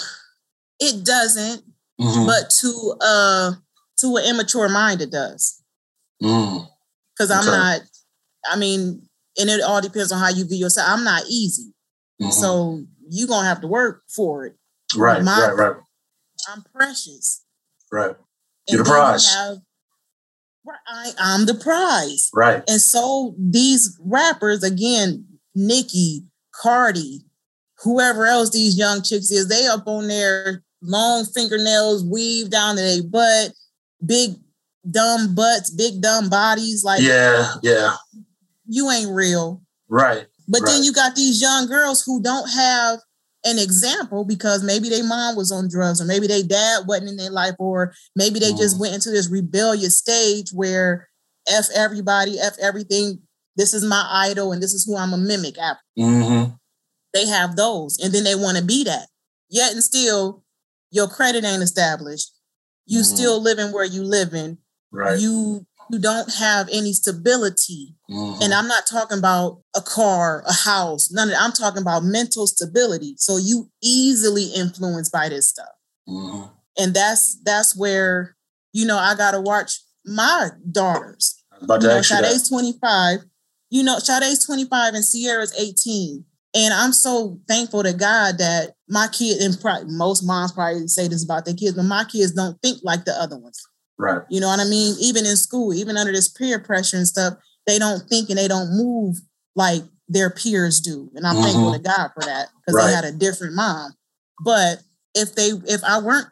it 0.81 1.05
doesn't. 1.05 1.63
Mhm. 2.01 2.27
But 2.27 2.51
to 2.51 2.97
uh 3.01 3.53
to 3.99 4.17
an 4.17 4.25
immature 4.25 4.69
mind, 4.69 5.01
it 5.03 5.11
does. 5.11 5.61
Mm. 6.23 6.67
Because 7.15 7.31
I'm 7.31 7.41
Okay. 7.47 7.51
not. 7.57 7.81
I 8.51 8.57
mean, 8.57 9.06
and 9.39 9.51
it 9.51 9.61
all 9.63 9.81
depends 9.81 10.13
on 10.13 10.19
how 10.19 10.29
you 10.29 10.45
view 10.45 10.57
yourself. 10.59 10.89
I'm 10.91 11.05
not 11.05 11.25
easy, 11.29 11.73
Mhm. 12.21 12.33
so 12.33 12.83
you're 13.09 13.29
gonna 13.29 13.47
have 13.49 13.61
to 13.63 13.67
work 13.69 14.03
for 14.09 14.47
it. 14.47 14.57
right, 14.97 15.23
my- 15.23 15.41
right, 15.49 15.57
right, 15.57 15.77
I'm 16.49 16.65
precious. 16.75 17.43
right, 17.93 18.15
You're 18.69 18.79
the 18.79 18.79
And 18.83 18.87
you 18.89 18.93
prize. 18.93 19.27
have- 19.35 19.59
Right, 20.65 20.79
I, 20.89 21.13
I'm 21.19 21.47
the 21.47 21.55
prize. 21.55 22.29
right. 22.35 22.63
And 22.69 22.81
so 22.83 23.35
these 23.39 23.97
rappers, 24.01 24.63
again, 24.65 25.25
Nicki, 25.55 26.25
Cardi, 26.53 27.25
whoever 27.83 28.27
else 28.27 28.51
these 28.51 28.77
young 28.77 29.03
chicks 29.03 29.31
is, 29.31 29.47
they 29.47 29.67
up 29.67 29.87
on 29.87 30.09
their 30.09 30.65
long 30.83 31.25
fingernails, 31.27 32.03
weave 32.05 32.51
down 32.51 32.75
to 32.77 32.83
their 32.83 33.03
butt, 33.05 33.53
big 34.05 34.41
dumb 34.91 35.35
butts, 35.37 35.71
big 35.71 36.01
dumb 36.01 36.29
bodies. 36.29 36.83
Like 36.83 37.01
Yeah, 37.03 37.55
yeah. 37.63 37.97
You 38.69 38.91
ain't 38.91 39.11
real. 39.11 39.63
Right. 39.89 40.27
But 40.49 40.63
then 40.65 40.83
you 40.85 40.93
got 40.93 41.15
these 41.17 41.41
young 41.41 41.67
girls 41.67 42.03
who 42.05 42.23
don't 42.23 42.49
have 42.49 43.01
an 43.45 43.59
example 43.59 44.25
because 44.25 44.63
maybe 44.63 44.89
their 44.89 45.05
mom 45.05 45.37
was 45.37 45.53
on 45.53 45.69
drugs 45.69 46.01
or 46.01 46.05
maybe 46.05 46.27
their 46.27 46.43
dad 46.43 46.83
wasn't 46.87 47.11
in 47.11 47.17
their 47.17 47.31
life 47.31 47.55
or 47.59 47.93
maybe 48.17 48.39
they 48.41 48.53
just 48.53 48.77
Mm. 48.77 48.81
went 48.81 48.95
into 48.95 49.11
this 49.11 49.29
rebellious 49.29 49.97
stage 49.97 50.51
where 50.53 51.09
F 51.49 51.67
everybody, 51.75 52.39
F 52.41 52.55
everything. 52.61 53.21
This 53.57 53.73
is 53.73 53.85
my 53.85 54.07
idol 54.11 54.53
and 54.53 54.63
this 54.63 54.75
is 54.75 54.85
who 54.85 54.97
I'm 54.97 55.13
a 55.13 55.17
mimic 55.19 55.59
after. 55.59 55.83
Mm-hmm. 55.99 56.53
They 57.15 57.27
have 57.27 57.57
those 57.57 57.99
and 57.99 58.13
then 58.13 58.25
they 58.25 58.35
want 58.35 58.59
to 58.59 58.65
be 58.65 58.85
that. 58.85 59.09
Yet 59.49 59.73
and 59.73 59.83
still, 59.83 60.43
your 60.91 61.09
credit 61.09 61.45
ain't 61.45 61.63
established. 61.63 62.33
You 62.87 63.01
Mm. 63.01 63.15
still 63.15 63.41
living 63.41 63.73
where 63.73 63.85
you 63.85 64.03
living. 64.03 64.59
Right. 64.93 65.19
You 65.21 65.67
you 65.91 65.99
don't 65.99 66.33
have 66.35 66.69
any 66.73 66.93
stability. 66.93 67.95
Mhm. 68.11 68.43
And 68.43 68.55
I'm 68.55 68.69
not 68.69 68.87
talking 68.87 69.19
about 69.19 69.63
a 69.75 69.81
car, 69.81 70.43
a 70.47 70.53
house, 70.53 71.11
none 71.11 71.29
of 71.29 71.35
that. 71.35 71.43
I'm 71.43 71.53
talking 71.53 71.83
about 71.83 72.05
mental 72.05 72.47
stability. 72.47 73.17
So 73.19 73.37
you 73.37 73.71
easily 73.83 74.47
influenced 74.55 75.13
by 75.13 75.29
this 75.29 75.49
stuff. 75.49 75.75
Mhm. 76.09 76.51
And 76.79 76.95
that's 76.95 77.37
that's 77.45 77.75
where, 77.77 78.37
you 78.73 78.85
know, 78.87 78.99
I 78.99 79.15
gotta 79.15 79.41
watch 79.41 79.81
my 80.05 80.51
daughters. 80.71 81.35
About 81.61 81.77
You 81.83 81.89
to 81.89 81.95
know, 81.95 81.99
ask 81.99 82.11
you 82.11 82.17
that. 82.21 82.31
Sade's 82.33 82.49
25. 82.49 83.21
You 83.71 83.83
know, 83.83 83.99
Sade's 83.99 84.45
25 84.45 84.95
and 84.95 85.05
Sierra's 85.05 85.53
18. 85.59 86.25
And 86.55 86.73
I'm 86.73 86.93
so 86.93 87.39
thankful 87.49 87.83
to 87.83 87.93
God 87.93 88.39
that 88.39 88.75
my 88.89 89.09
kid, 89.09 89.43
and 89.43 89.61
probably, 89.61 89.93
most 89.93 90.23
moms 90.23 90.53
probably 90.53 90.87
say 90.89 91.09
this 91.09 91.25
about 91.25 91.45
their 91.45 91.55
kids, 91.55 91.75
but 91.77 91.83
my 91.83 92.05
kids 92.05 92.33
don't 92.33 92.57
think 92.63 92.79
like 92.83 93.05
the 93.05 93.13
other 93.13 93.37
ones. 93.37 93.61
Right. 93.99 94.23
You 94.29 94.41
know 94.41 94.49
what 94.49 94.61
I 94.61 94.65
mean? 94.65 94.97
Even 95.01 95.25
in 95.25 95.37
school, 95.37 95.73
even 95.73 95.97
under 95.97 96.13
this 96.13 96.29
peer 96.29 96.59
pressure 96.59 96.97
and 96.97 97.07
stuff, 97.07 97.35
they 97.67 97.79
don't 97.79 98.09
think 98.09 98.29
and 98.29 98.39
they 98.39 98.49
don't 98.49 98.71
move 98.71 99.17
like 99.55 99.83
their 100.09 100.31
peers 100.31 100.81
do. 100.81 101.11
And 101.15 101.27
I'm 101.27 101.37
thankful 101.37 101.73
mm-hmm. 101.73 101.83
to 101.83 101.89
God 101.89 102.11
for 102.15 102.23
that 102.25 102.49
because 102.59 102.75
Right. 102.75 102.87
they 102.89 102.95
had 102.95 103.05
a 103.05 103.13
different 103.13 103.55
mom. 103.55 103.95
But 104.45 104.83
if 105.15 105.35
they 105.35 105.49
if 105.67 105.83
I 105.83 105.99
weren't 105.99 106.29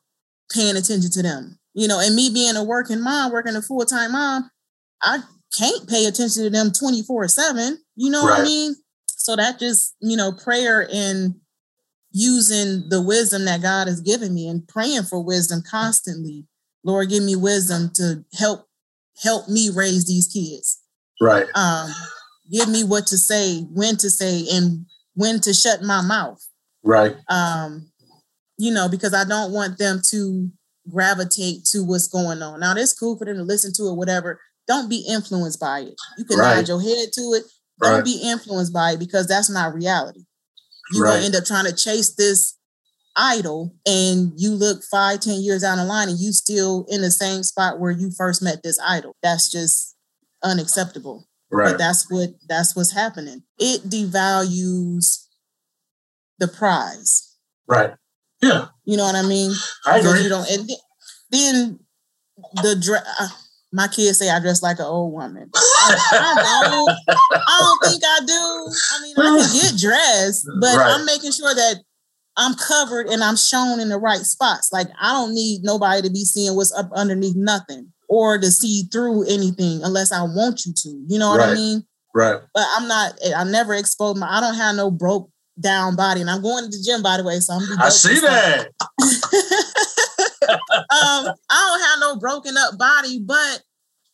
paying 0.53 0.77
attention 0.77 1.11
to 1.11 1.23
them, 1.23 1.59
you 1.73 1.89
know, 1.89 2.01
and 2.01 2.15
me 2.15 2.31
being 2.33 2.57
a 2.57 2.63
working 2.63 3.03
mom, 3.03 3.33
working 3.33 3.57
a 3.57 3.63
full-time 3.63 4.13
mom, 4.13 4.51
I 5.03 5.21
can't 5.57 5.89
pay 5.89 6.07
attention 6.07 6.45
to 6.45 6.51
them 6.51 6.69
24-7. 6.69 7.77
You 7.97 8.11
know 8.11 8.23
what 8.23 8.41
I 8.41 8.45
mean? 8.45 8.77
So 9.07 9.37
that 9.37 9.59
just, 9.59 9.97
you 10.01 10.17
know, 10.17 10.33
prayer 10.33 10.89
and 10.93 11.35
using 12.13 12.89
the 12.91 13.03
wisdom 13.03 13.45
that 13.47 13.63
God 13.63 13.89
has 13.89 14.01
given 14.01 14.35
me 14.35 14.49
and 14.49 14.67
praying 14.69 15.03
for 15.03 15.23
wisdom 15.23 15.61
mm. 15.61 15.71
constantly. 15.71 16.47
Lord, 16.85 17.09
give 17.09 17.23
me 17.23 17.35
wisdom 17.37 17.91
to 17.95 18.25
help 18.39 18.67
help 19.23 19.49
me 19.49 19.71
raise 19.75 20.07
these 20.07 20.27
kids. 20.27 20.81
Right. 21.21 21.47
Um, 21.55 21.91
give 22.51 22.69
me 22.69 22.85
what 22.85 23.07
to 23.09 23.17
say, 23.17 23.61
when 23.63 23.97
to 23.99 24.11
say, 24.11 24.45
and 24.53 24.87
when 25.15 25.41
to 25.41 25.55
shut 25.55 25.83
my 25.83 26.03
mouth. 26.03 26.45
Right. 26.83 27.17
Um, 27.29 27.91
you 28.59 28.73
know, 28.73 28.89
because 28.89 29.15
I 29.15 29.25
don't 29.25 29.53
want 29.53 29.79
them 29.79 30.01
to 30.11 30.51
gravitate 30.91 31.65
to 31.67 31.85
what's 31.85 32.09
going 32.09 32.43
on. 32.43 32.61
Now, 32.61 32.75
it's 32.77 32.93
cool 32.99 33.17
for 33.17 33.25
them 33.25 33.37
to 33.37 33.43
listen 33.43 33.73
to 33.75 33.89
it, 33.89 33.95
whatever. 33.95 34.41
Don't 34.69 34.89
be 34.91 35.05
influenced 35.09 35.61
by 35.61 35.81
it. 35.81 35.95
You 36.19 36.25
can 36.25 36.39
Right. 36.39 36.57
nod 36.57 36.69
your 36.69 36.81
head 36.81 37.13
to 37.15 37.21
it. 37.35 37.45
Don't 37.81 37.95
Right. 37.97 38.05
be 38.05 38.17
influenced 38.23 38.73
by 38.73 38.93
it 38.93 38.99
because 38.99 39.27
that's 39.27 39.51
not 39.51 39.75
reality. 39.75 40.25
You're 40.93 41.05
Right. 41.05 41.15
gonna 41.15 41.25
end 41.25 41.37
up 41.37 41.45
trying 41.45 41.65
to 41.65 41.73
chase 41.73 42.11
this 42.11 42.54
idol 43.17 43.75
and 43.87 44.33
you 44.37 44.51
look 44.51 44.83
five, 44.91 45.21
ten 45.21 45.41
years 45.41 45.63
down 45.63 45.79
the 45.79 45.85
line 45.85 46.09
and 46.09 46.19
you 46.19 46.33
still 46.33 46.85
in 46.89 47.01
the 47.03 47.11
same 47.11 47.43
spot 47.43 47.79
where 47.81 47.91
you 47.91 48.11
first 48.11 48.43
met 48.43 48.63
this 48.63 48.79
idol. 48.81 49.15
That's 49.23 49.51
just 49.51 49.95
unacceptable. 50.43 51.27
Right. 51.51 51.71
But 51.73 51.79
that's 51.79 52.11
what 52.11 52.31
that's 52.49 52.75
what's 52.75 52.93
happening. 52.93 53.43
It 53.59 53.83
devalues 53.89 55.27
the 56.39 56.49
prize. 56.49 57.37
Right. 57.67 57.93
Yeah. 58.43 58.67
You 58.85 58.97
know 58.97 59.05
what 59.05 59.15
I 59.15 59.23
mean? 59.23 59.53
I 59.87 59.99
agree. 59.99 60.23
You 60.23 60.29
don't. 60.29 60.51
And 60.51 60.69
then 61.31 61.79
the 62.63 62.77
dress. 62.81 63.05
Uh, 63.21 63.29
my 63.73 63.89
kids 63.89 64.19
say 64.19 64.31
I 64.31 64.39
dress 64.39 64.63
like 64.63 64.79
an 64.79 64.85
old 64.85 65.13
woman. 65.13 65.51
I, 65.55 65.97
I 66.13 66.69
don't. 66.69 67.17
I 67.33 67.59
don't 67.61 67.91
think 67.91 68.03
I 68.05 68.21
do. 68.25 68.33
I 68.93 69.03
mean, 69.03 69.15
I 69.19 69.43
can 69.43 69.53
get 69.73 69.81
dressed, 69.81 70.47
but 70.61 70.77
Right. 70.77 70.95
I'm 70.95 71.05
making 71.07 71.33
sure 71.33 71.53
that 71.55 71.83
I'm 72.37 72.55
covered 72.55 73.07
and 73.07 73.23
I'm 73.23 73.37
shown 73.37 73.81
in 73.81 73.89
the 73.89 73.99
right 73.99 74.21
spots. 74.21 74.73
Like 74.73 74.89
I 75.01 75.13
don't 75.13 75.35
need 75.35 75.63
nobody 75.63 76.03
to 76.03 76.11
be 76.11 76.25
seeing 76.25 76.57
what's 76.57 76.73
up 76.73 76.91
underneath 76.95 77.37
nothing 77.37 77.93
or 78.09 78.39
to 78.39 78.51
see 78.51 78.85
through 78.93 79.25
anything 79.29 79.83
unless 79.83 80.13
I 80.13 80.23
want 80.23 80.67
you 80.67 80.73
to. 80.75 81.05
You 81.09 81.19
know 81.19 81.31
what 81.31 81.41
I 81.41 81.55
mean? 81.55 81.85
Right. 82.15 82.41
But 82.55 82.65
I'm 82.77 82.89
not. 82.89 83.15
I 83.37 83.45
never 83.45 83.75
exposed 83.75 84.19
my. 84.19 84.29
I 84.31 84.41
don't 84.41 84.55
have 84.55 84.77
no 84.77 84.91
broke 84.91 85.31
down 85.61 85.97
body, 85.97 86.21
and 86.21 86.31
I'm 86.31 86.43
going 86.43 86.65
to 86.65 86.71
the 86.71 86.83
gym 86.85 87.03
by 87.03 87.17
the 87.17 87.25
way. 87.25 87.41
So 87.41 87.55
I'm. 87.55 87.63
I 87.81 87.89
see 87.89 88.21
that. 88.21 88.69
um, 90.49 91.35
I 91.51 91.69
don't 91.69 91.81
have 91.81 92.01
no 92.01 92.17
broken 92.19 92.57
up 92.57 92.79
body, 92.79 93.21
but 93.21 93.63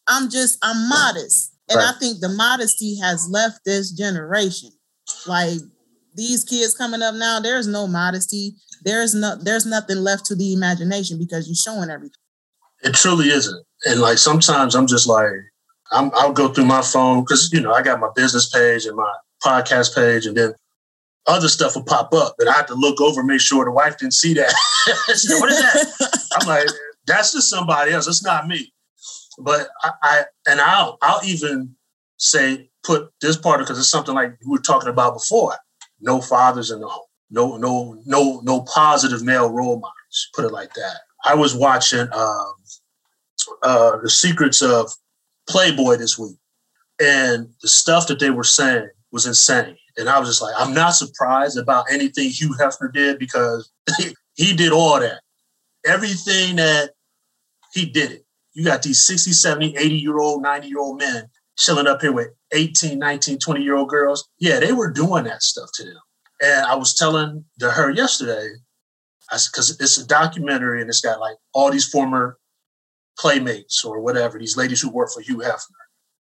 I'm 0.06 0.30
just 0.30 0.58
I'm 0.62 0.88
modest, 0.88 1.54
and 1.68 1.80
I 1.80 1.92
think 1.92 2.20
the 2.20 2.30
modesty 2.30 2.98
has 3.00 3.28
left 3.30 3.60
this 3.64 3.90
generation. 3.90 4.70
Like 5.26 5.60
these 6.14 6.44
kids 6.44 6.74
coming 6.74 7.02
up 7.02 7.14
now, 7.14 7.40
there's 7.40 7.66
no 7.66 7.86
modesty. 7.86 8.54
There's 8.82 9.14
no 9.14 9.36
there's 9.36 9.66
nothing 9.66 9.98
left 9.98 10.26
to 10.26 10.34
the 10.34 10.52
imagination 10.52 11.18
because 11.18 11.46
you're 11.46 11.54
showing 11.54 11.90
everything. 11.90 12.16
It 12.82 12.94
truly 12.94 13.28
isn't. 13.28 13.64
And 13.86 14.00
like 14.00 14.18
sometimes 14.18 14.74
I'm 14.74 14.86
just 14.86 15.06
like, 15.06 15.30
I'm, 15.92 16.11
I'll 16.14 16.32
go 16.32 16.48
through 16.48 16.66
my 16.66 16.82
phone 16.82 17.22
because 17.22 17.52
you 17.52 17.61
know 17.61 17.72
I 17.72 17.82
got 17.82 18.00
my 18.00 18.11
business 18.14 18.48
page 18.48 18.86
and 18.86 18.96
my 18.96 19.12
podcast 19.44 19.94
page, 19.94 20.26
and 20.26 20.36
then 20.36 20.54
other 21.26 21.48
stuff 21.48 21.74
will 21.74 21.84
pop 21.84 22.12
up, 22.14 22.34
and 22.38 22.48
I 22.48 22.52
have 22.54 22.66
to 22.66 22.74
look 22.74 23.00
over, 23.00 23.22
make 23.22 23.40
sure 23.40 23.64
the 23.64 23.70
wife 23.70 23.98
didn't 23.98 24.14
see 24.14 24.34
that. 24.34 24.52
What 24.86 25.50
is 25.50 25.61
that? 25.61 26.28
I'm 26.40 26.48
like, 26.48 26.68
that's 27.06 27.32
just 27.32 27.50
somebody 27.50 27.92
else. 27.92 28.06
It's 28.06 28.24
not 28.24 28.48
me. 28.48 28.72
But 29.38 29.68
I, 29.82 29.90
I 30.02 30.24
and 30.46 30.61
I'll 30.61 30.98
I'll 31.02 31.24
even 31.24 31.74
say 32.16 32.70
put 32.82 33.11
this 33.20 33.36
part 33.36 33.61
because 33.61 33.78
it's 33.78 33.90
something 33.90 34.14
like 34.14 34.38
we 34.44 34.52
were 34.52 34.58
talking 34.58 34.88
about 34.88 35.14
before. 35.14 35.56
No 36.01 36.20
fathers 36.20 36.70
in 36.70 36.80
the 36.80 36.88
home. 36.88 37.07
No 37.30 37.57
no 37.57 38.01
no 38.07 38.40
no 38.42 38.62
positive 38.62 39.22
male 39.22 39.51
role 39.51 39.78
models. 39.78 40.28
Put 40.34 40.44
it 40.44 40.53
like 40.53 40.74
that. 40.74 41.01
I 41.24 41.34
was 41.34 41.55
watching 41.55 42.09
um, 42.12 42.55
uh, 43.62 43.98
the 44.03 44.11
secrets 44.11 44.62
of 44.62 44.90
Playboy 45.48 45.96
this 45.96 46.18
week, 46.18 46.36
and 47.01 47.48
the 47.62 47.68
stuff 47.68 48.07
that 48.09 48.18
they 48.18 48.30
were 48.30 48.44
saying 48.44 48.88
was 49.12 49.26
insane. 49.26 49.76
And 49.96 50.09
I 50.09 50.18
was 50.18 50.28
just 50.28 50.42
like, 50.42 50.55
I'm 50.57 50.72
not 50.72 50.90
surprised 50.90 51.59
about 51.59 51.86
anything 51.90 52.30
Hugh 52.30 52.55
Hefner 52.59 52.92
did 52.92 53.18
because 53.18 53.70
he 54.34 54.55
did 54.55 54.72
all 54.72 54.98
that. 55.01 55.20
Everything 55.84 56.57
that 56.57 56.90
he 57.72 57.86
did 57.86 58.12
it. 58.12 58.24
You 58.55 58.64
got 58.64 58.82
these 58.82 59.07
60, 59.07 59.32
70, 59.32 59.76
80 59.76 59.94
year 59.94 60.18
old, 60.18 60.42
90 60.42 60.68
year 60.68 60.78
old 60.78 60.98
men 60.98 61.28
chilling 61.61 61.86
up 61.86 62.00
here 62.00 62.12
with 62.12 62.28
18, 62.52 62.98
19, 62.98 63.38
20 63.38 63.62
year 63.62 63.76
old 63.76 63.88
girls. 63.88 64.26
Yeah, 64.38 64.58
they 64.58 64.72
were 64.72 64.90
doing 64.90 65.24
that 65.24 65.42
stuff 65.42 65.70
to 65.74 65.84
them. 65.84 66.00
And 66.42 66.66
I 66.66 66.74
was 66.74 66.94
telling 66.94 67.44
to 67.61 67.70
her 67.70 67.90
yesterday, 67.90 68.48
because 69.30 69.78
it's 69.78 69.98
a 69.98 70.06
documentary 70.06 70.80
and 70.80 70.88
it's 70.88 71.02
got 71.02 71.20
like 71.20 71.36
all 71.52 71.70
these 71.70 71.88
former 71.88 72.38
playmates 73.18 73.84
or 73.84 74.00
whatever, 74.00 74.38
these 74.38 74.56
ladies 74.56 74.80
who 74.80 74.90
work 74.90 75.11
for 75.12 75.20
Hugh 75.20 75.38
Hefner. 75.38 75.76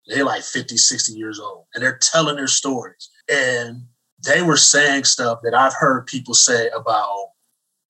They're 0.06 0.24
like 0.24 0.42
50, 0.42 0.76
60 0.76 1.12
years 1.12 1.38
old 1.38 1.66
and 1.74 1.82
they're 1.82 1.98
telling 2.00 2.36
their 2.36 2.48
stories. 2.48 3.10
And 3.30 3.82
they 4.24 4.40
were 4.40 4.56
saying 4.56 5.04
stuff 5.04 5.40
that 5.42 5.54
I've 5.54 5.74
heard 5.74 6.06
people 6.06 6.32
say 6.32 6.68
about, 6.68 7.28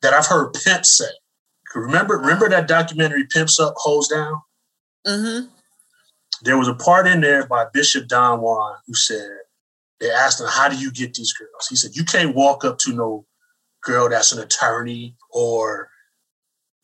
that 0.03 0.13
I've 0.13 0.27
heard 0.27 0.53
pimps 0.53 0.97
say. 0.99 1.11
Remember, 1.75 2.17
remember 2.17 2.49
that 2.49 2.69
documentary 2.69 3.27
Pimps 3.27 3.61
Up, 3.61 3.75
Hoes 3.77 4.09
Down? 4.09 4.41
Mm-hmm. 5.07 5.49
There 6.43 6.59
was 6.59 6.69
a 6.69 6.75
part 6.75 7.07
in 7.07 7.21
there 7.21 7.47
by 7.47 7.67
Bishop 7.73 8.09
Don 8.09 8.41
Juan 8.41 8.77
who 8.87 8.95
said, 8.95 9.31
they 10.01 10.11
asked 10.11 10.41
him, 10.41 10.47
How 10.51 10.69
do 10.69 10.77
you 10.77 10.93
get 10.93 11.15
these 11.15 11.33
girls? 11.33 11.69
He 11.69 11.77
said, 11.77 11.97
You 11.97 12.05
can't 12.05 12.35
walk 12.35 12.65
up 12.65 12.79
to 12.81 12.93
no 12.93 13.27
girl 13.83 14.09
that's 14.09 14.33
an 14.33 14.43
attorney 14.43 15.15
or 15.31 15.89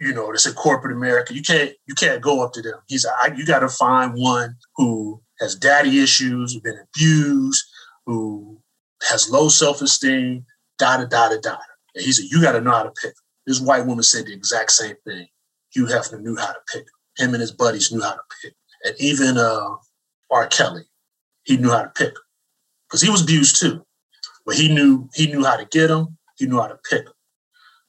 you 0.00 0.14
know 0.14 0.30
that's 0.32 0.46
in 0.46 0.55
corporate 0.55 0.96
America. 0.96 1.34
You 1.34 1.42
can't 1.42 1.72
you 1.86 1.94
can't 1.94 2.22
go 2.22 2.42
up 2.42 2.53
to 2.55 2.62
them. 2.62 2.78
He's 2.88 3.05
I, 3.05 3.34
you 3.36 3.44
got 3.44 3.61
to 3.61 3.68
find 3.68 4.14
one 4.14 4.57
who 4.76 5.22
has 5.40 5.55
daddy 5.55 6.00
issues, 6.00 6.59
been 6.61 6.78
abused, 6.94 7.64
who 8.07 8.61
has 9.09 9.30
low 9.30 9.48
self 9.48 9.82
esteem, 9.82 10.46
da 10.78 10.96
da 10.98 11.05
da 11.05 11.28
da 11.30 11.40
da. 11.40 11.57
And 11.94 12.05
he 12.05 12.12
said 12.12 12.26
you 12.30 12.40
got 12.40 12.53
to 12.53 12.61
know 12.61 12.72
how 12.72 12.84
to 12.84 12.92
pick. 13.03 13.14
This 13.46 13.61
white 13.61 13.86
woman 13.86 14.05
said 14.05 14.26
the 14.26 14.32
exact 14.32 14.70
same 14.70 14.96
thing. 15.07 15.26
Hugh 15.72 15.86
Hefner 15.86 16.20
knew 16.20 16.36
how 16.36 16.53
to 16.53 16.61
pick. 16.72 16.86
Him 17.16 17.34
and 17.34 17.40
his 17.40 17.53
buddies 17.53 17.92
knew 17.92 18.00
how 18.00 18.12
to 18.12 18.22
pick, 18.42 18.55
and 18.84 18.94
even 18.98 19.38
uh, 19.38 19.76
R. 20.30 20.46
Kelly, 20.46 20.82
he 21.44 21.56
knew 21.56 21.70
how 21.70 21.82
to 21.82 21.88
pick 21.90 22.14
because 22.88 23.02
he 23.02 23.10
was 23.10 23.22
abused 23.22 23.60
too. 23.60 23.84
But 24.44 24.56
he 24.56 24.72
knew 24.72 25.08
he 25.14 25.26
knew 25.26 25.44
how 25.44 25.56
to 25.56 25.66
get 25.66 25.88
them. 25.88 26.18
He 26.36 26.46
knew 26.46 26.60
how 26.60 26.66
to 26.66 26.78
pick 26.90 27.04
them 27.04 27.14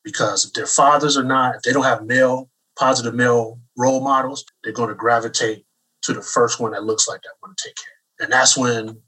because 0.03 0.45
if 0.45 0.53
their 0.53 0.65
fathers 0.65 1.17
are 1.17 1.23
not, 1.23 1.55
if 1.55 1.61
they 1.63 1.73
don't 1.73 1.83
have 1.83 2.05
male 2.05 2.49
positive 2.77 3.13
male 3.13 3.59
role 3.77 4.01
models, 4.01 4.45
they're 4.63 4.73
going 4.73 4.89
to 4.89 4.95
gravitate 4.95 5.65
to 6.01 6.13
the 6.13 6.21
first 6.21 6.59
one 6.59 6.71
that 6.71 6.83
looks 6.83 7.07
like 7.07 7.21
that 7.21 7.33
one 7.39 7.53
to 7.55 7.63
take 7.67 7.75
care. 7.75 8.25
And 8.25 8.33
that's 8.33 8.57
when 8.57 9.01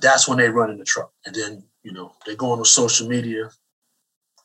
that's 0.00 0.28
when 0.28 0.38
they 0.38 0.48
run 0.48 0.70
into 0.70 0.84
trouble. 0.84 1.12
And 1.26 1.34
then 1.34 1.64
you 1.82 1.92
know 1.92 2.12
they 2.26 2.36
go 2.36 2.52
on 2.52 2.64
social 2.64 3.08
media, 3.08 3.50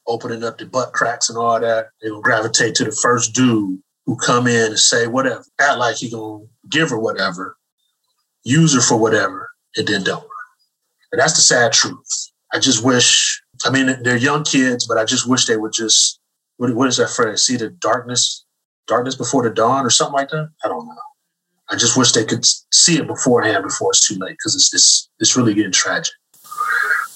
opening 0.07 0.43
up 0.43 0.57
the 0.57 0.65
butt 0.65 0.93
cracks 0.93 1.29
and 1.29 1.37
all 1.37 1.59
that. 1.59 1.89
They 2.01 2.11
will 2.11 2.21
gravitate 2.21 2.75
to 2.75 2.85
the 2.85 2.91
first 2.91 3.33
dude 3.33 3.79
who 4.06 4.18
come 4.18 4.47
in 4.47 4.72
and 4.72 4.80
say 4.80 5.08
whatever, 5.08 5.45
act 5.60 5.78
like 5.78 5.95
he 5.97 6.10
gonna 6.10 6.45
give 6.70 6.89
her 6.89 6.99
whatever, 6.99 7.58
use 8.43 8.76
her 8.76 8.82
for 8.82 8.97
whatever, 8.97 9.49
and 9.76 9.88
then 9.88 10.04
don't. 10.04 10.28
And 11.12 11.22
that's 11.22 11.36
the 11.36 11.41
sad 11.41 11.72
truth. 11.72 12.32
I 12.54 12.60
just 12.60 12.84
wish, 12.84 13.41
I 13.66 13.70
mean, 13.70 13.95
they're 14.04 14.18
young 14.18 14.43
kids, 14.43 14.86
but 14.88 14.97
I 14.97 15.06
just 15.06 15.28
wish 15.28 15.45
they 15.45 15.58
would 15.58 15.74
just, 15.74 16.20
what, 16.58 16.76
what 16.76 16.88
is 16.88 16.97
that 16.97 17.10
phrase? 17.10 17.41
See 17.41 17.56
the 17.56 17.70
darkness, 17.70 18.45
darkness 18.88 19.16
before 19.16 19.43
the 19.43 19.49
dawn 19.49 19.86
or 19.86 19.89
something 19.89 20.14
like 20.14 20.30
that? 20.30 20.49
I 20.64 20.68
don't 20.68 20.86
know. 20.86 20.95
I 21.70 21.76
just 21.76 21.97
wish 21.97 22.12
they 22.12 22.26
could 22.26 22.45
see 22.72 22.97
it 22.97 23.08
beforehand 23.08 23.64
before 23.64 23.91
it's 23.91 24.08
too 24.08 24.16
late 24.16 24.32
because 24.32 24.54
it's, 24.56 24.74
it's, 24.74 25.10
it's 25.20 25.38
really 25.38 25.54
getting 25.54 25.72
tragic. 25.72 26.14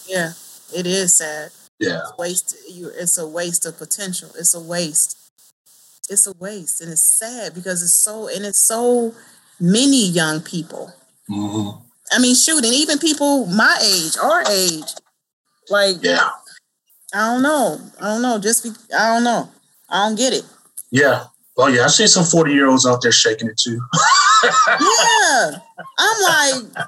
Yeah, 0.07 0.31
it 0.73 0.87
is 0.87 1.15
sad. 1.15 1.51
Yeah. 1.79 1.99
It's 1.99 2.17
waste. 2.17 2.55
You. 2.69 2.89
It's 2.95 3.17
a 3.17 3.27
waste 3.27 3.65
of 3.65 3.77
potential. 3.77 4.31
It's 4.37 4.55
a 4.55 4.59
waste 4.59 5.26
it's 6.09 6.27
a 6.27 6.33
waste 6.39 6.81
and 6.81 6.91
it's 6.91 7.01
sad 7.01 7.53
because 7.53 7.81
it's 7.83 7.93
so 7.93 8.27
and 8.27 8.45
it's 8.45 8.59
so 8.59 9.13
many 9.59 10.07
young 10.09 10.41
people. 10.41 10.93
Mm-hmm. 11.29 11.83
I 12.13 12.19
mean, 12.19 12.35
shoot, 12.35 12.63
and 12.63 12.73
even 12.73 12.99
people 12.99 13.45
my 13.47 13.77
age, 13.83 14.17
our 14.21 14.43
age, 14.49 14.93
like 15.69 15.97
Yeah, 16.01 16.29
I 17.13 17.33
don't 17.33 17.41
know, 17.43 17.79
I 17.99 18.05
don't 18.13 18.21
know, 18.21 18.39
just 18.39 18.63
be, 18.63 18.71
I 18.97 19.13
don't 19.15 19.23
know, 19.23 19.49
I 19.89 20.07
don't 20.07 20.15
get 20.17 20.33
it. 20.33 20.45
yeah. 20.91 21.25
Well, 21.57 21.71
yeah, 21.73 21.85
I've 21.85 21.91
seen 21.91 22.07
some 22.07 22.23
forty 22.23 22.53
year 22.53 22.67
olds 22.67 22.85
out 22.85 23.01
there 23.01 23.11
shaking 23.11 23.49
it 23.49 23.57
too. 23.57 23.81
Yeah, 24.43 25.57
I'm 25.97 26.21
like, 26.21 26.87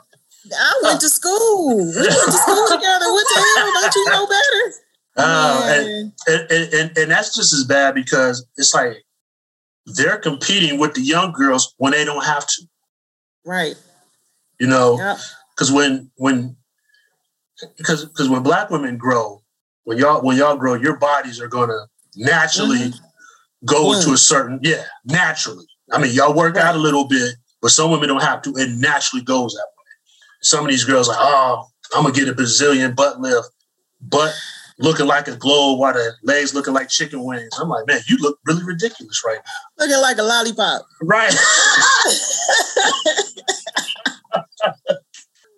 I 0.55 0.79
went 0.83 1.01
to 1.01 1.09
school. 1.09 1.77
We 1.77 1.85
went 1.85 2.05
to 2.05 2.31
school 2.31 2.67
together. 2.67 3.05
What 3.11 3.25
the 3.33 3.41
hell? 3.41 3.81
Don't 3.81 3.95
you 3.95 4.09
know 4.11 4.27
better? 4.27 4.75
Uh, 5.17 5.61
and, 5.73 6.13
and, 6.27 6.73
and, 6.73 6.97
and 6.97 7.11
that's 7.11 7.35
just 7.35 7.51
as 7.51 7.63
bad 7.63 7.95
because 7.95 8.45
it's 8.57 8.73
like 8.75 9.03
they're 9.95 10.17
competing 10.17 10.79
with 10.79 10.93
the 10.93 11.01
young 11.01 11.31
girls 11.31 11.73
when 11.77 11.91
they 11.91 12.05
don't 12.05 12.23
have 12.25 12.45
to. 12.47 12.67
right. 13.45 13.75
You 14.59 14.67
know, 14.67 14.97
Yep. 14.97 15.17
because 15.55 15.71
when 15.71 16.11
when 16.15 16.57
because 17.77 18.05
because 18.05 18.27
when 18.29 18.43
black 18.43 18.69
women 18.69 18.97
grow, 18.97 19.41
when 19.83 19.97
y'all 19.97 20.21
when 20.21 20.35
y'all 20.37 20.57
grow, 20.57 20.73
your 20.73 20.97
bodies 20.97 21.39
are 21.39 21.47
gonna 21.47 21.87
naturally 22.15 22.93
go 23.65 23.85
Mm. 23.85 23.97
into 23.99 24.13
a 24.13 24.17
certain 24.17 24.59
yeah 24.61 24.83
naturally. 25.05 25.65
I 25.91 25.97
mean, 25.97 26.13
y'all 26.13 26.33
work 26.33 26.57
out 26.57 26.75
a 26.75 26.77
little 26.77 27.07
bit, 27.07 27.35
but 27.61 27.71
some 27.71 27.89
women 27.89 28.09
don't 28.09 28.21
have 28.21 28.41
to. 28.43 28.53
It 28.57 28.69
naturally 28.71 29.23
goes 29.23 29.53
that 29.53 29.65
way. 29.77 29.85
Some 30.41 30.65
of 30.65 30.71
these 30.71 30.83
girls 30.83 31.07
like, 31.07 31.17
oh, 31.19 31.65
I'm 31.95 32.03
gonna 32.03 32.13
get 32.13 32.27
a 32.27 32.33
Brazilian 32.33 32.93
butt 32.95 33.19
lift, 33.21 33.47
butt 34.01 34.35
looking 34.79 35.05
like 35.07 35.27
a 35.27 35.35
globe 35.35 35.79
while 35.79 35.93
the 35.93 36.11
legs 36.23 36.53
looking 36.53 36.73
like 36.73 36.89
chicken 36.89 37.23
wings. 37.23 37.49
I'm 37.59 37.69
like, 37.69 37.85
man, 37.87 37.99
you 38.07 38.17
look 38.17 38.39
really 38.45 38.63
ridiculous 38.63 39.21
right 39.25 39.39
now. 39.45 39.85
Looking 39.85 40.01
like 40.01 40.17
a 40.17 40.23
lollipop. 40.23 40.85
Right. 41.01 41.33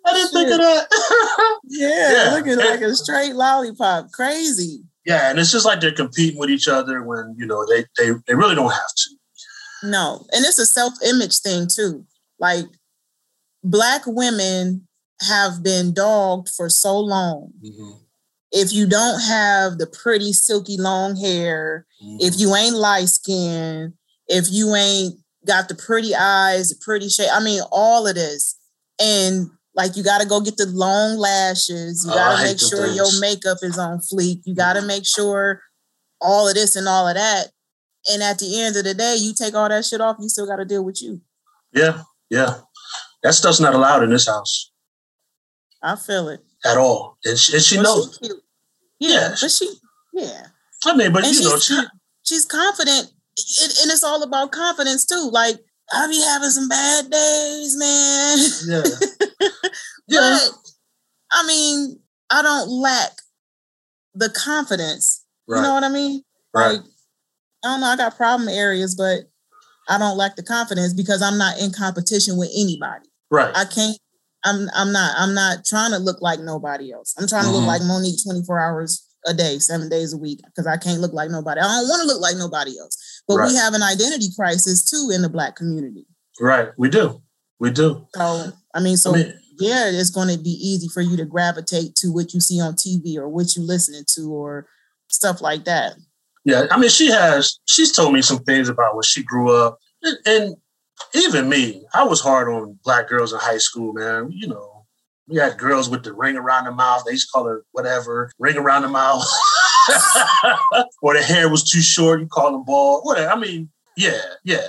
I 0.04 0.14
didn't 0.14 0.32
think 0.32 0.52
of 0.52 0.58
that. 0.58 0.88
Yeah, 1.74 2.12
Yeah. 2.26 2.34
looking 2.36 2.58
like 2.58 2.82
a 2.82 2.94
straight 2.96 3.34
lollipop. 3.34 4.12
Crazy. 4.12 4.84
yeah, 5.06 5.30
and 5.30 5.40
it's 5.40 5.52
just 5.52 5.66
like 5.66 5.80
they're 5.80 5.92
competing 5.94 6.38
with 6.40 6.50
each 6.50 6.68
other 6.68 7.02
when 7.04 7.34
you 7.38 7.46
know 7.46 7.66
they 7.66 7.86
they, 7.98 8.12
they 8.28 8.36
really 8.36 8.56
don't 8.56 8.72
have 8.72 8.94
to. 8.98 9.10
No, 9.88 10.26
and 10.34 10.44
it's 10.46 10.60
a 10.60 10.66
self-image 10.66 11.40
thing 11.40 11.68
too. 11.74 12.06
Like 12.40 12.66
black 13.64 14.02
women 14.06 14.88
have 15.22 15.64
been 15.64 15.94
dogged 15.94 16.50
for 16.50 16.70
so 16.70 17.00
long. 17.00 17.52
Mm-hmm. 17.64 17.92
If 18.52 18.74
you 18.74 18.86
don't 18.88 19.22
have 19.22 19.78
the 19.78 19.88
pretty 19.88 20.34
silky 20.34 20.78
long 20.78 21.16
hair, 21.16 21.86
if 22.02 22.34
mm-hmm. 22.34 22.42
you 22.42 22.56
ain't 22.56 22.76
light 22.76 23.08
skinned, 23.08 23.94
if 24.28 24.48
you 24.50 24.76
ain't 24.76 25.16
got 25.48 25.70
the 25.70 25.76
pretty 25.76 26.14
eyes, 26.16 26.70
the 26.70 26.76
pretty 26.84 27.10
shape, 27.10 27.30
I 27.32 27.42
mean, 27.44 27.62
all 27.72 28.08
of 28.08 28.16
this. 28.16 28.58
And 29.00 29.50
like 29.74 29.96
you 29.96 30.04
got 30.04 30.22
to 30.22 30.28
go 30.28 30.42
get 30.42 30.58
the 30.58 30.66
long 30.68 31.18
lashes. 31.18 32.04
You 32.06 32.12
Oh, 32.12 32.16
got 32.16 32.32
I 32.32 32.36
to 32.36 32.42
hate 32.42 32.52
make 32.52 32.60
sure 32.60 32.86
things. 32.88 32.96
your 32.98 33.20
makeup 33.22 33.58
is 33.62 33.78
on 33.78 34.00
fleek. 34.00 34.42
You 34.46 34.54
got 34.54 34.74
to 34.74 34.80
mm-hmm. 34.80 34.88
make 34.88 35.06
sure 35.06 35.62
all 36.20 36.48
of 36.48 36.56
this 36.56 36.76
and 36.76 36.88
all 36.88 37.08
of 37.08 37.16
that. 37.16 37.48
And 38.12 38.22
at 38.24 38.40
the 38.40 38.60
end 38.60 38.76
of 38.76 38.84
the 38.84 38.94
day, 38.94 39.16
you 39.18 39.34
take 39.34 39.54
all 39.54 39.70
that 39.70 39.86
shit 39.86 40.02
off, 40.02 40.18
you 40.20 40.28
still 40.28 40.48
got 40.48 40.58
to 40.58 40.66
deal 40.66 40.84
with 40.84 41.02
you. 41.02 41.22
Yeah, 41.74 42.02
yeah, 42.30 42.58
that 43.24 43.34
stuff's 43.34 43.60
not 43.60 43.76
allowed 43.76 44.04
in 44.04 44.10
this 44.10 44.28
house 44.28 44.72
I 45.82 45.96
feel 45.96 46.28
it. 46.30 46.42
at 46.66 46.78
all, 46.78 47.18
and 47.24 47.38
she, 47.38 47.54
and 47.54 47.62
she 47.62 47.82
knows. 47.82 48.20
she. 48.22 48.30
Yeah, 49.02 49.36
but 49.42 49.50
she, 49.50 49.68
yeah. 50.14 50.46
I 50.86 50.96
mean, 50.96 51.12
but 51.12 51.26
and 51.26 51.34
you 51.36 51.42
know, 51.44 51.58
she's, 51.58 51.66
she, 51.66 51.86
she's 52.24 52.46
confident. 52.46 53.12
It, 53.36 53.80
and 53.82 53.92
it's 53.92 54.04
all 54.04 54.22
about 54.24 54.52
confidence 54.52 55.06
too. 55.06 55.30
Like, 55.32 55.56
I 55.92 56.08
be 56.08 56.22
having 56.22 56.50
some 56.52 56.70
bad 56.70 57.10
days, 57.10 57.76
man. 57.78 58.38
yeah, 58.68 58.84
yeah, 60.08 60.38
But 60.40 60.52
I 61.32 61.48
mean, 61.48 62.00
I 62.30 62.42
don't 62.44 62.70
lack 62.70 63.12
the 64.14 64.30
confidence. 64.30 65.26
right, 65.48 65.58
You 65.58 65.64
know 65.64 65.74
what 65.74 65.84
I 65.84 65.90
mean? 65.90 66.22
right, 66.54 66.74
Like, 66.74 66.82
I 67.66 67.68
don't 67.70 67.82
know. 67.82 67.88
I 67.88 67.98
got 67.98 68.16
problem 68.16 68.50
areas, 68.50 68.94
but 68.96 69.22
I 69.90 69.98
don't 69.98 70.18
lack 70.18 70.36
the 70.36 70.44
confidence 70.44 70.94
because 70.94 71.22
I'm 71.24 71.38
not 71.40 71.60
in 71.60 71.72
competition 71.72 72.38
with 72.38 72.50
anybody. 72.56 73.08
right, 73.32 73.52
I 73.56 73.66
can't. 73.66 73.98
I'm. 74.44 74.68
I'm 74.74 74.92
not. 74.92 75.14
I'm 75.18 75.34
not 75.34 75.66
trying 75.66 75.92
to 75.92 75.98
look 76.00 76.22
like 76.22 76.40
nobody 76.40 76.92
else. 76.92 77.14
I'm 77.18 77.28
trying 77.28 77.44
to 77.46 77.50
Mhm. 77.50 77.54
look 77.54 77.66
like 77.68 77.82
Monique 77.84 78.22
24 78.24 78.60
hours 78.60 79.04
a 79.28 79.34
day, 79.34 79.60
seven 79.60 79.88
days 79.90 80.14
a 80.14 80.18
week, 80.18 80.42
because 80.46 80.66
I 80.66 80.78
can't 80.78 81.00
look 81.00 81.14
like 81.14 81.30
nobody. 81.30 81.62
I 81.62 81.64
don't 81.64 81.88
want 81.88 82.02
to 82.02 82.08
look 82.08 82.22
like 82.22 82.38
nobody 82.38 82.78
else. 82.80 82.98
But 83.28 83.36
Right. 83.36 83.50
we 83.50 83.56
have 83.56 83.74
an 83.76 83.84
identity 83.84 84.30
crisis 84.36 84.90
too 84.90 85.12
in 85.14 85.22
the 85.22 85.30
black 85.30 85.56
community. 85.56 86.08
right. 86.40 86.70
We 86.78 86.90
do, 86.90 87.22
we 87.60 87.70
do. 87.70 88.08
So 88.16 88.52
I 88.74 88.80
mean, 88.80 88.98
so 88.98 89.14
I 89.14 89.18
mean, 89.18 89.34
yeah, 89.60 89.90
it's 89.92 90.10
going 90.10 90.30
to 90.36 90.42
be 90.42 90.50
easy 90.50 90.88
for 90.88 91.02
you 91.02 91.16
to 91.18 91.26
gravitate 91.26 91.96
to 91.98 92.08
what 92.12 92.34
you 92.34 92.40
see 92.42 92.60
on 92.60 92.74
TV 92.74 93.16
or 93.18 93.30
what 93.30 93.56
you're 93.56 93.66
listening 93.66 94.06
to 94.16 94.34
or 94.34 94.66
stuff 95.10 95.40
like 95.42 95.66
that. 95.66 95.94
Yeah, 96.46 96.66
I 96.72 96.80
mean, 96.80 96.90
she 96.90 97.12
has. 97.12 97.60
She's 97.66 97.92
told 97.92 98.14
me 98.14 98.24
some 98.24 98.40
things 98.40 98.70
about 98.70 98.96
where 98.96 99.04
she 99.04 99.22
grew 99.24 99.56
up, 99.56 99.78
and, 100.02 100.18
and 100.26 100.56
even 101.14 101.50
me, 101.50 101.84
I 101.94 102.04
was 102.04 102.22
hard 102.22 102.50
on 102.50 102.80
black 102.84 103.08
girls 103.08 103.34
in 103.34 103.40
high 103.40 103.58
school, 103.58 103.94
man. 103.94 104.30
You 104.32 104.48
know, 104.48 104.86
we 105.28 105.38
had 105.38 105.58
girls 105.58 105.90
with 105.90 106.04
the 106.04 106.14
ring 106.14 106.36
around 106.36 106.66
the 106.66 106.72
mouth. 106.72 107.04
They 107.06 107.14
used 107.14 107.28
to 107.28 107.32
call 107.32 107.46
her 107.46 107.64
whatever, 107.72 108.32
ring 108.40 108.58
around 108.58 108.84
the 108.84 108.90
mouth, 108.90 109.24
or 111.02 111.14
the 111.14 111.22
hair 111.22 111.50
was 111.50 111.70
too 111.70 111.82
short. 111.82 112.22
You 112.22 112.28
call 112.28 112.52
them 112.52 112.64
bald. 112.66 113.04
Whatever. 113.04 113.32
I 113.32 113.40
mean, 113.40 113.70
yeah, 113.98 114.22
yeah. 114.44 114.68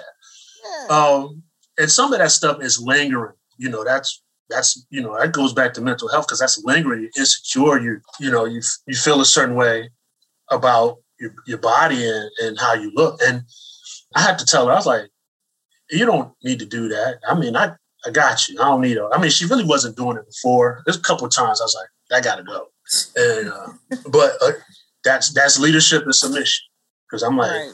Um, 0.89 1.43
and 1.79 1.91
some 1.91 2.13
of 2.13 2.19
that 2.19 2.31
stuff 2.31 2.63
is 2.63 2.81
lingering. 2.81 3.35
You 3.59 3.69
know, 3.69 3.85
that's 3.85 4.23
that's 4.49 4.87
you 4.91 5.01
know 5.01 5.19
that 5.19 5.33
goes 5.33 5.53
back 5.53 5.75
to 5.75 5.81
mental 5.81 6.09
health 6.09 6.27
because 6.27 6.41
that's 6.41 6.63
lingering. 6.65 7.01
You're 7.03 7.11
insecure. 7.17 7.81
You 7.81 8.01
you 8.21 8.31
know 8.31 8.45
you 8.45 8.61
you 8.87 8.95
feel 8.95 9.21
a 9.21 9.25
certain 9.25 9.55
way 9.55 9.91
about 10.51 10.99
your, 11.19 11.35
your 11.47 11.59
body 11.59 12.07
and, 12.07 12.31
and 12.43 12.59
how 12.59 12.75
you 12.75 12.93
look. 12.95 13.21
And 13.23 13.43
I 14.15 14.21
had 14.21 14.39
to 14.39 14.45
tell 14.45 14.67
her, 14.67 14.73
I 14.73 14.77
was 14.77 14.87
like, 14.87 15.09
you 15.93 16.05
don't 16.07 16.33
need 16.43 16.59
to 16.59 16.67
do 16.67 16.89
that. 16.89 17.19
I 17.29 17.35
mean, 17.39 17.55
I, 17.57 17.73
I 18.07 18.11
got 18.11 18.49
you. 18.49 18.61
I 18.61 18.65
don't 18.65 18.81
need. 18.81 18.99
I 19.13 19.19
mean, 19.21 19.31
she 19.31 19.47
really 19.47 19.65
wasn't 19.65 19.97
doing 19.97 20.17
it 20.17 20.27
before. 20.27 20.83
There's 20.87 20.97
a 20.97 21.03
couple 21.03 21.27
of 21.27 21.33
times 21.33 21.61
I 21.61 21.65
was 21.65 21.77
like, 21.79 21.89
I 22.19 22.21
gotta 22.25 22.43
go. 22.43 22.69
And 23.17 23.49
uh, 23.51 23.69
but 24.11 24.33
uh, 24.43 24.53
that's 25.05 25.33
that's 25.33 25.59
leadership 25.59 26.03
and 26.05 26.15
submission. 26.15 26.65
Because 27.09 27.23
I'm 27.23 27.37
like, 27.37 27.51
Right. 27.51 27.73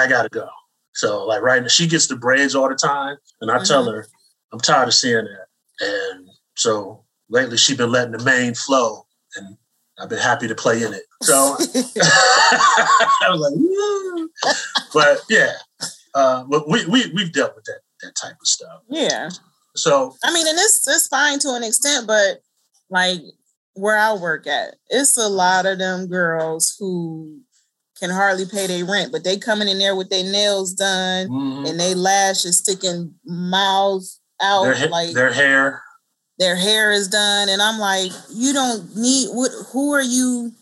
I 0.00 0.08
gotta 0.08 0.28
go. 0.28 0.48
So 0.94 1.24
like 1.26 1.42
right 1.42 1.62
now, 1.62 1.68
she 1.68 1.86
gets 1.86 2.06
the 2.08 2.16
braids 2.16 2.54
all 2.54 2.68
the 2.68 2.74
time, 2.74 3.16
and 3.40 3.50
I 3.50 3.62
tell 3.62 3.86
Mhm. 3.86 3.92
her, 3.92 4.08
I'm 4.52 4.60
tired 4.60 4.88
of 4.88 4.94
seeing 4.94 5.24
that. 5.24 5.46
And 5.80 6.28
so 6.56 7.04
lately, 7.30 7.56
she's 7.56 7.76
been 7.76 7.92
letting 7.92 8.12
the 8.12 8.24
mane 8.24 8.54
flow, 8.54 9.06
and 9.36 9.56
I've 10.00 10.08
been 10.08 10.18
happy 10.18 10.48
to 10.48 10.54
play 10.54 10.82
in 10.82 10.92
it. 10.92 11.02
So 11.22 11.34
I 11.58 13.28
was 13.30 13.40
like, 13.40 13.52
Woo. 13.54 14.30
but 14.92 15.20
yeah, 15.28 15.52
uh, 16.14 16.44
but 16.44 16.68
we 16.68 16.84
we 16.86 17.10
we've 17.14 17.32
dealt 17.32 17.54
with 17.54 17.64
that 17.64 17.80
that 18.02 18.12
type 18.20 18.36
of 18.40 18.46
stuff. 18.46 18.80
yeah. 18.88 19.30
So 19.76 20.16
I 20.24 20.32
mean, 20.32 20.46
and 20.46 20.58
it's 20.58 20.86
it's 20.88 21.08
fine 21.08 21.38
to 21.40 21.54
an 21.54 21.62
extent, 21.62 22.06
but 22.06 22.40
like 22.90 23.20
where 23.74 23.98
I 23.98 24.14
work 24.14 24.46
at, 24.46 24.74
it's 24.88 25.16
a 25.16 25.28
lot 25.28 25.66
of 25.66 25.78
them 25.78 26.08
girls 26.08 26.74
who 26.78 27.40
can 28.00 28.10
hardly 28.10 28.46
pay 28.46 28.66
their 28.66 28.84
rent, 28.84 29.12
but 29.12 29.24
they 29.24 29.38
coming 29.38 29.68
in 29.68 29.78
there 29.78 29.94
with 29.94 30.08
their 30.08 30.24
nails 30.24 30.72
done 30.72 31.28
mhm, 31.28 31.68
and 31.68 31.78
they 31.78 31.94
lashes 31.94 32.58
sticking 32.58 33.14
miles 33.24 34.20
out, 34.40 34.64
their 34.64 34.76
ha- 34.76 34.86
like 34.86 35.14
their 35.14 35.32
hair, 35.32 35.82
their 36.38 36.56
hair 36.56 36.92
is 36.92 37.08
done, 37.08 37.48
and 37.48 37.60
I'm 37.62 37.78
like, 37.78 38.10
you 38.32 38.52
don't 38.52 38.96
need 38.96 39.28
what? 39.30 39.50
Who 39.72 39.92
are 39.92 40.02
you? 40.02 40.52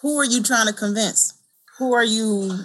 Who 0.00 0.18
are 0.18 0.24
you 0.24 0.42
trying 0.42 0.66
to 0.66 0.72
convince? 0.72 1.34
Who 1.78 1.94
are 1.94 2.04
you? 2.04 2.60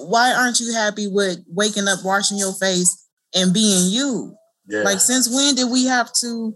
Why 0.00 0.32
aren't 0.34 0.60
you 0.60 0.72
happy 0.72 1.06
with 1.06 1.38
waking 1.48 1.86
up, 1.88 2.04
washing 2.04 2.38
your 2.38 2.52
face, 2.54 3.08
and 3.34 3.52
being 3.54 3.90
you? 3.92 4.34
yeah, 4.68 4.82
Like, 4.82 5.00
since 5.00 5.28
when 5.32 5.54
did 5.54 5.70
we 5.70 5.84
have 5.86 6.12
to? 6.20 6.54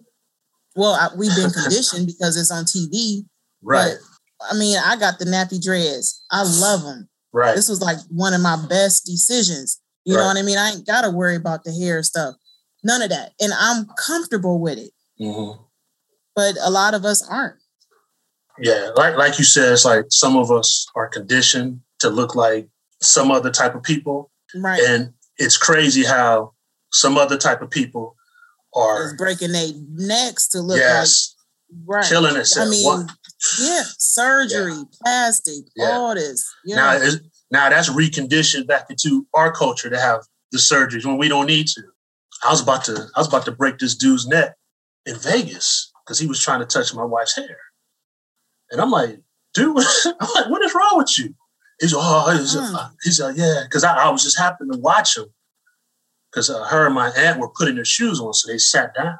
Well, 0.74 0.92
I, 0.92 1.08
we've 1.16 1.34
been 1.34 1.50
conditioned 1.62 2.06
because 2.06 2.36
it's 2.36 2.50
on 2.50 2.64
TV. 2.64 3.24
right, 3.62 3.94
But 4.40 4.46
I 4.50 4.58
mean, 4.58 4.76
I 4.84 4.96
got 4.96 5.18
the 5.18 5.24
nappy 5.24 5.62
dreads. 5.62 6.22
I 6.30 6.42
love 6.42 6.82
them. 6.82 7.08
right, 7.32 7.54
This 7.54 7.68
was 7.68 7.80
like 7.80 7.98
one 8.10 8.34
of 8.34 8.40
my 8.40 8.56
best 8.68 9.06
decisions. 9.06 9.80
You 10.04 10.14
know 10.16 10.24
what 10.26 10.36
I 10.36 10.42
mean? 10.42 10.56
I 10.58 10.70
ain't 10.70 10.86
got 10.86 11.02
to 11.02 11.10
worry 11.10 11.34
about 11.34 11.64
the 11.64 11.72
hair 11.72 12.00
stuff. 12.04 12.36
None 12.84 13.02
of 13.02 13.08
that. 13.10 13.32
And 13.40 13.52
I'm 13.58 13.86
comfortable 14.06 14.60
with 14.60 14.78
it. 14.78 14.90
mhm. 15.20 15.58
But 16.36 16.54
a 16.62 16.70
lot 16.70 16.94
of 16.94 17.04
us 17.04 17.26
aren't. 17.28 17.56
yeah. 18.60 18.90
Like 18.94 19.16
like 19.16 19.38
you 19.38 19.44
said, 19.44 19.72
it's 19.72 19.84
like 19.84 20.04
some 20.10 20.36
of 20.36 20.50
us 20.52 20.86
are 20.94 21.08
conditioned 21.08 21.80
to 22.00 22.10
look 22.10 22.34
like 22.36 22.68
some 23.02 23.30
other 23.30 23.50
type 23.50 23.74
of 23.74 23.82
people, 23.82 24.30
Right. 24.54 24.80
and 24.80 25.12
it's 25.38 25.56
crazy 25.56 26.04
how 26.04 26.52
some 26.92 27.18
other 27.18 27.36
type 27.36 27.62
of 27.62 27.70
people 27.70 28.16
It's 28.74 28.78
are 28.82 29.16
breaking 29.16 29.52
their 29.52 29.68
necks 29.90 30.48
to 30.48 30.60
look 30.60 30.78
yes 30.78 31.34
like 31.70 31.96
right. 31.96 32.04
killing 32.08 32.36
itself. 32.36 32.68
I 32.68 32.70
mean, 32.70 32.84
What- 32.84 33.10
yeah, 33.60 33.82
surgery, 33.98 34.82
plastic, 35.02 35.64
Yeah. 35.76 35.90
all 35.92 36.14
this. 36.14 36.44
Now 36.64 36.92
Yeah. 36.94 37.10
Now 37.50 37.68
that's 37.70 37.88
reconditioned 37.88 38.66
back 38.66 38.86
into 38.90 39.26
our 39.32 39.52
culture 39.52 39.88
to 39.88 40.00
have 40.00 40.22
the 40.50 40.58
surgeries 40.58 41.04
when 41.06 41.16
we 41.16 41.28
don't 41.28 41.46
need 41.46 41.68
to. 41.68 41.82
I 42.42 42.50
was 42.50 42.60
about 42.60 42.84
to 42.86 43.08
I 43.14 43.20
was 43.20 43.28
about 43.28 43.44
to 43.44 43.52
break 43.52 43.78
this 43.78 43.94
dude's 43.94 44.26
neck 44.26 44.56
in 45.04 45.16
Vegas 45.18 45.92
because 46.04 46.18
he 46.18 46.26
was 46.26 46.40
trying 46.40 46.58
to 46.60 46.66
touch 46.66 46.92
my 46.94 47.04
wife's 47.04 47.36
hair. 47.36 47.58
And 48.70 48.80
I'm 48.80 48.90
like, 48.90 49.20
dude, 49.54 49.76
I'm 50.06 50.28
like, 50.34 50.48
what 50.50 50.64
is 50.64 50.74
wrong 50.74 50.96
with 50.98 51.16
you? 51.18 51.34
He's 51.80 51.94
oh, 51.94 52.30
he's, 52.36 52.56
Mm. 52.56 52.74
uh, 52.74 52.88
he's 53.02 53.20
uh, 53.20 53.32
yeah, 53.36 53.62
because 53.64 53.84
I, 53.84 53.94
I 53.96 54.10
was 54.10 54.22
just 54.22 54.38
happening 54.38 54.72
to 54.72 54.78
watch 54.78 55.16
him 55.16 55.26
because 56.30 56.48
uh, 56.50 56.64
her 56.64 56.86
and 56.86 56.94
my 56.94 57.10
aunt 57.10 57.38
were 57.38 57.50
putting 57.50 57.74
their 57.76 57.84
shoes 57.84 58.20
on, 58.20 58.32
so 58.34 58.50
they 58.50 58.58
sat 58.58 58.94
down. 58.94 59.18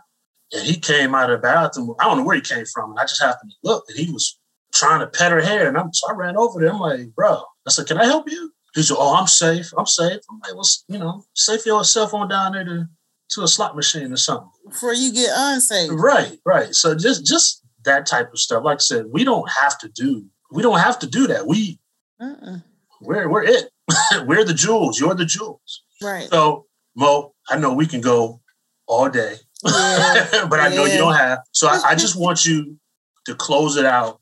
And 0.52 0.62
he 0.62 0.78
came 0.78 1.14
out 1.14 1.28
of 1.30 1.40
the 1.40 1.42
bathroom. 1.42 1.94
I 1.98 2.04
don't 2.04 2.18
know 2.18 2.24
where 2.24 2.36
he 2.36 2.40
came 2.42 2.64
from, 2.72 2.90
and 2.90 3.00
I 3.00 3.02
just 3.02 3.20
happened 3.20 3.50
to 3.50 3.56
look, 3.64 3.84
and 3.88 3.98
he 3.98 4.10
was 4.12 4.38
trying 4.72 5.00
to 5.00 5.06
pet 5.06 5.32
her 5.32 5.40
hair, 5.40 5.66
and 5.68 5.76
I'm 5.76 5.92
so 5.92 6.08
I 6.08 6.14
ran 6.14 6.36
over 6.36 6.60
there. 6.60 6.70
I'm 6.72 6.78
like, 6.80 7.14
bro, 7.14 7.42
I 7.66 7.70
said, 7.70 7.86
can 7.86 7.98
I 7.98 8.04
help 8.04 8.30
you? 8.30 8.52
He 8.74 8.82
said, 8.82 8.96
oh, 8.98 9.16
I'm 9.16 9.26
safe. 9.26 9.72
I'm 9.76 9.86
safe. 9.86 10.20
I'm 10.30 10.38
like, 10.44 10.54
well, 10.54 10.68
you 10.88 10.98
know, 10.98 11.24
safe 11.34 11.64
yourself 11.66 12.14
on 12.14 12.28
down 12.28 12.52
there 12.52 12.64
to 12.64 12.86
to 13.30 13.42
a 13.42 13.48
slot 13.48 13.74
machine 13.74 14.12
or 14.12 14.16
something. 14.16 14.48
Before 14.68 14.94
you 14.94 15.12
get 15.12 15.30
unsafe. 15.34 15.90
Right, 15.92 16.38
right. 16.44 16.72
So 16.74 16.94
just 16.94 17.26
just 17.26 17.62
that 17.84 18.06
type 18.06 18.32
of 18.32 18.38
stuff. 18.38 18.62
Like 18.64 18.76
I 18.76 18.78
said, 18.78 19.06
we 19.10 19.24
don't 19.24 19.50
have 19.50 19.78
to 19.78 19.88
do 19.88 20.26
we 20.52 20.62
don't 20.62 20.78
have 20.78 20.98
to 21.00 21.06
do 21.08 21.26
that. 21.26 21.46
We 21.46 21.80
Mm-mm. 22.20 22.62
we're 23.00 23.28
we're 23.28 23.42
it. 23.42 23.70
we're 24.26 24.44
the 24.44 24.54
jewels. 24.54 24.98
You're 24.98 25.14
the 25.14 25.26
jewels. 25.26 25.82
Right. 26.02 26.28
So 26.28 26.66
Mo, 26.96 27.34
I 27.48 27.58
know 27.58 27.74
we 27.74 27.86
can 27.86 28.00
go 28.00 28.40
all 28.86 29.08
day, 29.08 29.34
Yeah, 29.64 30.46
but 30.50 30.60
I 30.60 30.68
know 30.68 30.84
you 30.84 30.98
don't 30.98 31.14
have. 31.14 31.40
So 31.52 31.68
I, 31.68 31.80
I 31.88 31.94
just 31.94 32.18
want 32.18 32.46
you 32.46 32.78
to 33.26 33.34
close 33.34 33.76
it 33.76 33.84
out 33.84 34.20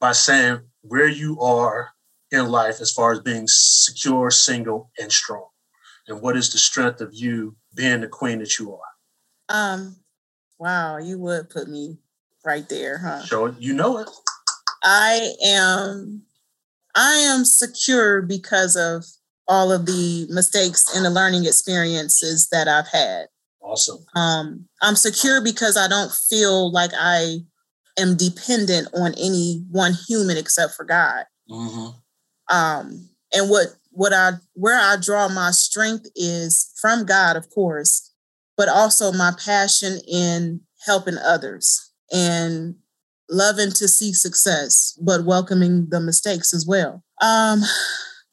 by 0.00 0.12
saying 0.12 0.60
where 0.82 1.08
you 1.08 1.40
are 1.40 1.90
in 2.30 2.48
life 2.48 2.80
as 2.80 2.92
far 2.92 3.12
as 3.12 3.20
being 3.20 3.44
secure, 3.46 4.30
single, 4.30 4.90
and 4.98 5.12
strong, 5.12 5.48
and 6.08 6.22
what 6.22 6.36
is 6.36 6.52
the 6.52 6.58
strength 6.58 7.00
of 7.00 7.10
you 7.12 7.56
being 7.74 8.00
the 8.00 8.08
queen 8.08 8.38
that 8.38 8.58
you 8.58 8.72
are. 8.74 8.80
Um, 9.48 9.96
wow, 10.58 10.98
you 10.98 11.18
would 11.18 11.50
put 11.50 11.68
me 11.68 11.98
right 12.44 12.68
there, 12.68 12.98
huh? 12.98 13.22
So 13.22 13.54
you 13.58 13.74
know 13.74 13.98
it. 13.98 14.08
I 14.82 15.32
am 15.44 16.22
I 16.96 17.14
am 17.16 17.44
secure 17.44 18.22
because 18.22 18.74
of 18.74 19.04
all 19.48 19.70
of 19.70 19.86
the 19.86 20.26
mistakes 20.30 20.96
and 20.96 21.04
the 21.04 21.10
learning 21.10 21.44
experiences 21.44 22.48
that 22.50 22.66
I've 22.66 22.88
had. 22.88 23.26
Awesome. 23.62 24.04
Um, 24.14 24.66
I'm 24.82 24.96
secure 24.96 25.40
because 25.42 25.76
I 25.76 25.88
don't 25.88 26.10
feel 26.10 26.72
like 26.72 26.92
I 26.98 27.38
am 27.98 28.16
dependent 28.16 28.88
on 28.94 29.12
any 29.14 29.64
one 29.70 29.92
human 30.08 30.36
except 30.36 30.74
for 30.74 30.84
God. 30.84 31.24
hmm 31.48 31.88
Um, 32.48 33.08
and 33.32 33.50
what 33.50 33.68
what 33.90 34.12
I 34.12 34.32
where 34.54 34.78
I 34.78 34.96
draw 34.96 35.28
my 35.28 35.50
strength 35.50 36.06
is 36.14 36.70
from 36.80 37.04
God, 37.04 37.36
of 37.36 37.50
course, 37.50 38.12
but 38.56 38.68
also 38.68 39.12
my 39.12 39.32
passion 39.44 40.00
in 40.06 40.60
helping 40.84 41.18
others 41.18 41.90
and 42.12 42.76
loving 43.28 43.70
to 43.72 43.88
see 43.88 44.12
success, 44.12 44.98
but 45.02 45.24
welcoming 45.24 45.88
the 45.88 46.00
mistakes 46.00 46.54
as 46.54 46.66
well. 46.66 47.02
Um, 47.22 47.60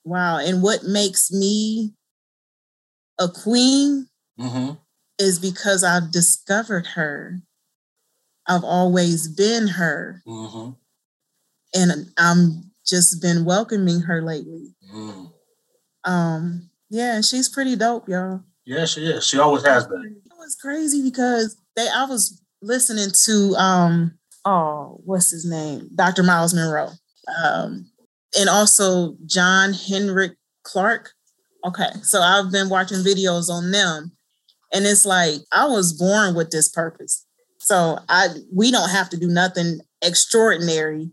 wow. 0.04 0.38
And 0.38 0.62
what 0.62 0.84
makes 0.84 1.32
me 1.32 1.94
a 3.20 3.28
queen 3.28 4.08
hmm 4.38 4.72
is 5.20 5.38
because 5.38 5.84
I've 5.84 6.12
discovered 6.12 6.88
her. 6.96 7.42
I've 8.48 8.64
always 8.64 9.28
been 9.28 9.68
her, 9.68 10.22
hmm 10.26 10.72
and 11.76 12.12
I'm 12.18 12.72
just 12.86 13.22
been 13.22 13.46
welcoming 13.46 14.02
her 14.02 14.22
lately. 14.22 14.76
Mm. 14.94 15.32
Um, 16.04 16.70
yeah, 16.90 17.22
she's 17.22 17.50
pretty 17.50 17.76
dope, 17.76 18.10
y'all. 18.10 18.42
Yeah, 18.66 18.86
she 18.86 19.06
is. 19.06 19.26
She 19.26 19.40
always 19.40 19.66
has 19.66 19.88
been. 19.88 20.22
It 20.26 20.34
was 20.38 20.56
crazy 20.56 21.02
because 21.02 21.58
they 21.76 21.88
I 21.88 22.06
was 22.06 22.42
listening 22.62 23.10
to 23.26 23.56
um 23.56 24.18
oh 24.46 25.02
what's 25.06 25.32
his 25.32 25.46
name? 25.46 25.90
Dr. 25.96 26.24
Myles 26.24 26.54
Munroe. 26.54 26.92
Um 27.44 27.90
and 28.38 28.50
also 28.50 29.16
John 29.26 29.74
Henrik 29.74 30.34
Clarke. 30.64 31.12
Okay, 31.66 31.90
so 32.02 32.20
I've 32.22 32.52
been 32.52 32.70
watching 32.70 33.00
videos 33.00 33.50
on 33.50 33.72
them 33.72 34.12
and 34.74 34.86
it's 34.86 35.06
like 35.06 35.42
I 35.52 35.66
was 35.68 35.94
born 35.94 36.36
with 36.36 36.52
this 36.52 36.70
purpose. 36.70 37.26
So 37.60 38.00
I 38.10 38.28
we 38.54 38.72
don't 38.72 38.90
have 38.90 39.10
to 39.12 39.18
do 39.18 39.28
nothing 39.28 39.80
extraordinary 40.02 41.12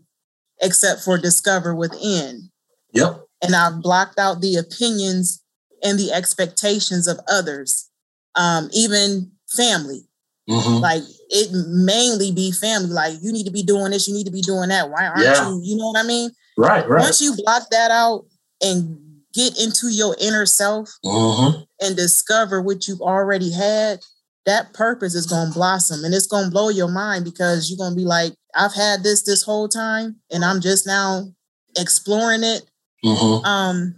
except 0.61 1.01
for 1.01 1.17
discover 1.17 1.73
within 1.73 2.51
Yep. 2.93 3.23
and 3.41 3.55
I've 3.55 3.81
blocked 3.81 4.19
out 4.19 4.41
the 4.41 4.55
opinions 4.57 5.41
and 5.83 5.97
the 5.97 6.11
expectations 6.11 7.07
of 7.07 7.19
others, 7.27 7.89
um, 8.35 8.69
even 8.73 9.31
family. 9.49 10.07
Hmm 10.49 10.81
Like 10.81 11.03
it 11.29 11.49
mainly 11.51 12.31
be 12.31 12.51
family. 12.51 12.89
Like 12.89 13.17
you 13.21 13.31
need 13.31 13.45
to 13.45 13.51
be 13.51 13.63
doing 13.63 13.91
this, 13.91 14.07
you 14.07 14.13
need 14.13 14.25
to 14.25 14.31
be 14.31 14.41
doing 14.41 14.69
that. 14.69 14.89
Why 14.89 15.07
aren't 15.07 15.23
Yeah. 15.23 15.49
you? 15.49 15.61
You 15.63 15.77
know 15.77 15.87
what 15.87 16.03
I 16.03 16.07
mean? 16.07 16.31
Right, 16.57 16.87
right. 16.87 17.01
Once 17.01 17.21
you 17.21 17.35
block 17.35 17.69
that 17.71 17.91
out 17.91 18.25
and 18.61 18.97
get 19.33 19.57
into 19.59 19.89
your 19.89 20.15
inner 20.19 20.45
self 20.45 20.89
hmm 21.03 21.61
and 21.79 21.95
discover 21.95 22.61
what 22.61 22.87
you've 22.87 23.01
already 23.01 23.51
had, 23.51 23.99
that 24.45 24.73
purpose 24.73 25.15
is 25.15 25.25
gonna 25.25 25.51
blossom 25.51 26.03
and 26.03 26.13
it's 26.13 26.27
gonna 26.27 26.49
blow 26.51 26.69
your 26.69 26.89
mind 26.89 27.23
because 27.25 27.69
you're 27.69 27.77
gonna 27.77 27.95
be 27.95 28.05
like, 28.05 28.33
I've 28.55 28.73
had 28.73 29.03
this 29.03 29.23
this 29.23 29.43
whole 29.43 29.67
time 29.69 30.17
and 30.31 30.43
I'm 30.43 30.59
just 30.61 30.85
now 30.85 31.31
exploring 31.77 32.43
it 32.43 32.63
hmm 33.03 33.45
um 33.45 33.95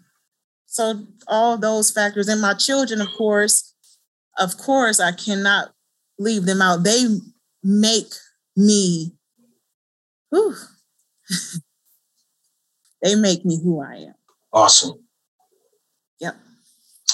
so 0.68 1.06
all 1.28 1.58
those 1.58 1.92
factors 1.92 2.28
and 2.28 2.40
my 2.42 2.54
children 2.54 3.02
of 3.02 3.08
course 3.18 3.74
of 4.38 4.58
course 4.58 5.00
i 5.00 5.12
cannot 5.12 5.73
leave 6.20 6.46
them 6.46 6.62
out 6.62 6.84
they 6.84 7.06
make 7.64 8.12
me 8.56 9.14
whew, 10.30 10.56
they 13.02 13.16
make 13.16 13.44
me 13.46 13.60
who 13.62 13.82
i 13.82 13.96
am 13.96 14.14
Awesome. 14.56 15.00
Yep. 16.20 16.36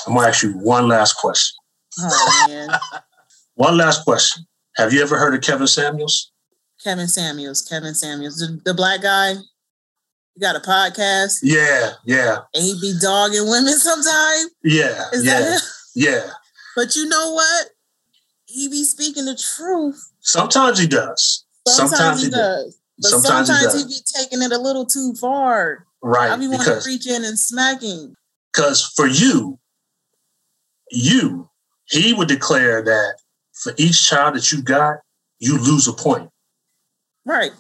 I'm 0.06 0.14
gonna 0.14 0.28
ask 0.28 0.44
you 0.44 0.52
one 0.60 0.90
last 0.90 1.14
question. 1.14 1.56
oh 2.00 2.46
man 2.50 2.70
One 3.56 3.78
last 3.78 4.04
question. 4.06 4.46
Have 4.78 4.92
you 4.94 5.02
ever 5.02 5.18
heard 5.18 5.34
of 5.36 5.42
Kevin 5.42 5.68
Samuels? 5.68 6.32
kevin 6.82 7.10
samuels 7.10 7.62
kevin 7.62 7.94
samuels 7.94 8.38
the, 8.38 8.58
the 8.64 8.74
black 8.74 9.02
guy 9.02 9.34
he 9.34 10.40
got 10.40 10.56
a 10.56 10.60
podcast 10.62 11.40
Yeah, 11.44 11.92
yeah, 12.06 12.38
and 12.54 12.64
he 12.64 12.80
be 12.80 12.94
dogging 13.02 13.50
women 13.50 13.78
sometimes 13.78 14.50
yeah, 14.64 15.10
is 15.12 15.26
yeah, 15.26 15.40
that 15.42 15.52
him? 15.56 15.60
yeah. 15.96 16.30
but 16.78 16.96
you 16.96 17.06
know 17.10 17.34
what 17.34 17.68
he 18.50 18.68
be 18.68 18.84
speaking 18.84 19.26
the 19.26 19.36
truth 19.36 20.12
Sometimes 20.20 20.80
he 20.80 20.88
does. 20.88 21.46
Sometimes, 21.68 22.24
he, 22.24 22.30
does. 22.30 22.80
But 22.98 23.10
Sometimes 23.10 23.48
sometimes, 23.48 23.74
he 23.74 23.82
he, 23.82 23.88
be 23.88 24.00
taking 24.16 24.42
it 24.42 24.52
a 24.52 24.58
little 24.58 24.86
too 24.86 25.14
far. 25.20 25.86
Right. 26.02 26.32
I 26.32 26.36
be 26.38 26.48
wanting 26.48 26.66
to 26.66 26.82
reach 26.86 27.08
in 27.08 27.24
and 27.24 27.38
smack 27.40 27.82
him. 27.82 28.16
because 28.54 28.86
for 28.96 29.08
you, 29.08 29.60
you, 30.92 31.50
he 31.86 32.14
would 32.14 32.28
declare 32.28 32.84
that 32.84 33.18
for 33.54 33.74
each 33.78 34.08
child 34.08 34.36
that 34.36 34.52
you 34.52 34.62
got, 34.62 34.98
you 35.40 35.58
lose 35.58 35.88
a 35.88 35.94
point. 35.94 36.30
Right. 37.26 37.52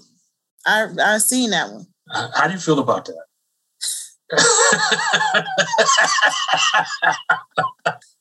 I 0.65 0.87
I 1.01 1.17
seen 1.19 1.51
that 1.51 1.71
one. 1.71 1.87
How 2.11 2.29
how 2.33 2.47
do 2.47 2.53
you 2.53 2.59
feel 2.59 2.79
about 2.79 3.05
that? 3.05 3.25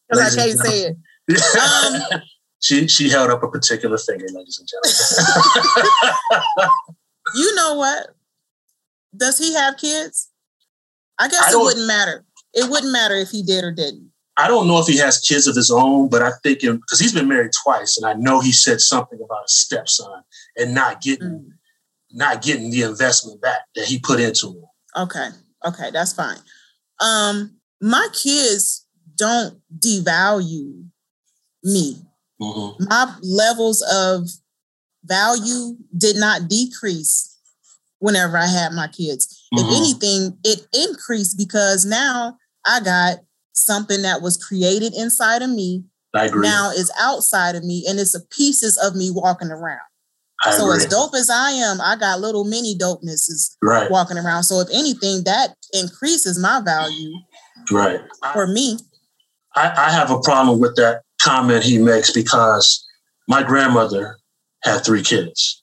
Because 0.09 0.39
I 0.39 0.43
can't 0.43 0.59
say 0.59 0.97
it. 1.29 2.13
Um, 2.13 2.23
she 2.61 2.89
she 2.89 3.09
held 3.09 3.31
up 3.31 3.43
a 3.43 3.49
particular 3.49 3.99
finger, 3.99 4.27
ladies 4.33 4.59
and 4.59 4.69
gentlemen. 4.69 6.71
You 7.35 7.55
know 7.57 7.75
what? 7.75 8.15
Does 9.15 9.39
he 9.39 9.53
have 9.55 9.77
kids? 9.77 10.31
I 11.19 11.29
guess 11.29 11.49
I 11.49 11.53
it 11.53 11.59
wouldn't 11.63 11.87
matter. 11.87 12.25
It 12.55 12.71
wouldn't 12.71 12.93
matter 12.93 13.15
if 13.17 13.29
he 13.31 13.43
did 13.43 13.65
or 13.65 13.73
didn't. 13.73 14.11
I 14.39 14.49
don't 14.49 14.67
know 14.67 14.79
if 14.79 14.87
he 14.87 14.97
has 14.99 15.19
kids 15.19 15.47
of 15.47 15.55
his 15.57 15.71
own, 15.71 16.09
but 16.09 16.23
I 16.23 16.31
think 16.43 16.61
because 16.61 17.01
he's 17.01 17.13
been 17.13 17.29
married 17.29 17.51
twice, 17.63 17.99
and 17.99 18.07
I 18.07 18.15
know 18.15 18.41
he 18.41 18.53
said 18.53 18.81
something 18.81 19.19
about 19.23 19.45
a 19.45 19.49
stepson 19.49 20.23
and 20.57 20.75
not 20.75 21.03
getting 21.03 21.29
Mm. 21.29 21.51
not 22.13 22.41
getting 22.41 22.71
the 22.71 22.83
investment 22.83 23.43
back 23.43 23.61
that 23.75 23.85
he 23.87 23.99
put 23.99 24.21
into 24.21 24.49
him. 24.49 24.65
Okay. 24.97 25.29
Okay, 25.67 25.91
that's 25.91 26.15
fine. 26.15 26.39
Um, 27.01 27.57
my 27.83 28.09
kids 28.15 28.87
don't 29.17 29.61
devalue 29.79 30.87
me. 31.63 31.97
Mhm. 32.41 32.89
my 32.89 33.15
levels 33.23 33.83
of 33.83 34.29
value 35.05 35.77
did 35.97 36.17
not 36.17 36.49
decrease 36.49 37.37
whenever 37.99 38.37
I 38.37 38.47
had 38.47 38.73
my 38.73 38.89
kids. 38.89 39.43
Mhm. 39.55 39.61
If 39.61 39.77
anything, 39.77 40.39
it 40.45 40.67
increased 40.73 41.37
because 41.37 41.85
now 41.85 42.37
I 42.65 42.81
got 42.81 43.19
something 43.53 44.03
that 44.03 44.23
was 44.23 44.37
created 44.37 44.95
inside 44.95 45.43
of 45.43 45.51
me 45.51 45.85
I 46.15 46.27
agree. 46.27 46.49
now 46.49 46.71
is 46.71 46.91
outside 47.01 47.57
of 47.57 47.65
me 47.65 47.85
and 47.89 47.99
it's 47.99 48.13
the 48.13 48.21
pieces 48.21 48.77
of 48.77 48.95
me 48.95 49.11
walking 49.11 49.51
around. 49.51 49.81
I 50.45 50.57
so 50.57 50.71
agree. 50.71 50.85
as 50.85 50.87
dope 50.87 51.15
as 51.17 51.29
I 51.29 51.51
am, 51.51 51.81
I 51.81 51.97
got 51.97 52.21
little 52.21 52.45
mini 52.45 52.77
dopenesses 52.79 53.57
right, 53.61 53.91
walking 53.91 54.17
around. 54.17 54.45
So 54.45 54.61
if 54.61 54.69
anything, 54.73 55.25
that 55.25 55.57
increases 55.73 56.39
my 56.39 56.61
value 56.61 57.11
right. 57.73 58.01
for 58.33 58.47
me. 58.47 58.79
I, 59.57 59.73
I 59.77 59.91
have 59.91 60.13
a 60.13 60.21
problem 60.21 60.61
with 60.61 60.77
that 60.77 61.03
comment 61.21 61.65
he 61.65 61.79
makes 61.79 62.13
because 62.13 62.85
my 63.29 63.43
grandmother 63.43 64.19
had 64.63 64.85
three 64.85 65.03
kids, 65.03 65.63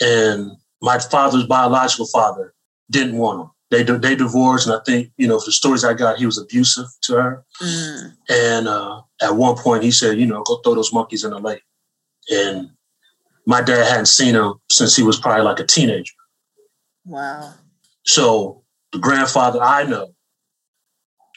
and 0.00 0.52
my 0.82 0.98
father's 0.98 1.46
biological 1.46 2.06
father 2.06 2.54
didn't 2.90 3.16
want 3.18 3.38
them. 3.38 3.50
They 3.70 3.82
they 3.82 4.14
divorced, 4.14 4.66
and 4.66 4.76
I 4.76 4.80
think 4.86 5.10
you 5.16 5.26
know, 5.26 5.40
the 5.44 5.52
stories 5.52 5.84
I 5.84 5.94
got, 5.94 6.18
he 6.18 6.26
was 6.26 6.38
abusive 6.38 6.86
to 7.02 7.14
her. 7.14 7.44
Mm, 7.62 8.12
And 8.28 8.68
uh, 8.68 9.00
at 9.20 9.34
one 9.36 9.56
point, 9.56 9.82
he 9.82 9.90
said, 9.90 10.18
you 10.18 10.26
know, 10.26 10.42
go 10.44 10.56
throw 10.58 10.74
those 10.74 10.92
monkeys 10.92 11.24
in 11.24 11.30
the 11.30 11.38
lake. 11.38 11.62
And 12.30 12.70
my 13.46 13.60
dad 13.62 13.86
hadn't 13.88 14.06
seen 14.06 14.34
him 14.34 14.54
since 14.70 14.94
he 14.96 15.02
was 15.02 15.18
probably 15.18 15.42
like 15.44 15.58
a 15.60 15.66
teenager. 15.66 16.12
wow. 17.04 17.54
So 18.04 18.62
the 18.92 18.98
grandfather 18.98 19.60
I 19.60 19.82
know, 19.84 20.14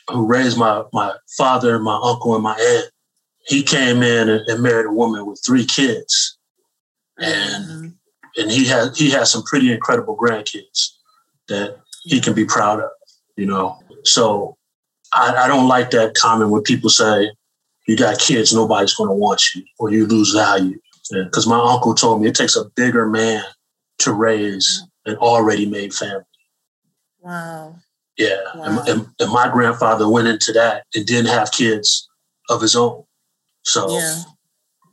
who 0.10 0.26
raised 0.28 0.58
my 0.58 0.84
my 0.94 1.16
father, 1.38 1.80
my 1.80 2.00
uncle, 2.04 2.36
and 2.36 2.44
my 2.44 2.54
aunt, 2.56 2.92
he 3.50 3.64
came 3.64 4.04
in 4.04 4.30
and, 4.30 4.62
married 4.64 4.86
a 4.86 4.92
woman 4.92 5.26
with 5.26 5.42
three 5.46 5.66
kids, 5.66 6.38
and 7.18 7.66
Mhm. 7.66 7.94
and 8.38 8.52
he 8.52 8.66
had 8.66 8.96
he 8.96 9.10
has 9.10 9.32
some 9.32 9.44
pretty 9.44 9.74
incredible 9.74 10.16
grandkids 10.16 10.90
that 11.48 11.78
he 12.04 12.22
can 12.22 12.34
be 12.34 12.46
proud 12.46 12.80
of, 12.80 12.92
you 13.36 13.48
know. 13.48 13.80
So 14.04 14.56
I, 15.14 15.36
I 15.36 15.48
don't 15.48 15.68
like 15.68 15.90
that 15.92 16.14
comment 16.14 16.52
when 16.52 16.62
people 16.62 16.92
say 16.92 17.32
you 17.88 17.98
got 17.98 18.20
kids, 18.20 18.54
nobody's 18.54 18.94
going 18.94 19.10
to 19.10 19.16
want 19.16 19.42
you, 19.56 19.64
or 19.80 19.92
you 19.92 20.06
lose 20.06 20.32
value. 20.32 20.80
Because 21.12 21.48
my 21.48 21.60
uncle 21.60 21.96
told 21.96 22.22
me 22.22 22.28
it 22.28 22.36
takes 22.36 22.56
a 22.56 22.66
bigger 22.76 23.08
man 23.08 23.44
to 24.00 24.14
raise 24.14 24.84
an 25.08 25.16
already 25.16 25.66
made 25.66 25.92
family. 25.92 26.24
Wow. 27.20 27.78
Yeah. 28.16 28.38
And, 28.54 28.88
and, 28.88 29.08
and 29.20 29.32
my 29.32 29.50
grandfather 29.50 30.08
went 30.08 30.28
into 30.28 30.52
that 30.54 30.86
and 30.94 31.04
didn't 31.08 31.32
have 31.32 31.52
kids 31.52 32.08
of 32.48 32.62
his 32.62 32.76
own. 32.76 33.06
So, 33.64 33.90
Yeah. 33.98 34.22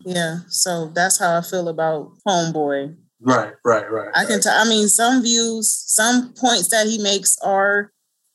Yeah. 0.05 0.37
So 0.49 0.91
that's 0.95 1.19
how 1.19 1.37
I 1.39 1.41
feel 1.43 1.69
about 1.69 2.13
Homeboy. 2.27 2.97
right, 3.21 3.55
right, 3.65 3.91
right. 3.91 4.11
I 4.15 4.25
can 4.25 4.35
right. 4.35 4.43
tell. 4.43 4.61
I 4.67 4.69
mean, 4.69 4.89
some 4.89 5.23
views, 5.23 5.71
some 5.87 6.33
points 6.35 6.69
that 6.69 6.87
he 6.87 6.99
makes 6.99 7.37
are, 7.43 7.93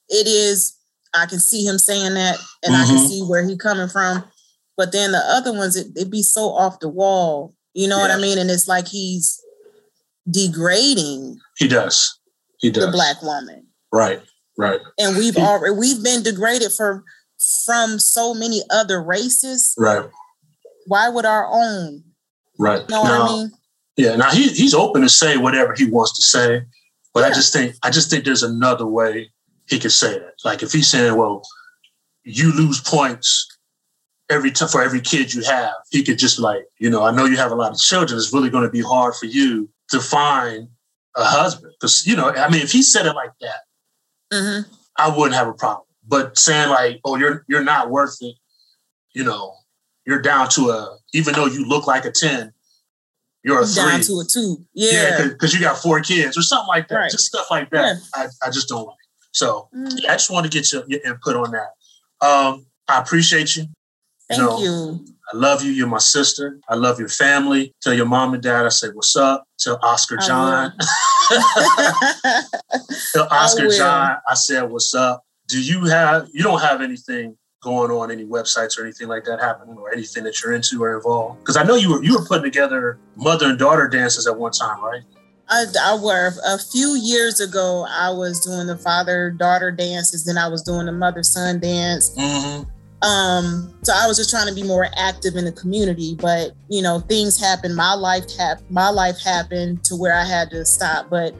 it 0.09 0.27
is. 0.27 0.75
I 1.13 1.25
can 1.25 1.39
see 1.39 1.65
him 1.65 1.77
saying 1.77 2.13
that, 2.13 2.37
and 2.63 2.75
I 2.75 2.85
can 2.85 2.97
Mhm. 2.97 3.07
see 3.07 3.21
where 3.21 3.45
he 3.47 3.57
coming 3.57 3.89
from. 3.89 4.23
But 4.77 4.91
then 4.93 5.11
the 5.11 5.19
other 5.19 5.51
ones, 5.53 5.75
it, 5.75 5.87
it 5.95 6.09
be 6.09 6.23
so 6.23 6.49
off 6.53 6.79
the 6.79 6.87
wall. 6.89 7.53
You 7.73 7.87
know 7.87 7.99
what 7.99 8.11
I 8.11 8.17
mean? 8.17 8.37
And 8.37 8.49
it's 8.49 8.67
like 8.67 8.87
he's 8.87 9.39
degrading 10.29 11.37
He 11.57 11.67
does. 11.67 12.17
He 12.59 12.69
does. 12.71 12.85
the 12.85 12.91
black 12.91 13.21
woman, 13.21 13.67
Right, 13.91 14.21
right. 14.57 14.79
and 14.97 15.17
we've 15.17 15.35
already 15.37 15.75
we've 15.75 16.03
been 16.03 16.21
degraded 16.23 16.71
for 16.71 17.03
from 17.65 17.97
so 17.99 18.33
many 18.33 18.61
other 18.69 19.01
races. 19.03 19.73
Right, 19.77 20.07
Why 20.87 21.09
would 21.09 21.25
our 21.25 21.47
own? 21.51 22.03
right. 22.59 22.81
You 22.81 22.95
Know 22.95 23.01
what 23.01 23.07
Now- 23.09 23.23
I 23.23 23.27
mean? 23.27 23.51
Yeah, 23.97 24.15
now 24.15 24.31
he, 24.31 24.47
he's 24.47 24.73
open 24.73 25.01
to 25.01 25.09
say 25.09 25.37
whatever 25.37 25.73
he 25.75 25.85
wants 25.85 26.15
to 26.15 26.21
say, 26.21 26.63
but 27.13 27.23
I 27.25 27.29
just 27.29 27.51
think 27.53 27.75
I 27.83 27.89
just 27.89 28.09
think 28.09 28.23
there's 28.23 28.41
another 28.41 28.87
way 28.87 29.29
he 29.67 29.79
could 29.79 29.91
say 29.91 30.17
that. 30.17 30.33
Like 30.45 30.63
if 30.63 30.71
he's 30.71 30.89
saying, 30.89 31.15
"Well, 31.17 31.43
you 32.23 32.51
lose 32.53 32.79
points 32.79 33.47
every 34.29 34.49
time 34.49 34.69
for 34.69 34.81
every 34.81 35.01
kid 35.01 35.33
you 35.33 35.43
have," 35.43 35.73
he 35.91 36.03
could 36.03 36.17
just 36.17 36.39
like, 36.39 36.63
you 36.79 36.89
know, 36.89 37.03
I 37.03 37.11
know 37.11 37.25
you 37.25 37.35
have 37.37 37.51
a 37.51 37.55
lot 37.55 37.73
of 37.73 37.77
children. 37.79 38.17
It's 38.17 38.33
really 38.33 38.49
going 38.49 38.63
to 38.63 38.71
be 38.71 38.81
hard 38.81 39.13
for 39.15 39.25
you 39.25 39.69
to 39.89 39.99
find 39.99 40.69
a 41.17 41.23
husband 41.25 41.73
because 41.79 42.07
you 42.07 42.15
know, 42.15 42.29
I 42.31 42.49
mean, 42.49 42.61
if 42.61 42.71
he 42.71 42.81
said 42.81 43.05
it 43.05 43.13
like 43.13 43.33
that, 43.41 43.61
hmm 44.33 44.61
I 44.97 45.09
wouldn't 45.15 45.35
have 45.35 45.49
a 45.49 45.53
problem. 45.53 45.85
But 46.07 46.37
saying 46.39 46.69
like, 46.69 47.01
"Oh, 47.03 47.17
you're 47.17 47.43
you're 47.49 47.63
not 47.63 47.89
worth 47.91 48.17
it," 48.21 48.35
you 49.13 49.25
know, 49.25 49.53
you're 50.11 50.21
down 50.21 50.49
to 50.49 50.69
a 50.71 50.97
even 51.13 51.33
though 51.33 51.45
you 51.45 51.65
look 51.65 51.87
like 51.87 52.03
a 52.05 52.11
ten, 52.11 52.51
you're 53.43 53.61
a 53.61 53.65
three. 53.65 53.75
Down 53.91 54.01
to 54.01 54.19
a 54.19 54.25
two. 54.25 54.57
Yeah, 54.73 54.91
Yeah. 55.19 55.27
because 55.29 55.53
you 55.53 55.61
got 55.61 55.77
four 55.77 56.01
kids 56.01 56.37
or 56.37 56.41
something 56.41 56.67
like 56.67 56.89
that. 56.89 56.95
Right. 56.95 57.11
Just 57.11 57.25
stuff 57.25 57.47
like 57.49 57.69
that. 57.71 57.97
I, 58.13 58.27
I 58.45 58.49
just 58.49 58.67
don't 58.67 58.85
like. 58.85 58.97
So 59.31 59.69
Mhm. 59.73 59.93
yeah, 60.01 60.11
I 60.11 60.15
just 60.15 60.29
want 60.29 60.45
to 60.45 60.49
get 60.51 60.71
your, 60.73 60.83
your 60.87 60.99
input 61.05 61.35
on 61.37 61.51
that. 61.51 61.71
Um, 62.27 62.65
I 62.89 62.99
appreciate 62.99 63.55
you. 63.55 63.67
Thank 64.27 64.41
No. 64.41 64.59
you. 64.61 65.05
I 65.33 65.37
love 65.37 65.63
you. 65.63 65.71
You're 65.71 65.87
my 65.87 65.97
sister. 65.97 66.59
I 66.67 66.75
love 66.75 66.99
your 66.99 67.07
family. 67.07 67.73
Tell 67.81 67.93
your 67.93 68.05
mom 68.05 68.33
and 68.33 68.43
dad 68.43 68.65
I 68.65 68.69
say 68.69 68.89
what's 68.89 69.15
up. 69.15 69.45
Tell 69.59 69.79
Oscar 69.81 70.17
I 70.19 70.27
John. 70.27 70.73
Tell 73.13 73.27
Oscar 73.31 73.67
will. 73.67 73.77
John 73.77 74.17
I 74.27 74.33
said 74.33 74.63
what's 74.63 74.93
up. 74.93 75.23
Do 75.47 75.61
you 75.61 75.85
have 75.85 76.27
you 76.33 76.43
don't 76.43 76.61
have 76.61 76.81
anything 76.81 77.37
going 77.61 77.91
on, 77.91 78.11
any 78.11 78.25
websites 78.25 78.77
or 78.77 78.83
anything 78.83 79.07
like 79.07 79.23
that 79.23 79.39
happening 79.39 79.77
or 79.77 79.93
anything 79.93 80.23
that 80.23 80.41
you're 80.41 80.53
into 80.53 80.83
or 80.83 80.95
involved? 80.95 81.39
Because 81.39 81.57
I 81.57 81.63
know 81.63 81.75
you 81.75 81.91
were 81.91 82.03
you 82.03 82.17
were 82.17 82.25
putting 82.25 82.43
together 82.43 82.97
mother 83.15 83.47
and 83.47 83.57
daughter 83.57 83.87
dances 83.87 84.27
at 84.27 84.37
one 84.37 84.51
time, 84.51 84.83
right? 84.83 85.01
I, 85.47 85.65
I 85.81 85.99
were 86.01 86.31
a 86.45 86.57
few 86.57 86.97
years 86.99 87.39
ago. 87.39 87.85
I 87.89 88.09
was 88.09 88.39
doing 88.39 88.67
the 88.67 88.77
father 88.77 89.31
daughter 89.31 89.71
dances, 89.71 90.25
then 90.25 90.37
I 90.37 90.47
was 90.47 90.63
doing 90.63 90.87
the 90.87 90.91
mother 90.91 91.23
son 91.23 91.59
dance. 91.59 92.15
Mm-hmm. 92.17 92.69
Um, 93.03 93.73
so 93.81 93.93
I 93.95 94.07
was 94.07 94.17
just 94.17 94.29
trying 94.29 94.47
to 94.47 94.53
be 94.53 94.63
more 94.63 94.87
active 94.95 95.35
in 95.35 95.45
the 95.45 95.51
community. 95.51 96.15
But 96.15 96.51
you 96.67 96.81
know, 96.81 96.99
things 96.99 97.39
happened. 97.39 97.75
My 97.75 97.93
life 97.93 98.25
hap- 98.37 98.69
My 98.71 98.89
life 98.89 99.19
happened 99.23 99.83
to 99.85 99.95
where 99.95 100.15
I 100.15 100.25
had 100.25 100.49
to 100.51 100.65
stop. 100.65 101.09
But 101.09 101.35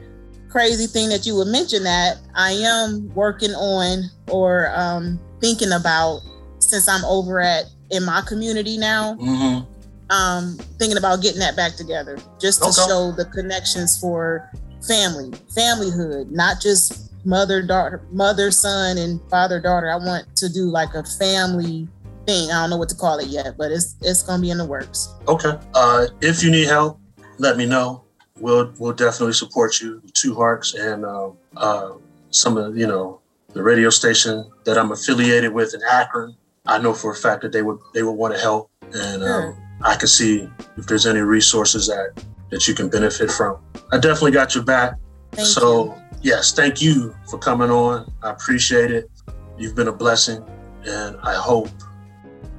crazy 0.48 0.86
thing 0.86 1.08
that 1.08 1.26
you 1.26 1.34
would 1.34 1.48
mention 1.48 1.82
that 1.82 2.18
I 2.36 2.52
am 2.52 3.12
working 3.14 3.52
on 3.52 4.04
or 4.28 4.70
um, 4.74 5.18
thinking 5.42 5.72
about 5.72 6.20
since 6.60 6.88
I'm 6.88 7.04
over 7.04 7.40
at 7.40 7.64
in 7.90 8.04
my 8.04 8.22
community 8.26 8.78
now. 8.78 9.14
Mm-hmm. 9.16 9.68
um, 10.10 10.58
thinking 10.78 10.98
about 10.98 11.22
getting 11.22 11.40
that 11.40 11.56
back 11.56 11.74
together, 11.76 12.18
just 12.40 12.60
to 12.62 12.68
Okay. 12.68 12.82
show 12.86 13.12
the 13.12 13.24
connections 13.26 13.98
for 13.98 14.50
family, 14.86 15.30
familyhood, 15.56 16.30
not 16.30 16.60
just 16.60 17.10
mother 17.24 17.62
daughter, 17.62 18.02
mother 18.10 18.50
son, 18.50 18.98
and 18.98 19.20
father 19.30 19.58
daughter. 19.58 19.90
I 19.90 19.96
want 19.96 20.24
to 20.36 20.48
do 20.52 20.64
like 20.66 20.92
a 20.94 21.02
family 21.04 21.88
thing. 22.26 22.50
I 22.50 22.60
don't 22.60 22.70
know 22.70 22.76
what 22.76 22.90
to 22.90 22.94
call 22.94 23.18
it 23.20 23.28
yet, 23.28 23.56
but 23.56 23.70
it's 23.72 23.96
it's 24.02 24.22
gonna 24.22 24.42
be 24.42 24.50
in 24.50 24.58
the 24.58 24.66
works. 24.66 25.08
Okay. 25.28 25.56
Uh, 25.74 26.06
if 26.20 26.42
you 26.44 26.50
need 26.50 26.68
help, 26.68 27.00
let 27.38 27.56
me 27.56 27.64
know. 27.64 28.04
We'll 28.38 28.70
we'll 28.78 28.92
definitely 28.92 29.32
support 29.34 29.80
you. 29.80 30.02
Two 30.12 30.34
Hearts 30.34 30.74
and 30.74 31.06
uh, 31.06 31.30
uh, 31.56 31.92
some 32.30 32.58
of 32.58 32.76
you 32.76 32.86
know 32.86 33.21
the 33.52 33.62
radio 33.62 33.90
station 33.90 34.50
that 34.64 34.78
I'm 34.78 34.92
affiliated 34.92 35.52
with 35.52 35.74
in 35.74 35.80
Akron. 35.90 36.36
I 36.66 36.78
know 36.78 36.94
for 36.94 37.12
a 37.12 37.14
fact 37.14 37.42
that 37.42 37.52
they 37.52 37.62
would 37.62 37.78
they 37.92 38.02
would 38.02 38.12
want 38.12 38.34
to 38.34 38.40
help, 38.40 38.70
and 38.94 39.22
um, 39.22 39.56
I 39.82 39.96
can 39.96 40.08
see 40.08 40.48
if 40.76 40.86
there's 40.86 41.06
any 41.06 41.20
resources 41.20 41.86
that 41.88 42.24
that 42.50 42.68
you 42.68 42.74
can 42.74 42.88
benefit 42.88 43.30
from. 43.30 43.58
I 43.90 43.98
definitely 43.98 44.32
got 44.32 44.54
your 44.54 44.64
back. 44.64 44.94
Thank 45.32 45.48
so 45.48 45.86
you. 45.86 45.94
yes, 46.22 46.52
thank 46.52 46.80
you 46.80 47.14
for 47.28 47.38
coming 47.38 47.70
on. 47.70 48.12
I 48.22 48.30
appreciate 48.30 48.90
it. 48.90 49.10
You've 49.58 49.74
been 49.74 49.88
a 49.88 49.92
blessing, 49.92 50.44
and 50.86 51.16
I 51.22 51.34
hope 51.34 51.68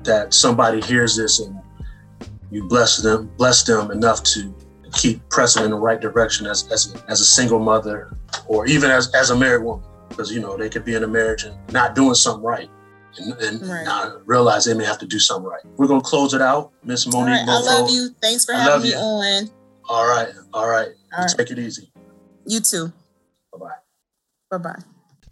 that 0.03 0.33
somebody 0.33 0.81
hears 0.81 1.15
this 1.15 1.39
and 1.39 1.57
you 2.51 2.67
bless 2.67 2.97
them, 2.97 3.31
bless 3.37 3.63
them 3.63 3.89
enough 3.89 4.21
to 4.23 4.53
keep 4.93 5.27
pressing 5.29 5.63
in 5.63 5.71
the 5.71 5.77
right 5.77 5.99
direction 5.99 6.45
as 6.45 6.69
as, 6.71 6.95
as 7.07 7.19
a 7.21 7.25
single 7.25 7.59
mother, 7.59 8.15
or 8.47 8.67
even 8.67 8.91
as 8.91 9.13
as 9.15 9.31
a 9.31 9.35
married 9.35 9.63
woman, 9.63 9.85
because 10.15 10.31
you 10.31 10.39
know 10.39 10.55
they 10.57 10.69
could 10.69 10.85
be 10.85 10.95
in 10.95 11.03
a 11.03 11.07
marriage 11.07 11.43
and 11.43 11.55
not 11.71 11.95
doing 11.95 12.15
something 12.15 12.43
right. 12.43 12.69
And, 13.17 13.33
and 13.41 13.61
Right. 13.61 13.85
not 13.85 14.25
realize 14.27 14.65
they 14.65 14.73
may 14.73 14.85
have 14.85 14.97
to 14.99 15.05
do 15.05 15.19
something 15.19 15.47
right. 15.47 15.61
We're 15.77 15.87
gonna 15.87 16.01
close 16.01 16.33
it 16.33 16.41
out, 16.41 16.71
Miss 16.83 17.05
Monique 17.05 17.27
right, 17.27 17.47
I 17.47 17.59
love 17.61 17.89
you. 17.89 18.09
Thanks 18.21 18.45
for 18.45 18.55
I 18.55 18.59
having 18.59 18.83
me 18.83 18.89
you. 18.89 18.97
on. 18.97 19.49
All 19.87 20.07
right, 20.07 20.29
all 20.53 20.67
right. 20.67 20.89
All 21.15 21.25
right. 21.25 21.35
Take 21.37 21.51
it 21.51 21.59
easy. 21.59 21.91
You 22.45 22.59
too. 22.59 22.91
Bye 23.51 23.59
bye. 23.59 23.69
Bye 24.49 24.57
bye. 24.57 24.83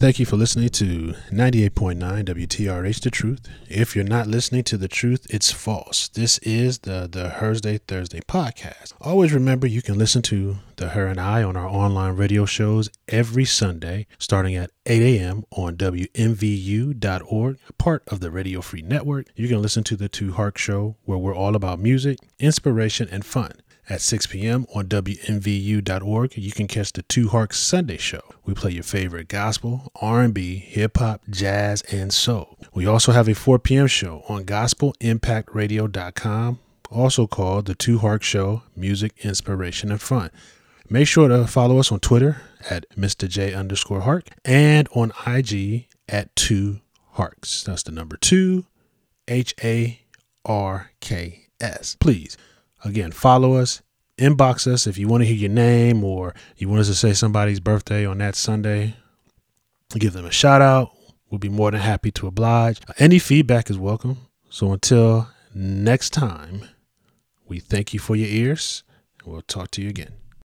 Thank 0.01 0.17
you 0.17 0.25
for 0.25 0.35
listening 0.35 0.69
to 0.69 1.13
98.9 1.29 1.99
WTRH 2.25 3.01
The 3.01 3.11
Truth. 3.11 3.47
If 3.69 3.95
you're 3.95 4.03
not 4.03 4.25
listening 4.25 4.63
to 4.63 4.75
The 4.75 4.87
Truth, 4.87 5.27
it's 5.29 5.51
false. 5.51 6.07
This 6.07 6.39
is 6.39 6.79
the 6.79 7.07
The 7.07 7.29
Thursday 7.29 7.77
Thursday 7.77 8.19
podcast. 8.21 8.93
Always 8.99 9.31
remember 9.31 9.67
you 9.67 9.83
can 9.83 9.99
listen 9.99 10.23
to 10.23 10.57
The 10.77 10.89
Her 10.89 11.05
and 11.05 11.21
I 11.21 11.43
on 11.43 11.55
our 11.55 11.67
online 11.67 12.15
radio 12.15 12.47
shows 12.47 12.89
every 13.09 13.45
Sunday 13.45 14.07
starting 14.17 14.55
at 14.55 14.71
8 14.87 15.19
a.m. 15.19 15.43
on 15.51 15.77
WMVU.org, 15.77 17.59
part 17.77 18.03
of 18.07 18.21
the 18.21 18.31
Radio 18.31 18.61
Free 18.61 18.81
Network. 18.81 19.27
You 19.35 19.47
can 19.47 19.61
listen 19.61 19.83
to 19.83 19.95
The 19.95 20.09
Two 20.09 20.31
Hark 20.31 20.57
Show 20.57 20.95
where 21.05 21.19
we're 21.19 21.35
all 21.35 21.55
about 21.55 21.79
music, 21.79 22.17
inspiration, 22.39 23.07
and 23.11 23.23
fun. 23.23 23.60
At 23.89 24.01
6 24.01 24.27
p.m. 24.27 24.67
on 24.73 24.87
WMVU.org, 24.87 26.37
you 26.37 26.51
can 26.51 26.67
catch 26.67 26.93
the 26.93 27.01
Two 27.01 27.29
Hark 27.29 27.53
Sunday 27.53 27.97
Show. 27.97 28.21
We 28.45 28.53
play 28.53 28.71
your 28.71 28.83
favorite 28.83 29.27
gospel, 29.27 29.91
R&B, 29.95 30.57
hip 30.57 30.97
hop, 30.97 31.21
jazz, 31.29 31.81
and 31.91 32.13
soul. 32.13 32.57
We 32.73 32.85
also 32.85 33.11
have 33.11 33.27
a 33.27 33.35
4 33.35 33.59
p.m. 33.59 33.87
show 33.87 34.23
on 34.29 34.45
GospelImpactRadio.com 34.45 36.59
also 36.91 37.25
called 37.25 37.65
The 37.65 37.75
Two 37.75 37.99
Hark 37.99 38.23
Show 38.23 38.63
Music, 38.75 39.13
Inspiration, 39.23 39.91
and 39.91 40.01
Fun. 40.01 40.29
Make 40.89 41.07
sure 41.07 41.29
to 41.29 41.47
follow 41.47 41.79
us 41.79 41.91
on 41.91 41.99
Twitter 41.99 42.41
at 42.69 42.85
Mr. 42.97 43.27
J 43.27 43.53
underscore 43.53 44.01
Hark 44.01 44.27
and 44.43 44.89
on 44.93 45.13
IG 45.25 45.87
at 46.09 46.35
Two 46.35 46.81
Harks. 47.11 47.63
That's 47.63 47.83
the 47.83 47.91
number 47.91 48.17
two, 48.17 48.65
H 49.27 49.55
A 49.63 50.01
R 50.45 50.91
K 50.99 51.47
S. 51.61 51.95
Please, 51.99 52.37
again, 52.83 53.11
follow 53.11 53.55
us, 53.55 53.81
inbox 54.17 54.67
us 54.67 54.87
if 54.87 54.97
you 54.97 55.07
want 55.07 55.21
to 55.21 55.25
hear 55.27 55.35
your 55.35 55.49
name 55.49 56.03
or 56.03 56.33
you 56.57 56.69
want 56.69 56.81
us 56.81 56.87
to 56.87 56.95
say 56.95 57.13
somebody's 57.13 57.59
birthday 57.59 58.05
on 58.05 58.19
that 58.19 58.35
Sunday. 58.35 58.95
Give 59.93 60.13
them 60.13 60.25
a 60.25 60.31
shout 60.31 60.61
out. 60.61 60.91
We'll 61.29 61.39
be 61.39 61.49
more 61.49 61.71
than 61.71 61.81
happy 61.81 62.11
to 62.11 62.27
oblige. 62.27 62.79
Any 62.97 63.19
feedback 63.19 63.69
is 63.69 63.77
welcome. 63.77 64.17
So 64.49 64.71
until 64.71 65.29
next 65.53 66.11
time, 66.11 66.67
we 67.47 67.59
thank 67.59 67.93
you 67.93 67.99
for 67.99 68.15
your 68.15 68.29
ears. 68.29 68.83
and 69.23 69.31
We'll 69.31 69.41
talk 69.41 69.71
to 69.71 69.81
you 69.81 69.89
again. 69.89 70.20